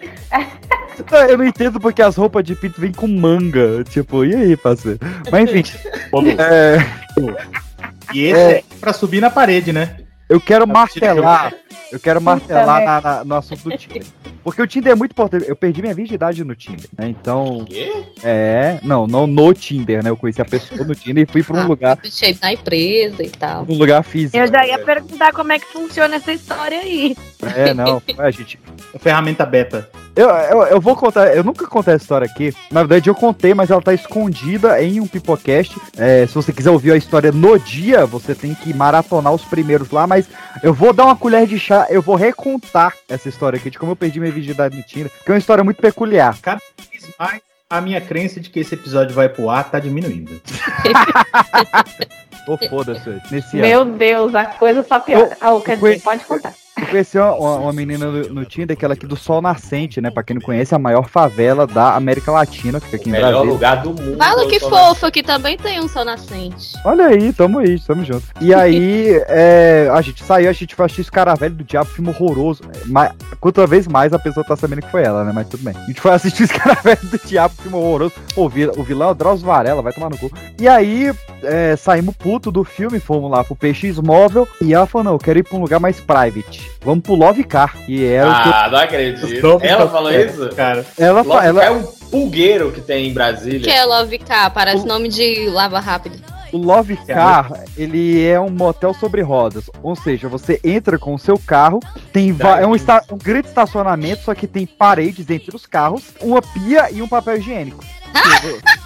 Eu 1.29 1.39
não 1.39 1.45
entendo 1.45 1.81
porque 1.81 2.03
as 2.03 2.17
roupas 2.17 2.45
de 2.45 2.55
pinto 2.55 2.81
vêm 2.81 2.93
com 2.93 3.07
manga. 3.07 3.85
Tipo, 3.85 4.25
e 4.25 4.35
aí, 4.35 4.57
parceiro? 4.57 4.99
Mas 5.31 5.51
enfim. 5.51 5.65
é, 6.39 6.79
E 8.15 8.25
esse 8.25 8.41
é 8.41 8.65
pra 8.81 8.93
subir 8.93 9.21
na 9.21 9.31
parede, 9.31 9.73
né? 9.73 9.97
Eu 10.29 10.41
quero 10.41 10.67
martelar. 10.67 11.53
Eu 11.93 12.01
quero 12.01 12.21
martelar 12.21 12.83
na- 12.83 13.01
na- 13.01 13.25
no 13.25 13.35
assunto 13.37 13.69
do 13.69 13.77
Tinder. 13.77 14.03
Porque 14.43 14.61
o 14.61 14.67
Tinder 14.67 14.93
é 14.93 14.95
muito 14.95 15.13
importante. 15.13 15.47
Eu 15.49 15.55
perdi 15.55 15.81
minha 15.83 15.95
virgindade 15.95 16.43
no 16.43 16.55
Tinder, 16.55 16.87
né? 16.99 17.09
Então. 17.09 17.65
É. 18.23 18.79
Não, 18.83 19.07
não 19.07 19.27
no 19.27 19.53
Tinder, 19.53 20.03
né? 20.03 20.11
Eu 20.11 20.17
conheci 20.17 20.41
a 20.41 20.45
pessoa 20.45 20.83
no 20.85 20.95
Tinder 20.95 21.25
e 21.29 21.31
fui 21.31 21.43
pra 21.43 21.57
um 21.63 21.67
lugar. 21.67 21.99
Cheio 22.05 22.37
na 22.41 22.53
empresa 22.53 23.23
e 23.23 23.29
tal. 23.31 23.67
Um 23.69 23.75
lugar 23.77 24.03
físico. 24.03 24.37
Eu 24.37 24.47
já 24.49 24.67
ia 24.67 24.79
perguntar 24.79 25.33
como 25.33 25.53
é 25.53 25.59
que 25.59 25.67
funciona 25.67 26.17
essa 26.17 26.33
história 26.33 26.79
aí. 26.81 27.15
É, 27.55 27.75
não. 27.75 28.03
A 28.19 28.31
gente. 28.31 28.59
Ferramenta 28.99 29.45
beta. 29.45 29.89
Eu, 30.17 30.29
eu, 30.29 30.63
eu 30.67 30.81
vou 30.81 30.95
contar, 30.95 31.35
eu 31.35 31.43
nunca 31.43 31.67
contei 31.67 31.95
essa 31.95 32.05
história 32.05 32.27
aqui. 32.27 32.55
Na 32.71 32.83
verdade, 32.83 33.11
eu 33.11 33.15
contei, 33.15 33.53
mas 33.53 33.71
ela 33.71 33.83
tá 33.83 33.93
escondida 33.93 34.81
em 34.83 35.01
um 35.01 35.07
Pipocast. 35.07 35.77
É, 35.97 36.27
se 36.27 36.35
você 36.35 36.53
quiser 36.53 36.71
ouvir 36.71 36.93
a 36.93 36.97
história 36.97 37.33
no 37.33 37.59
dia, 37.59 38.07
você 38.07 38.35
tem 38.35 38.55
que 38.55 38.73
maratonar 38.73 39.33
os 39.33 39.45
primeiros 39.45 39.91
lá. 39.91 40.07
Mas 40.07 40.29
eu 40.63 40.73
vou 40.73 40.93
dar 40.93 41.05
uma 41.05 41.17
colher 41.17 41.47
de 41.47 41.59
chá, 41.59 41.87
eu 41.91 42.01
vou 42.01 42.15
recontar 42.15 42.95
essa 43.09 43.29
história 43.29 43.57
aqui 43.57 43.71
de 43.71 43.79
como 43.79 43.93
eu 43.93 43.97
perdi 43.97 44.21
minha 44.21 44.31
virgindade 44.31 44.77
no 44.77 44.83
Tinder, 44.85 45.11
que 45.11 45.31
é 45.31 45.35
uma 45.35 45.39
história 45.39 45.65
muito 45.65 45.83
peculiar. 45.83 46.39
Cada 46.41 46.61
vez 46.91 47.11
mais 47.19 47.41
a 47.69 47.81
minha 47.81 48.01
crença 48.01 48.39
de 48.39 48.51
que 48.51 48.61
esse 48.61 48.75
episódio 48.75 49.15
vai 49.15 49.29
pro 49.29 49.51
ar 49.51 49.69
tá 49.69 49.81
diminuindo. 49.81 50.41
Ô, 52.47 52.57
foda-se, 52.69 53.21
nesse 53.31 53.57
Meu 53.57 53.83
ano. 53.83 53.97
Deus, 53.97 54.35
a 54.35 54.45
coisa 54.45 54.83
só 54.83 55.01
piora. 55.01 55.37
Ah, 55.41 55.59
quer 55.65 55.77
dizer, 55.77 56.03
pode 56.03 56.25
contar. 56.25 56.53
Eu 56.77 56.87
conheci 56.89 57.17
uma, 57.19 57.33
uma- 57.35 57.57
uma 57.57 57.73
menina 57.73 58.07
no, 58.07 58.29
no 58.35 58.45
Tinder, 58.45 58.77
que 58.77 58.85
ela 58.85 58.95
é 58.95 58.97
aqui 58.97 59.07
do 59.07 59.17
Sol 59.17 59.41
Nascente, 59.41 60.01
né? 60.01 60.11
Pra 60.11 60.25
quem 60.25 60.35
não 60.35 60.43
conhece, 60.43 60.75
é 60.75 60.77
a 60.77 60.79
maior 60.79 61.09
favela 61.09 61.67
da 61.69 61.95
América 61.95 62.33
Latina, 62.33 62.81
fica 62.81 62.97
aqui 62.97 63.09
em 63.09 63.13
Melhor 63.13 63.31
Brasília. 63.31 63.53
lugar 63.53 63.83
do 63.83 63.91
mundo. 63.91 64.17
Fala 64.19 64.49
que 64.49 64.59
fofo, 64.59 65.07
aqui 65.07 65.23
também 65.23 65.57
tem 65.57 65.81
um 65.81 65.87
sol 65.89 66.05
nascente. 66.05 66.73
Olha 66.85 67.07
aí, 67.07 67.33
tamo 67.33 67.61
aí, 67.61 67.79
tamo 67.79 68.05
junto. 68.05 68.25
E 68.41 68.53
aí, 68.53 69.09
é, 69.29 69.89
a 69.93 70.01
gente 70.03 70.25
saiu, 70.25 70.51
a 70.51 70.53
gente 70.53 70.75
foi 70.75 70.85
assistir 70.87 71.03
esse 71.03 71.13
cara 71.13 71.35
velho 71.37 71.55
do 71.55 71.63
diabo, 71.65 71.89
filme 71.91 72.11
horroroso. 72.11 72.63
Mas, 72.87 73.13
quanto 73.41 73.65
vez 73.69 73.87
mais 73.87 74.13
a 74.13 74.19
pessoa 74.19 74.45
tá 74.45 74.57
sabendo 74.57 74.83
que 74.83 74.91
foi 74.91 75.05
ela, 75.05 75.23
né? 75.25 75.31
Mas 75.33 75.49
tudo 75.49 75.63
bem. 75.63 75.75
A 75.77 75.87
gente 75.87 76.01
foi 76.01 76.11
assistir 76.13 76.43
esse 76.43 76.55
cara 76.55 76.75
velho 76.83 76.99
do 77.05 77.19
diabo, 77.25 77.55
filme 77.63 77.77
horroroso. 77.77 78.15
Pô, 78.35 78.43
o 78.43 78.81
o 78.81 78.83
vilão 78.83 79.09
é 79.09 79.13
o 79.13 79.15
Drauzio 79.15 79.47
Varela, 79.47 79.81
vai 79.81 79.93
tomar 79.93 80.11
no 80.11 80.19
cu. 80.19 80.31
E 80.61 80.67
aí, 80.67 81.13
é, 81.45 81.77
saímos 81.77 82.17
puto 82.17 82.51
do 82.51 82.65
filme, 82.65 82.99
fomos 82.99 83.31
lá 83.31 83.45
pro 83.45 83.55
PX 83.57 83.99
Móvel. 84.01 84.47
E 84.61 84.75
ela 84.75 84.87
falou: 84.87 85.05
não, 85.05 85.13
eu 85.13 85.19
quero 85.19 85.39
ir 85.39 85.43
pra 85.45 85.57
um 85.57 85.61
lugar 85.61 85.79
mais 85.79 86.01
private. 86.01 86.64
Vamos 86.83 87.03
pro 87.03 87.15
Love 87.15 87.45
Car. 87.45 87.77
E 87.89 88.05
era 88.05 88.29
o 88.31 88.43
que 88.43 88.49
eu- 88.49 88.53
Ah, 88.55 88.69
não 88.71 88.79
acredito. 88.79 89.59
Ela 89.63 89.89
falou 89.89 90.11
cara. 90.13 90.25
isso? 90.25 90.49
Cara. 90.51 90.87
Ela, 90.99 91.23
Love 91.23 91.29
fa- 91.31 91.45
ela, 91.47 91.65
é 91.65 91.71
um 91.71 91.83
pulgueiro 91.83 92.71
que 92.73 92.81
tem 92.81 93.09
em 93.09 93.13
Brasília. 93.15 93.61
Que 93.61 93.71
é 93.71 93.85
Love 93.85 94.19
Car, 94.19 94.53
parece 94.53 94.87
nome 94.87 95.09
de 95.09 95.49
lava 95.49 95.81
rápido. 95.81 96.19
O 96.53 96.59
Love 96.59 96.97
Car, 96.99 97.65
ele 97.77 98.25
é 98.25 98.39
um 98.39 98.49
motel 98.51 98.95
sobre 98.95 99.23
rodas. 99.23 99.69
Ou 99.83 99.97
seja, 99.97 100.29
você 100.29 100.61
entra 100.63 100.99
com 100.99 101.13
o 101.15 101.19
seu 101.19 101.37
carro, 101.37 101.81
tem 102.13 102.31
va- 102.33 102.61
é 102.61 102.67
um, 102.67 102.75
um 102.75 103.19
grande 103.19 103.49
estacionamento, 103.49 104.23
só 104.23 104.35
que 104.35 104.47
tem 104.47 104.65
paredes 104.65 105.29
entre 105.31 105.57
os 105.57 105.67
carros, 105.67 106.05
uma 106.21 106.41
pia 106.41 106.91
e 106.93 107.03
um 107.03 107.09
papel 107.09 107.39
higiênico. 107.39 107.83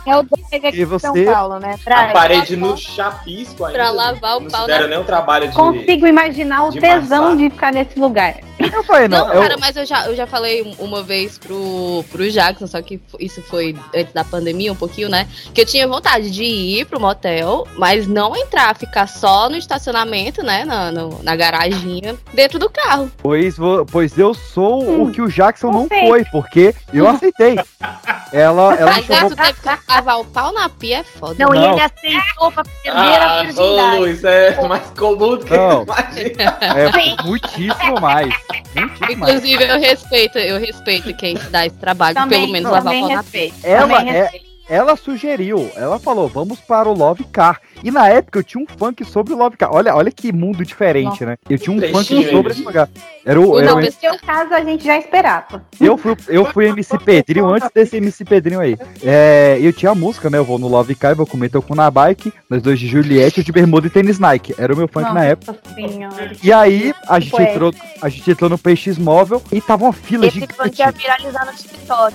É 0.06 0.16
o 0.16 0.22
Brega 0.22 0.68
aqui 0.68 0.80
E 0.80 0.86
de 0.86 0.98
São 1.00 1.12
você- 1.12 1.24
Paulo, 1.24 1.58
né? 1.58 1.74
A 1.74 1.84
Praia. 1.84 2.12
parede 2.12 2.56
no 2.56 2.76
chapisco 2.76 3.64
ainda. 3.64 3.78
Pra 3.78 3.90
lavar 3.90 4.36
o 4.38 4.40
não 4.40 4.50
pau 4.50 4.62
se 4.62 4.66
deram 4.68 4.88
nem 4.88 4.98
o 4.98 5.04
trabalho 5.04 5.48
de... 5.48 5.54
Consigo 5.54 6.06
imaginar 6.06 6.64
o 6.66 6.70
de 6.70 6.80
tesão 6.80 7.36
de 7.36 7.50
ficar 7.50 7.72
nesse 7.72 7.98
lugar. 7.98 8.36
Eu 8.58 8.82
falei, 8.82 9.06
Não, 9.06 9.26
não, 9.26 9.34
eu- 9.34 9.42
cara, 9.42 9.56
mas 9.58 9.76
eu 9.76 9.86
já, 9.86 10.06
eu 10.06 10.16
já 10.16 10.26
falei 10.26 10.62
um- 10.62 10.84
uma 10.84 11.02
vez 11.02 11.38
pro, 11.38 12.04
pro 12.10 12.28
Jackson, 12.30 12.66
só 12.66 12.80
que 12.82 13.00
isso 13.20 13.40
foi 13.42 13.76
antes 13.94 14.12
da 14.12 14.24
pandemia, 14.24 14.72
um 14.72 14.76
pouquinho, 14.76 15.08
né? 15.08 15.28
Que 15.54 15.60
eu 15.60 15.66
tinha 15.66 15.86
vontade 15.86 16.30
de 16.30 16.42
ir 16.42 16.84
pro 16.86 16.98
motel, 16.98 17.66
mas 17.76 18.06
não 18.08 18.34
entrar, 18.34 18.74
ficar 18.76 19.06
só 19.06 19.48
no 19.48 19.56
estacionamento, 19.56 20.42
né? 20.42 20.64
Na, 20.64 20.90
no- 20.90 21.22
na 21.22 21.36
garaginha, 21.36 22.16
dentro 22.34 22.58
do 22.58 22.68
carro. 22.70 23.10
Pois, 23.18 23.56
pois 23.92 24.18
eu 24.18 24.32
sou 24.34 25.02
o 25.04 25.12
que 25.12 25.20
o 25.22 25.28
Jackson 25.28 25.70
não 25.70 25.86
sei. 25.86 26.08
foi, 26.08 26.24
porque 26.24 26.74
eu 26.92 27.06
aceitei. 27.08 27.56
Ela, 28.30 28.74
ela 28.74 28.92
Mas 28.92 29.06
gato 29.20 29.36
teve 29.36 29.52
que 29.54 29.68
lavar 29.92 30.20
o 30.20 30.24
pau 30.24 30.52
na 30.52 30.68
pia, 30.68 30.98
é 30.98 31.04
foda. 31.04 31.36
Não, 31.38 31.54
e 31.54 31.58
Não. 31.58 31.72
ele 31.72 31.80
aceitou 31.80 32.52
pra 32.52 32.64
perder 32.64 32.90
a 32.98 33.30
Ah, 33.30 33.40
ô 33.40 33.44
virgindade. 33.44 33.96
Luiz, 33.98 34.24
é 34.24 34.68
mais 34.68 34.82
comum 34.98 35.36
do 35.36 35.38
que 35.44 35.56
Não. 35.56 35.82
imagina. 35.88 36.58
É 36.60 37.22
muitíssimo 37.24 38.00
mais. 38.00 38.34
Muitíssimo 38.74 39.16
mais. 39.18 39.34
Inclusive, 39.34 39.64
eu 39.64 39.80
respeito, 39.80 40.38
eu 40.38 40.58
respeito 40.58 41.14
quem 41.16 41.36
dá 41.50 41.66
esse 41.66 41.76
trabalho, 41.76 42.14
Também- 42.14 42.40
pelo 42.40 42.52
menos 42.52 42.70
lavar 42.70 42.82
o 42.82 42.84
também 42.86 43.00
pau 43.02 43.10
na 43.10 43.20
respeito. 43.22 43.54
pia. 43.60 43.70
Ela, 43.70 43.80
Também 43.98 44.08
é, 44.16 44.22
respeito. 44.22 44.47
Ela 44.68 44.96
sugeriu, 44.96 45.70
ela 45.76 45.98
falou, 45.98 46.28
vamos 46.28 46.60
para 46.60 46.88
o 46.88 46.92
Love 46.92 47.24
Car. 47.24 47.60
E 47.82 47.90
na 47.90 48.08
época 48.08 48.38
eu 48.40 48.42
tinha 48.44 48.62
um 48.62 48.66
funk 48.78 49.04
sobre 49.04 49.32
o 49.32 49.36
Love 49.36 49.56
Car. 49.56 49.70
Olha, 49.72 49.94
olha 49.94 50.10
que 50.10 50.32
mundo 50.32 50.64
diferente, 50.64 51.24
né? 51.24 51.36
Eu 51.48 51.58
tinha 51.58 51.74
um 51.74 51.80
funk 51.80 51.92
Trechinho 51.92 52.30
sobre 52.30 52.52
esse 52.52 52.62
lugar. 52.62 52.88
Era 53.24 53.40
o, 53.40 53.58
era 53.58 53.74
o- 53.74 53.80
No 53.80 53.92
seu 53.92 54.18
caso, 54.18 54.52
a 54.54 54.60
gente 54.64 54.84
já 54.84 54.98
esperava. 54.98 55.64
eu, 55.80 55.96
fui, 55.96 56.16
eu 56.28 56.44
fui 56.46 56.66
MC 56.68 56.98
Pedrinho 56.98 57.46
antes 57.48 57.68
desse 57.74 57.96
MC 57.96 58.24
Pedrinho 58.24 58.60
aí. 58.60 58.76
É, 59.02 59.58
eu 59.60 59.72
tinha 59.72 59.92
a 59.92 59.94
música, 59.94 60.28
né? 60.28 60.38
Eu 60.38 60.44
vou 60.44 60.58
no 60.58 60.68
Love 60.68 60.94
Car, 60.94 61.14
vou 61.14 61.26
comer 61.26 61.48
teu 61.50 61.62
cu 61.62 61.74
na 61.74 61.90
bike. 61.90 62.32
Nós 62.50 62.60
dois 62.60 62.78
de 62.78 62.86
Juliette, 62.88 63.38
eu 63.38 63.44
de 63.44 63.52
bermuda 63.52 63.86
e 63.86 63.90
tênis 63.90 64.18
Nike. 64.18 64.54
Era 64.58 64.74
o 64.74 64.76
meu 64.76 64.88
funk 64.88 65.12
na 65.14 65.24
época. 65.24 65.56
Senhora. 65.74 66.32
E 66.42 66.52
aí, 66.52 66.92
a 67.08 67.20
gente, 67.20 67.40
entrou, 67.40 67.72
a 68.02 68.08
gente 68.08 68.30
entrou 68.30 68.50
no 68.50 68.58
PX 68.58 68.98
Móvel 68.98 69.42
e 69.52 69.60
tava 69.60 69.84
uma 69.84 69.92
fila 69.92 70.26
Esse 70.26 70.40
funk 70.40 70.52
gigante. 70.52 70.80
ia 70.82 70.90
viralizar 70.90 71.46
no 71.46 71.52
TikTok. 71.52 72.14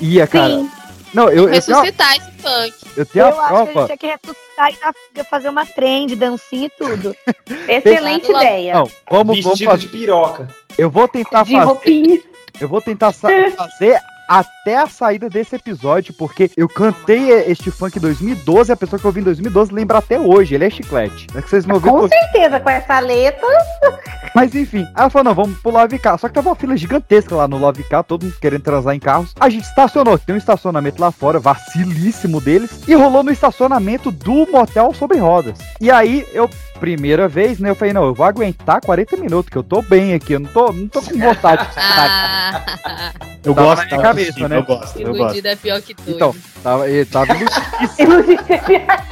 Ia, 0.00 0.26
cara. 0.26 0.58
Sim. 0.58 0.70
Não, 1.14 1.24
eu, 1.24 1.30
eu, 1.30 1.34
tenho, 1.44 1.50
Ressuscitar 1.80 2.16
esse 2.16 2.30
funk. 2.32 2.74
eu 2.96 3.06
tenho 3.06 3.24
Eu 3.26 3.40
a 3.40 3.44
acho 3.44 3.48
que 3.48 3.54
a 3.54 3.58
gente 3.64 3.72
prova. 3.72 3.86
tinha 3.86 3.98
que 3.98 4.06
ressuscitar 4.06 4.70
e 4.72 4.76
dar- 5.14 5.24
fazer 5.24 5.48
uma 5.48 5.64
trend, 5.66 6.16
dancinha 6.16 6.66
e 6.66 6.70
tudo. 6.70 7.16
Excelente 7.68 8.26
Pensado 8.26 8.44
ideia. 8.44 8.74
Não, 8.74 8.90
vamos, 9.10 9.40
vamos 9.42 9.60
fazer. 9.62 9.78
de 9.78 9.88
piroca. 9.88 10.48
Eu 10.76 10.90
vou 10.90 11.08
tentar 11.08 11.44
De 11.44 11.52
fazer. 11.52 11.64
roupinha. 11.64 12.20
Eu 12.60 12.68
vou 12.68 12.80
tentar 12.80 13.12
fazer 13.12 13.98
até 14.28 14.76
a 14.76 14.86
saída 14.86 15.28
desse 15.28 15.56
episódio, 15.56 16.14
porque 16.14 16.50
eu 16.56 16.68
cantei 16.68 17.30
este 17.30 17.70
funk 17.70 17.98
em 17.98 18.00
2012 18.00 18.70
e 18.70 18.72
a 18.72 18.76
pessoa 18.76 18.98
que 18.98 19.06
eu 19.06 19.08
ouvi 19.08 19.20
em 19.20 19.24
2012 19.24 19.72
lembra 19.72 19.98
até 19.98 20.18
hoje. 20.18 20.54
Ele 20.54 20.64
é 20.64 20.70
chiclete. 20.70 21.26
É 21.34 21.42
que 21.42 21.48
vocês 21.48 21.66
não 21.66 21.80
Com 21.80 22.08
certeza, 22.08 22.60
com 22.60 22.70
essa 22.70 22.98
letra. 23.00 23.46
Mas 24.36 24.54
enfim, 24.54 24.82
aí 24.94 25.00
ela 25.02 25.08
falou: 25.08 25.24
não, 25.24 25.34
vamos 25.34 25.58
pro 25.60 25.70
Love 25.70 25.98
Car. 25.98 26.18
Só 26.18 26.28
que 26.28 26.34
tava 26.34 26.50
uma 26.50 26.54
fila 26.54 26.76
gigantesca 26.76 27.34
lá 27.34 27.48
no 27.48 27.56
Love 27.56 27.82
Car, 27.84 28.04
todo 28.04 28.24
mundo 28.24 28.36
querendo 28.38 28.62
transar 28.62 28.94
em 28.94 29.00
carros. 29.00 29.32
A 29.40 29.48
gente 29.48 29.64
estacionou, 29.64 30.18
tem 30.18 30.34
um 30.34 30.38
estacionamento 30.38 31.00
lá 31.00 31.10
fora, 31.10 31.38
vacilíssimo 31.38 32.38
deles, 32.38 32.82
e 32.86 32.94
rolou 32.94 33.22
no 33.22 33.30
estacionamento 33.30 34.10
do 34.10 34.46
motel 34.50 34.92
sobre 34.92 35.16
rodas. 35.16 35.58
E 35.80 35.90
aí 35.90 36.26
eu. 36.32 36.50
Primeira 36.78 37.26
vez, 37.26 37.58
né? 37.58 37.70
Eu 37.70 37.74
falei, 37.74 37.94
não, 37.94 38.04
eu 38.04 38.12
vou 38.12 38.26
aguentar 38.26 38.82
40 38.82 39.16
minutos, 39.16 39.48
que 39.48 39.56
eu 39.56 39.62
tô 39.62 39.80
bem 39.80 40.12
aqui, 40.12 40.34
eu 40.34 40.40
não 40.40 40.50
tô, 40.50 40.70
não 40.70 40.86
tô 40.86 41.00
com 41.00 41.18
vontade 41.18 41.66
de 41.70 41.72
Ah, 41.80 43.12
Eu 43.42 43.54
gosto 43.54 43.88
da 43.88 44.12
cabeça, 44.24 44.48
né? 44.48 44.56
Eu 44.58 44.62
gosto, 44.64 45.00
eu 45.00 45.06
gosto. 45.08 45.20
iludido 45.22 45.48
é 45.48 45.56
pior 45.56 45.82
que 45.82 45.94
tudo. 45.94 46.10
Então, 46.10 46.34
tava, 46.62 46.88
ele 46.88 47.04
tava 47.04 47.32
iludidíssimo. 47.32 48.14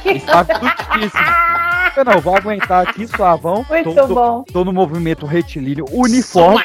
Estava 0.05 0.51
iludidíssimo. 0.53 1.55
Eu 1.97 2.03
não, 2.03 2.19
vou 2.19 2.35
aguentar 2.35 2.85
aqui 2.85 3.07
suavão. 3.07 3.65
Muito 3.69 3.93
tô, 3.93 4.07
tô- 4.07 4.13
bom. 4.15 4.43
tô 4.43 4.65
no 4.65 4.73
movimento 4.73 5.25
retilíneo 5.25 5.85
uniforme. 5.91 6.61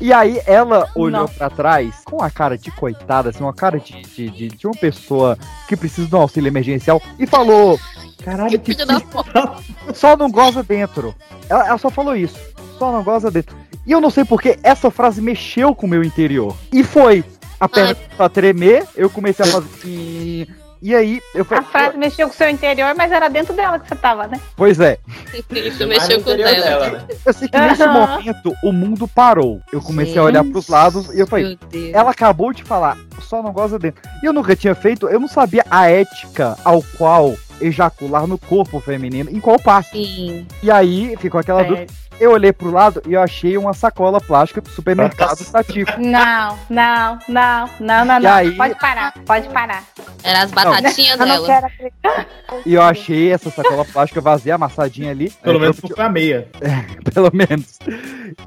E 0.00 0.12
aí 0.12 0.40
ela 0.46 0.88
olhou 0.96 1.20
Não. 1.22 1.28
pra 1.28 1.48
trás 1.48 1.94
com 2.04 2.20
a 2.22 2.28
cara 2.28 2.58
de 2.58 2.68
coitada, 2.72 3.30
assim, 3.30 3.40
uma 3.44 3.54
cara 3.54 3.78
de, 3.78 4.02
de, 4.02 4.28
de, 4.28 4.48
de 4.48 4.66
uma 4.66 4.74
pessoa 4.74 5.38
que 5.68 5.76
precisa 5.76 6.08
de 6.08 6.14
um 6.14 6.20
auxílio 6.20 6.48
emergencial 6.48 7.00
e 7.20 7.24
falou: 7.24 7.78
Caralho, 8.24 8.58
que 8.58 8.74
porra. 9.12 9.58
só 9.94 10.16
não 10.16 10.28
goza 10.28 10.64
dentro. 10.64 11.14
Ela, 11.48 11.68
ela 11.68 11.78
só 11.78 11.88
falou 11.88 12.16
isso. 12.16 12.36
Só 12.80 12.90
não 12.90 13.04
goza 13.04 13.30
dentro. 13.30 13.56
E 13.86 13.92
eu 13.92 14.00
não 14.00 14.10
sei 14.10 14.24
porque 14.24 14.58
essa 14.64 14.90
frase 14.90 15.22
mexeu 15.22 15.72
com 15.72 15.86
o 15.86 15.88
meu 15.88 16.02
interior. 16.02 16.56
E 16.72 16.82
foi. 16.82 17.24
A 17.60 17.68
perna 17.68 17.94
começou 17.94 18.26
a 18.26 18.28
tremer, 18.28 18.84
eu 18.96 19.10
comecei 19.10 19.44
a 19.44 19.48
fazer. 19.48 19.66
assim, 19.78 20.46
E 20.80 20.94
aí, 20.94 21.20
eu 21.34 21.42
A 21.42 21.44
falei. 21.44 21.64
frase 21.64 21.96
mexeu 21.98 22.28
com 22.28 22.34
o 22.34 22.36
seu 22.36 22.48
interior, 22.48 22.94
mas 22.96 23.10
era 23.10 23.28
dentro 23.28 23.52
dela 23.52 23.80
que 23.80 23.88
você 23.88 23.96
tava, 23.96 24.28
né? 24.28 24.40
Pois 24.56 24.78
é. 24.78 24.96
Isso 25.52 25.84
mexeu 25.88 26.22
com 26.22 26.36
dela. 26.36 26.52
dela, 26.54 26.90
né? 26.90 27.04
Eu 27.26 27.32
sei 27.32 27.48
que 27.48 27.58
nesse 27.58 27.82
Aham. 27.82 28.06
momento 28.16 28.54
o 28.62 28.70
mundo 28.72 29.08
parou. 29.08 29.60
Eu 29.72 29.82
comecei 29.82 30.16
a 30.18 30.22
olhar 30.22 30.44
pros 30.44 30.68
lados 30.68 31.12
e 31.12 31.18
eu 31.18 31.26
falei. 31.26 31.46
Meu 31.60 31.68
Deus. 31.68 31.94
Ela 31.94 32.12
acabou 32.12 32.52
de 32.52 32.62
falar, 32.62 32.96
só 33.20 33.42
não 33.42 33.52
goza 33.52 33.76
dentro. 33.76 34.00
E 34.22 34.26
eu 34.26 34.32
nunca 34.32 34.54
tinha 34.54 34.72
feito, 34.74 35.08
eu 35.08 35.18
não 35.18 35.26
sabia 35.26 35.64
a 35.68 35.90
ética 35.90 36.56
ao 36.64 36.80
qual 36.96 37.34
ejacular 37.60 38.28
no 38.28 38.38
corpo 38.38 38.78
feminino, 38.78 39.28
em 39.32 39.40
qual 39.40 39.58
parte. 39.58 39.90
Sim. 39.90 40.46
E 40.62 40.70
aí 40.70 41.16
ficou 41.18 41.40
aquela 41.40 41.62
É. 41.62 41.64
dúvida. 41.64 41.92
Eu 42.20 42.32
olhei 42.32 42.52
pro 42.52 42.70
lado 42.70 43.02
e 43.06 43.12
eu 43.14 43.20
achei 43.22 43.56
uma 43.56 43.72
sacola 43.72 44.20
plástica 44.20 44.60
do 44.60 44.68
supermercado 44.70 45.44
Tatico. 45.50 45.92
Não, 46.00 46.58
não, 46.68 47.18
não, 47.28 47.70
não, 47.80 48.04
não, 48.04 48.16
E 48.18 48.22
não. 48.22 48.32
aí- 48.32 48.50
Pode 48.56 48.74
parar, 48.76 49.12
pode 49.26 49.48
parar. 49.48 49.84
Era 50.22 50.42
as 50.42 50.50
batatinhas 50.50 51.18
não 51.18 51.26
dela. 51.26 51.70
E 52.66 52.74
eu 52.74 52.82
achei 52.82 53.32
essa 53.32 53.50
sacola 53.50 53.84
plástica 53.84 54.20
vazia, 54.20 54.54
amassadinha 54.56 55.10
ali. 55.10 55.30
Pelo 55.42 55.56
Aí 55.56 55.60
menos 55.62 55.78
foi 55.80 56.04
a 56.04 56.08
meia. 56.08 56.48
pelo 57.14 57.30
menos. 57.32 57.78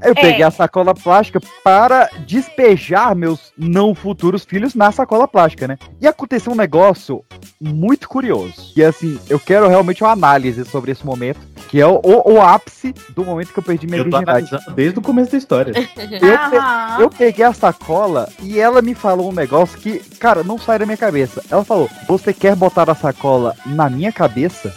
Eu 0.02 0.12
É. 0.12 0.14
peguei 0.14 0.42
a 0.42 0.50
sacola 0.50 0.94
plástica 0.94 1.40
para 1.64 2.08
despejar 2.26 3.14
meus 3.14 3.52
não 3.56 3.94
futuros 3.94 4.44
filhos 4.44 4.74
na 4.74 4.92
sacola 4.92 5.26
plástica, 5.26 5.66
né? 5.66 5.78
E 6.00 6.06
aconteceu 6.06 6.52
um 6.52 6.56
negócio 6.56 7.24
muito 7.60 8.08
curioso. 8.08 8.72
E 8.76 8.84
assim, 8.84 9.18
eu 9.28 9.38
quero 9.40 9.68
realmente 9.68 10.02
uma 10.02 10.12
análise 10.12 10.64
sobre 10.64 10.92
esse 10.92 11.04
momento, 11.06 11.40
que 11.68 11.80
é 11.80 11.86
o, 11.86 12.00
o- 12.02 12.34
o 12.34 12.40
ápice 12.42 12.94
do 13.14 13.24
momento 13.24 13.52
que 13.52 13.58
eu 13.58 13.61
perdi 13.62 13.86
minha 13.86 13.98
Eu 14.00 14.04
virgindade. 14.04 14.50
desde 14.74 14.98
o 14.98 15.02
começo 15.02 15.32
da 15.32 15.38
história. 15.38 15.72
Eu, 16.22 16.38
pe- 16.50 17.02
eu 17.02 17.10
peguei 17.10 17.44
a 17.44 17.52
sacola 17.52 18.28
e 18.42 18.58
ela 18.58 18.80
me 18.82 18.94
falou 18.94 19.30
um 19.30 19.34
negócio 19.34 19.78
que, 19.78 19.98
cara, 20.18 20.42
não 20.44 20.58
sai 20.58 20.78
da 20.78 20.86
minha 20.86 20.96
cabeça. 20.96 21.42
Ela 21.50 21.64
falou: 21.64 21.88
Você 22.08 22.32
quer 22.32 22.54
botar 22.56 22.88
a 22.90 22.94
sacola 22.94 23.54
na 23.66 23.88
minha 23.90 24.12
cabeça? 24.12 24.72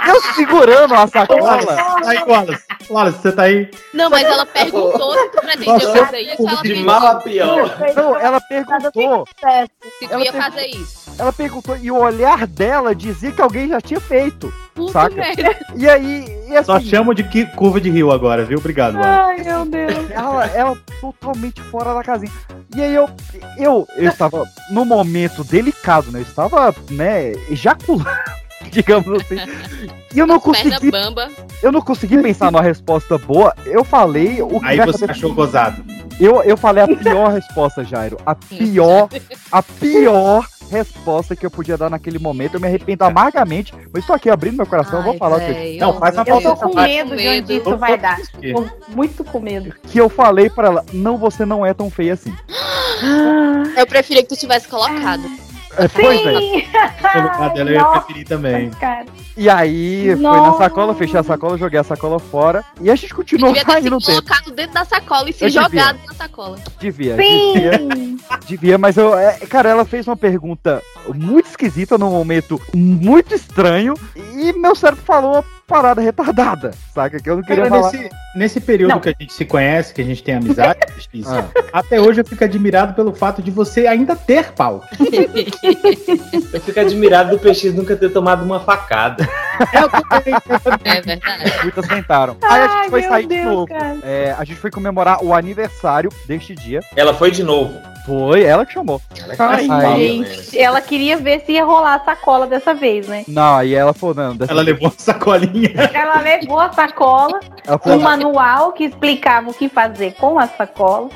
eu 0.09 0.21
segurando 0.35 0.95
a 0.95 1.07
sacola. 1.07 1.59
Aí, 2.07 2.19
Wallace, 2.27 2.65
Wallace, 2.91 3.19
você 3.23 3.33
tá 3.33 3.43
aí? 3.43 3.71
Não, 3.93 4.09
mas 4.11 4.25
ela 4.25 4.47
perguntou 4.47 5.13
se 5.15 5.29
tu 5.31 5.41
pretendia 5.41 6.07
fazer 6.07 6.21
isso. 6.21 6.49
Ela 6.49 6.63
de 6.63 6.75
mal 6.77 7.07
a 7.07 7.15
pior. 7.17 7.77
Não, 7.95 8.17
ela 8.19 8.41
perguntou. 8.41 9.27
Se 9.99 10.09
tu 10.09 10.19
ia 10.21 10.33
fazer 10.33 10.67
isso. 10.67 11.07
Ela 11.19 11.33
perguntou 11.33 11.77
e 11.77 11.91
o 11.91 11.97
olhar 11.99 12.47
dela 12.47 12.95
dizia 12.95 13.33
que 13.33 13.43
alguém 13.43 13.69
já 13.69 13.81
tinha 13.81 14.01
feito. 14.01 14.53
Puta 14.77 14.93
saca? 14.93 15.15
merda. 15.17 15.57
E 15.75 15.89
aí, 15.89 16.25
e 16.49 16.57
assim, 16.57 16.67
Só 16.67 16.79
chamo 16.79 17.15
de 17.15 17.25
que 17.25 17.45
curva 17.47 17.81
de 17.81 17.91
rio 17.91 18.13
agora, 18.13 18.45
viu? 18.45 18.59
Obrigado, 18.59 18.95
Wallace. 18.97 19.41
Ai, 19.41 19.45
meu 19.45 19.65
Deus. 19.67 20.11
ela, 20.13 20.47
ela 20.49 20.79
totalmente 21.01 21.61
fora 21.63 21.95
da 21.95 22.03
casinha. 22.03 22.31
E 22.77 22.83
aí 22.83 22.95
eu, 22.95 23.09
eu, 23.57 23.89
eu 23.97 24.09
estava 24.11 24.45
num 24.71 24.85
momento 24.85 25.43
delicado, 25.43 26.13
né? 26.13 26.19
Eu 26.21 26.23
estava, 26.25 26.75
né, 26.91 27.33
ejaculando, 27.51 28.07
digamos 28.71 29.09
assim. 29.23 29.37
E 30.15 30.19
eu 30.19 30.27
não 30.27 30.39
consegui, 30.39 30.91
bamba. 30.91 31.29
eu 31.63 31.73
não 31.73 31.81
consegui 31.81 32.19
pensar 32.19 32.53
numa 32.53 32.63
resposta 32.63 33.17
boa. 33.19 33.55
Eu 33.65 33.83
falei 33.85 34.41
o 34.43 34.61
que 34.61 34.67
Aí 34.67 34.77
você 34.79 35.01
cabeça- 35.07 35.11
achou 35.13 35.35
gozado. 35.35 35.83
Eu, 36.21 36.43
eu 36.43 36.57
falei 36.57 36.83
a 36.85 36.89
pior 36.89 37.33
resposta, 37.33 37.85
Jairo. 37.85 38.17
A 38.25 38.35
pior, 38.35 39.09
a 39.53 39.63
pior 39.63 40.47
resposta 40.71 41.37
que 41.37 41.45
eu 41.45 41.51
podia 41.51 41.77
dar 41.77 41.91
naquele 41.91 42.19
momento. 42.19 42.55
Eu 42.55 42.61
me 42.61 42.67
arrependo 42.67 43.05
amargamente, 43.05 43.73
mas 43.93 44.03
estou 44.03 44.15
aqui 44.15 44.29
abrindo 44.31 44.57
meu 44.57 44.67
coração, 44.67 44.99
eu 45.01 45.05
vou 45.05 45.17
falar 45.17 45.37
o 45.37 45.41
que 45.41 45.77
eu, 45.77 45.81
Não, 45.81 45.99
faz 45.99 46.15
uma 46.15 46.25
Eu 46.27 46.43
tô 46.43 46.57
com 46.57 46.75
medo 46.75 47.17
de 47.17 47.29
onde 47.29 47.57
isso 47.57 47.77
vai 47.77 47.99
dar. 47.99 48.19
Tô 48.19 48.67
muito 48.95 49.25
com 49.25 49.41
medo. 49.41 49.75
que 49.85 49.99
eu 49.99 50.09
falei 50.09 50.51
pra 50.51 50.69
ela. 50.69 50.85
Não, 50.93 51.17
você 51.17 51.45
não 51.45 51.65
é 51.65 51.73
tão 51.73 51.91
feia 51.91 52.15
assim. 52.15 52.35
Eu 53.77 53.87
preferia 53.87 54.23
que 54.23 54.29
tu 54.31 54.37
tivesse 54.37 54.67
colocado. 54.69 55.23
É, 55.79 55.89
pois 55.89 56.21
é. 56.27 57.21
Lugar 57.21 57.53
dela 57.55 57.71
eu 57.71 57.75
ia 57.75 57.85
preferir 57.87 58.27
também. 58.27 58.71
E 59.37 59.49
aí, 59.51 60.07
foi 60.13 60.15
na 60.23 60.33
Nossa. 60.33 60.59
sacola, 60.59 60.95
fechei 60.95 61.21
a 61.21 61.23
sacola, 61.23 61.59
joguei 61.59 61.79
a 61.79 61.85
sacola 61.85 62.19
fora. 62.19 62.65
E 62.81 62.91
a 62.91 62.97
gente 62.97 63.15
continuou 63.15 63.53
Devia 63.53 63.65
ter 63.67 63.73
se 63.73 63.81
saindo 63.81 63.99
tempo. 63.99 64.07
colocado 64.25 64.51
dentro 64.53 64.73
da 64.75 64.85
sacola 64.85 65.29
e 65.29 65.33
se 65.33 65.45
Eu 65.45 65.51
devia. 65.51 65.63
jogado 65.69 65.99
na 66.07 66.15
sacola. 66.15 66.59
Devia, 66.81 67.17
Sim. 67.17 67.53
devia. 67.53 67.81
Devia, 68.47 68.79
mas 68.79 68.97
eu. 68.97 69.17
é, 69.17 69.35
cara, 69.47 69.69
ela 69.69 69.85
fez 69.85 70.07
uma 70.09 70.17
pergunta 70.17 70.83
muito 71.15 71.47
esquisita 71.51 71.99
num 71.99 72.11
momento 72.11 72.61
muito 72.75 73.35
estranho. 73.35 73.95
E 74.17 74.53
meu 74.55 74.75
cérebro 74.75 75.05
falou 75.05 75.45
parada 75.67 76.01
retardada, 76.01 76.71
saca? 76.95 77.19
Que 77.19 77.29
eu 77.29 77.37
não 77.37 77.43
queria 77.43 77.65
Cara, 77.69 77.81
falar. 77.83 77.93
nesse, 77.93 78.11
nesse 78.37 78.61
período 78.61 78.91
Não. 78.91 79.01
que 79.01 79.09
a 79.09 79.15
gente 79.19 79.33
se 79.33 79.45
conhece, 79.45 79.93
que 79.93 80.01
a 80.01 80.05
gente 80.05 80.23
tem 80.23 80.37
amizade, 80.37 80.79
Ah. 81.27 81.45
até 81.73 82.01
hoje 82.01 82.21
eu 82.21 82.25
fico 82.25 82.45
admirado 82.45 82.95
pelo 82.95 83.13
fato 83.15 83.43
de 83.43 83.51
você 83.51 83.87
ainda 83.87 84.15
ter 84.15 84.53
pau. 84.53 84.85
Eu 86.53 86.61
fico 86.61 86.79
admirado 86.81 87.31
do 87.31 87.39
PX 87.39 87.75
nunca 87.75 87.97
ter 87.97 88.11
tomado 88.11 88.45
uma 88.45 88.61
facada. 88.61 89.27
É 90.85 91.01
verdade. 91.01 91.53
Muitas 91.63 91.87
tentaram. 91.87 92.37
Aí 92.43 92.61
a 92.61 92.67
gente 92.69 92.77
Ai, 92.77 92.91
foi 92.91 93.03
sair 93.03 93.23
de 93.27 93.29
Deus, 93.37 93.47
novo. 93.47 93.67
cara. 93.67 93.97
É, 94.03 94.35
a 94.39 94.45
gente 94.45 94.59
foi 94.59 94.71
comemorar 94.71 95.23
o 95.25 95.35
aniversário 95.35 96.11
deste 96.27 96.55
dia. 96.55 96.81
Ela 96.95 97.15
foi 97.15 97.31
de 97.31 97.43
novo. 97.43 97.81
Foi, 98.07 98.45
ela 98.45 98.65
que 98.65 98.73
chamou. 98.73 99.03
Ai, 99.37 99.69
Aí- 99.69 100.25
gente. 100.25 100.57
Ela 100.57 100.81
queria 100.81 101.17
ver 101.17 101.41
se 101.45 101.53
ia 101.53 101.65
rolar 101.65 101.97
a 101.97 102.05
sacola 102.05 102.47
dessa 102.47 102.73
vez, 102.73 103.09
né? 103.09 103.25
Não, 103.27 103.57
aí 103.57 103.75
ela 103.75 103.93
falou, 103.93 104.15
não. 104.15 104.37
Dessa 104.37 104.53
Ela 104.53 104.63
levou 104.63 104.87
a 104.89 104.93
sacolinha. 104.97 105.73
Ela 105.93 106.21
levou 106.21 106.61
a 106.61 106.73
sacola, 106.73 107.41
Ela 107.67 107.79
falou, 107.79 107.99
um 107.99 108.03
manual 108.03 108.73
que 108.73 108.85
explicava 108.85 109.51
o 109.51 109.55
que 109.55 109.69
fazer 109.69 110.15
com 110.15 110.39
a 110.39 110.47
sacola. 110.47 111.09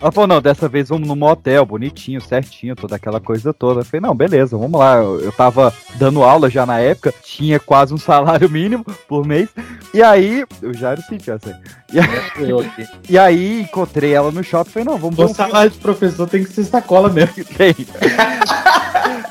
Ela 0.00 0.12
falou, 0.12 0.28
não, 0.28 0.40
dessa 0.40 0.68
vez 0.68 0.88
vamos 0.90 1.08
no 1.08 1.16
motel, 1.16 1.66
bonitinho, 1.66 2.20
certinho, 2.20 2.76
toda 2.76 2.94
aquela 2.94 3.18
coisa 3.20 3.52
toda. 3.52 3.80
Eu 3.80 3.84
falei, 3.84 4.00
não, 4.00 4.14
beleza, 4.14 4.56
vamos 4.56 4.78
lá. 4.78 4.96
Eu, 4.96 5.20
eu 5.20 5.32
tava 5.32 5.74
dando 5.96 6.22
aula 6.22 6.48
já 6.48 6.64
na 6.64 6.78
época, 6.78 7.12
tinha 7.20 7.58
quase 7.58 7.92
um 7.92 7.98
salário 7.98 8.48
mínimo 8.50 8.84
por 9.08 9.26
mês. 9.26 9.48
E 9.92 10.00
aí, 10.00 10.44
eu 10.62 10.72
já 10.72 10.92
era 10.92 11.00
sentiu 11.00 11.34
assim. 11.34 11.52
E 11.90 11.98
aí, 11.98 12.88
e 13.08 13.18
aí 13.18 13.60
encontrei 13.62 14.12
ela 14.12 14.30
no 14.30 14.44
shopping, 14.44 14.70
falei, 14.70 14.88
não, 14.88 14.98
vamos 14.98 15.16
ver 15.16 15.22
O 15.22 15.24
um 15.26 15.34
filme. 15.34 15.50
salário 15.50 15.70
de 15.70 15.78
professor 15.78 16.28
tem 16.28 16.44
que 16.44 16.52
ser 16.52 16.64
sacola 16.64 17.08
mesmo. 17.08 17.32
Tem. 17.56 17.74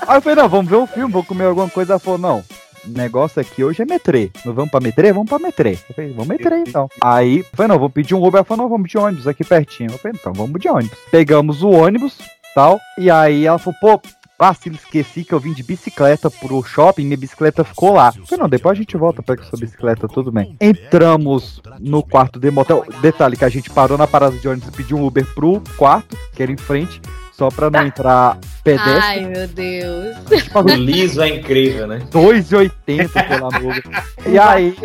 Aí 0.07 0.17
eu 0.17 0.21
falei, 0.21 0.35
não, 0.35 0.49
vamos 0.49 0.69
ver 0.69 0.77
um 0.77 0.87
filme, 0.87 1.11
vamos 1.11 1.27
comer 1.27 1.45
alguma 1.45 1.69
coisa. 1.69 1.93
Ela 1.93 1.99
falou, 1.99 2.17
não. 2.19 2.43
O 2.85 2.89
negócio 2.97 3.41
aqui 3.41 3.63
hoje 3.63 3.81
é 3.81 3.85
metrê. 3.85 4.31
Não 4.45 4.53
vamos 4.53 4.71
pra 4.71 4.79
metrê? 4.79 5.11
Vamos 5.11 5.27
pra 5.29 5.37
metrê. 5.37 5.77
Eu 5.89 5.95
falei, 5.95 6.11
vamos 6.11 6.27
metrê 6.27 6.63
então. 6.65 6.89
Aí, 7.03 7.43
falei, 7.53 7.67
não, 7.67 7.77
vamos 7.77 7.93
pedir 7.93 8.15
um 8.15 8.19
Uber. 8.25 8.37
Ela 8.39 8.45
falou, 8.45 8.63
não, 8.63 8.69
vamos 8.69 8.89
de 8.89 8.97
ônibus 8.97 9.27
aqui 9.27 9.43
pertinho. 9.43 9.91
Eu 9.91 9.97
falei, 9.97 10.17
então 10.19 10.33
vamos 10.33 10.59
de 10.59 10.69
ônibus. 10.69 10.97
Pegamos 11.11 11.61
o 11.61 11.69
ônibus, 11.69 12.17
tal. 12.55 12.79
E 12.97 13.11
aí 13.11 13.45
ela 13.45 13.59
falou, 13.59 13.77
pô, 13.81 14.01
vacilo, 14.37 14.75
esqueci 14.75 15.23
que 15.23 15.33
eu 15.33 15.39
vim 15.39 15.53
de 15.53 15.63
bicicleta 15.63 16.29
pro 16.29 16.63
shopping, 16.63 17.05
minha 17.05 17.17
bicicleta 17.17 17.63
ficou 17.63 17.93
lá. 17.93 18.11
Falei, 18.11 18.39
não, 18.39 18.49
depois 18.49 18.77
a 18.77 18.79
gente 18.79 18.95
volta, 18.95 19.23
pega 19.23 19.43
sua 19.43 19.59
bicicleta, 19.59 20.07
tudo 20.07 20.31
bem. 20.31 20.55
Entramos 20.61 21.61
no 21.79 22.03
quarto 22.03 22.39
de 22.39 22.51
motel. 22.51 22.85
Detalhe 23.01 23.35
que 23.35 23.45
a 23.45 23.49
gente 23.49 23.69
parou 23.69 23.97
na 23.97 24.07
parada 24.07 24.37
de 24.37 24.47
ônibus 24.47 24.69
e 24.69 24.71
pediu 24.71 24.97
um 24.97 25.05
Uber 25.05 25.25
pro 25.33 25.61
quarto, 25.75 26.15
que 26.33 26.43
era 26.43 26.51
em 26.51 26.57
frente, 26.57 27.01
só 27.37 27.49
pra 27.49 27.69
não 27.69 27.85
entrar 27.85 28.37
pedestre. 28.63 28.99
Ai, 29.01 29.25
meu 29.25 29.47
Deus. 29.47 30.15
O 30.55 30.61
liso 30.75 31.21
é 31.21 31.29
incrível, 31.29 31.85
né? 31.87 31.99
2,80 32.11 33.27
pela 33.27 33.47
Uber. 33.47 33.83
E 34.25 34.39
aí, 34.39 34.75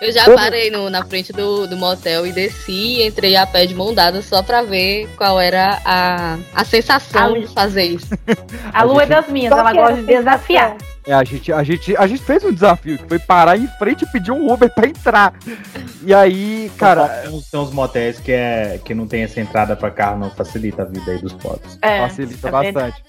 Eu 0.00 0.12
já 0.12 0.24
Como? 0.24 0.36
parei 0.36 0.70
no- 0.70 0.90
na 0.90 1.04
frente 1.04 1.32
do, 1.32 1.66
do 1.66 1.76
motel 1.76 2.26
e 2.26 2.32
desci 2.32 2.72
e 3.00 3.06
entrei 3.06 3.34
a 3.36 3.46
pé 3.46 3.64
de 3.64 3.74
mão 3.74 3.94
dada 3.94 4.20
só 4.22 4.42
pra 4.42 4.60
ver 4.62 5.08
qual 5.16 5.40
era 5.40 5.80
a, 5.84 6.36
a 6.54 6.64
sensação 6.64 7.40
de 7.40 7.46
fazer 7.46 7.84
isso. 7.84 8.08
A 8.72 8.82
lua 8.82 9.04
é 9.04 9.06
das 9.06 9.28
minhas, 9.28 9.52
ela 9.52 9.72
gosta 9.72 9.94
de 9.96 10.02
desafiar. 10.06 10.76
é, 11.06 11.12
a, 11.14 11.24
gente, 11.24 11.52
a, 11.52 11.62
gente, 11.62 11.96
a 11.96 12.06
gente 12.06 12.22
fez 12.22 12.44
um 12.44 12.52
desafio, 12.52 12.98
que 12.98 13.08
foi 13.08 13.18
parar 13.18 13.56
em 13.56 13.66
frente 13.78 14.02
e 14.04 14.06
pedir 14.12 14.30
um 14.32 14.52
Uber 14.52 14.68
pra 14.74 14.86
entrar. 14.86 15.32
E 16.02 16.12
aí, 16.12 16.70
cara, 16.76 17.06
Tem 17.08 17.30
uns, 17.30 17.50
tem 17.50 17.60
uns 17.60 17.70
motéis 17.72 18.18
que, 18.20 18.32
é, 18.32 18.78
que 18.84 18.94
não 18.94 19.06
tem 19.06 19.22
essa 19.22 19.40
entrada 19.40 19.74
pra 19.74 19.90
carro, 19.90 20.18
não 20.18 20.28
facilita 20.30 20.82
a 20.82 20.84
vida 20.84 21.12
aí 21.12 21.18
dos 21.18 21.32
pobres. 21.32 21.63
Facilita 21.80 22.50
bastante. 22.50 23.02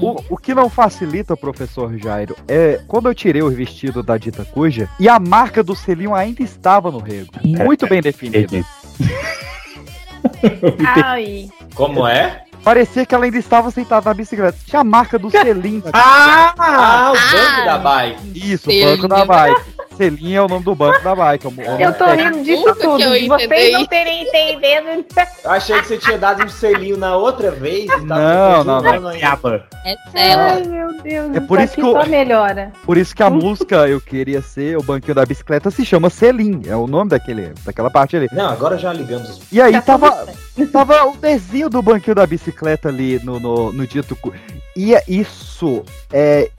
O, 0.00 0.34
o 0.34 0.36
que 0.36 0.54
não 0.54 0.68
facilita, 0.68 1.36
professor 1.36 1.96
Jairo, 1.96 2.36
é 2.48 2.80
quando 2.88 3.08
eu 3.08 3.14
tirei 3.14 3.42
o 3.42 3.50
vestido 3.50 4.02
da 4.02 4.18
dita 4.18 4.44
cuja 4.44 4.88
e 4.98 5.08
a 5.08 5.18
marca 5.20 5.62
do 5.62 5.76
selinho 5.76 6.14
ainda 6.14 6.42
estava 6.42 6.90
no 6.90 6.98
rego. 6.98 7.30
Muito 7.44 7.86
bem 7.86 8.00
definida. 8.00 8.64
Ai. 10.86 11.48
Como 11.74 12.06
é? 12.06 12.42
Parecia 12.62 13.06
que 13.06 13.14
ela 13.14 13.24
ainda 13.24 13.38
estava 13.38 13.70
sentada 13.70 14.10
na 14.10 14.14
bicicleta. 14.14 14.58
Tinha 14.66 14.80
a 14.80 14.84
marca 14.84 15.18
do 15.18 15.30
selinho. 15.32 15.82
Ah, 15.92 16.54
ah, 16.58 17.12
o 17.12 17.14
banco 17.14 17.64
da 17.64 17.78
bike. 17.78 18.52
Isso, 18.52 18.70
o 18.70 18.80
banco 18.84 19.08
da 19.08 19.24
bike. 19.24 19.60
Selinho 20.00 20.38
é 20.38 20.42
o 20.42 20.48
nome 20.48 20.64
do 20.64 20.74
banco 20.74 21.02
da 21.04 21.14
bike. 21.14 21.46
é 21.46 21.62
é 21.82 21.86
Eu 21.86 21.92
tô 21.92 22.04
técnico. 22.06 22.30
rindo 22.36 22.42
disso 22.44 22.74
que 22.74 22.80
tudo. 22.80 23.02
eu 23.02 23.12
De 23.20 23.28
vocês 23.28 23.44
entendi. 23.50 23.72
não 23.72 23.86
terem 23.86 24.22
entendido. 24.22 25.06
Eu 25.44 25.50
achei 25.50 25.78
que 25.82 25.88
você 25.88 25.98
tinha 25.98 26.16
dado 26.16 26.42
um 26.42 26.48
selinho 26.48 26.96
na 26.96 27.16
outra 27.16 27.50
vez. 27.50 27.84
e 27.84 27.88
tava 27.88 28.04
Não, 28.04 28.64
não, 28.64 29.00
não. 29.00 29.10
É 29.10 29.96
Ai, 30.14 30.62
meu 30.64 31.02
Deus. 31.02 31.36
É 31.36 31.40
por 31.40 31.60
isso 31.60 31.74
que 31.74 31.82
eu- 31.82 31.92
só 31.92 32.06
melhora. 32.06 32.72
Por 32.84 32.96
isso 32.96 33.14
que 33.14 33.22
a 33.22 33.28
música 33.28 33.86
Eu 33.88 34.00
Queria 34.00 34.40
Ser, 34.40 34.78
o 34.78 34.82
banquinho 34.82 35.14
da 35.14 35.26
bicicleta, 35.26 35.70
se 35.70 35.84
chama 35.84 36.08
Selim. 36.08 36.62
É 36.66 36.74
o 36.74 36.86
nome 36.86 37.10
daquele, 37.10 37.52
daquela 37.64 37.90
parte 37.90 38.16
ali. 38.16 38.26
Não, 38.32 38.48
agora 38.48 38.78
já 38.78 38.92
ligamos 38.94 39.28
os. 39.28 39.52
E 39.52 39.60
aí 39.60 39.78
tava, 39.82 40.26
tava 40.72 41.04
o 41.08 41.16
desenho 41.16 41.68
do 41.68 41.82
banquinho 41.82 42.14
da 42.14 42.26
bicicleta 42.26 42.88
ali 42.88 43.20
no, 43.22 43.38
no, 43.38 43.70
no 43.72 43.86
dito. 43.86 44.16
cu- 44.16 44.32
E 44.76 44.94
é- 44.94 45.04
isso 45.06 45.82
é 46.12 46.50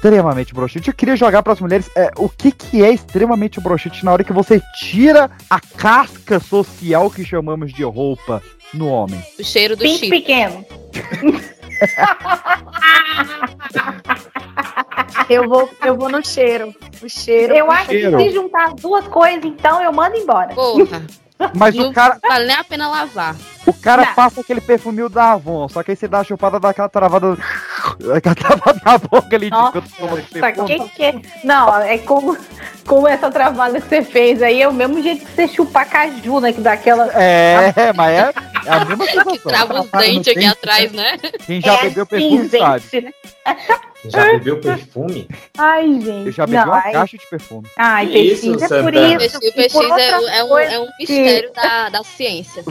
extremamente 0.00 0.54
broxante. 0.54 0.88
Eu 0.88 0.94
queria 0.94 1.14
jogar 1.14 1.42
para 1.42 1.52
as 1.52 1.60
mulheres 1.60 1.90
é, 1.94 2.10
o 2.16 2.28
que, 2.28 2.50
que 2.50 2.82
é 2.82 2.90
extremamente 2.90 3.60
broxante 3.60 4.02
na 4.02 4.12
hora 4.12 4.24
que 4.24 4.32
você 4.32 4.62
tira 4.78 5.30
a 5.48 5.60
casca 5.60 6.40
social 6.40 7.10
que 7.10 7.22
chamamos 7.22 7.70
de 7.72 7.84
roupa 7.84 8.42
no 8.72 8.88
homem. 8.88 9.22
O 9.38 9.44
cheiro 9.44 9.76
do 9.76 9.82
Pinto 9.82 10.08
pequeno. 10.08 10.64
Eu 15.28 15.48
vou, 15.48 15.70
eu 15.84 15.96
vou 15.96 16.08
no 16.08 16.24
cheiro. 16.26 16.74
O 17.00 17.08
cheiro. 17.08 17.54
Eu 17.54 17.70
acho 17.70 17.90
cheiro. 17.90 18.16
que 18.16 18.24
se 18.24 18.30
juntar 18.30 18.66
as 18.66 18.74
duas 18.74 19.06
coisas, 19.06 19.44
então 19.44 19.80
eu 19.80 19.92
mando 19.92 20.16
embora. 20.16 20.52
Porra. 20.54 21.06
Mas 21.54 21.74
não 21.74 21.88
o 21.88 21.92
cara, 21.92 22.18
vale 22.20 22.46
nem 22.46 22.56
a 22.56 22.64
pena 22.64 22.88
lavar. 22.88 23.36
o 23.66 23.72
cara 23.72 24.06
passa 24.06 24.40
aquele 24.40 24.60
perfuminho 24.60 25.08
da 25.08 25.32
Avon, 25.32 25.68
só 25.68 25.82
que 25.82 25.92
aí 25.92 25.96
você 25.96 26.06
dá 26.06 26.18
a 26.20 26.24
chupada 26.24 26.60
daquela 26.60 26.88
travada. 26.88 27.38
Aquela 28.14 28.34
travada 28.34 28.80
na 28.84 28.98
boca 28.98 29.36
ali. 29.36 29.50
Nossa, 29.50 29.80
que 30.66 30.78
que 30.90 31.02
é? 31.04 31.14
Não, 31.44 31.76
é 31.82 31.98
como, 31.98 32.36
como 32.86 33.06
essa 33.08 33.30
travada 33.30 33.80
que 33.80 33.88
você 33.88 34.02
fez 34.02 34.42
aí, 34.42 34.62
é 34.62 34.68
o 34.68 34.72
mesmo 34.72 35.02
jeito 35.02 35.24
que 35.24 35.32
você 35.32 35.48
chupar 35.48 35.88
caju, 35.88 36.40
né? 36.40 36.52
Que 36.52 36.60
dá 36.60 36.72
aquela. 36.72 37.06
É, 37.14 37.72
mas 37.94 38.10
é, 38.12 38.32
é 38.66 38.70
a 38.72 38.84
mesma 38.84 39.04
sensação. 39.10 39.36
Trava 39.42 39.80
os 39.82 39.90
dentes 39.90 40.28
aqui 40.36 40.46
atrás, 40.46 40.92
né? 40.92 41.16
Quem 41.46 41.60
já 41.60 41.74
É 41.74 41.82
bebeu 41.88 42.02
assim, 42.04 42.38
perfume 42.38 42.48
sabe. 42.48 43.00
né? 43.02 43.12
Já 44.02 44.24
bebeu 44.24 44.58
perfume? 44.62 45.28
Ai, 45.58 45.84
gente. 46.00 46.26
Eu 46.28 46.32
já 46.32 46.46
bebi 46.46 46.56
não, 46.56 46.68
uma 46.68 46.78
ai- 46.78 46.90
caixa 46.92 47.18
de 47.18 47.26
perfume. 47.28 47.68
Ai, 47.76 48.06
Que 48.06 48.18
isso, 48.18 48.46
é 48.64 48.82
por 48.82 48.94
isso. 48.94 49.36
O 49.36 49.52
PX 49.52 49.74
é, 49.98 50.38
é 50.38 50.44
um, 50.44 50.48
coisa 50.48 50.72
é 50.72 50.78
um 50.78 50.86
que- 50.86 50.92
mistério 51.00 51.52
da, 51.52 51.88
da 51.90 52.02
ciência. 52.02 52.64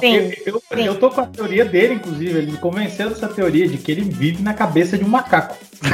Sim, 0.00 0.32
Eu, 0.44 0.62
eu 0.76 0.98
tô 0.98 1.10
com 1.10 1.20
a 1.20 1.26
teoria 1.26 1.64
dele, 1.64 1.94
inclusive. 1.94 2.38
Ele 2.38 2.52
me 2.52 2.58
convenceu 2.58 3.08
dessa 3.08 3.28
teoria 3.28 3.66
de 3.66 3.78
que 3.78 3.90
ele 3.90 4.02
vive 4.02 4.42
na 4.42 4.52
cabeça 4.54 4.98
de 4.98 5.04
um 5.04 5.08
macaco. 5.08 5.56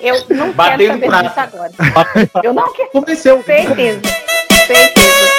Eu 0.00 0.24
não 0.28 0.52
Batendo 0.52 1.00
quero 1.00 1.10
saber 1.10 1.28
disso 1.28 1.40
agora. 1.40 1.72
Eu 2.44 2.54
não 2.54 2.72
quero. 2.72 2.90
Convenceu. 2.90 3.42
Certeza. 3.42 4.00
Certeza. 4.66 5.37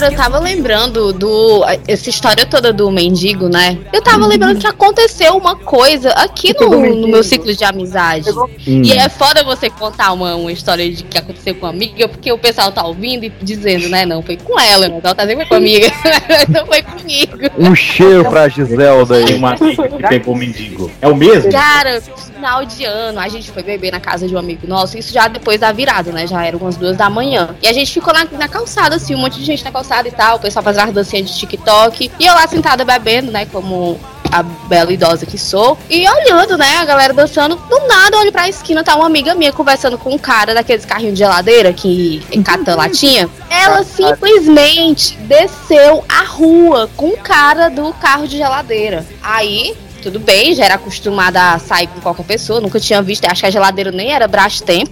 Cara, 0.00 0.14
eu 0.14 0.16
tava 0.16 0.38
lembrando 0.38 1.12
do. 1.12 1.62
Essa 1.86 2.08
história 2.08 2.46
toda 2.46 2.72
do 2.72 2.90
mendigo, 2.90 3.50
né? 3.50 3.76
Eu 3.92 4.00
tava 4.00 4.26
lembrando 4.26 4.58
que 4.58 4.66
aconteceu 4.66 5.36
uma 5.36 5.54
coisa 5.54 6.08
aqui 6.12 6.54
no, 6.58 6.96
no 6.96 7.06
meu 7.06 7.22
ciclo 7.22 7.54
de 7.54 7.62
amizade. 7.64 8.30
E 8.66 8.92
é 8.94 9.10
foda 9.10 9.44
você 9.44 9.68
contar 9.68 10.12
uma, 10.12 10.36
uma 10.36 10.50
história 10.50 10.90
de 10.90 11.04
que 11.04 11.18
aconteceu 11.18 11.54
com 11.54 11.66
uma 11.66 11.72
amiga, 11.72 12.08
porque 12.08 12.32
o 12.32 12.38
pessoal 12.38 12.72
tá 12.72 12.82
ouvindo 12.82 13.24
e 13.24 13.32
dizendo, 13.42 13.90
né? 13.90 14.06
Não, 14.06 14.22
foi 14.22 14.38
com 14.38 14.58
ela, 14.58 14.88
mas 14.88 15.04
ela 15.04 15.14
tá 15.14 15.26
sempre 15.26 15.44
com 15.44 15.54
a 15.54 15.58
amiga. 15.58 15.88
não 16.48 16.64
foi 16.64 16.82
comigo. 16.82 17.36
Um 17.58 17.74
cheiro 17.74 18.24
pra 18.24 18.48
Giselda 18.48 19.16
aí. 19.16 19.34
Uma 19.34 19.54
amiga 19.54 19.86
que 19.86 20.08
pegou 20.08 20.32
o 20.32 20.36
mendigo. 20.36 20.90
É 21.02 21.08
o 21.08 21.14
mesmo? 21.14 21.52
Cara, 21.52 22.00
final 22.00 22.64
de 22.64 22.84
ano, 22.84 23.20
a 23.20 23.28
gente 23.28 23.50
foi 23.50 23.62
beber 23.62 23.92
na 23.92 24.00
casa 24.00 24.26
de 24.26 24.34
um 24.34 24.38
amigo 24.38 24.66
nosso, 24.66 24.96
isso 24.96 25.12
já 25.12 25.28
depois 25.28 25.60
da 25.60 25.70
virada, 25.72 26.10
né? 26.10 26.26
Já 26.26 26.42
eram 26.42 26.58
umas 26.58 26.76
duas 26.76 26.96
da 26.96 27.10
manhã. 27.10 27.54
E 27.62 27.68
a 27.68 27.72
gente 27.74 27.92
ficou 27.92 28.14
na, 28.14 28.24
na 28.24 28.48
calçada, 28.48 28.96
assim, 28.96 29.14
um 29.14 29.18
monte 29.18 29.38
de 29.38 29.44
gente 29.44 29.62
na 29.62 29.70
calçada 29.70 29.89
e 30.08 30.12
tal, 30.12 30.36
o 30.36 30.40
pessoal 30.40 30.62
fazendo 30.62 30.88
as 30.88 30.94
dancinhas 30.94 31.30
de 31.30 31.38
TikTok. 31.38 32.10
E 32.18 32.26
eu 32.26 32.34
lá 32.34 32.46
sentada 32.46 32.84
bebendo, 32.84 33.30
né? 33.30 33.46
Como 33.46 33.98
a 34.30 34.42
bela 34.42 34.92
idosa 34.92 35.26
que 35.26 35.36
sou. 35.36 35.76
E 35.88 36.08
olhando, 36.08 36.56
né, 36.56 36.76
a 36.76 36.84
galera 36.84 37.12
dançando. 37.12 37.56
Do 37.56 37.86
nada, 37.86 38.18
olho 38.18 38.32
pra 38.32 38.48
esquina, 38.48 38.84
tá 38.84 38.94
uma 38.94 39.06
amiga 39.06 39.34
minha 39.34 39.52
conversando 39.52 39.98
com 39.98 40.14
um 40.14 40.18
cara 40.18 40.54
daqueles 40.54 40.84
carrinhos 40.84 41.14
de 41.14 41.18
geladeira 41.18 41.72
que 41.72 42.22
cata 42.44 42.74
latinha. 42.76 43.28
Ela 43.48 43.82
simplesmente 43.82 45.16
desceu 45.18 46.04
a 46.08 46.22
rua 46.24 46.88
com 46.96 47.08
o 47.08 47.18
cara 47.18 47.68
do 47.68 47.92
carro 47.94 48.26
de 48.26 48.36
geladeira. 48.36 49.04
Aí, 49.22 49.76
tudo 50.00 50.18
bem, 50.18 50.54
já 50.54 50.64
era 50.64 50.74
acostumada 50.74 51.52
a 51.54 51.58
sair 51.58 51.86
com 51.88 52.00
qualquer 52.00 52.24
pessoa, 52.24 52.60
nunca 52.60 52.80
tinha 52.80 53.00
visto, 53.02 53.24
acho 53.26 53.40
que 53.42 53.46
a 53.46 53.50
geladeira 53.50 53.90
nem 53.92 54.12
era 54.12 54.26
Brastemp. 54.28 54.88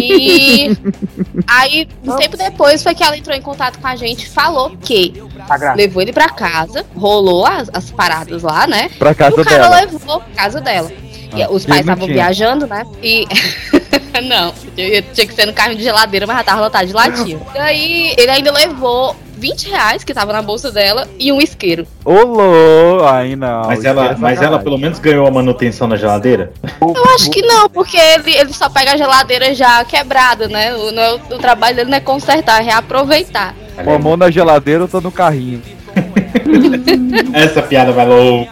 E 0.00 0.76
aí, 1.46 1.88
um 2.04 2.16
tempo 2.16 2.36
depois, 2.36 2.82
foi 2.82 2.94
que 2.94 3.02
ela 3.02 3.16
entrou 3.16 3.36
em 3.36 3.42
contato 3.42 3.78
com 3.78 3.86
a 3.86 3.96
gente, 3.96 4.28
falou 4.28 4.70
que 4.80 5.22
levou 5.76 6.02
ele 6.02 6.12
pra 6.12 6.28
casa, 6.28 6.84
rolou 6.96 7.46
as, 7.46 7.68
as 7.72 7.90
paradas 7.90 8.42
lá, 8.42 8.66
né? 8.66 8.90
Pra 8.98 9.14
casa 9.14 9.36
e 9.36 9.40
o 9.40 9.44
cara 9.44 9.62
dela. 9.68 9.80
levou 9.80 10.20
pra 10.20 10.34
casa 10.34 10.60
dela. 10.60 10.90
E 11.34 11.42
Ah, 11.42 11.50
os 11.50 11.64
ele 11.64 11.68
pais 11.72 11.80
estavam 11.80 12.06
viajando, 12.06 12.66
né? 12.66 12.84
E. 13.02 13.26
não, 14.26 14.52
eu- 14.76 15.02
tinha 15.14 15.26
que 15.26 15.34
ser 15.34 15.46
no 15.46 15.52
carro 15.52 15.74
de 15.74 15.82
geladeira, 15.82 16.26
mas 16.26 16.36
já 16.38 16.44
tava 16.44 16.60
lotado 16.62 16.86
de 16.86 16.92
latinha. 16.92 17.38
E 17.54 17.58
aí, 17.58 18.14
ele 18.16 18.30
ainda 18.30 18.50
levou 18.50 19.14
20 19.38 19.68
reais 19.68 20.02
que 20.04 20.12
tava 20.12 20.32
na 20.32 20.42
bolsa 20.42 20.70
dela 20.72 21.06
e 21.18 21.30
um 21.32 21.40
isqueiro. 21.40 21.86
Ô, 22.04 22.12
lô, 22.22 23.06
aí 23.06 23.36
não. 23.36 23.62
Mas 23.66 23.84
ela, 23.84 24.06
é 24.06 24.16
mas 24.16 24.42
ela 24.42 24.58
pelo 24.58 24.76
menos 24.76 24.98
ganhou 24.98 25.26
a 25.26 25.30
manutenção 25.30 25.88
da 25.88 25.96
geladeira? 25.96 26.52
Eu 26.80 27.04
acho 27.14 27.30
que 27.30 27.40
não, 27.42 27.68
porque 27.70 27.96
ele, 27.96 28.34
ele 28.34 28.52
só 28.52 28.68
pega 28.68 28.92
a 28.92 28.96
geladeira 28.96 29.54
já 29.54 29.84
quebrada, 29.84 30.48
né? 30.48 30.74
O, 30.74 30.90
não 30.90 31.02
é- 31.02 31.14
o 31.14 31.38
trabalho 31.38 31.76
dele 31.76 31.90
não 31.90 31.96
é 31.98 32.00
consertar, 32.00 32.60
é 32.60 32.64
reaproveitar. 32.64 33.54
Com 33.84 33.94
a 33.94 33.98
mão 33.98 34.16
na 34.16 34.30
geladeira, 34.30 34.84
eu 34.84 34.88
tô 34.88 35.00
no 35.00 35.12
carrinho. 35.12 35.62
Essa 37.32 37.62
piada 37.62 37.92
vai 37.92 38.06
louco. 38.06 38.50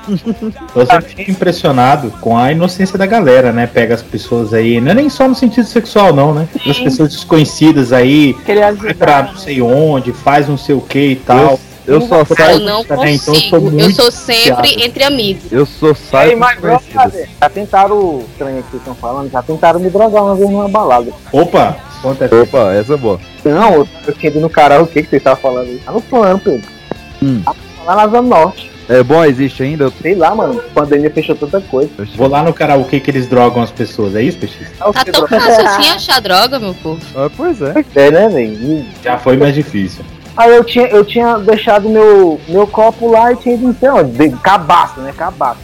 Eu 0.75 0.87
sempre 0.87 1.15
fico 1.15 1.31
impressionado 1.31 2.11
com 2.21 2.37
a 2.37 2.53
inocência 2.53 2.99
da 2.99 3.07
galera, 3.07 3.53
né? 3.53 3.67
Pega 3.67 3.95
as 3.95 4.03
pessoas 4.03 4.53
aí, 4.53 4.81
não 4.81 4.93
é 4.93 4.95
nem 4.95 5.09
só 5.09 5.29
no 5.29 5.35
sentido 5.35 5.67
sexual, 5.67 6.13
não, 6.13 6.35
né? 6.35 6.49
As 6.67 6.79
pessoas 6.79 7.11
desconhecidas 7.11 7.93
aí, 7.93 8.37
vai 8.79 8.95
pra 8.95 9.23
não 9.23 9.37
sei 9.37 9.61
onde, 9.63 10.13
faz 10.13 10.49
não 10.49 10.59
sei 10.59 10.75
o 10.75 10.81
que 10.81 11.13
e 11.13 11.17
tal. 11.17 11.59
Eu 11.87 12.01
só 12.01 12.17
Eu 12.51 12.61
não 12.61 12.83
né? 12.83 13.13
Então 13.13 13.33
eu 13.33 13.41
sou 13.41 13.61
consigo. 13.61 13.81
Eu 13.81 13.91
sou 13.93 14.11
sempre 14.11 14.43
chateado. 14.43 14.83
entre 14.83 15.05
amigos. 15.05 15.53
Eu 15.53 15.65
sou 15.65 15.95
saio 15.95 16.37
mas 16.37 16.61
vamos 16.61 16.85
fazer. 16.87 17.29
Já 17.41 17.49
tentaram, 17.49 18.25
estranho 18.33 18.63
que 18.65 18.71
vocês 18.71 18.83
estão 18.83 18.95
falando, 18.95 19.31
já 19.31 19.43
tentaram 19.43 19.79
me 19.79 19.89
drogar 19.89 20.25
uma 20.25 20.35
vez 20.35 20.51
numa 20.51 20.69
balada. 20.69 21.13
Opa, 21.31 21.77
conta 22.03 22.29
Opa, 22.35 22.75
essa 22.75 22.95
é 22.95 22.97
boa. 22.97 23.21
Não, 23.45 23.75
eu, 23.75 23.89
eu 24.07 24.13
tinha 24.15 24.31
ido 24.31 24.41
no 24.41 24.51
karaokê 24.51 25.03
que 25.03 25.11
vocês 25.11 25.21
estavam 25.21 25.41
falando 25.41 25.69
aí. 25.69 25.79
Tá 25.79 25.93
no 25.93 26.03
plano, 26.03 26.41
Pedro. 26.41 26.76
Hum. 27.23 27.43
Lá 27.85 27.97
na 27.97 28.09
Zona 28.09 28.23
Norte. 28.23 28.71
É 28.89 29.03
bom, 29.03 29.25
existe 29.25 29.65
ainda? 29.65 29.93
Sei 30.01 30.15
lá, 30.15 30.35
mano. 30.35 30.61
A 30.61 30.81
pandemia 30.81 31.11
fechou 31.11 31.35
tanta 31.35 31.61
coisa. 31.61 31.91
Vou 32.15 32.29
lá 32.29 32.43
no 32.43 32.55
karaokê 32.55 33.01
que 33.01 33.11
eles 33.11 33.27
drogam 33.27 33.63
as 33.63 33.71
pessoas, 33.73 34.15
é 34.15 34.23
isso, 34.23 34.39
Peixe? 34.39 34.65
Tá 34.79 34.93
tão 34.93 35.27
fácil 35.27 35.67
assim 35.67 35.91
achar 35.91 36.21
droga, 36.21 36.61
meu 36.61 36.75
povo. 36.75 37.01
Ah, 37.17 37.29
pois 37.37 37.61
é. 37.61 37.85
É, 37.97 38.11
né, 38.11 38.29
velho? 38.29 38.87
Já 39.03 39.19
foi 39.19 39.37
mais 39.37 39.55
difícil. 39.55 40.05
Aí 40.37 40.55
eu 40.55 40.63
tinha, 40.63 40.87
eu 40.89 41.05
tinha 41.05 41.39
deixado 41.39 41.89
meu, 41.89 42.41
meu 42.47 42.67
copo 42.67 43.11
lá 43.11 43.33
e 43.33 43.37
tinha 43.37 43.55
ido 43.55 43.71
então, 43.71 44.05
de 44.05 44.31
cabaço, 44.37 45.01
né? 45.01 45.13
Cabaço. 45.17 45.59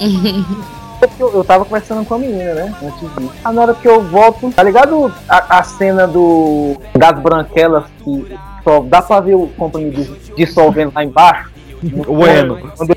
que 1.08 1.20
eu 1.20 1.32
Eu, 1.34 1.44
tava 1.44 1.64
conversando 1.64 2.04
com 2.04 2.14
a 2.14 2.18
menina, 2.18 2.54
né? 2.54 2.74
Antes 2.82 3.00
disso. 3.00 3.32
Na 3.44 3.62
hora 3.62 3.74
que 3.74 3.88
eu 3.88 4.02
volto, 4.02 4.50
tá 4.52 4.62
ligado 4.62 5.12
a, 5.28 5.58
a 5.58 5.62
cena 5.62 6.06
do 6.06 6.76
das 6.96 7.18
branquelas 7.20 7.84
que 8.02 8.36
só 8.62 8.80
dá 8.80 9.02
pra 9.02 9.20
ver 9.20 9.34
o 9.34 9.48
comprimido 9.48 10.16
dissolvendo 10.36 10.92
lá 10.94 11.04
embaixo? 11.04 11.53
O 12.06 12.26
Eno. 12.26 12.58
Quando 12.76 12.94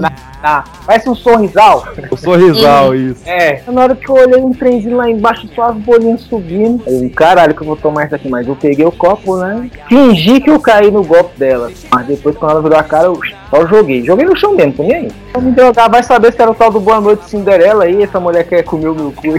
na- 0.00 0.12
na- 0.42 0.64
parece 0.86 1.08
um 1.08 1.14
sorrisal. 1.14 1.86
O 2.10 2.16
sorrisal, 2.16 2.94
isso. 2.94 3.22
É. 3.26 3.62
Na 3.68 3.82
hora 3.82 3.94
que 3.96 4.08
eu 4.08 4.14
olhei 4.14 4.40
um 4.40 4.52
trenzinho 4.52 4.96
lá 4.96 5.08
embaixo, 5.08 5.48
só 5.54 5.64
as 5.70 5.76
bolinhas 5.76 6.20
subindo. 6.22 6.82
Eu, 6.86 7.10
caralho, 7.10 7.54
que 7.54 7.62
eu 7.62 7.66
vou 7.66 7.76
tomar 7.76 8.06
isso 8.06 8.14
aqui. 8.14 8.28
Mas 8.28 8.46
eu 8.46 8.54
peguei 8.54 8.84
o 8.84 8.92
copo, 8.92 9.36
né? 9.38 9.70
Fingi 9.88 10.40
que 10.40 10.50
eu 10.50 10.60
caí 10.60 10.90
no 10.90 11.02
golpe 11.02 11.38
dela. 11.38 11.70
Mas 11.90 12.06
depois, 12.06 12.36
quando 12.36 12.50
ela 12.52 12.62
virou 12.62 12.78
a 12.78 12.82
cara, 12.82 13.06
eu 13.06 13.18
só 13.50 13.66
joguei. 13.66 14.04
Joguei 14.04 14.26
no 14.26 14.36
chão 14.36 14.54
mesmo, 14.54 14.72
tô 14.74 14.82
nem 14.82 14.94
aí. 14.94 15.08
Eu 15.34 15.40
me 15.40 15.52
drogar, 15.52 15.90
vai 15.90 16.02
saber 16.02 16.32
se 16.32 16.40
era 16.42 16.50
o 16.50 16.54
tal 16.54 16.70
do 16.70 16.80
Boa 16.80 17.00
Noite 17.00 17.28
Cinderela 17.30 17.84
aí. 17.84 18.02
Essa 18.02 18.20
mulher 18.20 18.44
quer 18.46 18.62
comer 18.62 18.88
o 18.88 18.94
meu 18.94 19.12
cu. 19.12 19.34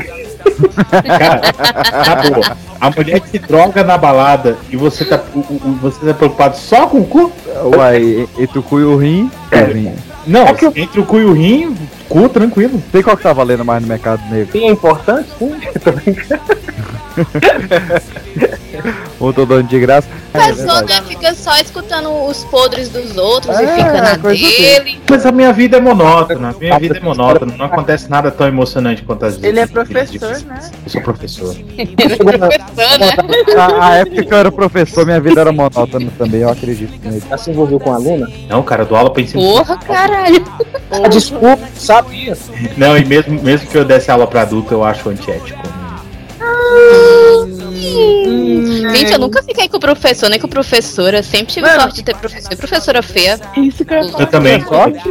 Na 2.05 2.15
boa, 2.15 2.57
a 2.79 2.89
mulher 2.89 3.19
que 3.19 3.29
se 3.29 3.39
droga 3.39 3.83
na 3.83 3.97
balada 3.97 4.57
e 4.69 4.77
você 4.77 5.05
tá, 5.05 5.19
você 5.81 6.05
tá 6.05 6.13
preocupado 6.13 6.57
só 6.57 6.87
com 6.87 6.99
o 6.99 7.05
cu? 7.05 7.31
Uai, 7.75 8.27
entre 8.37 8.59
o 8.59 8.63
cu 8.63 8.79
e 8.79 8.83
o 8.83 8.97
rim, 8.97 9.31
o 9.51 9.73
rim. 9.73 9.93
Não, 10.25 10.45
entre 10.75 10.99
o 10.99 11.05
cu 11.05 11.19
e 11.19 11.25
o 11.25 11.33
rim, 11.33 11.75
cu 12.09 12.27
tranquilo. 12.29 12.81
Sei 12.91 13.01
qual 13.01 13.15
que 13.15 13.23
tá 13.23 13.33
valendo 13.33 13.63
mais 13.63 13.81
no 13.81 13.87
mercado 13.87 14.21
negro. 14.29 14.51
Sim, 14.51 14.67
é 14.67 14.71
importante, 14.71 15.29
sim. 15.39 15.55
Tô 15.83 15.91
brincando. 15.91 16.41
Ou 19.19 19.33
tô 19.33 19.45
dando 19.45 19.67
de 19.67 19.79
graça. 19.79 20.07
A 20.33 20.47
pessoa 20.47 20.81
né, 20.83 21.01
fica 21.07 21.33
só 21.33 21.55
escutando 21.57 22.09
os 22.25 22.43
podres 22.45 22.89
dos 22.89 23.17
outros 23.17 23.57
e 23.59 23.63
É, 23.63 23.75
fica 23.75 24.01
na 24.01 24.17
coisa 24.19 24.47
dele. 24.47 25.01
Mas 25.09 25.25
a 25.25 25.31
minha 25.31 25.51
vida 25.51 25.77
é 25.77 25.81
monótona, 25.81 26.49
a 26.49 26.59
minha 26.59 26.77
vida 26.77 26.97
é 26.97 27.01
monótona, 27.01 27.55
não 27.57 27.65
acontece 27.65 28.09
nada 28.09 28.29
tão 28.29 28.47
emocionante 28.47 29.01
quanto 29.01 29.25
as 29.25 29.37
Ele 29.41 29.59
é 29.59 29.65
professor, 29.65 30.39
né? 30.43 30.59
Eu 30.85 30.91
sou 30.91 31.01
professor. 31.01 31.55
Na 33.55 33.95
época 33.97 34.23
que 34.23 34.33
eu 34.33 34.37
era 34.37 34.51
professor, 34.51 35.05
minha 35.05 35.19
vida 35.19 35.41
era 35.41 35.51
monótona 35.51 36.11
também, 36.17 36.41
eu 36.41 36.49
acredito 36.49 36.93
nele. 37.03 37.23
Já 37.27 37.37
se 37.37 37.49
envolveu 37.49 37.79
com 37.79 37.91
aluna? 37.91 38.29
Não, 38.47 38.61
cara, 38.61 38.83
eu 38.83 38.87
dou 38.87 38.97
aula 38.97 39.11
pra 39.11 39.23
ensinar. 39.23 39.41
Porra, 39.41 39.77
caralho. 39.77 40.43
Ah, 40.91 41.07
desculpa, 41.07 41.59
sabia. 41.75 42.37
Não, 42.77 42.97
e 42.97 43.03
mesmo, 43.03 43.41
mesmo 43.41 43.67
que 43.67 43.77
eu 43.77 43.83
desse 43.83 44.11
aula 44.11 44.27
pra 44.27 44.41
adulto, 44.41 44.73
eu 44.73 44.83
acho 44.83 45.09
antiético. 45.09 45.76
Gente, 48.91 49.13
eu 49.13 49.19
nunca 49.19 49.43
fiquei 49.43 49.69
com 49.69 49.79
professor, 49.79 50.29
nem 50.29 50.39
com 50.39 50.47
professora. 50.47 51.21
Sempre 51.23 51.53
tive 51.53 51.69
sorte 51.69 51.95
de 51.95 52.03
ter 52.03 52.15
professor 52.15 52.53
e 52.53 52.55
professora 52.55 53.01
feia. 53.01 53.39
Isso 53.57 53.85
que 53.85 53.93
eu, 53.93 54.03
ia 54.03 54.11
falar. 54.11 54.23
Eu 54.23 54.27
também. 54.27 54.61
Sorte? 54.65 55.07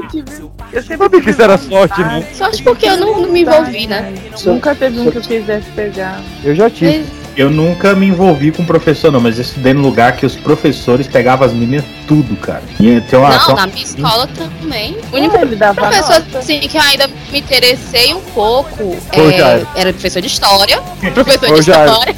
Eu 0.72 0.82
Eu 0.82 0.82
sabia 0.82 1.20
que 1.20 1.30
isso 1.30 1.42
era 1.42 1.58
sorte, 1.58 2.00
não. 2.00 2.22
Sorte 2.34 2.62
porque 2.62 2.86
eu 2.86 2.96
não, 2.96 3.22
não 3.22 3.28
me 3.28 3.42
envolvi, 3.42 3.86
né? 3.86 4.12
Nunca 4.44 4.74
teve 4.74 5.00
um 5.00 5.10
que 5.10 5.18
eu 5.18 5.22
quisesse 5.22 5.70
pegar. 5.70 6.20
Eu 6.44 6.54
já 6.54 6.68
tive. 6.68 7.06
Eu 7.36 7.50
nunca 7.50 7.94
me 7.94 8.06
envolvi 8.06 8.50
com 8.50 8.64
professor, 8.64 9.12
não, 9.12 9.20
mas 9.20 9.36
eu 9.36 9.42
estudei 9.42 9.74
num 9.74 9.82
lugar 9.82 10.16
que 10.16 10.24
os 10.24 10.34
professores 10.34 11.06
pegavam 11.06 11.46
as 11.46 11.52
meninas 11.52 11.84
tudo, 12.08 12.34
cara. 12.36 12.62
E 12.80 12.98
tem 13.02 13.18
uma, 13.18 13.28
Não, 13.28 13.54
na 13.54 13.66
minha 13.66 13.84
escola 13.84 14.26
também. 14.28 14.96
O 15.12 15.16
único 15.16 15.44
dava 15.56 15.74
professor 15.74 16.24
assim, 16.34 16.60
que 16.60 16.78
eu 16.78 16.80
ainda 16.80 17.06
me 17.30 17.40
interessei 17.40 18.14
um 18.14 18.22
pouco 18.22 18.96
é, 19.12 19.66
era 19.78 19.92
professor 19.92 20.22
de 20.22 20.28
história. 20.28 20.80
Professor 21.12 21.50
Ô, 21.50 21.54
de 21.54 21.60
história. 21.60 22.14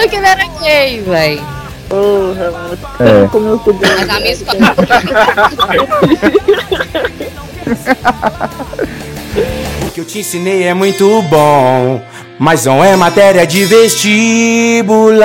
Só 0.00 0.08
que 0.08 0.16
ele 0.16 0.26
era 0.26 0.44
gay, 0.60 1.02
véi. 1.02 1.42
Porra, 1.88 2.50
mano. 2.52 2.78
É. 3.00 3.26
Como 3.28 3.48
eu 3.48 3.58
fui 3.58 3.74
Mas 3.80 4.06
na 4.06 4.20
minha 4.20 4.32
escola. 4.32 4.58
O 9.86 9.90
que 9.90 10.00
eu 10.00 10.04
te 10.04 10.20
ensinei 10.20 10.64
é 10.64 10.74
muito 10.74 11.22
bom, 11.22 12.02
mas 12.38 12.64
não 12.64 12.84
é 12.84 12.94
matéria 12.96 13.46
de 13.46 13.64
vestibular. 13.64 15.18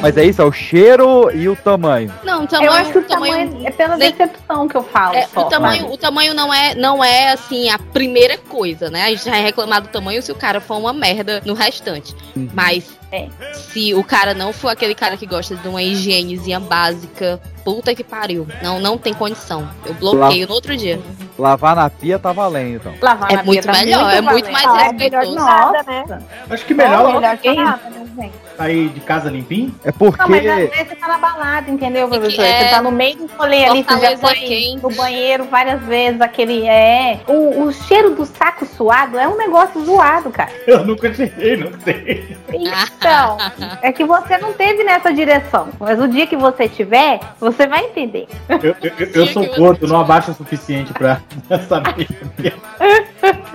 Mas 0.00 0.16
é 0.16 0.24
isso, 0.24 0.40
é 0.40 0.44
o 0.44 0.52
cheiro 0.52 1.30
e 1.34 1.48
o 1.48 1.54
tamanho. 1.56 2.12
Não, 2.24 2.44
o 2.44 2.46
tamanho. 2.46 2.68
eu 2.68 2.72
acho 2.72 2.92
que 2.92 2.98
o 2.98 3.02
tamanho 3.02 3.50
tamanho 3.50 3.66
é 3.66 3.70
pela 3.70 3.96
nem- 3.96 4.10
decepção 4.10 4.66
que 4.68 4.76
eu 4.76 4.82
falo. 4.82 5.14
É, 5.14 5.26
só, 5.26 5.46
o, 5.46 5.48
tamanho, 5.48 5.82
sabe? 5.82 5.94
o 5.94 5.96
tamanho 5.96 6.34
não 6.34 6.52
é, 6.52 6.74
não 6.74 7.04
é 7.04 7.32
assim 7.32 7.68
a 7.70 7.78
primeira 7.78 8.36
coisa, 8.38 8.88
né? 8.90 9.04
A 9.04 9.10
gente 9.10 9.28
vai 9.28 9.42
reclamar 9.42 9.82
do 9.82 9.88
tamanho 9.88 10.22
se 10.22 10.32
o 10.32 10.34
cara 10.34 10.60
for 10.60 10.76
uma 10.78 10.92
merda 10.92 11.42
no 11.44 11.54
restante. 11.54 12.14
Mas 12.54 12.98
É. 13.12 13.28
se 13.52 13.92
o 13.94 14.02
cara 14.02 14.32
não 14.34 14.52
for 14.52 14.68
aquele 14.68 14.94
cara 14.94 15.16
que 15.16 15.26
gosta 15.26 15.54
de 15.56 15.68
uma 15.68 15.82
higienezinha 15.82 16.60
básica, 16.60 17.40
puta 17.74 17.94
que 17.94 18.02
pariu. 18.02 18.46
Não, 18.62 18.80
não 18.80 18.98
tem 18.98 19.14
condição. 19.14 19.68
Eu 19.86 19.94
bloqueio 19.94 20.46
no 20.48 20.54
outro 20.54 20.76
dia. 20.76 21.00
Lavar 21.38 21.74
na 21.76 21.88
pia 21.88 22.18
tá 22.18 22.32
valendo, 22.32 22.76
então. 22.76 22.94
Lavar 23.00 23.30
É 23.32 23.36
na 23.36 23.42
muito 23.44 23.62
pia 23.62 23.72
tá 23.72 23.78
melhor, 23.78 24.12
é 24.12 24.20
muito 24.20 24.50
mais 24.52 24.66
Ah, 24.66 24.68
é 24.88 24.92
melhor 24.92 25.22
respeitoso. 25.22 25.30
que 25.30 25.36
nada, 25.36 25.82
né? 25.86 26.22
Acho 26.50 26.64
que 26.66 26.74
melhor 26.74 27.10
É 27.10 27.12
melhor 27.14 27.36
que 27.38 27.52
nada, 27.54 27.90
né, 27.90 28.06
gente? 28.20 28.32
sair 28.56 28.88
de 28.90 29.00
casa 29.00 29.30
limpinho. 29.30 29.74
É 29.82 29.90
porque. 29.90 30.20
Não, 30.20 30.28
mas 30.28 30.46
às 30.46 30.56
vezes 30.56 30.88
você 30.88 30.96
tá 30.96 31.08
na 31.08 31.16
balada, 31.16 31.70
entendeu, 31.70 32.08
professor? 32.08 32.44
é- 32.44 32.64
Você 32.64 32.70
tá 32.70 32.82
no 32.82 32.92
meio 32.92 33.16
do 33.16 33.26
rolê 33.38 33.64
ali, 33.64 33.82
você 33.82 33.98
já 34.00 34.18
foi 34.18 34.34
quente. 34.34 34.82
no 34.82 34.90
banheiro 34.90 35.44
várias 35.44 35.80
vezes, 35.84 36.20
aquele 36.20 36.66
é. 36.68 37.20
O, 37.26 37.62
o 37.64 37.72
cheiro 37.72 38.14
do 38.14 38.26
saco 38.26 38.66
suado 38.66 39.18
é 39.18 39.26
um 39.26 39.36
negócio 39.38 39.82
zoado, 39.82 40.30
cara. 40.30 40.50
Eu 40.66 40.84
nunca 40.84 41.12
cheguei, 41.14 41.56
não 41.56 41.70
sei. 41.82 42.36
Então, 42.52 43.38
é 43.80 43.90
que 43.92 44.04
você 44.04 44.36
não 44.36 44.52
teve 44.52 44.84
nessa 44.84 45.10
direção. 45.10 45.68
Mas 45.78 45.98
o 45.98 46.06
dia 46.06 46.26
que 46.26 46.36
você 46.36 46.68
tiver, 46.68 47.18
você 47.40 47.59
vai 47.66 47.84
entender. 47.84 48.26
Eu, 48.48 48.74
eu, 48.82 49.06
eu- 49.14 49.26
sou 49.28 49.44
gordo, 49.56 49.86
não 49.86 50.00
abaixo 50.00 50.30
o 50.30 50.34
suficiente 50.34 50.92
pra 50.92 51.20
saber. 51.68 52.08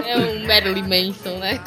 É 0.05 0.17
um 0.17 0.47
Marilyn 0.47 0.83
Manson, 0.83 1.37
né? 1.39 1.59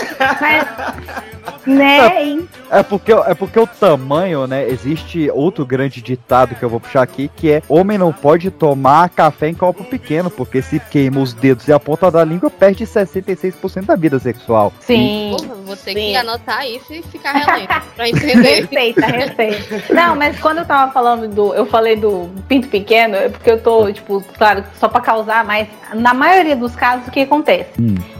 Né? 1.66 2.24
E- 2.24 2.48
É 2.70 2.82
porque, 2.82 3.12
é 3.12 3.35
porque 3.35 3.59
o 3.59 3.66
tamanho, 3.66 4.47
né? 4.47 4.69
Existe 4.69 5.31
outro 5.32 5.65
grande 5.66 6.01
ditado 6.02 6.55
que 6.55 6.62
eu 6.62 6.69
vou 6.69 6.78
puxar 6.81 7.02
aqui, 7.02 7.31
que 7.35 7.51
é 7.51 7.62
homem 7.69 7.97
não 7.98 8.12
pode 8.12 8.51
tomar 8.51 9.09
café 9.10 9.48
em 9.48 9.55
copo 9.55 9.85
pequeno, 9.85 10.31
porque 10.31 10.60
se 10.62 10.78
queima 10.78 11.20
os 11.20 11.32
dedos 11.32 11.66
e 11.69 11.73
a 11.73 11.81
ponta 11.81 12.10
da 12.10 12.24
língua, 12.24 12.51
perde 12.51 12.85
66% 12.86 13.86
da 13.86 13.97
vida 13.97 14.19
sexual. 14.19 14.73
Sim. 14.81 15.35
Porra, 15.39 15.55
vou 15.65 15.77
ter 15.77 15.94
que 15.94 16.16
anotar 16.16 16.66
isso 16.66 16.93
e 16.93 17.02
ficar 17.02 17.32
relendo 17.32 17.69
pra 17.97 18.09
entender. 18.09 18.66
Receita, 18.69 19.06
receita. 19.06 19.94
Não, 19.94 20.15
mas 20.16 20.39
quando 20.40 20.59
eu 20.59 20.65
tava 20.66 20.93
falando 20.93 21.28
do. 21.28 21.55
Eu 21.55 21.66
falei 21.66 21.97
do 21.97 22.18
pinto 22.49 22.69
pequeno, 22.69 23.16
é 23.16 23.28
porque 23.28 23.51
eu 23.51 23.61
tô, 23.61 23.90
tipo, 23.93 24.23
claro, 24.36 24.65
só 24.78 24.89
pra 24.89 25.01
causar, 25.01 25.45
mas 25.45 25.69
na 25.95 26.12
maioria 26.12 26.57
dos 26.57 26.74
casos 26.74 27.07
o 27.09 27.11
que 27.11 27.20
acontece? 27.20 27.70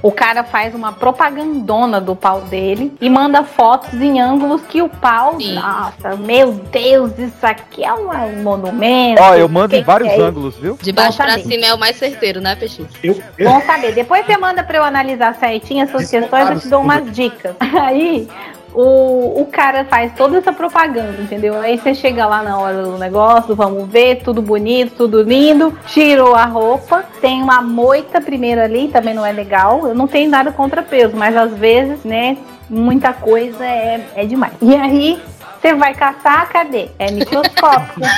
O 0.03 0.13
cara 0.13 0.45
faz 0.45 0.75
uma 0.75 0.93
propagandona 0.93 2.01
do 2.01 2.15
pau 2.15 2.43
dele 2.43 2.93
e 3.01 3.11
manda 3.11 3.43
fotos 3.43 3.95
em 3.95 4.21
ângulos 4.21 4.63
que 4.63 4.81
o 4.81 4.89
pau. 4.89 5.37
Nossa, 5.39 6.17
meu 6.17 6.53
Deus, 6.53 7.19
isso 7.19 7.45
aqui 7.45 7.85
é 7.85 7.93
um, 7.93 8.11
um 8.11 8.43
monumento. 8.43 9.23
Ó, 9.23 9.35
eu 9.35 9.49
mando 9.49 9.71
Que 9.71 9.81
em 9.81 9.83
vários 9.83 10.11
é 10.11 10.21
ângulos, 10.21 10.57
viu? 10.57 10.79
De 10.81 10.93
baixo 10.93 11.17
saber. 11.17 11.43
cima 11.43 11.67
é 11.67 11.75
o 11.75 11.79
mais 11.79 11.97
certeiro, 11.97 12.41
né, 12.41 12.55
Peixe? 12.55 12.87
Bom 13.43 13.61
saber. 13.63 13.93
Depois 13.93 14.25
você 14.25 14.37
manda 14.37 14.63
pra 14.63 14.79
eu 14.79 14.85
analisar 14.85 15.35
certinho 15.35 15.83
essas 15.83 16.11
questões, 16.11 16.51
eu 16.51 16.61
te 16.61 16.69
dou 16.69 16.81
umas 16.81 17.11
dicas. 17.13 17.55
Aí. 17.81 18.29
O, 18.81 19.41
o 19.43 19.47
cara 19.47 19.85
faz 19.87 20.13
toda 20.13 20.39
essa 20.39 20.53
propaganda, 20.53 21.21
entendeu? 21.21 21.61
Aí 21.61 21.77
você 21.77 21.93
chega 21.93 22.25
lá 22.25 22.45
na 22.45 22.57
hora 22.61 22.85
do 22.85 22.97
negócio, 22.97 23.57
vamos 23.57 23.91
ver, 23.91 24.23
tudo 24.23 24.41
bonito, 24.41 24.95
tudo 24.97 25.21
lindo, 25.21 25.77
tirou 25.89 26.33
a 26.33 26.45
roupa, 26.45 27.03
tem 27.21 27.43
uma 27.43 27.61
moita 27.61 28.21
primeiro 28.21 28.61
ali, 28.61 28.87
também 28.87 29.15
não 29.15 29.27
é 29.27 29.33
legal. 29.33 29.89
Eu 29.89 29.97
não 29.97 30.07
tenho 30.07 30.31
nada 30.31 30.53
contra 30.53 30.81
peso, 30.81 31.17
mas 31.17 31.37
às 31.37 31.53
vezes, 31.55 32.05
né, 32.05 32.37
muita 32.71 33.13
coisa 33.13 33.65
é, 33.65 34.01
é 34.15 34.25
demais. 34.25 34.53
E 34.63 34.73
aí, 34.77 35.21
você 35.61 35.75
vai 35.75 35.93
caçar, 35.93 36.49
cadê? 36.49 36.89
É 37.01 37.11
microscópio. 37.11 38.01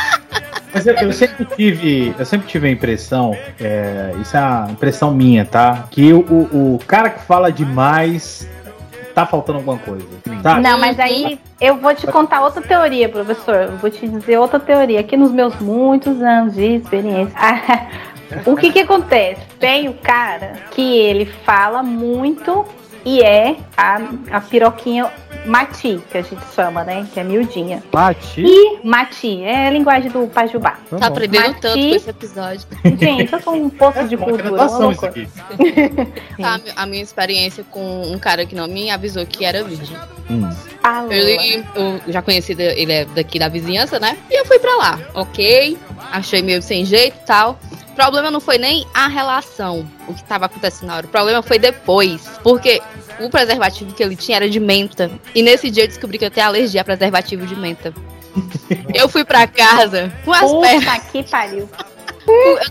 Mas 0.73 0.87
eu, 0.87 0.95
eu 0.95 1.13
sempre 1.13 1.45
tive, 1.57 2.15
eu 2.17 2.25
sempre 2.25 2.47
tive 2.47 2.69
a 2.69 2.71
impressão, 2.71 3.37
é, 3.61 4.13
isso 4.23 4.37
é 4.37 4.41
uma 4.41 4.71
impressão 4.71 5.13
minha, 5.13 5.45
tá? 5.45 5.89
Que 5.91 6.13
o, 6.13 6.21
o, 6.21 6.75
o 6.77 6.81
cara 6.87 7.11
que 7.11 7.25
fala 7.25 7.51
demais 7.51 8.49
tá 9.15 9.27
faltando 9.27 9.59
alguma 9.59 9.79
coisa. 9.79 10.07
Tá? 10.43 10.61
Não, 10.61 10.79
mas 10.79 10.99
aí 10.99 11.39
eu 11.61 11.77
vou 11.77 11.95
te 11.95 12.07
contar 12.07 12.43
outra 12.43 12.63
teoria, 12.63 13.09
professor. 13.09 13.55
Eu 13.55 13.77
vou 13.77 13.91
te 13.91 14.07
dizer 14.09 14.39
outra 14.39 14.59
teoria. 14.59 15.01
Aqui 15.01 15.17
nos 15.17 15.31
meus 15.31 15.59
muitos 15.61 16.21
anos 16.23 16.55
de 16.55 16.77
experiência. 16.77 17.35
o 18.47 18.57
que 18.57 18.73
que 18.73 18.81
acontece? 18.81 19.43
Tem 19.59 19.89
o 19.89 19.95
cara 19.95 20.55
que 20.71 20.99
ele 20.99 21.27
fala 21.27 21.83
muito 21.83 22.65
e 23.05 23.23
é 23.23 23.57
a, 23.77 24.01
a 24.31 24.41
piroquinha 24.41 25.11
mati, 25.47 26.01
que 26.11 26.19
a 26.19 26.23
gente 26.23 26.43
chama, 26.55 26.85
né? 26.85 27.07
Que 27.13 27.21
é 27.21 27.25
miudinha. 27.25 27.83
Mati? 27.93 28.43
E 28.45 28.79
mati, 28.87 29.43
é 29.43 29.69
a 29.69 29.71
linguagem 29.71 30.11
do 30.11 30.27
Pajubá. 30.27 30.79
Tá 30.99 31.07
aprendendo 31.07 31.49
Mati- 31.49 31.61
tanto 31.61 31.79
com 31.79 31.95
esse 31.95 32.11
episódio. 32.11 32.67
Gente, 32.99 33.33
eu 33.33 33.41
sou 33.41 33.55
um 33.55 33.69
poço 33.71 34.05
de 34.09 34.17
cultura. 34.17 34.53
uma 34.53 34.79
loucura. 34.79 35.13
Tá, 36.41 36.61
a 36.77 36.83
a 36.83 36.87
minha 36.87 37.03
experiência 37.03 37.65
com 37.71 38.03
um 38.13 38.19
cara 38.19 38.45
que 38.47 38.55
não 38.55 38.67
me 38.69 38.91
avisou 38.91 39.25
que 39.27 39.45
era 39.45 39.63
virgem. 39.65 39.97
Ah, 40.83 41.05
Ele, 41.11 41.65
eu 41.75 42.01
já 42.09 42.23
conheci, 42.23 42.53
ele 42.59 42.93
é 42.93 43.05
daqui 43.05 43.39
da 43.39 43.49
vizinhança, 43.49 43.99
né? 43.99 44.17
E 44.31 44.41
eu 44.41 44.47
fui 44.47 44.59
pra 44.59 44.75
lá, 44.77 44.99
ok? 45.15 45.77
Achei 46.13 46.41
meio 46.43 46.63
sem 46.63 46.85
jeito 46.85 47.17
e 47.23 47.27
tal. 47.27 47.59
O 48.01 48.03
problema 48.03 48.31
não 48.31 48.41
foi 48.41 48.57
nem 48.57 48.87
a 48.95 49.09
relação, 49.09 49.87
o 50.09 50.15
que 50.15 50.25
tava 50.25 50.47
acontecendo 50.47 50.89
na 50.89 50.97
hora. 50.97 51.07
O 51.07 51.11
problema 51.11 51.43
foi 51.43 51.59
depois. 51.59 52.27
Porque 52.43 52.81
o 53.21 53.29
preservativo 53.29 53.93
que 53.93 54.03
ele 54.03 54.17
tinha 54.17 54.37
era 54.37 54.49
de 54.49 54.59
menta. 54.59 55.11
E 55.35 55.43
nesse 55.43 55.71
dia 55.71 55.85
eu 55.85 55.87
descobri 55.87 56.17
que 56.17 56.25
eu 56.25 56.31
tenho 56.31 56.47
alergia 56.47 56.81
a 56.81 56.85
preservativo 56.85 57.47
de 57.47 57.55
menta. 57.55 57.93
Eu 58.95 59.07
fui 59.09 59.23
pra 59.25 59.47
casa 59.47 60.11
com 60.25 60.33
as 60.33 60.41
Puta 60.41 60.69
pernas. 60.69 61.03
que 61.11 61.23
pariu. 61.25 61.69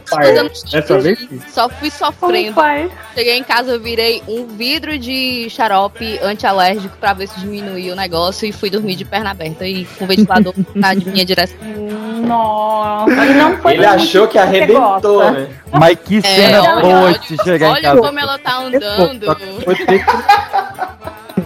Pai, 0.10 0.34
dessa 0.72 0.99
vez 0.99 1.27
só 1.49 1.69
fui 1.69 1.90
sofrendo. 1.91 2.56
Cheguei 3.14 3.38
em 3.38 3.44
casa, 3.44 3.72
eu 3.72 3.80
virei 3.80 4.22
um 4.27 4.45
vidro 4.48 4.98
de 4.98 5.49
xarope 5.49 6.19
antialérgico 6.23 6.95
pra 6.98 7.14
ver 7.14 7.27
se 7.27 7.40
diminuía 7.40 7.94
o 7.94 7.95
negócio 7.95 8.48
e 8.48 8.52
fui 8.52 8.69
dormir 8.69 8.95
de 8.95 9.06
perna 9.06 9.31
aberta 9.31 9.68
e 9.68 9.86
com 9.98 10.06
o 10.06 10.07
ventilador 10.07 10.53
na 10.73 10.94
minha 10.95 11.26
direção. 11.26 11.57
Nossa, 12.26 13.26
e 13.26 13.34
não 13.34 13.57
foi 13.57 13.73
Ele 13.73 13.86
achou 13.86 14.27
que 14.27 14.38
arrebentou, 14.38 15.31
né? 15.31 15.48
Mas 15.72 15.98
que 15.99 16.22
cena 16.22 16.57
É, 16.57 16.81
boa 16.81 17.02
olha, 17.03 17.19
de 17.19 17.27
se 17.27 17.38
chegar 17.44 17.68
em 17.68 17.72
Olha 17.72 17.81
casa. 17.81 18.02
como 18.02 18.19
ela 18.19 18.38
tá 18.38 18.57
andando. 18.60 19.26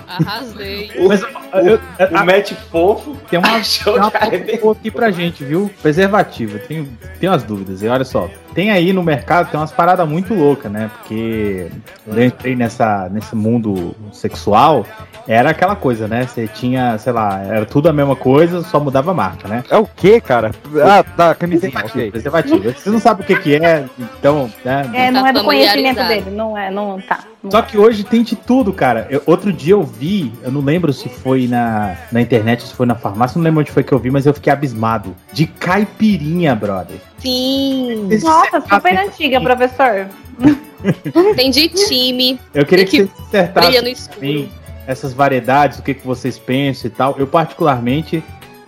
Arrasei. 0.08 0.92
Mas 1.08 1.22
eu- 1.60 1.80
eu- 2.00 2.08
O 2.10 2.26
match 2.26 2.52
fofo 2.72 3.16
Tem 3.30 3.40
uma, 3.40 3.48
tem 3.50 3.94
uma 3.96 4.12
foto 4.12 4.78
aqui 4.80 4.92
pra 4.92 5.12
gente, 5.12 5.44
viu? 5.44 5.70
Preservativo. 5.82 6.60
Tenho, 6.60 6.88
tenho 7.20 7.32
as 7.32 7.44
dúvidas. 7.44 7.82
E 7.82 7.88
olha 7.88 8.04
só. 8.06 8.30
tem 8.54 8.70
aí 8.70 8.94
no 8.94 9.02
mercado, 9.02 9.50
tem 9.50 9.60
umas 9.60 9.72
paradas 9.72 10.08
muito 10.08 10.34
loucas, 10.36 10.72
né? 10.72 10.90
Porque 11.00 11.70
eu 12.08 12.24
entrei 12.24 12.56
nessa, 12.56 13.10
nesse 13.10 13.36
mundo 13.36 13.96
sexual, 14.12 14.86
era 15.28 15.50
aquela 15.50 15.76
coisa, 15.76 16.08
né? 16.08 16.28
Você 16.28 16.48
tinha, 16.48 16.96
sei 17.00 17.14
lá, 17.14 17.40
era 17.44 17.66
tudo 17.66 17.90
a 17.90 17.94
mesma 17.94 18.16
coisa, 18.16 18.62
só 18.62 18.80
mudava 18.80 19.10
a 19.10 19.14
marca, 19.14 19.48
né? 19.48 19.64
É 19.72 19.78
o 19.78 19.86
que, 19.88 20.22
cara? 20.22 20.52
Ah, 20.86 21.04
tá, 21.04 21.34
camisinha, 21.34 21.72
ok. 21.84 22.12
Preservativo. 22.12 22.72
Você 22.72 22.90
não 22.92 23.00
sabe 23.00 23.24
o 23.24 23.26
que 23.26 23.36
que 23.38 23.56
é, 23.56 23.86
então, 23.98 24.52
né? 24.64 24.88
É, 24.94 25.10
não 25.12 25.24
Tá 25.24 25.30
é 25.30 25.34
do 25.34 25.44
conhecimento 25.44 25.96
familiarizado. 25.96 26.26
dele, 26.26 26.36
não 26.38 26.56
é, 26.58 26.70
não 26.70 27.02
tá. 27.02 27.22
não 27.42 27.50
Só 27.50 27.62
que 27.64 27.76
hoje 27.78 28.04
tem 28.04 28.22
de 28.22 28.36
tudo, 28.36 28.72
cara. 28.72 29.08
Eu- 29.10 29.24
outro 29.26 29.52
dia 29.52 29.74
eu 29.74 29.82
vi, 29.82 30.32
eu 30.44 30.52
não 30.52 30.62
lembro 30.62 30.94
se 30.94 31.10
foi 31.10 31.43
na, 31.48 31.96
na 32.12 32.22
internet, 32.22 32.64
se 32.64 32.74
foi 32.74 32.86
na 32.86 32.96
farmácia, 32.96 33.38
não 33.38 33.44
lembro 33.44 33.62
onde 33.62 33.72
foi 33.72 33.84
que 33.84 33.94
eu 33.94 34.00
vi, 34.00 34.12
mas 34.12 34.26
eu 34.26 34.34
fiquei 34.34 34.52
abismado. 34.52 35.16
De 35.32 35.48
caipirinha, 35.48 36.56
brother. 36.56 36.98
Sim. 37.20 38.10
Nossa, 38.22 38.62
super 38.62 38.98
antiga, 38.98 39.40
professor. 39.42 40.08
Tem 41.36 41.50
de 41.50 41.70
time. 41.70 42.40
Eu 42.54 42.66
queria 42.66 42.86
que, 42.86 42.98
que 42.98 43.04
vocês 43.04 43.28
acertassem 43.28 44.50
essas 44.86 45.14
variedades, 45.14 45.80
o 45.80 45.82
que, 45.82 45.94
que 45.94 46.06
vocês 46.06 46.38
pensam 46.38 46.90
e 46.90 46.94
tal. 46.94 47.16
Eu, 47.18 47.28
particularmente, 47.28 48.24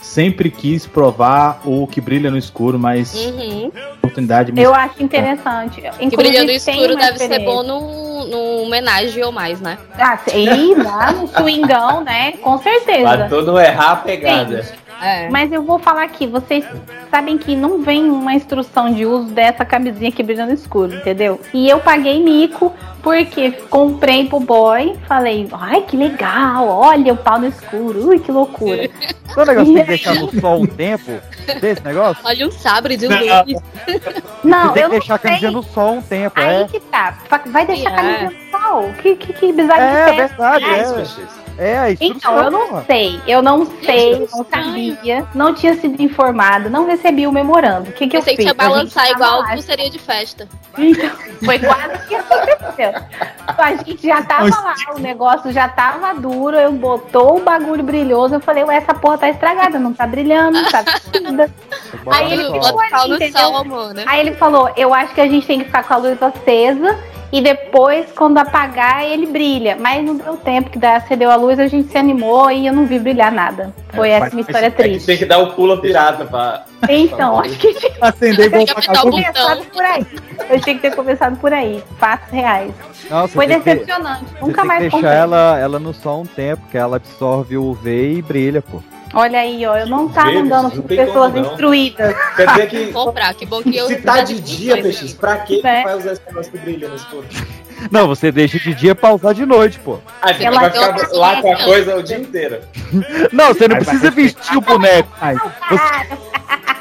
sempre 0.06 0.50
quis 0.50 0.86
provar 0.86 1.60
o 1.66 1.88
que 1.88 2.00
brilha 2.00 2.30
no 2.30 2.38
escuro, 2.38 2.78
mas 2.80 3.14
Uhum. 3.16 3.72
oportunidade 3.98 4.52
me 4.52 4.62
Eu 4.62 4.74
acho 4.74 5.02
interessante. 5.04 5.82
Que 5.82 6.16
brilha 6.16 6.44
no 6.44 6.52
Inclusive, 6.52 6.72
escuro 6.72 6.96
deve 6.96 7.18
ser 7.18 7.40
bom 7.40 7.64
num, 7.64 8.26
num 8.28 8.64
homenagem 8.64 9.24
ou 9.24 9.32
mais, 9.32 9.60
né? 9.60 9.78
Ah, 9.98 10.18
e 10.34 10.76
lá 10.76 11.12
no 11.12 11.28
swingão, 11.28 12.02
né? 12.04 12.34
Com 12.34 12.58
certeza. 12.60 13.02
Pra 13.02 13.28
todo 13.28 13.60
errar 13.60 13.92
a 13.92 13.96
pegada. 13.98 14.66
É. 15.02 15.30
Mas 15.30 15.52
eu 15.52 15.62
vou 15.62 15.78
falar 15.80 16.04
aqui, 16.04 16.26
vocês 16.28 16.66
sabem 17.12 17.38
que 17.38 17.56
não 17.56 17.82
vem 17.82 18.10
uma 18.10 18.34
instrução 18.34 18.94
de 18.94 19.06
uso 19.06 19.28
dessa 19.28 19.66
camisinha 19.66 20.12
que 20.12 20.24
brilha 20.24 20.46
no 20.46 20.54
escuro, 20.54 20.96
entendeu? 20.96 21.40
E 21.54 21.70
eu 21.70 21.80
paguei 21.80 22.22
mico 22.24 22.74
porque 23.02 23.52
comprei 23.70 24.28
pro 24.28 24.40
boy, 24.40 24.96
falei, 25.08 25.48
ai 25.52 25.82
que 25.82 25.96
legal, 25.96 26.68
olha 26.68 27.14
o 27.14 27.18
pau 27.18 27.38
no 27.40 27.48
escuro, 27.48 28.08
ui 28.08 28.20
que 28.20 28.32
loucura. 28.32 28.90
Qual 29.34 29.46
o 29.46 29.50
negócio 29.50 29.74
tem 29.76 29.84
que 29.84 29.90
deixar 29.90 30.16
no 30.16 30.40
sol 30.42 30.62
um 30.62 30.66
tempo 30.66 31.12
desse 31.62 31.84
negócio? 31.84 32.24
Olha 32.26 32.48
um 32.48 32.52
sabre 32.52 32.98
de 32.98 33.08
Não. 33.08 33.20
luz. 33.20 33.62
Não, 34.44 34.74
tem 34.74 34.84
eu 34.84 34.90
que 34.90 34.96
não 34.96 35.00
deixar 35.00 35.16
a 35.16 35.20
camisinha 35.20 35.52
no 35.52 35.62
sol 35.64 35.96
um 35.96 36.02
tempo, 36.02 36.40
Aí 36.40 36.64
é. 36.64 36.68
que 36.68 36.80
tá, 36.80 37.16
vai 37.48 37.66
deixar 37.66 37.90
a 37.90 37.94
É. 37.94 37.96
camisinha 37.96 38.32
no 38.52 38.60
sol, 38.60 38.94
que, 39.02 39.16
que, 39.18 39.34
que 39.34 39.54
bizarro 39.54 39.82
É 39.82 40.06
de 40.10 40.16
verdade, 40.18 40.66
é. 40.66 40.80
é. 40.80 41.45
É, 41.58 41.78
a 41.78 41.92
Então, 41.92 42.38
eu 42.38 42.52
não 42.52 42.84
sei, 42.86 43.22
eu 43.28 43.42
não 43.42 43.66
sei, 43.66 44.28
não 44.32 44.46
sabia, 44.46 45.26
não 45.34 45.54
tinha 45.54 45.74
sido 45.76 46.02
informada, 46.02 46.70
não 46.70 46.86
recebi 46.86 47.26
o 47.26 47.32
memorando. 47.32 47.90
O 47.90 47.94
que, 47.94 48.08
que 48.08 48.18
eu 48.18 48.22
Pensei 48.22 48.36
fiz? 48.36 48.46
que 48.46 48.52
ia 48.52 48.56
A 48.58 48.64
gente 48.64 48.74
balançar 48.76 49.10
igual 49.10 49.40
lá, 49.42 49.52
pulseirinha 49.54 49.90
de 49.90 50.00
festa. 50.00 50.48
Então, 50.78 51.10
foi 51.44 51.60
quase 51.60 52.08
que 52.08 52.16
aconteceu. 52.16 52.94
A 53.48 53.76
gente 53.76 54.06
já 54.08 54.22
tava 54.24 54.44
Mas- 54.50 54.64
lá, 54.64 54.76
o 54.96 55.00
negócio 55.00 55.52
já 55.54 55.70
tava 55.70 56.14
duro, 56.14 56.58
eu 56.58 56.72
botou 56.74 57.38
o 57.38 57.42
bagulho 57.42 57.84
brilhoso, 57.84 58.36
eu 58.36 58.40
falei, 58.42 58.64
ué, 58.66 58.76
essa 58.76 58.94
porra 58.94 59.18
tá 59.18 59.30
estragada, 59.30 59.80
não 59.80 59.94
tá 59.94 60.06
brilhando, 60.06 60.60
tá 60.70 60.82
vestida. 60.82 61.50
Aí 62.12 62.34
ele 62.34 62.44
ficou 62.52 62.80
ali, 62.82 63.32
sol, 63.32 63.58
amor, 63.58 63.94
né? 63.94 64.04
Aí 64.08 64.20
ele 64.20 64.34
falou, 64.34 64.70
eu 64.76 64.94
acho 64.94 65.14
que 65.14 65.22
a 65.22 65.28
gente 65.28 65.48
tem 65.48 65.60
que 65.60 65.66
ficar 65.66 65.84
com 65.84 65.94
a 65.94 65.98
luz 65.98 66.22
acesa 66.22 67.00
e 67.32 67.42
depois, 67.42 68.06
quando 68.16 68.38
apagar, 68.38 69.04
ele 69.06 69.26
brilha. 69.26 69.76
Mas 69.80 70.04
não 70.04 70.16
deu 70.16 70.38
tempo, 70.38 70.70
que 70.70 70.78
daí 70.80 70.96
acendeu 70.96 71.30
a 71.32 71.36
luz, 71.36 71.60
a 71.60 71.68
gente 71.68 71.90
se 71.92 71.98
animou 71.98 72.50
e 72.52 72.68
eu 72.68 72.74
não 72.74 72.86
vi 72.86 73.00
brilhar 73.00 73.32
nada. 73.32 73.74
Foi 73.94 74.10
essa 74.10 74.30
minha 74.30 74.42
história 74.42 74.68
É 74.68 74.72
que 74.72 74.78
triste. 74.78 75.06
tem 75.06 75.18
que 75.18 75.26
dar 75.26 75.40
o 75.40 75.54
pulo 75.54 75.80
pirata 75.82 76.26
pra. 76.26 76.64
Então, 76.90 77.40
acho 77.42 77.58
que 77.58 77.74
tinha 77.74 77.92
Acender 78.02 78.50
que 78.52 78.58
igual 78.58 78.66
ter 78.66 78.74
pra 78.86 79.02
começado 79.02 79.66
por 79.72 79.84
aí. 79.84 80.06
Eu 80.50 80.60
tinha 80.62 80.76
que 80.76 80.82
ter 80.82 80.96
começado 80.96 81.38
por 81.38 81.54
aí. 81.54 81.84
Fatos 81.98 82.30
reais. 82.32 82.72
Nossa, 83.10 83.34
Foi 83.34 83.48
que- 83.48 83.56
decepcionante. 83.58 84.26
Você 84.26 84.46
Nunca 84.46 84.62
tem 84.62 84.68
mais 84.68 84.84
que 84.84 84.90
comprei. 84.92 85.10
deixar 85.12 85.16
ela, 85.24 85.60
ela 85.60 85.80
no 85.80 85.94
sol 85.94 86.22
um 86.22 86.26
tempo, 86.26 86.62
que 86.70 86.78
ela 86.78 86.98
absorve 86.98 87.58
o 87.58 87.64
UV 87.72 88.14
e 88.18 88.22
brilha, 88.22 88.62
pô. 88.62 88.82
Olha 89.14 89.40
aí, 89.40 89.66
ó. 89.66 89.78
Eu 89.78 89.88
não 89.88 90.10
tava 90.10 90.32
Vezes, 90.32 90.44
andando 90.44 90.72
com 90.72 90.82
pessoas 90.82 91.34
como 91.34 91.46
instruídas. 91.46 92.16
Quer 92.36 92.48
dizer 92.48 92.70
que. 92.70 92.92
Comprar, 92.92 93.34
que 93.34 93.46
bom 93.46 93.62
que 93.62 93.76
eu. 93.76 93.88
Se 93.88 93.98
tá 93.98 94.22
de 94.22 94.40
dia, 94.40 94.78
PX, 94.82 95.14
pra 95.14 95.38
que 95.38 95.66
É. 95.66 95.84
vai 95.84 95.96
usar 95.98 96.14
esse 96.14 96.22
negócio 96.28 96.52
que 96.52 96.58
brilha 96.58 96.90
no 96.90 96.96
escuro? 96.96 97.26
Não, 97.92 98.08
você 98.08 98.32
deixa 98.32 98.58
de 98.58 98.74
dia 98.74 98.96
pra 98.96 99.14
usar 99.14 99.34
de 99.34 99.46
noite, 99.46 99.80
pô. 99.80 100.00
Aí 100.22 100.34
você 100.34 100.46
Ela 100.46 100.62
vai 100.62 100.72
ficar 100.72 101.08
lá 101.12 101.42
com 101.42 101.54
a 101.54 101.64
coisa 101.64 101.96
o 101.98 102.04
dia 102.04 102.18
inteiro. 102.18 102.60
Não, 103.32 103.48
você 103.50 103.68
não 103.68 103.76
Aí 103.76 103.84
precisa 103.84 104.12
vestir 104.12 104.58
o 104.58 104.62
boneco. 104.62 105.10
Você, 105.70 105.84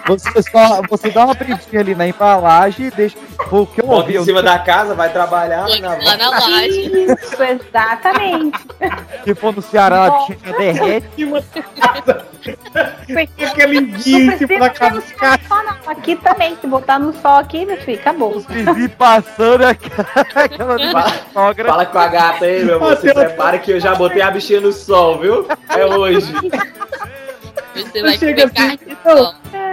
você 0.06 0.42
só 0.42 0.82
você 0.88 1.10
dá 1.10 1.24
uma 1.24 1.34
brinquinha 1.34 1.80
ali 1.80 1.94
na 1.94 2.06
embalagem 2.06 2.86
e 2.86 2.90
deixa. 2.90 3.16
O 3.50 3.66
que 3.66 3.80
eu 3.80 3.86
Bota 3.86 4.00
ouvi. 4.00 4.12
em 4.12 4.16
eu- 4.16 4.24
cima 4.24 4.42
da 4.42 4.58
casa, 4.58 4.94
vai 4.94 5.10
trabalhar 5.10 5.66
na 5.80 5.90
Lá 5.96 6.16
na 6.16 6.30
laje. 6.30 6.80
Isso, 6.92 7.42
exatamente. 7.42 8.58
Se 9.24 9.34
for 9.34 9.54
no 9.54 9.62
Ceará, 9.62 10.06
a 10.06 10.10
bichinha 10.10 10.38
já 10.44 10.52
derrete. 10.56 11.06
Fica 13.36 13.66
lindinho 13.66 14.32
em 14.32 14.38
cima 14.38 14.58
da 14.60 14.70
casa 14.70 15.00
dos 15.00 15.12
caras. 15.12 15.40
Só 15.48 15.62
não. 15.62 15.74
Aqui 15.86 16.16
também, 16.16 16.56
se 16.60 16.66
botar 16.66 16.98
no 16.98 17.12
sol 17.20 17.36
aqui, 17.36 17.64
meu 17.64 17.76
filho, 17.78 17.98
acabou. 18.00 18.36
Os 18.36 18.44
vizinhos 18.46 18.92
passando 18.98 19.62
aquela, 19.66 20.06
aquela 20.34 20.76
sogra. 21.32 21.68
Fala 21.68 21.86
com 21.86 21.98
a 21.98 22.08
gata 22.08 22.44
aí, 22.44 22.64
meu 22.64 22.76
amor. 22.76 22.96
Se 22.96 23.12
prepara 23.12 23.58
que 23.58 23.70
eu 23.72 23.80
já 23.80 23.94
botei 23.94 24.22
a 24.22 24.30
bichinha 24.30 24.60
no 24.60 24.72
sol, 24.72 25.18
viu? 25.18 25.46
É 25.68 25.84
hoje. 25.86 26.32
Você 27.74 27.98
Eu 27.98 28.02
vai 28.04 28.18
chego 28.18 28.40
comer 28.40 28.52
assim, 28.62 28.76
de 28.76 28.96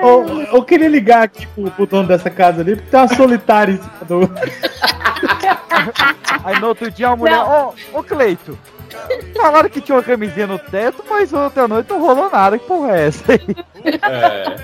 eu, 0.02 0.42
eu, 0.56 0.64
queria 0.64 0.90
ligar 0.90 1.24
aqui 1.24 1.46
pro, 1.48 1.70
pro 1.72 1.86
dono 1.86 2.08
dessa 2.08 2.30
casa 2.30 2.62
ali, 2.62 2.76
porque 2.76 2.90
tem 2.90 3.00
uma 3.00 3.08
solitária 3.16 3.74
em 3.74 3.78
cima 3.78 4.06
do. 4.08 4.22
Aí 6.44 6.60
no 6.60 6.68
outro 6.68 6.90
dia 6.90 7.10
a 7.10 7.16
mulher, 7.16 7.40
ô, 7.44 7.74
ô 7.94 8.04
Cleito, 8.04 8.58
falaram 9.36 9.70
que 9.70 9.80
tinha 9.80 9.96
uma 9.96 10.04
camisinha 10.04 10.48
no 10.48 10.58
teto, 10.58 11.04
mas 11.08 11.32
ontem 11.32 11.60
à 11.60 11.68
noite 11.68 11.90
não 11.90 12.02
rolou 12.02 12.30
nada. 12.32 12.58
Que 12.58 12.66
porra 12.66 12.98
é 12.98 13.08
essa 13.08 13.32
aí? 13.32 13.56
É. 14.02 14.56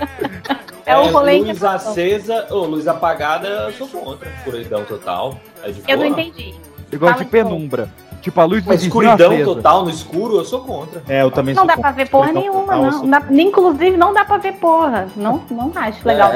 É 0.88 0.98
o 0.98 1.08
rolê 1.08 1.40
luz 1.40 1.60
que- 1.60 1.66
acesa 1.66 2.48
ou 2.50 2.66
luz 2.66 2.88
apagada, 2.88 3.48
eu 3.48 3.74
sou 3.74 3.88
contra. 3.90 4.30
Escuridão 4.30 4.86
total. 4.86 5.38
É 5.62 5.72
de 5.72 5.84
Eu 5.88 5.98
não 5.98 6.06
entendi. 6.06 6.56
Gosto 6.94 7.14
Fala 7.14 7.26
de 7.26 7.26
penumbra. 7.26 7.90
Tipo, 8.22 8.42
a 8.42 8.44
luz 8.46 8.64
vizinho 8.66 8.88
escuridão 8.88 9.32
acesa. 9.32 9.46
total 9.46 9.84
no 9.86 9.90
escuro, 9.90 10.36
eu 10.38 10.44
sou 10.46 10.60
contra. 10.62 11.02
É, 11.08 11.22
eu 11.22 11.32
também 11.32 11.54
Não 11.56 11.62
sou 11.62 11.68
dá 11.68 11.76
contra. 11.76 11.94
pra 11.94 12.04
ver 12.04 12.10
porra 12.10 12.28
Escuridão 12.28 12.54
nenhuma, 12.54 12.74
total, 12.74 12.86
eu 12.86 12.92
não. 12.92 13.10
Dá- 13.10 13.24
inclusive, 13.42 13.98
não 13.98 14.14
dá 14.14 14.26
pra 14.26 14.38
ver 14.38 14.54
porra. 14.54 15.08
Não, 15.16 15.42
não 15.50 15.72
acho 15.76 16.06
legal. 16.08 16.32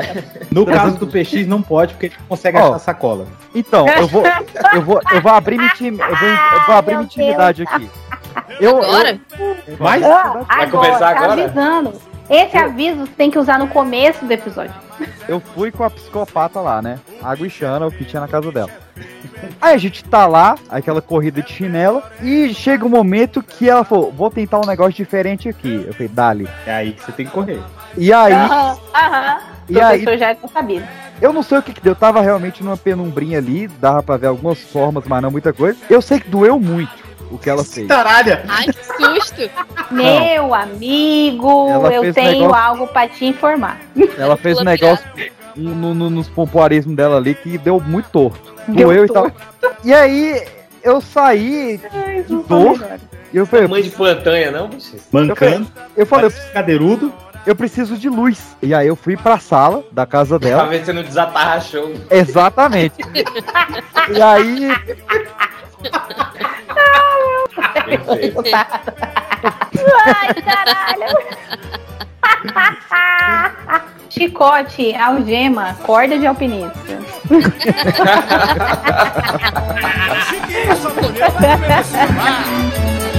No 0.52 0.66
caso 0.68 0.98
do 0.98 1.08
PX, 1.08 1.45
não 1.48 1.62
pode, 1.62 1.94
porque 1.94 2.06
a 2.06 2.10
gente 2.10 2.20
consegue 2.30 2.58
Ó. 2.58 2.62
achar 2.70 2.80
sacola. 2.80 3.28
Então, 3.53 3.86
eu 3.88 4.08
vou, 4.08 4.24
eu 4.74 4.82
vou, 4.82 5.02
eu 5.12 5.22
vou 5.22 5.32
abrir 5.32 5.58
minha 5.58 5.72
eu 5.82 6.16
vou, 6.16 6.30
eu 6.30 6.66
vou 6.66 6.76
abrir 6.76 6.94
minha 6.95 7.06
intimidade 7.06 7.64
aqui. 7.64 7.90
Eu, 8.60 8.78
Agora? 8.78 9.20
eu, 9.40 9.56
Mas 9.80 10.03
Ah, 10.03 10.34
Vai 10.48 10.66
agora, 10.66 10.70
começar 10.70 10.99
tá 10.99 11.10
agora? 11.24 11.34
avisando. 11.44 11.94
Esse 12.32 12.56
aviso 12.58 13.02
você 13.02 13.12
tem 13.12 13.30
que 13.30 13.38
usar 13.38 13.60
no 13.60 13.68
começo 13.68 14.24
do 14.24 14.32
episódio. 14.32 14.74
eu 15.28 15.41
fui 15.53 15.70
com 15.70 15.84
a 15.84 15.90
psicopata 15.90 16.62
lá, 16.62 16.82
né? 16.82 16.98
Xana, 17.49 17.86
o 17.88 17.91
que 17.91 18.06
tinha 18.06 18.22
na 18.22 18.28
casa 18.28 18.49
dela. 18.53 18.70
Aí 19.62 19.74
a 19.76 19.78
gente 19.78 20.02
tá 20.06 20.26
lá, 20.26 20.56
aquela 20.70 21.02
corrida 21.02 21.41
de 21.41 21.52
chinela, 21.52 22.10
e 22.22 22.53
chega 22.53 22.86
um 22.86 22.90
momento 22.90 23.44
que 23.44 23.70
ela 23.70 23.84
falou, 23.84 24.12
vou 24.14 24.32
tentar 24.32 24.60
um 24.60 24.66
negócio 24.66 24.94
diferente 24.94 25.49
aqui. 25.49 25.84
Eu 25.86 25.91
falei, 25.94 26.08
dali. 26.08 26.48
é 26.66 26.72
aí 26.74 26.94
que 26.94 27.03
você 27.03 27.12
tem 27.12 27.26
que 27.26 27.32
correr. 27.34 27.60
E 27.98 28.14
aí, 28.14 28.32
Aham, 28.32 28.78
aham. 28.95 29.40
E 29.68 29.82
aí- 29.82 30.02
Professor 30.03 30.18
já 30.18 30.36
tinha 30.36 30.48
sabido. 30.49 30.88
eu 31.22 31.34
não 31.34 31.44
sei 31.44 31.58
o 31.58 31.62
que 31.62 31.74
que 31.74 31.82
deu, 31.82 31.91
eu 31.91 31.95
tava 31.95 32.22
realmente 32.22 32.64
numa 32.64 32.78
penumbrinha 32.78 33.40
ali, 33.40 33.68
dava 33.68 34.02
pra 34.02 34.16
ver 34.16 34.28
algumas 34.28 34.60
formas, 34.72 35.03
mas 35.06 35.22
não 35.22 35.32
muita 35.32 35.52
coisa. 35.52 35.78
Eu 35.90 36.02
sei 36.02 36.20
que 36.20 36.30
doeu 36.30 36.58
muito 36.58 37.11
o 37.32 37.38
que 37.38 37.49
ela 37.49 37.64
fez. 37.64 37.88
Caralho! 37.88 38.40
Ai, 38.48 38.66
que 38.68 38.86
susto. 38.86 39.49
Meu 39.91 40.53
amigo, 40.53 41.68
Ela 41.70 41.94
eu 41.94 42.14
tenho 42.14 42.41
negócio- 42.44 42.56
algo 42.64 42.88
pra 42.88 43.08
te 43.08 43.26
informar. 43.26 43.80
Ela 44.18 44.38
fez 44.38 44.58
um 44.60 44.64
negócio 44.64 45.06
no, 45.56 45.94
no- 45.94 46.10
nos 46.10 46.30
pompoarismos 46.30 46.95
dela 46.95 47.18
ali 47.18 47.34
que 47.36 47.58
deu 47.58 47.80
muito 47.80 48.10
torto. 48.10 48.53
Deu 48.68 48.88
Doeu 48.88 49.06
e 49.06 49.08
torto. 49.08 49.36
tal. 49.60 49.72
E 49.84 49.94
aí 49.94 50.45
eu 50.84 51.02
saí 51.02 51.80
Ai, 52.06 52.24
de 52.24 52.32
não 52.34 52.41
dor. 52.44 52.78
falei. 52.80 52.98
E 53.34 53.38
eu 53.38 53.45
falei, 53.45 53.68
Mãe 53.68 53.82
de 53.82 53.90
pantanha, 53.91 54.52
não, 54.52 54.68
bicho? 54.68 54.95
Mancando, 55.12 55.66
eu 55.95 56.06
falei, 56.06 56.30
cadeirudo. 56.53 57.14
eu 57.45 57.56
preciso 57.56 57.98
de 57.98 58.10
luz. 58.10 58.56
E 58.62 58.74
aí 58.74 58.88
eu 58.88 58.95
fui 58.95 59.16
pra 59.18 59.40
sala 59.40 59.84
da 59.91 60.06
casa 60.06 60.38
Pra 60.40 60.49
dela. 60.49 60.66
ver 60.68 60.80
se 60.80 60.86
você 60.86 60.94
não 60.94 61.02
desatarra 61.03 61.60
show. 61.62 61.94
Exatamente. 62.10 62.95
e 64.14 64.22
aí, 64.22 64.70
Ai, 70.06 70.34
caralho. 70.41 71.18
Chicote, 74.10 74.95
algema, 74.95 75.76
corda 75.86 76.18
de 76.18 76.26
alpinista. 76.28 76.99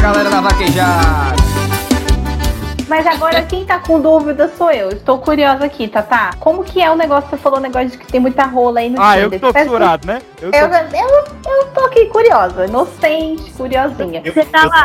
galera 0.00 0.30
da 0.30 0.40
vaquejada. 0.40 1.40
Mas 2.88 3.06
agora 3.06 3.42
quem 3.42 3.64
tá 3.64 3.78
com 3.78 4.00
dúvida 4.00 4.50
sou 4.58 4.70
eu. 4.72 4.88
Estou 4.88 5.18
curiosa 5.18 5.64
aqui, 5.64 5.86
Tatá. 5.86 6.32
Como 6.40 6.64
que 6.64 6.82
é 6.82 6.90
o 6.90 6.96
negócio? 6.96 7.30
Você 7.30 7.36
falou 7.36 7.58
o 7.60 7.62
negócio 7.62 7.90
de 7.90 7.98
que 7.98 8.06
tem 8.06 8.20
muita 8.20 8.44
rola 8.46 8.80
aí 8.80 8.90
no 8.90 9.00
Ah, 9.00 9.16
eu 9.16 9.30
que 9.30 9.36
Tinder. 9.36 9.40
tô 9.40 9.52
Parece- 9.52 9.70
fissurado, 9.70 10.06
né? 10.08 10.20
Eu 10.42 10.50
Eu, 10.50 10.68
tô... 10.68 10.74
eu, 10.96 11.54
eu 11.60 11.66
tô 11.68 11.80
aqui 11.82 12.06
curiosa, 12.06 12.66
inocente, 12.66 13.48
curiosinha. 13.52 14.20
Você 14.24 14.44
tá 14.44 14.64
lá, 14.66 14.84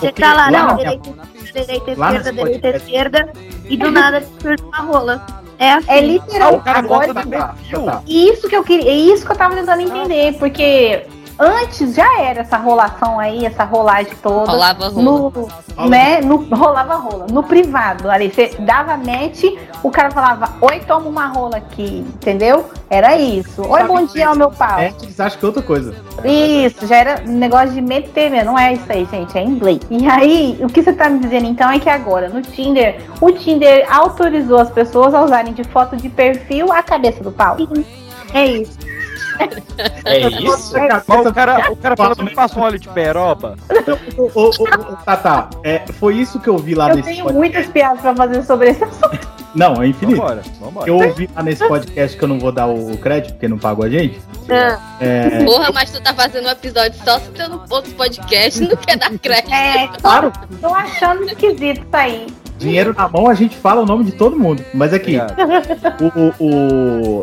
você 0.00 0.12
tá 0.12 0.32
lá, 0.32 0.50
Não, 0.50 0.68
não, 0.68 0.76
direita, 0.76 1.10
direita, 1.52 1.94
Lá 1.98 2.14
esquerda, 2.14 2.32
direita, 2.32 2.68
esquerda, 2.78 3.32
e 3.66 3.76
do 3.76 3.90
nada 3.90 4.22
surge 4.40 4.62
uma 4.64 4.78
rola. 4.78 5.26
É 5.58 5.72
assim. 5.74 5.86
É 5.90 6.00
literal. 6.00 6.60
cara 6.60 6.78
agora 6.78 7.12
bota 7.12 7.24
no 7.26 7.30
perfil. 7.30 7.86
Isso 8.06 8.48
que 8.48 8.56
eu 8.56 8.64
queria, 8.64 8.90
é 8.90 8.94
isso 8.94 9.26
que 9.26 9.30
eu 9.32 9.36
tava 9.36 9.54
tentando 9.54 9.82
entender, 9.82 10.32
porque 10.38 11.04
antes 11.38 11.94
já 11.94 12.20
era 12.20 12.40
essa 12.40 12.56
rolação 12.56 13.18
aí, 13.18 13.44
essa 13.44 13.64
rolagem 13.64 14.12
toda. 14.22 14.50
Rolava 14.50 14.88
rola. 14.88 15.02
No, 15.02 15.88
né, 15.88 16.20
no, 16.20 16.36
rolava 16.36 16.94
rola. 16.94 17.26
No 17.30 17.42
privado, 17.42 18.10
ali, 18.10 18.30
você 18.30 18.54
dava 18.60 18.96
match, 18.96 19.44
o 19.82 19.90
cara 19.90 20.10
falava, 20.10 20.52
oi, 20.60 20.80
toma 20.80 21.08
uma 21.08 21.26
rola 21.26 21.56
aqui, 21.56 22.04
entendeu? 22.14 22.70
Era 22.88 23.16
isso. 23.16 23.62
Oi, 23.62 23.84
bom 23.84 24.04
dia, 24.04 24.28
ao 24.28 24.36
meu 24.36 24.50
pau. 24.50 24.78
É, 24.78 24.94
eles 25.02 25.18
acham 25.18 25.38
que 25.38 25.44
é 25.44 25.48
outra 25.48 25.62
coisa. 25.62 25.94
Isso, 26.24 26.86
já 26.86 26.96
era 26.96 27.22
um 27.26 27.32
negócio 27.32 27.70
de 27.70 27.80
meter 27.80 28.30
mesmo. 28.30 28.52
Não 28.52 28.58
é 28.58 28.74
isso 28.74 28.84
aí, 28.88 29.06
gente, 29.10 29.36
é 29.36 29.42
inglês. 29.42 29.80
E 29.90 30.06
aí, 30.06 30.58
o 30.60 30.68
que 30.68 30.82
você 30.82 30.92
tá 30.92 31.08
me 31.08 31.18
dizendo 31.18 31.46
então 31.46 31.70
é 31.70 31.78
que 31.78 31.88
agora, 31.88 32.28
no 32.28 32.42
Tinder, 32.42 33.00
o 33.20 33.32
Tinder 33.32 33.86
autorizou 33.92 34.58
as 34.58 34.70
pessoas 34.70 35.14
a 35.14 35.22
usarem 35.22 35.52
de 35.52 35.64
foto 35.64 35.96
de 35.96 36.08
perfil 36.08 36.72
a 36.72 36.82
cabeça 36.82 37.22
do 37.22 37.32
pau. 37.32 37.56
É 38.32 38.46
isso. 38.46 38.93
É 40.04 40.28
isso? 40.28 40.74
Mas 41.06 41.26
o 41.26 41.32
cara, 41.32 41.70
o 41.72 41.76
cara 41.76 41.96
falou 41.96 42.14
que 42.16 42.34
passa 42.34 42.58
um 42.58 42.62
óleo 42.62 42.78
de 42.78 42.88
peroba. 42.88 43.56
Ô, 44.16 44.22
ô, 44.40 44.44
ô, 44.44 44.64
ô, 44.92 44.96
Tatá, 45.04 45.48
é, 45.64 45.82
foi 45.98 46.16
isso 46.16 46.38
que 46.40 46.48
eu 46.48 46.58
vi 46.58 46.74
lá 46.74 46.90
Eu 46.90 46.96
nesse 46.96 47.08
tenho 47.08 47.24
podcast. 47.24 47.38
muitas 47.38 47.66
piadas 47.72 48.00
pra 48.00 48.14
fazer 48.14 48.42
sobre 48.44 48.70
esse 48.70 48.84
assunto. 48.84 49.34
Não, 49.54 49.80
é 49.82 49.86
infinito. 49.86 50.16
Vambora, 50.20 50.42
vambora. 50.60 50.88
Eu 50.88 50.96
ouvi 50.96 51.30
lá 51.34 51.42
nesse 51.42 51.66
podcast 51.66 52.16
que 52.18 52.24
eu 52.24 52.28
não 52.28 52.40
vou 52.40 52.50
dar 52.50 52.66
o 52.66 52.96
crédito, 52.98 53.32
porque 53.34 53.46
não 53.46 53.56
pagou 53.58 53.84
a 53.84 53.88
gente. 53.88 54.20
É, 55.00 55.44
Porra, 55.44 55.70
mas 55.72 55.90
tu 55.92 56.02
tá 56.02 56.12
fazendo 56.12 56.46
um 56.46 56.50
episódio 56.50 56.94
só 57.04 57.18
citando 57.20 57.62
outros 57.70 57.94
podcasts, 57.94 58.60
não 58.60 58.76
quer 58.76 58.96
dar 58.96 59.16
crédito. 59.18 59.52
É, 59.52 59.88
Claro. 60.00 60.32
Tô 60.60 60.74
achando 60.74 61.22
esquisito 61.24 61.78
isso 61.78 61.86
aí. 61.92 62.26
Dinheiro 62.64 62.94
na 62.96 63.08
mão, 63.08 63.28
a 63.28 63.34
gente 63.34 63.56
fala 63.56 63.80
o 63.82 63.86
nome 63.86 64.04
de 64.04 64.12
todo 64.12 64.38
mundo. 64.38 64.64
Mas 64.74 64.92
aqui, 64.92 65.16
o, 66.00 66.20
o, 66.20 66.44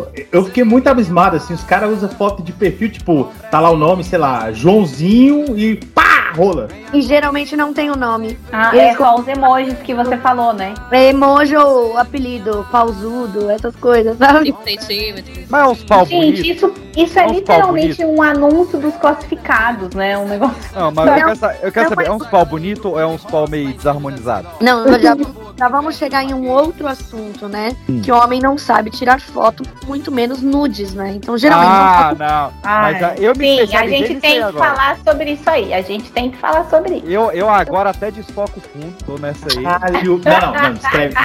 o- 0.02 0.06
eu 0.32 0.46
fiquei 0.46 0.64
muito 0.64 0.88
abismado, 0.88 1.36
assim, 1.36 1.54
os 1.54 1.64
caras 1.64 1.92
usam 1.92 2.10
foto 2.10 2.42
de 2.44 2.52
perfil, 2.52 2.90
tipo, 2.90 3.30
tá 3.50 3.60
lá 3.60 3.70
o 3.70 3.78
nome, 3.78 4.04
sei 4.04 4.20
lá, 4.20 4.52
Joãozinho 4.52 5.58
e 5.58 5.76
pá, 5.76 6.21
rola. 6.36 6.68
E 6.94 7.02
geralmente 7.02 7.56
não 7.56 7.74
tem 7.74 7.90
o 7.90 7.96
nome. 7.96 8.38
Ah, 8.52 8.72
Eles 8.76 8.94
é 8.94 8.98
só 8.98 9.16
os 9.16 9.28
emojis 9.28 9.76
que 9.80 9.94
você 9.94 10.18
falou, 10.18 10.54
né? 10.54 10.74
É 10.92 11.10
emoji 11.10 11.56
ou 11.56 11.98
apelido, 11.98 12.66
pausudo, 12.72 13.50
essas 13.50 13.76
coisas, 13.76 14.18
sabe? 14.18 14.48
5 14.48 14.64
centímetros. 14.64 15.38
Mas 15.50 15.62
é 15.62 15.68
uns 15.68 15.84
pau 15.84 16.06
Gente, 16.06 16.50
isso, 16.52 16.74
isso 16.96 17.20
é 17.20 17.24
É 17.26 17.28
literalmente 17.28 18.04
um 18.06 18.22
anúncio 18.22 18.80
dos 18.80 18.96
classificados, 18.96 19.94
né? 19.96 20.18
Um 20.18 20.28
negócio. 20.28 20.56
Não, 20.76 20.92
mas 20.92 21.08
eu 21.08 21.14
quero, 21.16 21.36
sa- 21.36 21.56
eu 21.62 21.72
quero 21.72 21.90
saber, 21.90 22.06
é 22.08 22.12
uns 22.12 22.26
pau 22.28 22.46
bonito 22.46 22.90
ou 22.90 23.00
é 23.00 23.06
uns 23.06 23.24
pau 23.24 23.48
meio 23.50 23.74
desarmonizado? 23.74 24.48
Não, 24.60 24.88
já, 25.00 25.16
já 25.58 25.68
vamos 25.70 25.96
chegar 25.98 26.24
em 26.24 26.34
um 26.34 26.50
outro 26.50 26.88
assunto, 26.88 27.48
né? 27.48 27.76
Hum. 27.90 28.02
Que 28.02 28.12
o 28.12 28.16
homem 28.16 28.40
não 28.42 28.58
sabe 28.58 28.90
tirar 28.90 29.20
foto, 29.22 29.64
muito 29.86 30.12
menos 30.12 30.42
nudes, 30.42 30.94
né? 30.94 31.14
Então, 31.16 31.38
geralmente. 31.38 31.70
Ah, 31.72 32.16
não. 32.18 32.54
Ai, 32.64 32.94
Mas 32.94 33.04
ah, 33.04 33.16
eu 33.18 33.34
me 33.36 33.68
sim, 33.68 33.76
a 33.76 33.88
gente 33.88 34.16
tem 34.16 34.36
que 34.36 34.42
agora. 34.42 34.66
falar 34.76 34.98
sobre 35.06 35.32
isso 35.32 35.50
aí. 35.50 35.74
A 35.74 35.82
gente 35.82 36.12
tem 36.12 36.21
que 36.30 36.38
falar 36.38 36.70
sobre 36.70 36.98
isso. 36.98 37.08
Eu, 37.08 37.32
eu 37.32 37.50
agora 37.50 37.90
até 37.90 38.12
desfoco 38.12 38.60
o 38.60 38.62
fundo, 38.62 38.94
tô 39.06 39.18
nessa 39.18 39.46
aí. 39.58 39.66
Ah, 39.66 39.80
e 40.04 40.10
o- 40.10 40.22
Não, 40.24 40.40
não, 40.54 40.62
não, 40.64 40.74
escreve. 40.74 41.16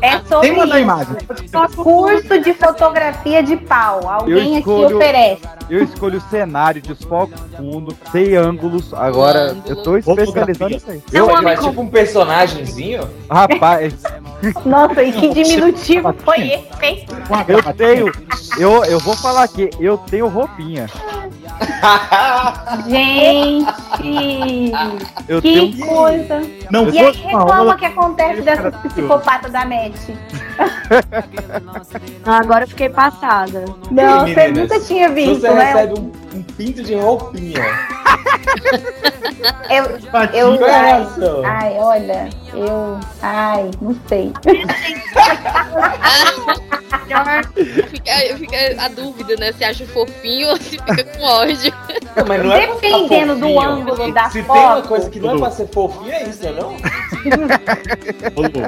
É 0.00 0.18
sobre 0.28 0.48
Tem 0.48 0.52
uma 0.52 0.80
imagem. 0.80 1.16
Curso 1.76 2.40
de 2.40 2.54
fotografia 2.54 3.42
de 3.42 3.56
pau. 3.56 4.08
Alguém 4.08 4.58
aqui 4.58 4.58
escolho- 4.58 4.96
oferece. 4.96 5.42
Eu 5.68 5.82
escolho 5.82 6.18
o 6.18 6.30
cenário, 6.30 6.80
desfoco 6.82 7.32
o 7.34 7.56
fundo, 7.56 7.96
sei 8.12 8.36
ângulos. 8.36 8.92
Agora, 8.94 9.56
eu 9.66 9.82
tô 9.82 9.96
especializando 9.96 10.68
nisso 10.74 10.90
aí. 10.90 11.02
Eu, 11.12 11.30
ele 11.36 11.48
é 11.48 11.56
tipo 11.56 11.80
um 11.80 11.88
personagemzinho? 11.88 13.08
Rapaz, 13.30 13.94
Nossa, 14.64 15.02
e 15.02 15.12
que 15.12 15.28
diminutivo 15.30 16.14
foi 16.24 16.48
esse, 16.52 16.84
hein? 16.84 17.06
eu 17.48 17.62
tenho. 17.74 18.12
Eu, 18.58 18.84
eu 18.84 18.98
vou 19.00 19.16
falar 19.16 19.44
aqui, 19.44 19.70
eu 19.80 19.96
tenho 19.98 20.28
roupinha. 20.28 20.86
Gente! 22.86 24.72
Eu 25.28 25.40
que 25.42 25.70
tenho- 25.70 25.86
coisa! 25.86 26.42
Não 26.70 26.88
e 26.90 26.98
aí 26.98 27.10
reclama 27.12 27.76
que 27.76 27.84
acontece 27.86 28.42
dessas 28.42 28.74
psicopatas 28.76 29.54
da. 29.54 29.64
Não, 32.24 32.32
agora 32.34 32.64
eu 32.64 32.68
fiquei 32.68 32.88
passada. 32.88 33.64
Não, 33.90 34.20
você 34.20 34.34
meninas, 34.34 34.70
nunca 34.70 34.80
tinha 34.80 35.08
visto, 35.08 35.40
Você 35.40 35.50
né? 35.50 35.64
recebe 35.64 36.00
um, 36.00 36.12
um 36.34 36.42
pinto 36.42 36.82
de 36.82 36.94
roupinha. 36.94 37.62
Eu, 39.68 39.84
eu, 40.32 40.64
é 40.64 40.70
ai, 40.72 41.06
ai, 41.44 41.76
olha, 41.78 42.30
eu, 42.54 42.98
ai, 43.20 43.70
não 43.80 43.94
sei. 44.08 44.32
Fica, 47.90 48.36
fica 48.38 48.82
a 48.82 48.88
dúvida, 48.88 49.36
né? 49.36 49.52
Se 49.52 49.64
acha 49.64 49.86
fofinho 49.86 50.48
ou 50.48 50.56
se 50.56 50.70
fica 50.78 51.04
com 51.04 51.22
ódio. 51.22 51.72
Não, 52.16 52.24
mas 52.26 52.42
não 52.42 52.52
é 52.52 52.66
Dependendo 52.66 53.36
do 53.36 53.60
ângulo 53.60 54.12
da 54.12 54.30
Se 54.30 54.42
tem 54.42 54.44
uma 54.44 54.76
foto. 54.76 54.88
coisa 54.88 55.10
que 55.10 55.20
não 55.20 55.34
é 55.34 55.38
pra 55.38 55.50
ser 55.50 55.66
fofinho, 55.68 56.12
é 56.12 56.22
isso, 56.24 56.50
não? 56.52 56.76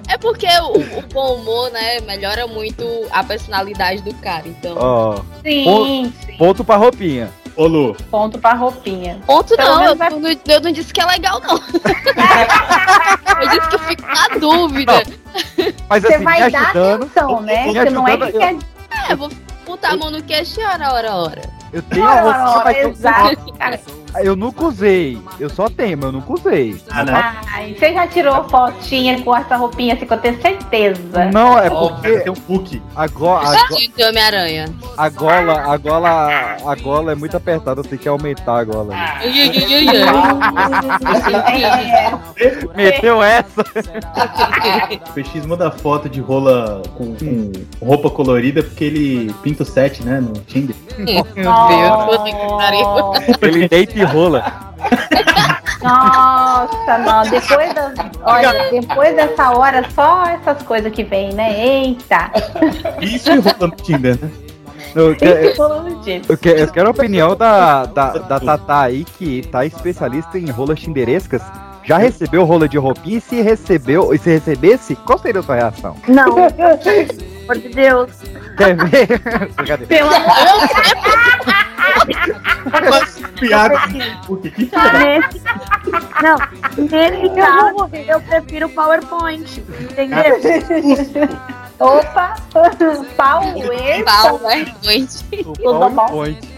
É 0.09 0.19
porque 0.19 0.47
o, 0.47 0.99
o 0.99 1.03
bom 1.13 1.37
humor, 1.37 1.71
né, 1.71 2.01
melhora 2.01 2.47
muito 2.47 2.85
a 3.11 3.25
personalidade 3.25 4.03
do 4.03 4.15
cara. 4.15 4.47
Então. 4.47 4.77
Ó. 4.79 5.17
Sim, 5.43 5.65
Ponto, 5.65 6.39
ponto 6.39 6.65
pra 6.65 6.77
roupinha. 6.77 7.31
Ô, 7.57 7.67
Lu. 7.67 7.95
Ponto 8.11 8.39
pra 8.39 8.53
roupinha. 8.53 9.19
Ponto 9.27 9.57
Pelo 9.57 9.77
não, 9.77 9.85
eu, 9.85 9.97
menos 9.97 10.21
não- 10.23 10.55
eu 10.55 10.61
não 10.61 10.71
disse 10.73 10.93
que 10.93 11.01
é 11.01 11.07
legal, 11.07 11.41
não. 11.41 11.57
eu 13.41 13.49
disse 13.49 13.69
que 13.69 13.75
eu 13.75 13.79
fico 13.81 14.03
na 14.07 14.29
dúvida. 14.39 15.03
Mas 15.89 16.03
Você 16.03 16.15
assim, 16.15 16.25
vai 16.25 16.51
dar 16.51 16.63
ajudando. 16.65 17.03
atenção, 17.05 17.41
né? 17.41 17.67
Você 17.67 17.91
não 17.91 18.07
é 18.09 18.17
que 18.17 18.23
eu- 18.25 18.39
quer. 18.41 18.57
É, 19.11 19.15
vou 19.17 19.31
botar 19.67 19.91
a 19.91 19.97
mão 19.97 20.11
no 20.11 20.23
queixo 20.23 20.61
e 20.61 20.65
hora, 20.65 20.93
hora, 20.93 21.15
hora. 21.15 21.43
Eu 21.73 21.83
tenho 21.83 22.05
Ora, 22.05 22.21
a 22.21 22.45
roupinha, 22.45 22.59
ora, 22.61 22.73
eu- 22.79 22.91
exato, 22.91 23.53
cara. 23.55 23.81
Eu 24.23 24.37
nunca 24.37 24.65
usei. 24.65 25.19
Eu 25.39 25.49
só 25.49 25.69
tenho, 25.69 25.97
mas 25.97 26.07
eu 26.07 26.13
nunca 26.13 26.33
usei. 26.33 26.77
Ai, 26.91 27.75
você 27.75 27.93
já 27.93 28.07
tirou 28.07 28.45
fotinha 28.49 29.21
com 29.23 29.37
essa 29.37 29.57
roupinha 29.57 29.95
assim, 29.95 30.07
que 30.07 30.13
eu 30.13 30.19
tenho 30.19 30.41
certeza. 30.41 31.31
Não, 31.33 31.59
é 31.59 31.69
porque 31.71 32.21
Tem 32.21 32.33
um 32.33 32.35
book. 32.35 32.83
a, 32.95 33.07
go, 33.09 33.29
a, 33.29 33.55
Homem-Aranha. 34.09 34.67
a 34.97 35.09
gola, 35.09 35.73
a 35.73 35.77
gola, 35.77 36.57
a 36.65 36.75
gola 36.75 37.13
é 37.13 37.15
muito 37.15 37.37
apertada, 37.37 37.83
tenho 37.83 37.99
que 37.99 38.09
aumentar 38.09 38.59
a 38.59 38.65
gola. 38.65 38.95
Ah. 38.95 39.19
Ai, 39.21 39.41
ai, 39.41 39.75
ai, 39.75 39.99
ai. 39.99 40.37
É, 42.39 42.77
Meteu 42.77 43.23
essa? 43.23 43.65
O 45.07 45.13
PX 45.13 45.47
manda 45.47 45.71
foto 45.71 46.09
de 46.09 46.21
rola 46.21 46.83
com, 46.97 47.15
com 47.15 47.53
roupa 47.85 48.11
colorida 48.11 48.63
porque 48.63 48.85
ele 48.85 49.35
pinta 49.43 49.63
o 49.63 49.67
set, 49.67 50.03
né, 50.05 50.21
no 50.21 50.33
Tinder. 50.41 50.77
Meu 50.99 51.25
Deus, 51.25 52.05
puta 52.05 52.25
que 52.25 52.47
pariu. 52.49 52.87
Ele 53.43 53.69
deita 53.69 53.99
e 53.99 54.05
rola. 54.07 54.53
Nossa, 55.83 56.99
não. 56.99 57.23
Depois 57.31 57.75
das, 57.75 57.95
olha, 58.23 58.71
depois 58.71 59.15
dessa 59.15 59.51
hora, 59.51 59.85
só 59.95 60.25
essas 60.25 60.63
coisas 60.63 60.93
que 60.93 61.05
vem, 61.05 61.33
né? 61.33 61.53
Eita. 61.65 62.31
Isso 63.01 63.31
e 63.33 63.39
rola 63.39 63.57
no 63.61 63.71
Tinder, 63.71 64.19
né? 64.21 64.31
Eu, 64.95 65.15
que- 65.15 65.27
Isso 65.27 65.57
falando 65.57 66.01
disso. 66.03 66.25
eu 66.33 66.39
que- 66.39 66.49
eu 66.49 66.69
quero 66.69 66.89
a 66.89 66.91
opinião 66.91 67.37
da, 67.37 67.85
da, 67.85 68.13
da 68.17 68.41
Tatá 68.41 68.81
aí, 68.83 69.05
que 69.05 69.43
tá 69.49 69.65
especialista 69.67 70.39
em 70.39 70.49
rolas 70.51 70.81
tinderescas. 70.81 71.43
Já 71.85 71.99
recebeu 71.99 72.45
rola 72.45 72.67
de 72.69 72.79
roupinha? 72.79 73.19
E 73.19 73.21
se 73.21 73.41
recebeu, 73.43 74.13
e 74.13 74.19
se 74.19 74.29
recebesse, 74.31 74.97
qual 74.97 75.19
seria 75.19 75.41
a 75.41 75.45
sua 75.45 75.55
reação? 75.55 75.97
Não. 76.09 76.35
Pelo 76.51 77.53
amor 77.53 77.59
de 77.59 77.69
Deus. 77.69 78.11
Quer 78.57 78.75
ver? 78.75 79.87
Pelo 79.87 80.09
amor 80.15 81.36
Piada. 83.39 83.79
Puta, 84.27 84.51
que 84.51 84.65
Nesse, 84.65 85.43
não, 86.23 86.37
nesse 86.85 87.35
caso, 87.35 87.91
eu 88.09 88.21
prefiro 88.21 88.69
PowerPoint. 88.71 89.63
Entendeu? 89.81 90.39
Opa! 91.79 92.37
Power! 93.17 94.05
PowerPoint. 94.05 95.25
PowerPoint. 95.63 96.56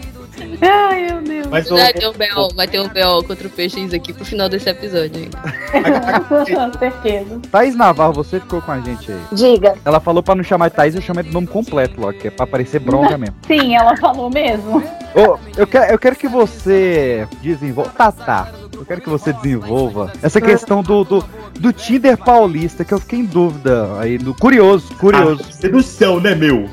Ai, 0.61 1.07
meu 1.13 1.23
Deus. 1.23 1.47
Mas 1.51 1.71
o- 1.71 1.77
vai, 1.77 1.93
ter 1.93 2.09
um 2.09 2.13
BO, 2.13 2.55
vai 2.55 2.69
ter 2.69 2.81
um 2.81 2.89
BO 2.89 3.25
contra 3.27 3.47
o 3.47 3.51
PX 3.51 3.93
aqui 3.95 4.13
pro 4.13 4.25
final 4.25 4.49
desse 4.49 4.69
episódio 4.69 5.13
aí. 5.23 5.29
Com 6.55 6.79
certeza. 6.79 7.41
Thaís 7.51 7.75
Navarro, 7.77 8.13
você 8.15 8.41
ficou 8.41 8.61
com 8.61 8.73
a 8.73 8.81
gente 8.81 9.11
aí. 9.13 9.19
Diga. 9.33 9.75
Ela 9.85 10.01
falou 10.01 10.23
pra 10.23 10.35
não 10.35 10.43
chamar 10.45 10.71
Thaís, 10.71 10.95
eu 10.95 11.01
chamei 11.03 11.25
de 11.25 11.33
nome 11.33 11.47
completo 11.47 12.01
logo, 12.01 12.19
que 12.19 12.29
é 12.29 12.31
pra 12.31 12.47
parecer 12.47 12.79
bronca 12.81 13.17
mesmo. 13.19 13.37
Sim, 13.47 13.77
ela 13.77 13.97
falou 13.97 14.31
mesmo. 14.31 14.83
Ô, 15.15 15.39
eu, 15.57 15.67
quero, 15.67 15.93
eu 15.93 15.99
quero 15.99 16.17
que 16.17 16.29
você 16.29 17.27
desenvolva. 17.43 17.91
Tá, 17.91 18.13
tá. 18.13 18.49
Eu 18.75 18.85
quero 18.85 19.01
que 19.01 19.09
você 19.09 19.33
desenvolva 19.33 20.13
essa 20.23 20.41
questão 20.41 20.83
do, 20.83 21.03
do, 21.03 21.25
do 21.59 21.73
Tinder 21.73 22.17
paulista, 22.17 22.85
que 22.85 22.95
eu 22.95 23.01
fiquei 23.01 23.19
em 23.21 23.25
dúvida 23.25 23.99
aí. 23.99 24.17
Do, 24.19 24.33
curioso, 24.35 24.95
curioso. 24.95 25.43
sedução, 25.51 26.21
né, 26.21 26.35
meu? 26.35 26.69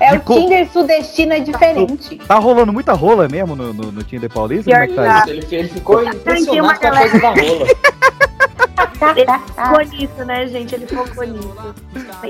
É 0.00 0.14
o 0.14 0.20
co- 0.20 0.34
Tinder 0.34 0.68
sudestino 0.70 1.32
é 1.32 1.40
diferente. 1.40 2.16
Tá 2.26 2.36
rolando 2.38 2.72
muita 2.72 2.92
rola 2.92 3.28
mesmo 3.28 3.54
no, 3.56 3.72
no, 3.72 3.92
no 3.92 4.02
Tinder 4.02 4.30
paulista? 4.30 4.64
Pior 4.64 4.86
Como 4.88 5.00
é 5.00 5.04
que 5.04 5.24
tá? 5.24 5.24
Ele, 5.30 5.46
ele 5.50 5.68
ficou 5.68 6.02
impressionado 6.04 6.80
com 6.80 6.86
a 6.86 6.90
galera- 6.90 7.10
coisa 7.10 7.20
da 7.20 7.28
rola. 7.30 7.66
Ele 9.16 9.26
focou 9.54 9.80
nisso, 9.84 10.24
né, 10.24 10.46
gente? 10.46 10.74
Ele 10.74 10.86
focou 10.86 11.24
nisso. 11.24 11.74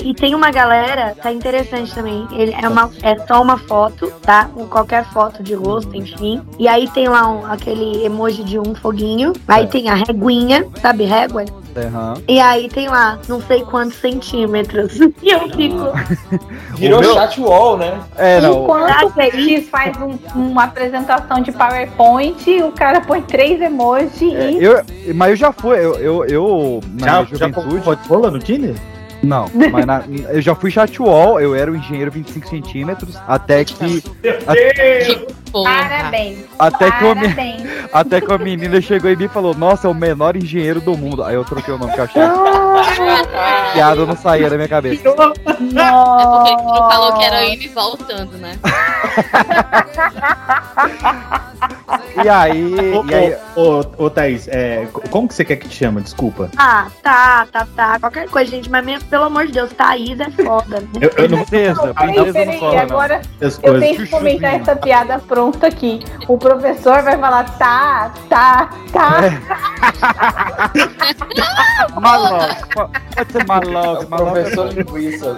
E 0.02 0.12
tem 0.12 0.34
uma 0.34 0.50
galera, 0.50 1.14
tá 1.22 1.30
interessante 1.32 1.94
também. 1.94 2.26
Ele 2.32 2.52
é, 2.60 2.68
uma, 2.68 2.90
é 3.02 3.16
só 3.26 3.40
uma 3.40 3.56
foto, 3.56 4.10
tá? 4.22 4.46
Com 4.52 4.66
qualquer 4.66 5.04
foto 5.04 5.42
de 5.42 5.54
rosto, 5.54 5.94
enfim. 5.96 6.42
E 6.58 6.66
aí 6.66 6.88
tem 6.90 7.08
lá 7.08 7.28
um- 7.28 7.46
aquele 7.46 8.04
emoji 8.04 8.42
de 8.42 8.58
um 8.58 8.74
foguinho. 8.74 9.32
Aí 9.46 9.66
tem 9.68 9.88
a 9.88 9.94
reguinha, 9.94 10.66
sabe, 10.80 11.04
régua? 11.04 11.44
Aham. 11.76 12.14
E 12.28 12.38
aí 12.40 12.68
tem 12.68 12.88
lá, 12.88 13.18
não 13.28 13.40
sei 13.42 13.62
quantos 13.62 13.96
centímetros. 13.98 14.92
E 15.22 15.30
eu 15.30 15.40
fico. 15.50 15.92
Virou 16.76 17.00
meu- 17.00 17.14
chat 17.14 17.40
wall, 17.40 17.78
né? 17.78 17.98
É, 18.16 18.40
não. 18.40 18.64
Enquanto 18.64 19.06
o 19.06 19.10
PX 19.12 19.68
faz 19.68 19.96
um- 19.96 20.18
uma 20.34 20.64
apresentação 20.64 21.40
de 21.40 21.50
PowerPoint, 21.52 22.62
o 22.62 22.72
cara 22.72 23.00
põe 23.00 23.22
três 23.22 23.60
emojis 23.60 24.20
e. 24.20 24.62
Eu, 24.62 24.82
mas 25.14 25.30
eu 25.30 25.36
já 25.36 25.52
fui, 25.52 25.76
eu, 25.78 25.94
eu, 25.96 26.24
eu 26.26 26.80
na 27.00 27.06
Já, 27.06 27.24
juventude. 27.24 27.80
pode 27.80 28.08
rola 28.08 28.30
no 28.30 28.38
Tinder? 28.38 28.74
Não, 29.22 29.46
mas 29.72 29.86
na- 29.86 30.02
eu 30.28 30.42
já 30.42 30.54
fui 30.54 30.70
chatwall, 30.70 31.40
eu 31.40 31.54
era 31.54 31.70
o 31.70 31.76
engenheiro 31.76 32.10
25 32.10 32.46
centímetros, 32.46 33.16
até 33.26 33.64
que. 33.64 34.02
Parabéns. 35.62 36.38
Até 36.58 36.90
que, 36.90 37.04
me- 37.04 37.14
Parabéns. 37.14 37.62
até 37.92 38.20
que 38.20 38.26
uma 38.26 38.38
menina 38.38 38.80
chegou 38.80 39.10
em 39.10 39.16
mim 39.16 39.24
e 39.24 39.28
falou: 39.28 39.54
Nossa, 39.54 39.86
é 39.86 39.90
o 39.90 39.94
menor 39.94 40.36
engenheiro 40.36 40.80
do 40.80 40.96
mundo. 40.96 41.22
Aí 41.22 41.34
eu 41.34 41.44
troquei 41.44 41.72
o 41.72 41.78
nome 41.78 41.92
que 41.92 42.00
eu 42.00 42.04
achei. 42.04 42.22
Piada 43.72 44.04
não 44.06 44.16
saía 44.16 44.50
da 44.50 44.56
minha 44.56 44.68
cabeça. 44.68 45.08
É 45.08 45.12
porque 45.12 45.74
não 45.74 46.90
falou 46.90 47.12
que 47.18 47.24
era 47.24 47.44
indo 47.46 47.62
e 47.62 47.68
voltando, 47.68 48.36
né? 48.38 48.58
E 52.24 52.28
aí. 52.28 52.74
Ô, 52.94 53.04
e 53.04 53.14
aí 53.14 53.36
ô, 53.56 53.80
ô, 53.80 54.04
ô, 54.04 54.10
Thaís, 54.10 54.46
é, 54.48 54.86
co- 54.92 55.02
como 55.10 55.26
que 55.26 55.34
você 55.34 55.44
quer 55.44 55.56
que 55.56 55.68
te 55.68 55.74
chama? 55.76 56.00
Desculpa. 56.00 56.48
Ah, 56.56 56.86
tá, 57.02 57.46
tá, 57.50 57.66
tá. 57.74 57.98
Qualquer 57.98 58.28
coisa, 58.28 58.50
gente. 58.50 58.70
Mas 58.70 58.84
mesmo, 58.84 59.08
pelo 59.08 59.24
amor 59.24 59.46
de 59.46 59.52
Deus, 59.52 59.72
Thaís 59.72 60.18
é 60.20 60.30
foda. 60.30 60.82
Eu, 61.00 61.10
eu 61.16 61.28
não 61.28 61.38
Princesa, 61.44 61.92
Peraí, 61.94 62.14
princesa 62.14 62.26
não 62.26 62.32
peraí, 62.44 62.60
não. 62.60 62.78
agora 62.78 63.20
As 63.42 63.58
eu 63.62 63.80
tenho 63.80 63.96
que 63.96 64.06
comentar 64.06 64.54
essa 64.54 64.76
piada 64.76 65.18
pronta 65.18 65.43
aqui. 65.66 66.00
O 66.28 66.38
professor 66.38 67.02
vai 67.02 67.18
falar 67.18 67.44
tá, 67.58 68.12
tá, 68.28 68.70
tá. 68.92 69.20
Malove, 72.00 72.54
pode 73.14 73.32
ser 73.32 73.44
Malove, 73.46 74.06
Malove. 74.08 74.30
Professor 74.42 74.72
linguiça. 74.72 75.36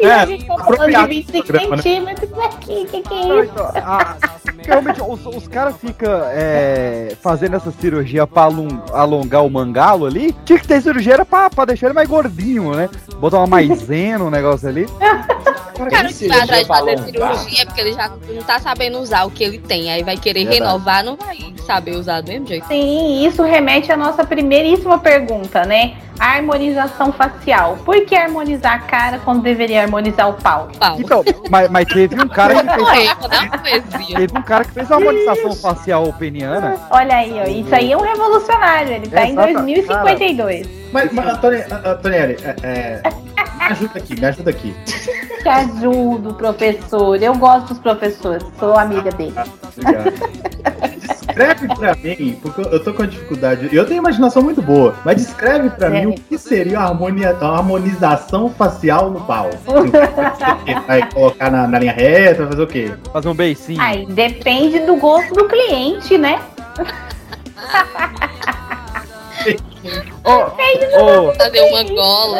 E 0.00 0.06
a 0.06 0.22
É, 0.22 0.26
gente 0.26 0.46
tá 0.46 0.54
falando 0.58 0.90
de 0.90 0.96
apropriado 0.96 1.08
25 1.08 1.46
programa, 1.46 1.76
né? 1.76 1.82
centímetros 1.82 2.38
aqui, 2.38 2.86
que 2.86 3.02
que 3.02 3.14
é 3.14 3.44
isso? 3.44 3.52
Ah, 3.76 4.16
realmente, 4.66 5.00
os, 5.02 5.26
os 5.26 5.48
caras 5.48 5.76
ficam 5.76 6.10
é, 6.32 7.14
fazendo 7.22 7.56
essa 7.56 7.70
cirurgia 7.72 8.26
pra 8.26 8.42
alon- 8.44 8.80
alongar 8.92 9.44
o 9.44 9.50
mangalo 9.50 10.06
ali. 10.06 10.34
Tinha 10.44 10.58
que 10.58 10.66
ter 10.66 10.80
cirurgia 10.82 11.14
era 11.14 11.24
pra, 11.24 11.48
pra 11.50 11.64
deixar 11.64 11.86
ele 11.86 11.94
mais 11.94 12.08
gordinho, 12.08 12.74
né? 12.74 12.88
Botar 13.16 13.38
uma 13.38 13.46
maisena, 13.46 14.24
um 14.24 14.30
negócio 14.30 14.68
ali. 14.68 14.84
O 15.74 15.90
cara 15.90 16.08
que 16.08 16.28
vai 16.28 16.40
atrás 16.40 16.62
de 16.62 16.66
fazer 16.68 16.98
cirurgia 16.98 17.62
é 17.62 17.64
porque 17.64 17.80
ele 17.80 17.92
já 17.92 18.08
não 18.08 18.42
tá 18.42 18.58
sabendo 18.60 18.98
usar 18.98 19.24
o 19.24 19.30
que 19.30 19.42
ele 19.42 19.58
tem. 19.58 19.90
Aí 19.92 20.02
vai 20.02 20.16
querer 20.16 20.44
Verdade. 20.46 20.62
renovar, 20.64 21.04
não 21.04 21.16
vai 21.16 21.36
saber 21.66 21.96
usar 21.96 22.20
do 22.20 22.28
mesmo 22.30 22.46
jeito. 22.46 22.66
Sim, 22.68 23.26
isso 23.26 23.42
remete 23.42 23.90
à 23.90 23.96
nossa 23.96 24.24
primeiríssima 24.24 24.98
pergunta, 24.98 25.64
né? 25.64 25.94
Harmonização 26.18 27.12
facial. 27.12 27.76
Por 27.84 28.04
que 28.04 28.14
harmonizar 28.14 28.74
a 28.74 28.78
cara 28.78 29.18
quando 29.24 29.42
deveria 29.42 29.82
harmonizar 29.82 30.28
o 30.28 30.34
pau? 30.34 30.68
Então, 30.98 31.24
mas, 31.50 31.68
mas 31.70 31.86
teve 31.86 32.20
um 32.20 32.28
cara 32.28 32.54
que 32.54 32.84
fez. 32.86 33.84
Teve 34.14 34.38
um 34.38 34.42
cara 34.42 34.64
que 34.64 34.72
fez 34.72 34.88
uma 34.90 34.96
harmonização 34.96 35.54
facial 35.56 36.12
peniana. 36.12 36.76
Olha 36.90 37.16
aí, 37.16 37.34
ó, 37.40 37.48
isso 37.48 37.74
aí 37.74 37.92
é 37.92 37.96
um 37.96 38.00
revolucionário. 38.02 38.92
Ele 38.92 39.08
tá 39.08 39.24
em 39.26 39.32
Exata- 39.32 39.52
2052. 39.54 40.68
Mas, 40.92 41.12
mas 41.12 41.26
Antonielli, 41.84 42.36
é, 42.44 42.56
é, 42.62 43.02
me 43.56 43.64
ajuda 43.72 43.98
aqui, 43.98 44.20
me 44.20 44.26
ajuda 44.26 44.50
aqui. 44.50 44.74
Te 45.42 45.48
ajudo, 45.48 46.34
professor. 46.34 47.20
Eu 47.20 47.34
gosto 47.34 47.68
dos 47.70 47.78
professores, 47.80 48.44
sou 48.58 48.78
amiga 48.78 49.10
dele. 49.10 49.34
Obrigado. 49.76 50.93
Descreve 51.34 51.66
pra 51.74 51.96
mim, 51.96 52.38
porque 52.40 52.60
eu 52.60 52.84
tô 52.84 52.92
com 52.92 53.02
uma 53.02 53.08
dificuldade. 53.08 53.68
Eu 53.74 53.84
tenho 53.86 53.98
imaginação 53.98 54.40
muito 54.42 54.62
boa, 54.62 54.94
mas 55.04 55.16
descreve 55.16 55.68
pra 55.70 55.90
mim 55.90 56.06
o 56.06 56.14
que 56.14 56.38
seria 56.38 56.78
a, 56.78 56.84
harmonia- 56.84 57.36
a 57.40 57.46
harmonização 57.56 58.50
facial 58.50 59.10
no 59.10 59.20
pau. 59.22 59.50
Vai 60.86 61.10
colocar 61.10 61.50
na, 61.50 61.66
na 61.66 61.78
linha 61.80 61.92
reta, 61.92 62.42
vai 62.42 62.52
fazer 62.52 62.62
o 62.62 62.66
quê? 62.68 62.92
Fazer 63.12 63.28
um 63.28 63.34
beicinho. 63.34 63.80
Aí 63.82 64.06
depende 64.06 64.78
do 64.80 64.94
gosto 64.96 65.34
do 65.34 65.48
cliente, 65.48 66.16
né? 66.16 66.40
Gosto 70.22 71.26
do 71.26 71.34
Fazer 71.36 71.60
uma 71.70 71.84
gola. 71.84 72.38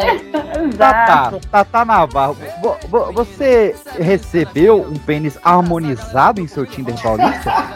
Tatá, 0.77 1.33
Tatá 1.51 1.85
Navarro, 1.85 2.35
vo- 2.61 2.77
vo- 2.89 3.11
você 3.13 3.75
recebeu 3.99 4.81
um 4.81 4.95
pênis 4.95 5.37
harmonizado 5.43 6.41
em 6.41 6.47
seu 6.47 6.65
Tinder 6.65 6.95
paulista? 7.01 7.53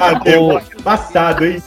Ah, 0.00 0.20
meu, 0.24 0.60
passado, 0.84 1.44
hein? 1.44 1.62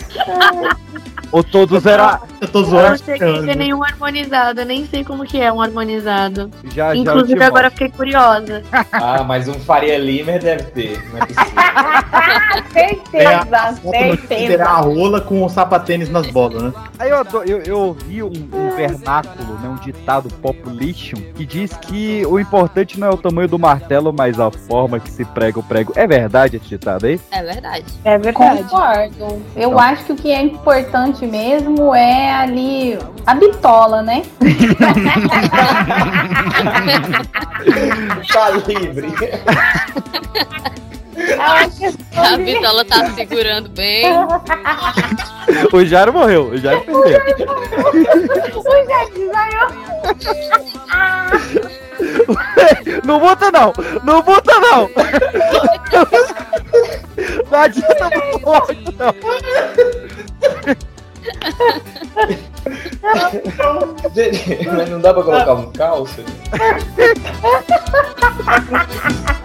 Ou 1.32 1.44
todos 1.44 1.86
era. 1.86 2.22
Eu 2.40 2.48
tô 2.48 2.60
Eu 2.60 2.64
zoando. 2.66 2.90
não 2.91 2.98
sei 2.98 3.20
que 3.20 3.26
tem 3.45 3.56
nenhum 3.56 3.84
harmonizado. 3.84 4.62
Eu 4.62 4.66
nem 4.66 4.86
sei 4.88 5.03
como 5.03 5.26
que 5.26 5.41
é 5.41 5.52
um 5.52 5.62
harmonizado. 5.62 6.49
Já, 6.66 6.70
já 6.72 6.95
eu 6.95 7.02
Inclusive, 7.02 7.40
te 7.40 7.44
agora 7.44 7.70
fiquei 7.70 7.90
curiosa. 7.90 8.64
Ah, 8.91 9.24
mas 9.24 9.48
um 9.49 9.56
Faria 9.56 9.98
Limer 9.98 10.41
deve 10.41 10.64
ter. 10.66 11.03
Não 11.10 11.18
é 11.18 11.26
possível. 11.26 11.53
É, 13.14 13.40
certeza, 13.40 13.57
a 13.57 13.74
Tinder 14.28 14.60
é 14.60 14.64
a 14.64 14.76
rola 14.78 15.22
com 15.22 15.44
o 15.44 15.49
sapatênis 15.49 16.10
nas 16.10 16.28
bolas, 16.28 16.62
né? 16.62 16.74
Aí 16.97 17.10
eu, 17.10 17.18
ado- 17.18 17.43
eu, 17.43 17.60
eu 17.61 17.77
ouvi 17.80 18.23
um, 18.23 18.31
um 18.53 18.76
vernáculo, 18.76 19.60
né, 19.60 19.68
um 19.69 19.76
ditado 19.76 20.30
population, 20.41 21.18
que 21.35 21.45
diz 21.45 21.72
que 21.73 22.26
o 22.26 22.39
importante 22.39 22.97
não 22.99 23.07
é 23.07 23.11
o 23.11 23.18
tamanho 23.18 23.47
do 23.49 23.60
martelo, 23.60 24.14
mas 24.14 24.39
a 24.39 24.49
forma 24.49 24.99
que 24.99 25.11
se 25.11 25.26
prega 25.26 25.60
o 25.60 25.64
prego. 25.64 25.91
É 25.95 26.07
verdade 26.07 26.56
esse 26.57 26.65
ditado 26.68 27.06
aí? 27.06 27.19
É 27.31 27.43
verdade. 27.43 27.85
É 28.03 28.18
verdade. 28.18 28.64
Concordo. 28.64 29.41
Eu 29.56 29.69
Então. 29.69 29.80
acho 29.80 30.03
que 30.06 30.11
o 30.14 30.15
que 30.15 30.31
é 30.31 30.41
importante 30.41 31.26
mesmo 31.26 31.93
é 31.93 32.31
ali 32.34 32.97
a 33.26 33.35
bitola, 33.35 34.02
né? 34.02 34.23
tá 38.31 38.49
livre. 38.68 39.14
A 42.15 42.37
Bitola 42.37 42.85
tá 42.85 43.13
segurando 43.13 43.69
bem. 43.69 44.05
O 45.71 45.85
Jairo 45.85 46.13
morreu, 46.13 46.49
o 46.49 46.57
Jairo 46.57 46.81
perdeu. 46.81 47.21
o 48.55 48.71
Jair 48.85 49.11
desaiou. 49.13 49.69
Não 53.05 53.19
bota 53.19 53.51
não, 53.51 53.73
não 54.03 54.21
bota 54.21 54.59
não. 54.59 54.89
Não 57.49 57.59
adianta 57.59 58.09
botar 58.39 58.75
não. 58.97 59.15
Mas 64.73 64.89
não 64.89 64.99
dá 64.99 65.13
pra 65.13 65.23
colocar 65.23 65.53
um 65.53 65.71
calço? 65.71 66.23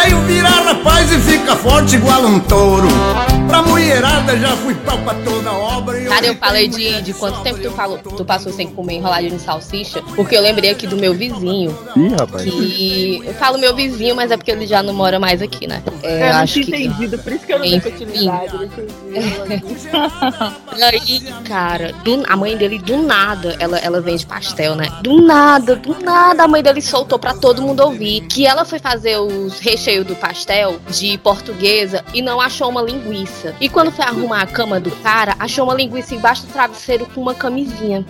velho 0.00 0.16
Caio 0.16 0.20
vira 0.22 0.48
rapaz 0.48 1.12
e 1.12 1.18
fica 1.18 1.54
forte 1.56 1.96
igual 1.96 2.24
um 2.24 2.40
touro. 2.40 2.88
Pra 3.48 3.62
mulherada 3.62 4.36
já 4.38 4.56
fui 4.56 4.74
pau 4.74 4.96
pra 4.98 5.14
toda 5.14 5.52
obra. 5.52 6.00
E 6.00 6.04
Cara, 6.06 6.26
eu 6.26 6.34
falei 6.36 6.68
de, 6.68 7.02
de 7.02 7.12
quanto 7.12 7.40
tempo 7.40 7.60
tu, 7.60 7.70
falou, 7.72 7.98
tu 7.98 8.24
passou 8.24 8.52
sem 8.52 8.68
comer 8.68 8.94
enroladinho 8.94 9.36
de 9.36 9.42
salsicha, 9.42 10.00
porque 10.14 10.36
eu 10.36 10.40
lembrei 10.42 10.70
aqui 10.70 10.86
do 10.86 10.96
meu 10.96 11.12
vizinho. 11.14 11.76
Ih, 11.96 12.08
rapaz. 12.18 12.42
Que 12.44 13.22
eu 13.24 13.34
falo 13.34 13.58
meu 13.58 13.74
vizinho, 13.74 14.14
mas 14.14 14.30
é 14.30 14.36
porque 14.36 14.50
ele 14.52 14.66
já 14.66 14.82
não 14.82 14.94
mora 14.94 15.18
mais 15.18 15.42
aqui, 15.42 15.66
né? 15.66 15.82
É, 16.02 16.28
eu 16.28 16.32
não 16.34 16.40
acho 16.40 16.54
que- 16.54 16.60
entendido, 16.60 17.18
por 17.18 17.32
isso 17.32 17.44
que 17.44 17.52
eu 17.52 17.58
não 17.58 17.64
Enfim. 17.66 17.80
continuidade. 17.90 18.54
eu 18.54 18.62
entendi. 18.64 18.94
E 20.76 20.82
aí, 20.82 21.20
cara, 21.44 21.92
do- 22.04 22.24
a 22.28 22.36
mãe 22.36 22.56
dele 22.56 22.78
do 22.78 22.98
nada, 23.02 23.56
ela, 23.58 23.78
ela 23.78 24.00
vende 24.00 24.24
pastel, 24.24 24.74
né? 24.76 24.86
Do 25.02 25.20
nada, 25.22 25.74
do 25.76 25.98
nada, 26.02 26.44
a 26.44 26.48
mãe 26.48 26.62
dele 26.62 26.80
soltou 26.80 27.18
pra 27.18 27.34
todo 27.34 27.60
mundo 27.62 27.80
ouvir 27.80 28.20
que 28.22 28.46
ela 28.46 28.64
foi 28.64 28.78
fazer 28.78 29.18
os 29.18 29.58
recheios 29.58 29.89
do 29.98 30.14
pastel 30.14 30.78
de 30.88 31.18
portuguesa 31.18 32.04
e 32.14 32.22
não 32.22 32.40
achou 32.40 32.68
uma 32.68 32.80
linguiça. 32.80 33.54
E 33.60 33.68
quando 33.68 33.90
foi 33.90 34.04
arrumar 34.04 34.42
a 34.42 34.46
cama 34.46 34.78
do 34.78 34.90
cara, 35.02 35.34
achou 35.38 35.64
uma 35.64 35.74
linguiça 35.74 36.14
embaixo 36.14 36.46
do 36.46 36.52
travesseiro 36.52 37.06
com 37.06 37.20
uma 37.20 37.34
camisinha. 37.34 38.04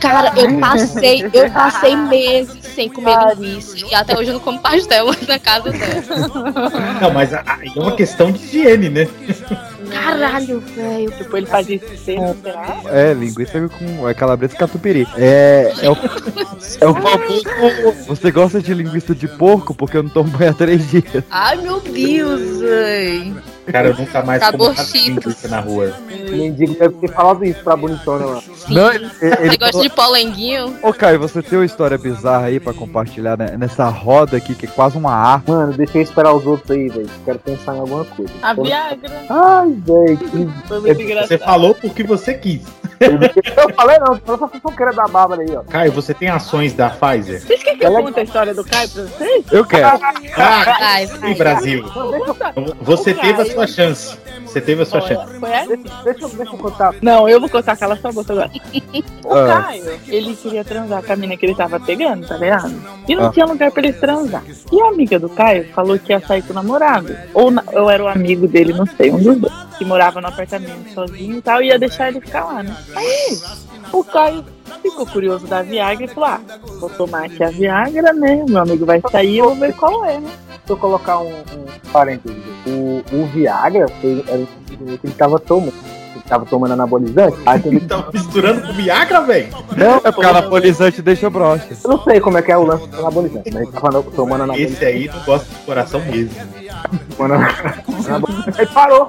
Cara, 0.00 0.32
eu 0.36 0.56
passei, 0.58 1.28
eu 1.32 1.50
passei 1.50 1.94
meses 1.94 2.64
sem 2.64 2.88
comer 2.88 3.16
linguiça. 3.36 3.76
E 3.78 3.94
até 3.94 4.18
hoje 4.18 4.30
eu 4.30 4.34
não 4.34 4.40
como 4.40 4.58
pastel 4.58 5.06
na 5.28 5.38
casa 5.38 5.70
dela. 5.70 6.02
Não, 7.00 7.10
mas 7.12 7.32
aí 7.34 7.72
é 7.76 7.80
uma 7.80 7.92
questão 7.92 8.32
de 8.32 8.42
higiene, 8.42 8.88
né? 8.88 9.08
Caralho, 9.90 10.60
velho. 10.60 11.10
Tipo, 11.12 11.36
ele 11.36 11.46
fazia 11.46 11.76
isso 11.76 11.96
sempre, 12.04 12.36
será? 12.42 12.80
É, 12.86 13.12
linguiça 13.14 13.68
com 13.68 14.08
é 14.08 14.14
calabresa 14.14 14.54
e 14.54 14.58
catupiry. 14.58 15.06
É, 15.16 15.72
é 15.82 15.90
o, 15.90 15.96
é 16.80 16.86
o 16.86 16.94
famoso. 16.94 18.04
Você 18.06 18.30
gosta 18.30 18.60
de 18.60 18.74
linguiça 18.74 19.14
de 19.14 19.28
porco 19.28 19.74
porque 19.74 19.96
eu 19.96 20.02
não 20.02 20.10
tomo 20.10 20.30
banho 20.30 20.50
há 20.50 20.54
três 20.54 20.90
dias. 20.90 21.24
Ai, 21.30 21.56
meu 21.56 21.80
Deus, 21.80 22.60
véi. 22.60 23.34
Cara, 23.72 23.88
eu 23.88 23.96
nunca 23.96 24.22
mais 24.22 24.40
Tá 24.40 24.52
como 24.52 24.64
nada 24.64 24.74
Sabor 24.82 25.02
linguiça 25.04 25.48
na 25.48 25.60
rua. 25.60 25.92
O 26.08 26.30
mendigo 26.32 26.74
deve 26.74 26.94
ter 26.96 27.12
falado 27.12 27.44
isso 27.44 27.62
pra 27.62 27.76
bonitona 27.76 28.24
lá. 28.26 28.42
Não, 28.68 28.92
ele, 28.92 29.10
ele 29.20 29.50
Você 29.50 29.56
gosta 29.58 29.82
de 29.82 29.88
polenguinho? 29.90 30.76
Ô, 30.82 30.92
Caio, 30.92 31.18
você 31.18 31.42
tem 31.42 31.58
uma 31.58 31.64
história 31.64 31.96
bizarra 31.98 32.46
aí 32.46 32.60
pra 32.60 32.72
compartilhar 32.74 33.36
né, 33.38 33.56
nessa 33.58 33.88
roda 33.88 34.36
aqui 34.36 34.54
que 34.54 34.66
é 34.66 34.68
quase 34.68 34.96
uma 34.96 35.12
arma? 35.12 35.44
Mano, 35.46 35.72
deixa 35.72 35.98
eu 35.98 36.02
esperar 36.02 36.32
os 36.34 36.46
outros 36.46 36.70
aí, 36.70 36.88
velho. 36.88 37.08
Quero 37.24 37.38
pensar 37.38 37.76
em 37.76 37.80
alguma 37.80 38.04
coisa. 38.04 38.32
A 38.42 38.54
Viagra. 38.54 39.22
Ai, 39.28 39.72
velho. 39.84 40.16
que- 40.18 40.48
Foi 40.68 40.80
muito 40.80 41.02
engraçado. 41.02 41.28
Você 41.28 41.38
falou 41.38 41.74
porque 41.74 42.02
você 42.02 42.34
quis. 42.34 42.62
Eu 43.00 43.74
falei 43.74 43.98
não, 43.98 44.16
falou 44.16 44.38
pra 44.38 44.48
fofoqueira 44.48 44.92
da 44.92 45.06
Bárbara 45.06 45.42
aí, 45.42 45.56
ó. 45.56 45.62
Caio, 45.62 45.92
você 45.92 46.12
tem 46.12 46.28
ações 46.28 46.72
da 46.72 46.90
Pfizer? 46.90 47.40
Vocês 47.40 47.62
querem 47.62 47.78
que 47.78 47.86
eu 47.86 47.92
conte 47.92 48.20
a 48.20 48.22
história 48.22 48.54
do 48.54 48.64
Caio 48.64 48.88
pra 48.88 49.02
vocês? 49.04 49.44
Eu 49.52 49.64
quero. 49.64 49.98
Vai, 49.98 51.06
Sim, 51.06 51.34
Brasil. 51.34 51.84
Você 52.82 53.14
teve 53.14 53.42
a 53.42 53.46
sua 53.46 53.66
chance. 53.66 54.16
Você 54.44 54.60
teve 54.62 54.82
a 54.82 54.86
sua 54.86 55.00
chance. 55.02 55.38
Foi 55.38 55.50
essa? 55.50 55.76
Deixa, 55.76 56.24
eu- 56.24 56.28
deixa 56.30 56.52
eu 56.54 56.58
contar. 56.58 56.94
Não, 57.02 57.28
eu 57.28 57.38
vou 57.38 57.50
contar 57.50 57.72
aquela 57.72 57.96
sua 57.96 58.10
boca 58.12 58.32
agora. 58.32 58.50
O 59.24 59.34
Ah. 59.34 59.62
Caio, 59.64 60.00
ele 60.08 60.34
queria 60.36 60.64
transar 60.64 61.02
com 61.02 61.12
a 61.12 61.16
mina 61.16 61.36
que 61.36 61.44
ele 61.44 61.54
tava 61.54 61.78
pegando, 61.78 62.26
tá 62.26 62.36
ligado? 62.38 62.74
E 63.06 63.14
não 63.14 63.26
Ah. 63.26 63.30
tinha 63.30 63.44
lugar 63.44 63.70
pra 63.70 63.82
ele 63.82 63.92
transar. 63.92 64.42
E 64.72 64.80
a 64.80 64.88
amiga 64.88 65.18
do 65.18 65.28
Caio 65.28 65.68
falou 65.74 65.98
que 65.98 66.12
ia 66.12 66.20
sair 66.20 66.42
com 66.42 66.52
o 66.52 66.54
namorado. 66.54 67.14
Ou 67.34 67.50
na- 67.50 67.62
eu 67.72 67.90
era 67.90 68.02
o 68.02 68.08
amigo 68.08 68.48
dele, 68.48 68.72
não 68.72 68.86
sei, 68.86 69.10
um 69.10 69.18
dos 69.18 69.36
dois. 69.36 69.68
Que 69.78 69.84
morava 69.84 70.20
no 70.20 70.26
apartamento 70.26 70.92
sozinho 70.92 71.36
e 71.38 71.42
tal, 71.42 71.62
e 71.62 71.66
ia 71.68 71.78
deixar 71.78 72.08
ele 72.08 72.20
ficar 72.20 72.44
lá, 72.46 72.62
né? 72.64 72.74
Aí, 72.94 73.38
o 73.92 74.04
Caio 74.04 74.44
ficou 74.82 75.06
curioso 75.06 75.46
da 75.46 75.62
Viagra 75.62 76.04
e 76.04 76.08
falou: 76.08 76.28
ah, 76.28 76.40
vou 76.80 76.90
tomar 76.90 77.24
aqui 77.24 77.42
a 77.42 77.50
Viagra, 77.50 78.12
né? 78.12 78.44
Meu 78.48 78.62
amigo 78.62 78.86
vai 78.86 79.00
sair, 79.10 79.38
eu 79.38 79.46
vou 79.46 79.56
ver 79.56 79.74
qual 79.74 80.04
é, 80.04 80.20
né? 80.20 80.30
Eu 80.68 80.76
colocar 80.76 81.20
um, 81.20 81.32
um 81.32 81.90
parênteses. 81.92 82.36
O, 82.66 83.02
o 83.14 83.26
Viagra 83.26 83.86
ele 84.02 85.14
tava 85.16 85.38
tomando. 85.38 85.97
Tava 86.28 86.44
tomando 86.46 86.72
anabolizante. 86.72 87.38
Aí 87.46 87.62
ele 87.64 87.80
Tava 87.80 88.10
misturando 88.12 88.66
com 88.66 88.72
Viagra, 88.74 89.20
velho? 89.22 89.48
Não, 89.76 89.96
É 90.04 90.12
porque 90.12 90.26
anabolizante 90.26 91.00
deixa 91.00 91.30
broxa. 91.30 91.66
eu 91.82 91.90
não 91.90 92.02
sei 92.04 92.20
como 92.20 92.36
é 92.38 92.42
que 92.42 92.52
é 92.52 92.56
o 92.58 92.64
lance 92.64 92.86
do 92.86 92.98
anabolizante, 92.98 93.50
mas 93.52 93.62
ele 93.62 93.72
tava 93.72 94.02
tomando 94.02 94.42
anabolizante. 94.44 94.72
Esse 94.74 94.84
aí 94.84 95.08
não 95.08 95.20
gosta 95.24 95.46
do 95.54 95.64
coração 95.64 96.00
mesmo. 96.00 96.30
Tomando 97.16 97.34
anabolizante. 98.06 98.60
Aí 98.60 98.66
parou. 98.66 99.08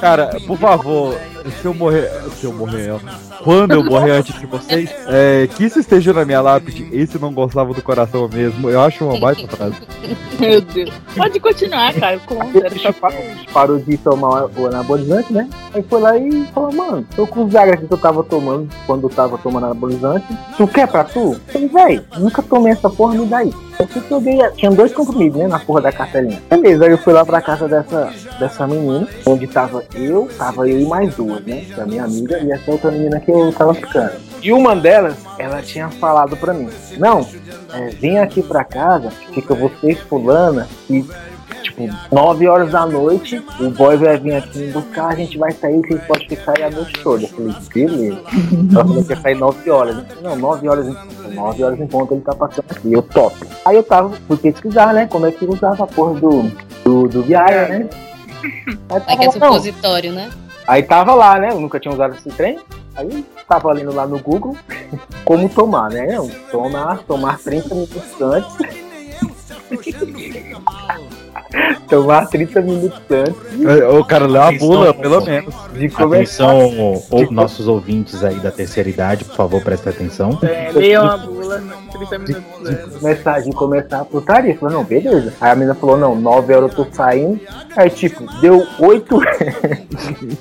Cara, 0.00 0.36
por 0.46 0.58
favor, 0.58 1.18
se 1.60 1.64
eu 1.66 1.74
morrer. 1.74 2.10
Se 2.38 2.44
eu 2.44 2.52
morrer, 2.52 2.90
ó. 2.92 2.98
Quando 3.42 3.72
eu 3.72 3.84
morrer 3.84 4.12
antes 4.12 4.38
de 4.38 4.46
vocês, 4.46 4.90
é, 5.06 5.48
que 5.54 5.64
isso 5.64 5.78
esteja 5.78 6.12
na 6.12 6.24
minha 6.24 6.40
lápide, 6.40 6.88
esse 6.92 7.18
não 7.18 7.32
gostava 7.32 7.72
do 7.72 7.82
coração 7.82 8.28
mesmo. 8.28 8.68
Eu 8.68 8.80
acho 8.80 9.04
uma 9.04 9.18
baita 9.18 9.46
frase. 9.48 9.76
Meu 10.38 10.60
Deus. 10.60 10.90
Pode 11.16 11.40
continuar, 11.40 11.94
Caio, 11.94 12.20
conta. 12.26 12.68
Pra... 13.00 13.12
Parou 13.52 13.78
de 13.78 13.96
tomar 13.98 14.46
o 14.56 14.66
anabolizante, 14.66 15.32
né? 15.32 15.48
Aí 15.74 15.82
foi 15.82 16.00
lá 16.00 16.16
e 16.16 16.46
falou, 16.54 16.72
mano, 16.72 17.06
tô 17.14 17.26
com 17.26 17.44
os 17.44 17.50
Viagra 17.50 17.76
que 17.76 17.86
tu 17.86 17.96
tava 17.96 18.22
tomando 18.22 18.68
quando 18.86 19.04
eu 19.04 19.10
tava 19.10 19.38
tomando 19.38 19.66
anabolizante. 19.66 20.26
Tu 20.56 20.66
quer 20.68 20.88
pra 20.88 21.04
tu? 21.04 21.32
Eu 21.32 21.40
falei, 21.52 21.68
véi, 21.68 22.04
nunca 22.18 22.42
tomei 22.42 22.72
essa 22.72 22.90
porra, 22.90 23.14
me 23.14 23.26
dá 23.26 23.38
aí. 23.38 23.52
Fui 23.86 24.00
que 24.02 24.10
eu 24.10 24.20
dei, 24.20 24.38
tinha 24.56 24.70
dois 24.70 24.92
comprimidos, 24.92 25.38
né, 25.38 25.46
na 25.46 25.60
porra 25.60 25.82
da 25.82 25.92
cartelinha. 25.92 26.42
Beleza, 26.50 26.84
aí 26.84 26.90
eu 26.90 26.98
fui 26.98 27.12
lá 27.12 27.24
pra 27.24 27.40
casa 27.40 27.68
dessa, 27.68 28.12
dessa 28.38 28.66
menina, 28.66 29.06
onde 29.24 29.46
tava 29.46 29.84
eu, 29.94 30.28
tava 30.36 30.68
eu 30.68 30.80
e 30.80 30.84
mais 30.84 31.14
duas, 31.14 31.44
né? 31.46 31.64
Que 31.72 31.80
é 31.80 31.86
minha 31.86 32.04
amiga 32.04 32.38
e 32.40 32.50
essa 32.50 32.70
outra 32.70 32.90
menina 32.90 33.20
que 33.20 33.30
eu 33.30 33.52
tava 33.52 33.72
ficando. 33.74 34.12
E 34.42 34.52
uma 34.52 34.74
delas, 34.74 35.16
ela 35.38 35.62
tinha 35.62 35.88
falado 35.90 36.36
pra 36.36 36.52
mim, 36.52 36.68
não, 36.96 37.26
é, 37.72 37.90
vem 37.90 38.18
aqui 38.18 38.42
pra 38.42 38.64
casa, 38.64 39.10
fica 39.32 39.54
você 39.54 39.92
e 39.92 39.94
fulana, 39.94 40.68
e 40.90 41.04
tipo, 41.68 41.88
9 42.14 42.48
horas 42.48 42.70
da 42.72 42.86
noite, 42.86 43.42
o 43.60 43.70
boy 43.70 43.96
vai 43.96 44.18
vir 44.18 44.34
aqui 44.34 44.58
me 44.58 44.72
buscar, 44.72 45.08
a 45.08 45.14
gente 45.14 45.36
vai 45.38 45.52
sair, 45.52 45.80
que 45.82 45.96
pode 46.06 46.26
ficar 46.28 46.54
aí 46.56 46.64
a 46.64 46.70
noite 46.70 46.92
toda. 47.02 47.24
Eu 47.24 47.28
falei, 47.28 47.54
beleza. 47.74 48.20
Ela 48.72 48.84
falou 48.84 49.04
que 49.04 49.10
ia 49.12 49.20
sair 49.20 49.34
9 49.36 49.70
horas. 49.70 49.94
Falei, 49.96 50.22
não, 50.22 50.36
9 50.36 50.68
horas 50.68 50.86
em 50.88 51.34
9 51.34 51.62
horas 51.64 51.80
em 51.80 51.86
ponto 51.86 52.14
ele 52.14 52.22
tá 52.22 52.34
passando 52.34 52.64
aqui. 52.70 52.92
Eu 52.92 53.02
topo. 53.02 53.46
Aí 53.64 53.76
eu 53.76 53.82
tava, 53.82 54.10
fui 54.26 54.36
pesquisar, 54.36 54.92
né? 54.94 55.06
Como 55.06 55.26
é 55.26 55.30
que 55.32 55.44
usava 55.44 55.84
a 55.84 55.86
porra 55.86 56.18
do, 56.20 56.42
do, 56.84 57.08
do 57.08 57.22
Viagra, 57.22 57.68
né? 57.68 57.88
Aí 58.90 58.96
É 58.96 59.00
tava, 59.00 59.00
que 59.00 59.12
é 59.12 59.16
lá, 59.16 59.24
não. 59.24 59.32
supositório, 59.32 60.12
né? 60.12 60.30
Aí 60.66 60.82
tava 60.82 61.14
lá, 61.14 61.38
né? 61.38 61.50
Eu 61.50 61.60
nunca 61.60 61.78
tinha 61.80 61.92
usado 61.92 62.14
esse 62.16 62.28
trem. 62.30 62.58
Aí 62.96 63.24
tava 63.48 63.72
lendo 63.72 63.94
lá 63.94 64.06
no 64.06 64.18
Google 64.18 64.56
como 65.24 65.48
tomar, 65.48 65.90
né? 65.90 66.16
Tomar, 66.50 66.98
tomar 67.06 67.38
30 67.38 67.74
minutos 67.74 68.02
antes. 68.20 68.56
tomar 71.88 72.26
30 72.26 72.60
minutos 72.60 73.00
antes. 73.10 73.66
É, 73.66 73.88
O 73.88 74.04
cara 74.04 74.26
leu 74.26 74.42
a 74.42 74.52
bula, 74.52 74.94
pelo 74.94 75.24
menos. 75.24 75.54
De 75.72 75.88
começar. 75.88 76.44
Atenção, 76.50 77.02
ou 77.10 77.32
nossos 77.32 77.66
ouvintes 77.68 78.22
aí 78.22 78.36
da 78.36 78.50
terceira 78.50 78.88
idade, 78.88 79.24
por 79.24 79.34
favor, 79.36 79.62
prestem 79.62 79.92
atenção. 79.92 80.38
É, 80.42 80.70
leia 80.72 81.02
uma 81.02 81.16
bula, 81.16 81.62
30 82.06 82.18
minutos 82.18 82.66
antes. 82.68 82.96
começar, 82.98 83.40
de 83.40 83.52
começar 83.52 84.00
a 84.00 84.04
putaria. 84.04 84.56
Falei, 84.58 84.76
não, 84.76 84.84
beleza. 84.84 85.32
Aí 85.40 85.50
a 85.50 85.54
menina 85.54 85.74
falou, 85.74 85.96
não, 85.96 86.14
9 86.14 86.54
horas 86.54 86.70
eu 86.76 86.84
tô 86.84 86.92
saindo. 86.94 87.40
Aí, 87.76 87.90
tipo, 87.90 88.24
deu 88.40 88.66
8, 88.78 89.20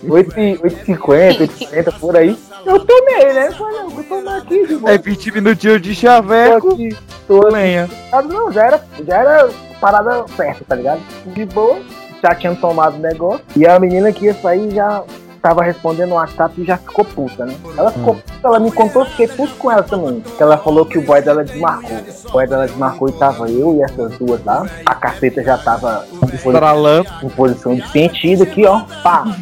8, 0.10 0.40
e- 0.40 0.58
8,50, 0.58 1.38
8,50 1.48 2.00
por 2.00 2.16
aí. 2.18 2.38
Eu 2.66 2.80
tomei, 2.80 3.34
né? 3.34 3.48
Eu 3.48 3.54
falei, 3.54 3.78
não, 3.80 3.90
vou 3.90 4.04
tomar 4.04 4.38
aqui, 4.38 4.68
de 4.68 4.76
boa. 4.76 4.92
É 4.94 4.98
20 4.98 5.32
minutinhos 5.32 5.82
de 5.82 5.96
chaveco. 5.96 6.68
Tô 6.70 6.74
aqui, 6.74 6.98
tô 7.28 7.40
aqui. 7.42 7.54
Lenha. 7.54 7.90
Não, 8.28 8.52
já 8.52 8.66
era, 8.66 8.84
já 9.08 9.18
era 9.18 9.50
parada 9.80 10.26
certa, 10.36 10.66
tá 10.68 10.76
ligado? 10.76 11.02
De 11.28 11.46
boa, 11.46 11.78
já 12.22 12.34
tinha 12.36 12.54
tomado 12.56 12.96
o 12.98 13.00
negócio. 13.00 13.42
E 13.56 13.66
a 13.66 13.80
menina 13.80 14.12
que 14.12 14.26
ia 14.26 14.34
sair 14.34 14.72
já 14.74 15.04
tava 15.42 15.64
respondendo 15.64 16.12
o 16.12 16.16
WhatsApp 16.16 16.60
e 16.62 16.66
já 16.66 16.78
ficou 16.78 17.06
puta, 17.06 17.46
né? 17.46 17.56
Ela 17.78 17.92
ficou 17.92 18.16
puta, 18.16 18.48
ela 18.48 18.60
me 18.60 18.72
contou, 18.72 19.06
fiquei 19.06 19.28
puto 19.28 19.54
com 19.56 19.72
ela 19.72 19.84
também. 19.84 20.24
Ela 20.40 20.58
falou 20.58 20.86
que 20.86 20.98
o 20.98 21.02
boy 21.02 21.22
dela 21.22 21.44
desmarcou. 21.44 21.98
O 22.26 22.32
boy 22.32 22.48
dela 22.48 22.68
desmarcou 22.68 23.10
e 23.10 23.12
tava 23.14 23.50
eu 23.50 23.76
e 23.76 23.84
essas 23.84 24.18
duas 24.18 24.44
lá. 24.44 24.66
A 24.86 24.96
caceta 24.96 25.44
já 25.44 25.58
tava 25.58 26.06
em 26.12 26.18
posição, 26.18 26.52
Estralando. 26.52 27.10
em 27.24 27.30
posição 27.30 27.76
de 27.76 27.88
sentido 27.90 28.44
aqui, 28.44 28.66
ó. 28.66 28.82
Pá. 29.04 29.26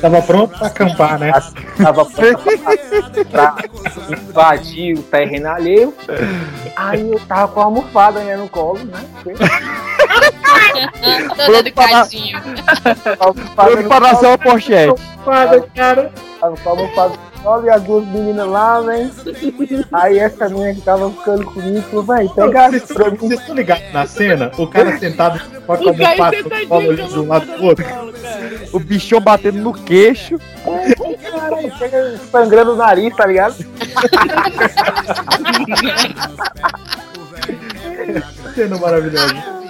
Tava 0.00 0.20
pronto 0.22 0.56
pra 0.58 0.66
acampar, 0.66 1.18
né? 1.18 1.32
Tava 1.82 2.04
pronta 2.04 2.38
pra, 3.30 3.52
pra 3.52 3.64
invadir 4.28 4.98
o 4.98 5.02
terreno 5.02 5.48
alheio. 5.48 5.94
Aí 6.76 7.10
eu 7.10 7.20
tava 7.20 7.48
com 7.48 7.60
a 7.60 7.64
almofada 7.64 8.20
né, 8.20 8.36
no 8.36 8.48
colo, 8.48 8.78
né? 8.84 9.00
Todo 11.46 11.56
educadinho. 11.58 12.40
Preparação 13.72 14.32
ao 14.32 14.38
pochete. 14.38 14.88
Almofada, 14.90 15.68
cara. 15.74 16.12
Tava 16.40 16.56
com 16.56 16.68
a 16.68 16.72
almofada 16.72 17.26
e 17.64 17.70
as 17.70 17.82
duas 17.84 18.04
meninas 18.08 18.48
lá, 18.48 18.80
vem. 18.80 19.10
Aí 19.92 20.18
essa 20.18 20.48
menina 20.48 20.74
que 20.74 20.80
tava 20.80 21.10
ficando 21.10 21.44
comigo 21.46 21.82
falou, 21.82 22.04
vai, 22.04 22.28
pega 22.28 22.70
Vocês 22.70 22.90
estão 22.90 23.10
vocês 23.14 23.40
estão 23.40 23.54
ligados 23.54 23.92
na 23.92 24.06
cena? 24.06 24.50
O 24.58 24.66
cara 24.66 24.98
sentado 24.98 25.40
com 25.64 25.72
a 25.72 25.76
almofada 25.76 26.36
ali 26.70 27.02
de 27.02 27.18
um 27.18 27.28
lado 27.28 27.46
pro 27.46 27.64
outro. 27.66 27.84
O 28.72 28.80
bichão 28.80 29.20
batendo 29.20 29.58
no 29.58 29.72
queixo. 29.72 30.40
Caralho, 31.30 31.78
chega 31.78 32.18
sangrando 32.32 32.72
o 32.72 32.76
nariz, 32.76 33.14
tá 33.14 33.26
ligado? 33.26 33.54
Cena 38.54 38.78
maravilhosa. 38.78 39.65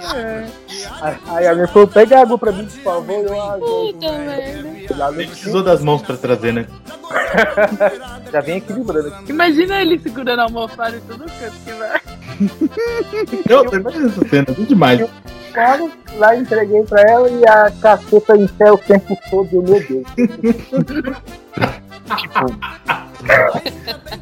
Aí 1.27 1.47
a 1.47 1.53
minha 1.53 1.67
falou, 1.67 1.87
pega 1.87 2.21
água 2.21 2.37
pra 2.37 2.51
mim, 2.51 2.65
por 2.65 2.83
favor. 2.83 3.11
Eu, 3.11 3.41
ah, 3.41 3.57
Puta 3.59 4.11
merda. 4.11 5.11
Nem 5.11 5.27
precisou 5.27 5.63
das 5.63 5.81
mãos 5.81 6.01
pra 6.01 6.17
trazer, 6.17 6.53
né? 6.53 6.67
Já 8.31 8.41
vem 8.41 8.57
equilibrando. 8.57 9.13
Imagina 9.27 9.81
ele 9.81 9.99
segurando 9.99 10.39
a 10.39 10.43
almofada 10.43 10.97
e 10.97 11.01
todo 11.01 11.25
canto 11.25 11.55
que 11.65 11.73
vai. 11.73 12.01
Eu 13.49 13.79
imaginando 13.79 14.07
essa 14.09 14.29
cena, 14.29 14.45
tudo 14.45 14.65
demais. 14.65 15.09
Claro, 15.53 15.91
lá 16.17 16.35
entreguei 16.35 16.83
pra 16.83 17.01
ela 17.01 17.29
e 17.29 17.47
a 17.47 17.71
caceta 17.81 18.37
em 18.37 18.47
pé 18.47 18.71
o 18.71 18.77
tempo 18.77 19.17
todo. 19.29 19.49
Eu, 19.51 19.63
meu 19.63 19.79
Deus. 19.79 20.05
tipo. 22.17 22.55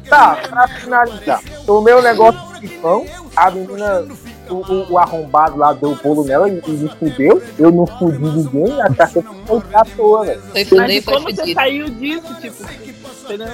Tá, 0.08 0.36
pra 0.48 0.68
finalizar. 0.68 1.40
O 1.66 1.82
negócio 2.00 2.60
de 2.60 2.68
pão, 2.68 3.04
a 3.34 3.50
menina, 3.50 4.06
o, 4.50 4.54
o- 4.56 4.92
o 4.92 4.98
arrombado 4.98 5.56
lá 5.58 5.72
deu 5.72 5.90
o 5.92 5.96
bolo 5.96 6.24
nela 6.24 6.48
e, 6.48 6.52
me 6.52 6.88
fudeu. 6.98 7.42
Eu 7.58 7.70
não 7.70 7.86
fudi 7.86 8.18
ninguém, 8.18 8.80
a 8.82 8.92
caceta 8.94 9.28
foi 9.46 9.62
à 9.74 9.84
toa, 9.84 10.24
velho. 10.26 10.40
Foi 10.40 10.78
Mas 10.78 11.04
como 11.04 11.20
você 11.20 11.36
fudido. 11.36 11.54
saiu 11.54 11.88
disso, 11.90 12.34
tipo, 12.40 12.64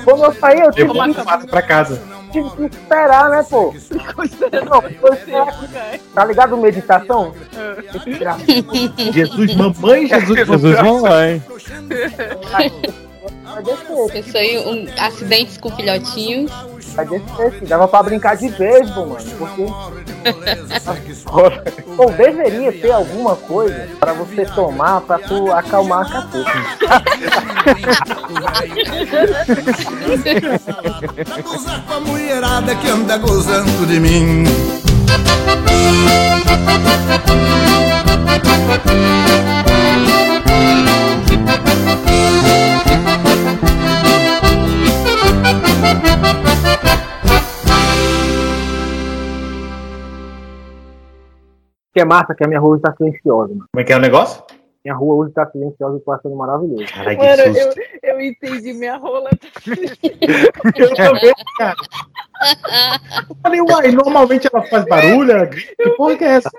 Quando 0.05 0.25
eu 0.25 0.35
saí, 0.35 0.59
eu 0.61 0.67
Eu 0.67 0.73
tive 0.73 0.93
que, 0.93 1.47
pra 1.47 1.63
casa. 1.63 2.03
tive 2.31 2.51
que 2.51 2.63
esperar, 2.77 3.31
né, 3.31 3.47
pô? 3.49 3.75
Não, 4.71 4.83
foi 4.83 5.13
esperar. 5.17 6.01
Tá 6.15 6.25
ligado 6.25 6.57
meditação? 6.57 7.33
Tem 7.91 8.01
que 8.01 8.11
esperar. 8.11 8.39
Jesus, 9.13 9.55
mamãe, 9.57 10.07
Jesus, 10.07 10.47
Jesus, 10.47 10.83
mamãe. 10.83 11.43
Isso 14.15 14.37
aí, 14.39 14.59
um, 14.59 14.87
acidentes 14.99 15.57
com 15.59 15.71
filhotinhos. 15.71 16.51
Vai 16.95 17.07
descer. 17.07 17.61
Dava 17.67 17.89
pra 17.89 18.03
brincar 18.03 18.37
de 18.37 18.49
beisebol, 18.49 19.07
mano. 19.09 19.25
Porque. 19.39 19.67
Pô, 21.97 22.07
deveria 22.07 22.73
ter 22.73 22.93
alguma 22.93 23.35
coisa 23.37 23.89
pra 23.99 24.13
você 24.13 24.45
tomar 24.47 25.01
pra 25.03 25.19
tu 25.19 25.51
acalmar 25.53 26.07
a 26.07 26.11
caceta. 26.11 26.53
Com 31.89 31.93
a 31.93 32.01
mulherada 32.01 32.75
que 32.77 32.89
anda 32.89 33.17
gozando 33.19 33.87
de 33.87 34.01
mim. 34.01 34.45
Que 51.93 52.01
é 52.01 52.05
massa, 52.05 52.35
que 52.35 52.45
a 52.45 52.49
minha 52.49 52.61
rua 52.61 52.77
está 52.77 52.95
silenciosa, 52.97 53.49
mano. 53.49 53.67
Como 53.71 53.81
é 53.81 53.85
que 53.85 53.93
é 53.93 53.97
o 53.97 54.01
negócio? 54.01 54.43
Minha 54.85 54.97
rua 54.97 55.15
hoje 55.15 55.33
tá 55.33 55.47
silenciosa 55.47 55.97
e 55.97 56.01
tô 56.01 56.11
achando 56.11 56.35
maravilhoso. 56.35 56.85
Caralho, 56.93 57.19
Mano, 57.19 57.43
eu, 57.57 57.73
eu 58.03 58.21
entendi 58.21 58.73
minha 58.73 58.97
rola. 58.97 59.31
Eu 60.75 60.95
também, 60.95 61.33
cara. 61.57 61.77
Eu 63.29 63.37
falei, 63.41 63.61
uai, 63.61 63.93
normalmente 63.93 64.49
ela 64.53 64.65
faz 64.65 64.85
barulho, 64.87 65.31
ela 65.31 65.45
grita. 65.45 65.73
Que 65.77 65.91
porra 65.91 66.17
que 66.17 66.25
é 66.25 66.29
essa? 66.29 66.51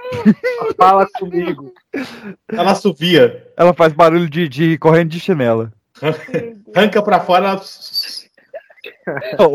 Fala 0.78 1.06
comigo. 1.20 1.74
Ela 2.48 2.72
assovia. 2.72 3.46
Ela 3.58 3.74
faz 3.74 3.92
barulho 3.92 4.30
de, 4.30 4.48
de 4.48 4.78
correndo 4.78 5.10
de 5.10 5.20
chinela. 5.20 5.74
Arranca 6.74 7.02
pra 7.02 7.20
fora, 7.20 7.50
ela... 7.50 7.62
O- 9.40 9.46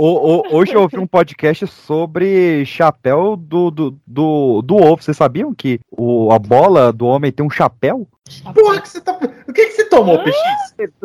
o- 0.52 0.56
hoje 0.56 0.72
eu 0.72 0.80
ouvi 0.82 0.98
um 0.98 1.06
podcast 1.06 1.66
sobre 1.66 2.64
chapéu 2.64 3.36
do, 3.36 3.70
do, 3.70 3.98
do, 4.06 4.62
do 4.62 4.76
ovo. 4.76 5.02
Vocês 5.02 5.16
sabiam 5.16 5.54
que 5.54 5.80
o, 5.90 6.30
a 6.32 6.38
bola 6.38 6.92
do 6.92 7.06
homem 7.06 7.30
tem 7.32 7.44
um 7.44 7.50
chapéu? 7.50 8.06
Porra, 8.54 8.80
que 8.82 8.88
você 8.90 9.00
tá... 9.00 9.12
o 9.48 9.52
que, 9.54 9.64
que 9.66 9.72
você 9.72 9.84
tomou, 9.86 10.18
PX? 10.22 10.36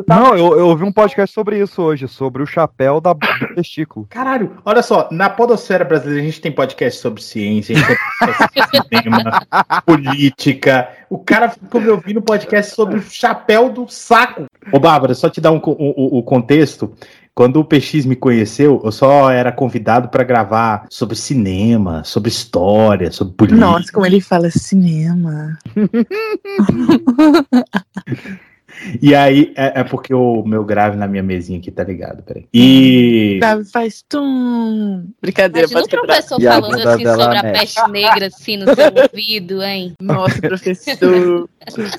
Não, 0.05 0.35
eu, 0.35 0.59
eu 0.59 0.67
ouvi 0.67 0.83
um 0.83 0.91
podcast 0.91 1.33
sobre 1.33 1.57
isso 1.57 1.81
hoje, 1.81 2.05
sobre 2.07 2.43
o 2.43 2.45
chapéu 2.45 2.99
da, 2.99 3.13
do 3.13 3.55
testículo. 3.55 4.05
Caralho, 4.09 4.57
olha 4.65 4.83
só, 4.83 5.07
na 5.09 5.29
podosfera 5.29 5.85
brasileira 5.85 6.21
a 6.21 6.25
gente 6.25 6.41
tem 6.41 6.51
podcast 6.51 6.99
sobre 6.99 7.21
ciência, 7.21 7.75
a 7.75 7.79
gente 7.79 7.87
tem 7.87 7.97
podcast 8.19 8.77
sobre 8.77 8.97
cinema, 9.03 9.41
política. 9.85 10.89
O 11.09 11.17
cara 11.17 11.49
ficou 11.49 11.79
me 11.79 11.89
ouvindo 11.89 12.21
podcast 12.21 12.75
sobre 12.75 12.97
o 12.97 13.01
chapéu 13.01 13.69
do 13.69 13.87
saco. 13.87 14.45
Ô, 14.71 14.79
Bárbara, 14.79 15.13
só 15.13 15.29
te 15.29 15.39
dar 15.39 15.51
um, 15.51 15.61
o- 15.63 16.17
o 16.19 16.23
contexto. 16.23 16.93
Quando 17.35 17.59
o 17.59 17.65
PX 17.65 18.05
me 18.05 18.15
conheceu, 18.15 18.79
eu 18.83 18.91
só 18.91 19.31
era 19.31 19.51
convidado 19.51 20.09
pra 20.09 20.23
gravar 20.23 20.85
sobre 20.89 21.15
cinema, 21.15 22.03
sobre 22.03 22.29
história, 22.29 23.11
sobre 23.11 23.33
política. 23.33 23.59
Nossa, 23.59 23.91
como 23.91 24.05
ele 24.05 24.21
fala 24.21 24.51
cinema. 24.51 25.57
E 29.01 29.13
aí, 29.15 29.53
é, 29.55 29.81
é 29.81 29.83
porque 29.83 30.13
o 30.13 30.43
meu 30.43 30.63
grave 30.63 30.97
na 30.97 31.07
minha 31.07 31.23
mesinha 31.23 31.59
aqui, 31.59 31.71
tá 31.71 31.83
ligado? 31.83 32.23
Peraí. 32.23 32.47
E. 32.53 33.39
Sabe, 33.41 33.65
faz 33.65 34.03
tum. 34.07 35.07
Brincadeira, 35.21 35.67
Imagina 35.69 35.79
o 35.79 35.83
pode 35.83 35.89
quebrar. 35.89 36.23
professor 36.23 36.41
falando 36.41 36.87
assim 36.87 37.05
sobre 37.05 37.37
a 37.37 37.43
peste 37.43 37.91
negra, 37.91 38.27
assim, 38.27 38.57
no 38.57 38.65
seu 38.75 38.85
ouvido, 39.13 39.63
hein? 39.63 39.93
Nossa, 40.01 40.39
professor. 40.41 41.49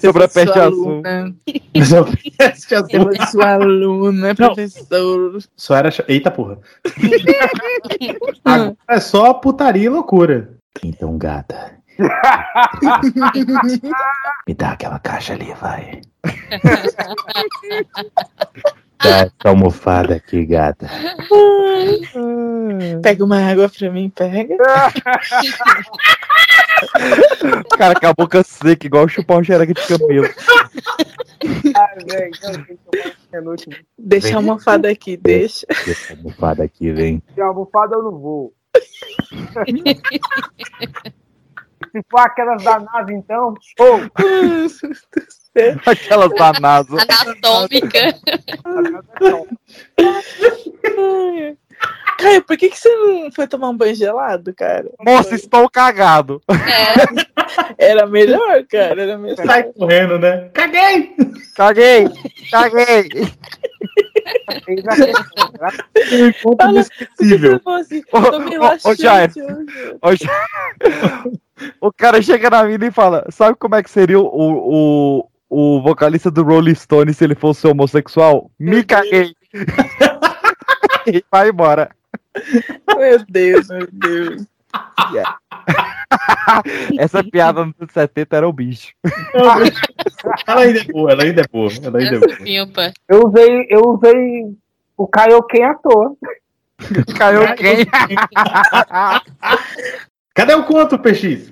Sobre 0.01 0.25
a 0.25 0.29
peste 0.29 0.53
sua 0.53 0.65
azul. 0.67 1.03
aluna. 1.05 1.35
Peste 2.39 2.75
azul. 2.75 2.89
Foi 3.03 3.27
sua 3.27 3.53
aluna, 3.55 4.35
professor. 4.35 5.39
Só 5.57 5.77
era. 5.77 5.91
Eita 6.09 6.31
porra. 6.31 6.59
Agora 8.45 8.77
é 8.89 9.01
só 9.01 9.35
putaria 9.35 9.85
e 9.87 9.89
loucura. 9.89 10.55
Então, 10.83 11.17
gata. 11.17 11.73
Me 14.47 14.55
dá 14.55 14.71
aquela 14.73 14.99
caixa 14.99 15.35
ali, 15.35 15.53
vai. 15.55 16.01
Dá 19.03 19.17
essa 19.19 19.33
almofada 19.45 20.15
aqui, 20.15 20.45
gata. 20.47 20.89
Pega 23.03 23.25
uma 23.25 23.39
água 23.39 23.69
pra 23.69 23.91
mim, 23.91 24.09
pega. 24.09 24.57
Cara 27.77 28.01
com 28.01 28.07
a 28.07 28.15
boca 28.15 28.43
seca, 28.43 28.87
igual 28.87 29.07
chupar 29.07 29.37
um 29.39 29.45
xereca 29.45 29.75
de 29.75 29.87
camelo. 29.87 30.27
Não, 33.33 33.43
noite. 33.43 33.69
Deixa 33.99 34.29
Vem. 34.29 34.35
a 34.35 34.39
almofada 34.39 34.89
aqui, 34.89 35.19
deixa. 35.19 35.67
Deixa 35.85 36.15
a 36.15 36.17
almofada 36.17 36.65
aqui, 36.65 36.91
vem. 36.91 37.23
Se 37.35 37.43
a 37.43 37.47
almofada 37.47 37.97
eu 37.97 38.03
não 38.05 38.19
vou. 38.19 38.55
Se 41.95 42.03
for 42.11 42.23
aquelas 42.23 42.65
da 42.65 42.81
nave, 42.81 43.15
então, 43.15 43.55
show! 43.79 44.01
Aquelas 45.87 46.31
da 46.35 46.53
NASA. 46.59 46.97
Anatômica. 47.21 48.19
Caio, 52.25 52.43
por 52.43 52.57
que, 52.57 52.71
que 52.71 52.79
você 52.79 52.89
não 52.89 53.31
foi 53.31 53.47
tomar 53.47 53.69
um 53.69 53.77
banho 53.77 53.95
gelado, 53.95 54.55
cara? 54.55 54.91
Nossa, 55.05 55.35
estou 55.35 55.69
cagado. 55.69 56.41
Era 57.77 58.07
melhor, 58.07 58.65
cara. 58.65 59.03
Era 59.03 59.19
melhor. 59.19 59.45
Sai 59.45 59.65
correndo, 59.65 60.19
né? 60.19 60.49
Caguei! 60.55 61.15
Caguei! 61.55 62.09
Caguei! 62.51 63.11
Encontro 66.13 66.71
inesquecível. 66.71 67.61
Ô, 67.63 68.95
Jair, 68.95 69.31
ô, 70.01 70.17
Jair, 70.17 71.31
o 71.79 71.93
cara 71.93 72.23
chega 72.23 72.49
na 72.49 72.65
mina 72.65 72.87
e 72.87 72.91
fala: 72.91 73.27
Sabe 73.29 73.55
como 73.59 73.75
é 73.75 73.83
que 73.83 73.91
seria 73.91 74.19
o, 74.19 74.25
o, 74.33 75.29
o 75.51 75.83
vocalista 75.83 76.31
do 76.31 76.43
Rolling 76.43 76.75
Stone 76.75 77.13
se 77.13 77.23
ele 77.23 77.35
fosse 77.35 77.67
homossexual? 77.67 78.51
Me 78.59 78.83
caguei! 78.83 79.37
e 81.07 81.23
vai 81.31 81.51
embora. 81.51 81.91
Meu 82.97 83.25
Deus, 83.29 83.69
meu 83.69 83.89
Deus. 83.93 84.47
Essa 86.99 87.23
piada 87.23 87.65
nos 87.65 87.75
anos 87.79 87.93
70 87.93 88.37
era 88.37 88.49
o 88.49 88.53
bicho. 88.53 88.93
Ela 90.47 90.61
ainda 90.63 90.81
é 90.81 90.85
boa, 90.85 91.13
ela 91.13 91.23
ainda 91.23 91.43
é 91.43 91.47
boa. 91.51 91.71
Ela 91.83 91.99
ainda 91.99 92.17
é 92.17 92.19
boa. 92.19 92.33
Eu 93.09 93.27
usei, 93.27 93.67
eu 93.71 93.81
usei 93.89 94.55
o 94.97 95.07
Kaioken 95.07 95.65
à 95.65 95.75
toa. 95.75 96.15
Kaioken. 97.17 97.87
Cadê 100.35 100.55
o 100.55 100.65
conto, 100.65 100.99
PX? 100.99 101.51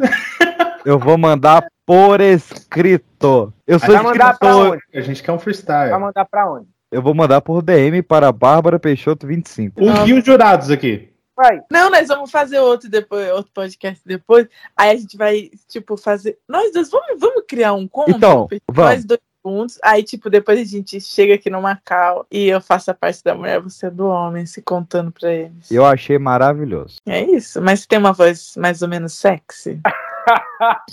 Eu 0.85 0.99
vou 0.99 1.17
mandar 1.17 1.65
por 1.87 2.21
escrito. 2.21 3.53
Eu 3.67 3.79
sou 3.79 3.95
Vai 3.95 4.03
mandar 4.03 4.37
pra 4.39 4.49
escritor. 4.51 4.73
onde? 4.73 4.83
A 4.95 5.01
gente 5.01 5.23
quer 5.23 5.33
um 5.33 5.39
freestyle. 5.39 5.91
Vai 5.91 6.01
mandar 6.01 6.25
pra 6.25 6.51
onde? 6.53 6.67
Eu 6.93 7.01
vou 7.01 7.15
mandar 7.15 7.41
por 7.41 7.63
DM 7.63 8.03
para 8.03 8.31
Bárbara 8.31 8.79
Peixoto 8.79 9.27
25. 9.27 9.83
O 9.83 9.91
os 10.15 10.25
jurados 10.25 10.71
aqui? 10.71 11.09
Vai. 11.35 11.59
Não, 11.71 11.91
nós 11.91 12.07
vamos 12.07 12.31
fazer 12.31 12.59
outro 12.61 12.91
depois, 12.91 13.31
outro 13.31 13.51
podcast 13.55 14.03
depois. 14.05 14.47
Aí 14.77 14.91
a 14.91 14.97
gente 14.97 15.17
vai, 15.17 15.51
tipo, 15.67 15.97
fazer. 15.97 16.37
Nós 16.47 16.71
dois, 16.71 16.91
vamos, 16.91 17.19
vamos 17.19 17.45
criar 17.49 17.73
um 17.73 17.89
conto? 17.89 18.11
Então, 18.11 18.47
Nós 18.51 18.61
vamos. 18.69 19.05
dois 19.07 19.21
segundos. 19.43 19.79
Aí, 19.83 20.03
tipo, 20.03 20.29
depois 20.29 20.61
a 20.61 20.65
gente 20.65 21.01
chega 21.01 21.35
aqui 21.35 21.49
no 21.49 21.63
Macau 21.63 22.27
e 22.31 22.49
eu 22.49 22.61
faço 22.61 22.91
a 22.91 22.95
parte 22.95 23.25
da 23.25 23.35
mulher, 23.35 23.59
você 23.59 23.87
é 23.87 23.91
do 23.91 24.07
homem, 24.07 24.45
se 24.45 24.61
contando 24.61 25.11
pra 25.11 25.33
eles. 25.33 25.71
Eu 25.71 25.87
achei 25.87 26.19
maravilhoso. 26.19 26.97
É 27.07 27.23
isso, 27.23 27.63
mas 27.63 27.87
tem 27.87 27.99
uma 27.99 28.13
voz 28.13 28.53
mais 28.59 28.83
ou 28.83 28.89
menos 28.89 29.15
sexy. 29.15 29.81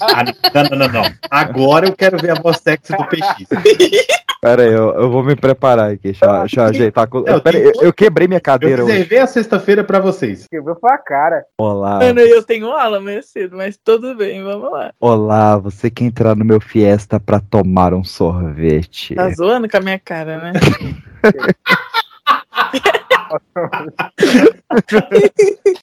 Ah, 0.02 0.24
não, 0.56 0.64
não, 0.64 0.88
não, 0.88 0.88
não. 0.88 1.14
Agora 1.30 1.88
eu 1.88 1.96
quero 1.96 2.18
ver 2.18 2.32
a 2.32 2.42
voz 2.42 2.58
sexy 2.58 2.96
do 2.96 3.06
PX. 3.06 3.46
Pera 4.42 4.62
aí, 4.64 4.72
eu, 4.72 4.94
eu 4.94 5.12
vou 5.12 5.22
me 5.22 5.36
preparar 5.36 5.92
aqui. 5.92 6.04
Deixa, 6.04 6.40
deixa 6.40 6.62
eu 6.62 6.66
ajeitar. 6.66 7.08
com- 7.10 7.20
Não, 7.22 7.40
Pera 7.42 7.58
aí, 7.58 7.64
eu, 7.66 7.74
eu 7.82 7.94
quebrei 7.94 8.26
minha 8.26 8.38
Eu 8.38 8.42
cadeira 8.42 8.84
hoje. 8.84 8.94
reservei 8.94 9.20
a 9.20 9.28
sexta-feira 9.28 9.84
pra 9.84 10.00
vocês. 10.00 10.46
Quebrou 10.50 10.78
foi 10.80 10.92
a 10.94 10.98
cara. 10.98 11.44
Olá. 11.58 12.00
Mano, 12.00 12.22
eu 12.22 12.42
tenho 12.42 12.68
aula 12.72 12.98
amanhã 13.00 13.22
cedo, 13.22 13.58
mas 13.58 13.78
tudo 13.78 14.16
bem, 14.16 14.42
vamos 14.42 14.72
lá. 14.72 14.94
Olá, 15.00 15.58
você 15.58 15.90
quer 15.90 16.06
entrar 16.06 16.36
no 16.38 16.46
meu 16.46 16.62
Fiesta 16.62 17.20
pra 17.20 17.42
tomar 17.42 17.94
um 17.94 18.04
sorvete? 18.04 19.14
Tá 19.16 19.30
zoando 19.32 19.68
com 19.68 19.76
a 19.78 19.82
minha 19.82 20.00
cara, 20.00 20.38
né? 20.38 20.54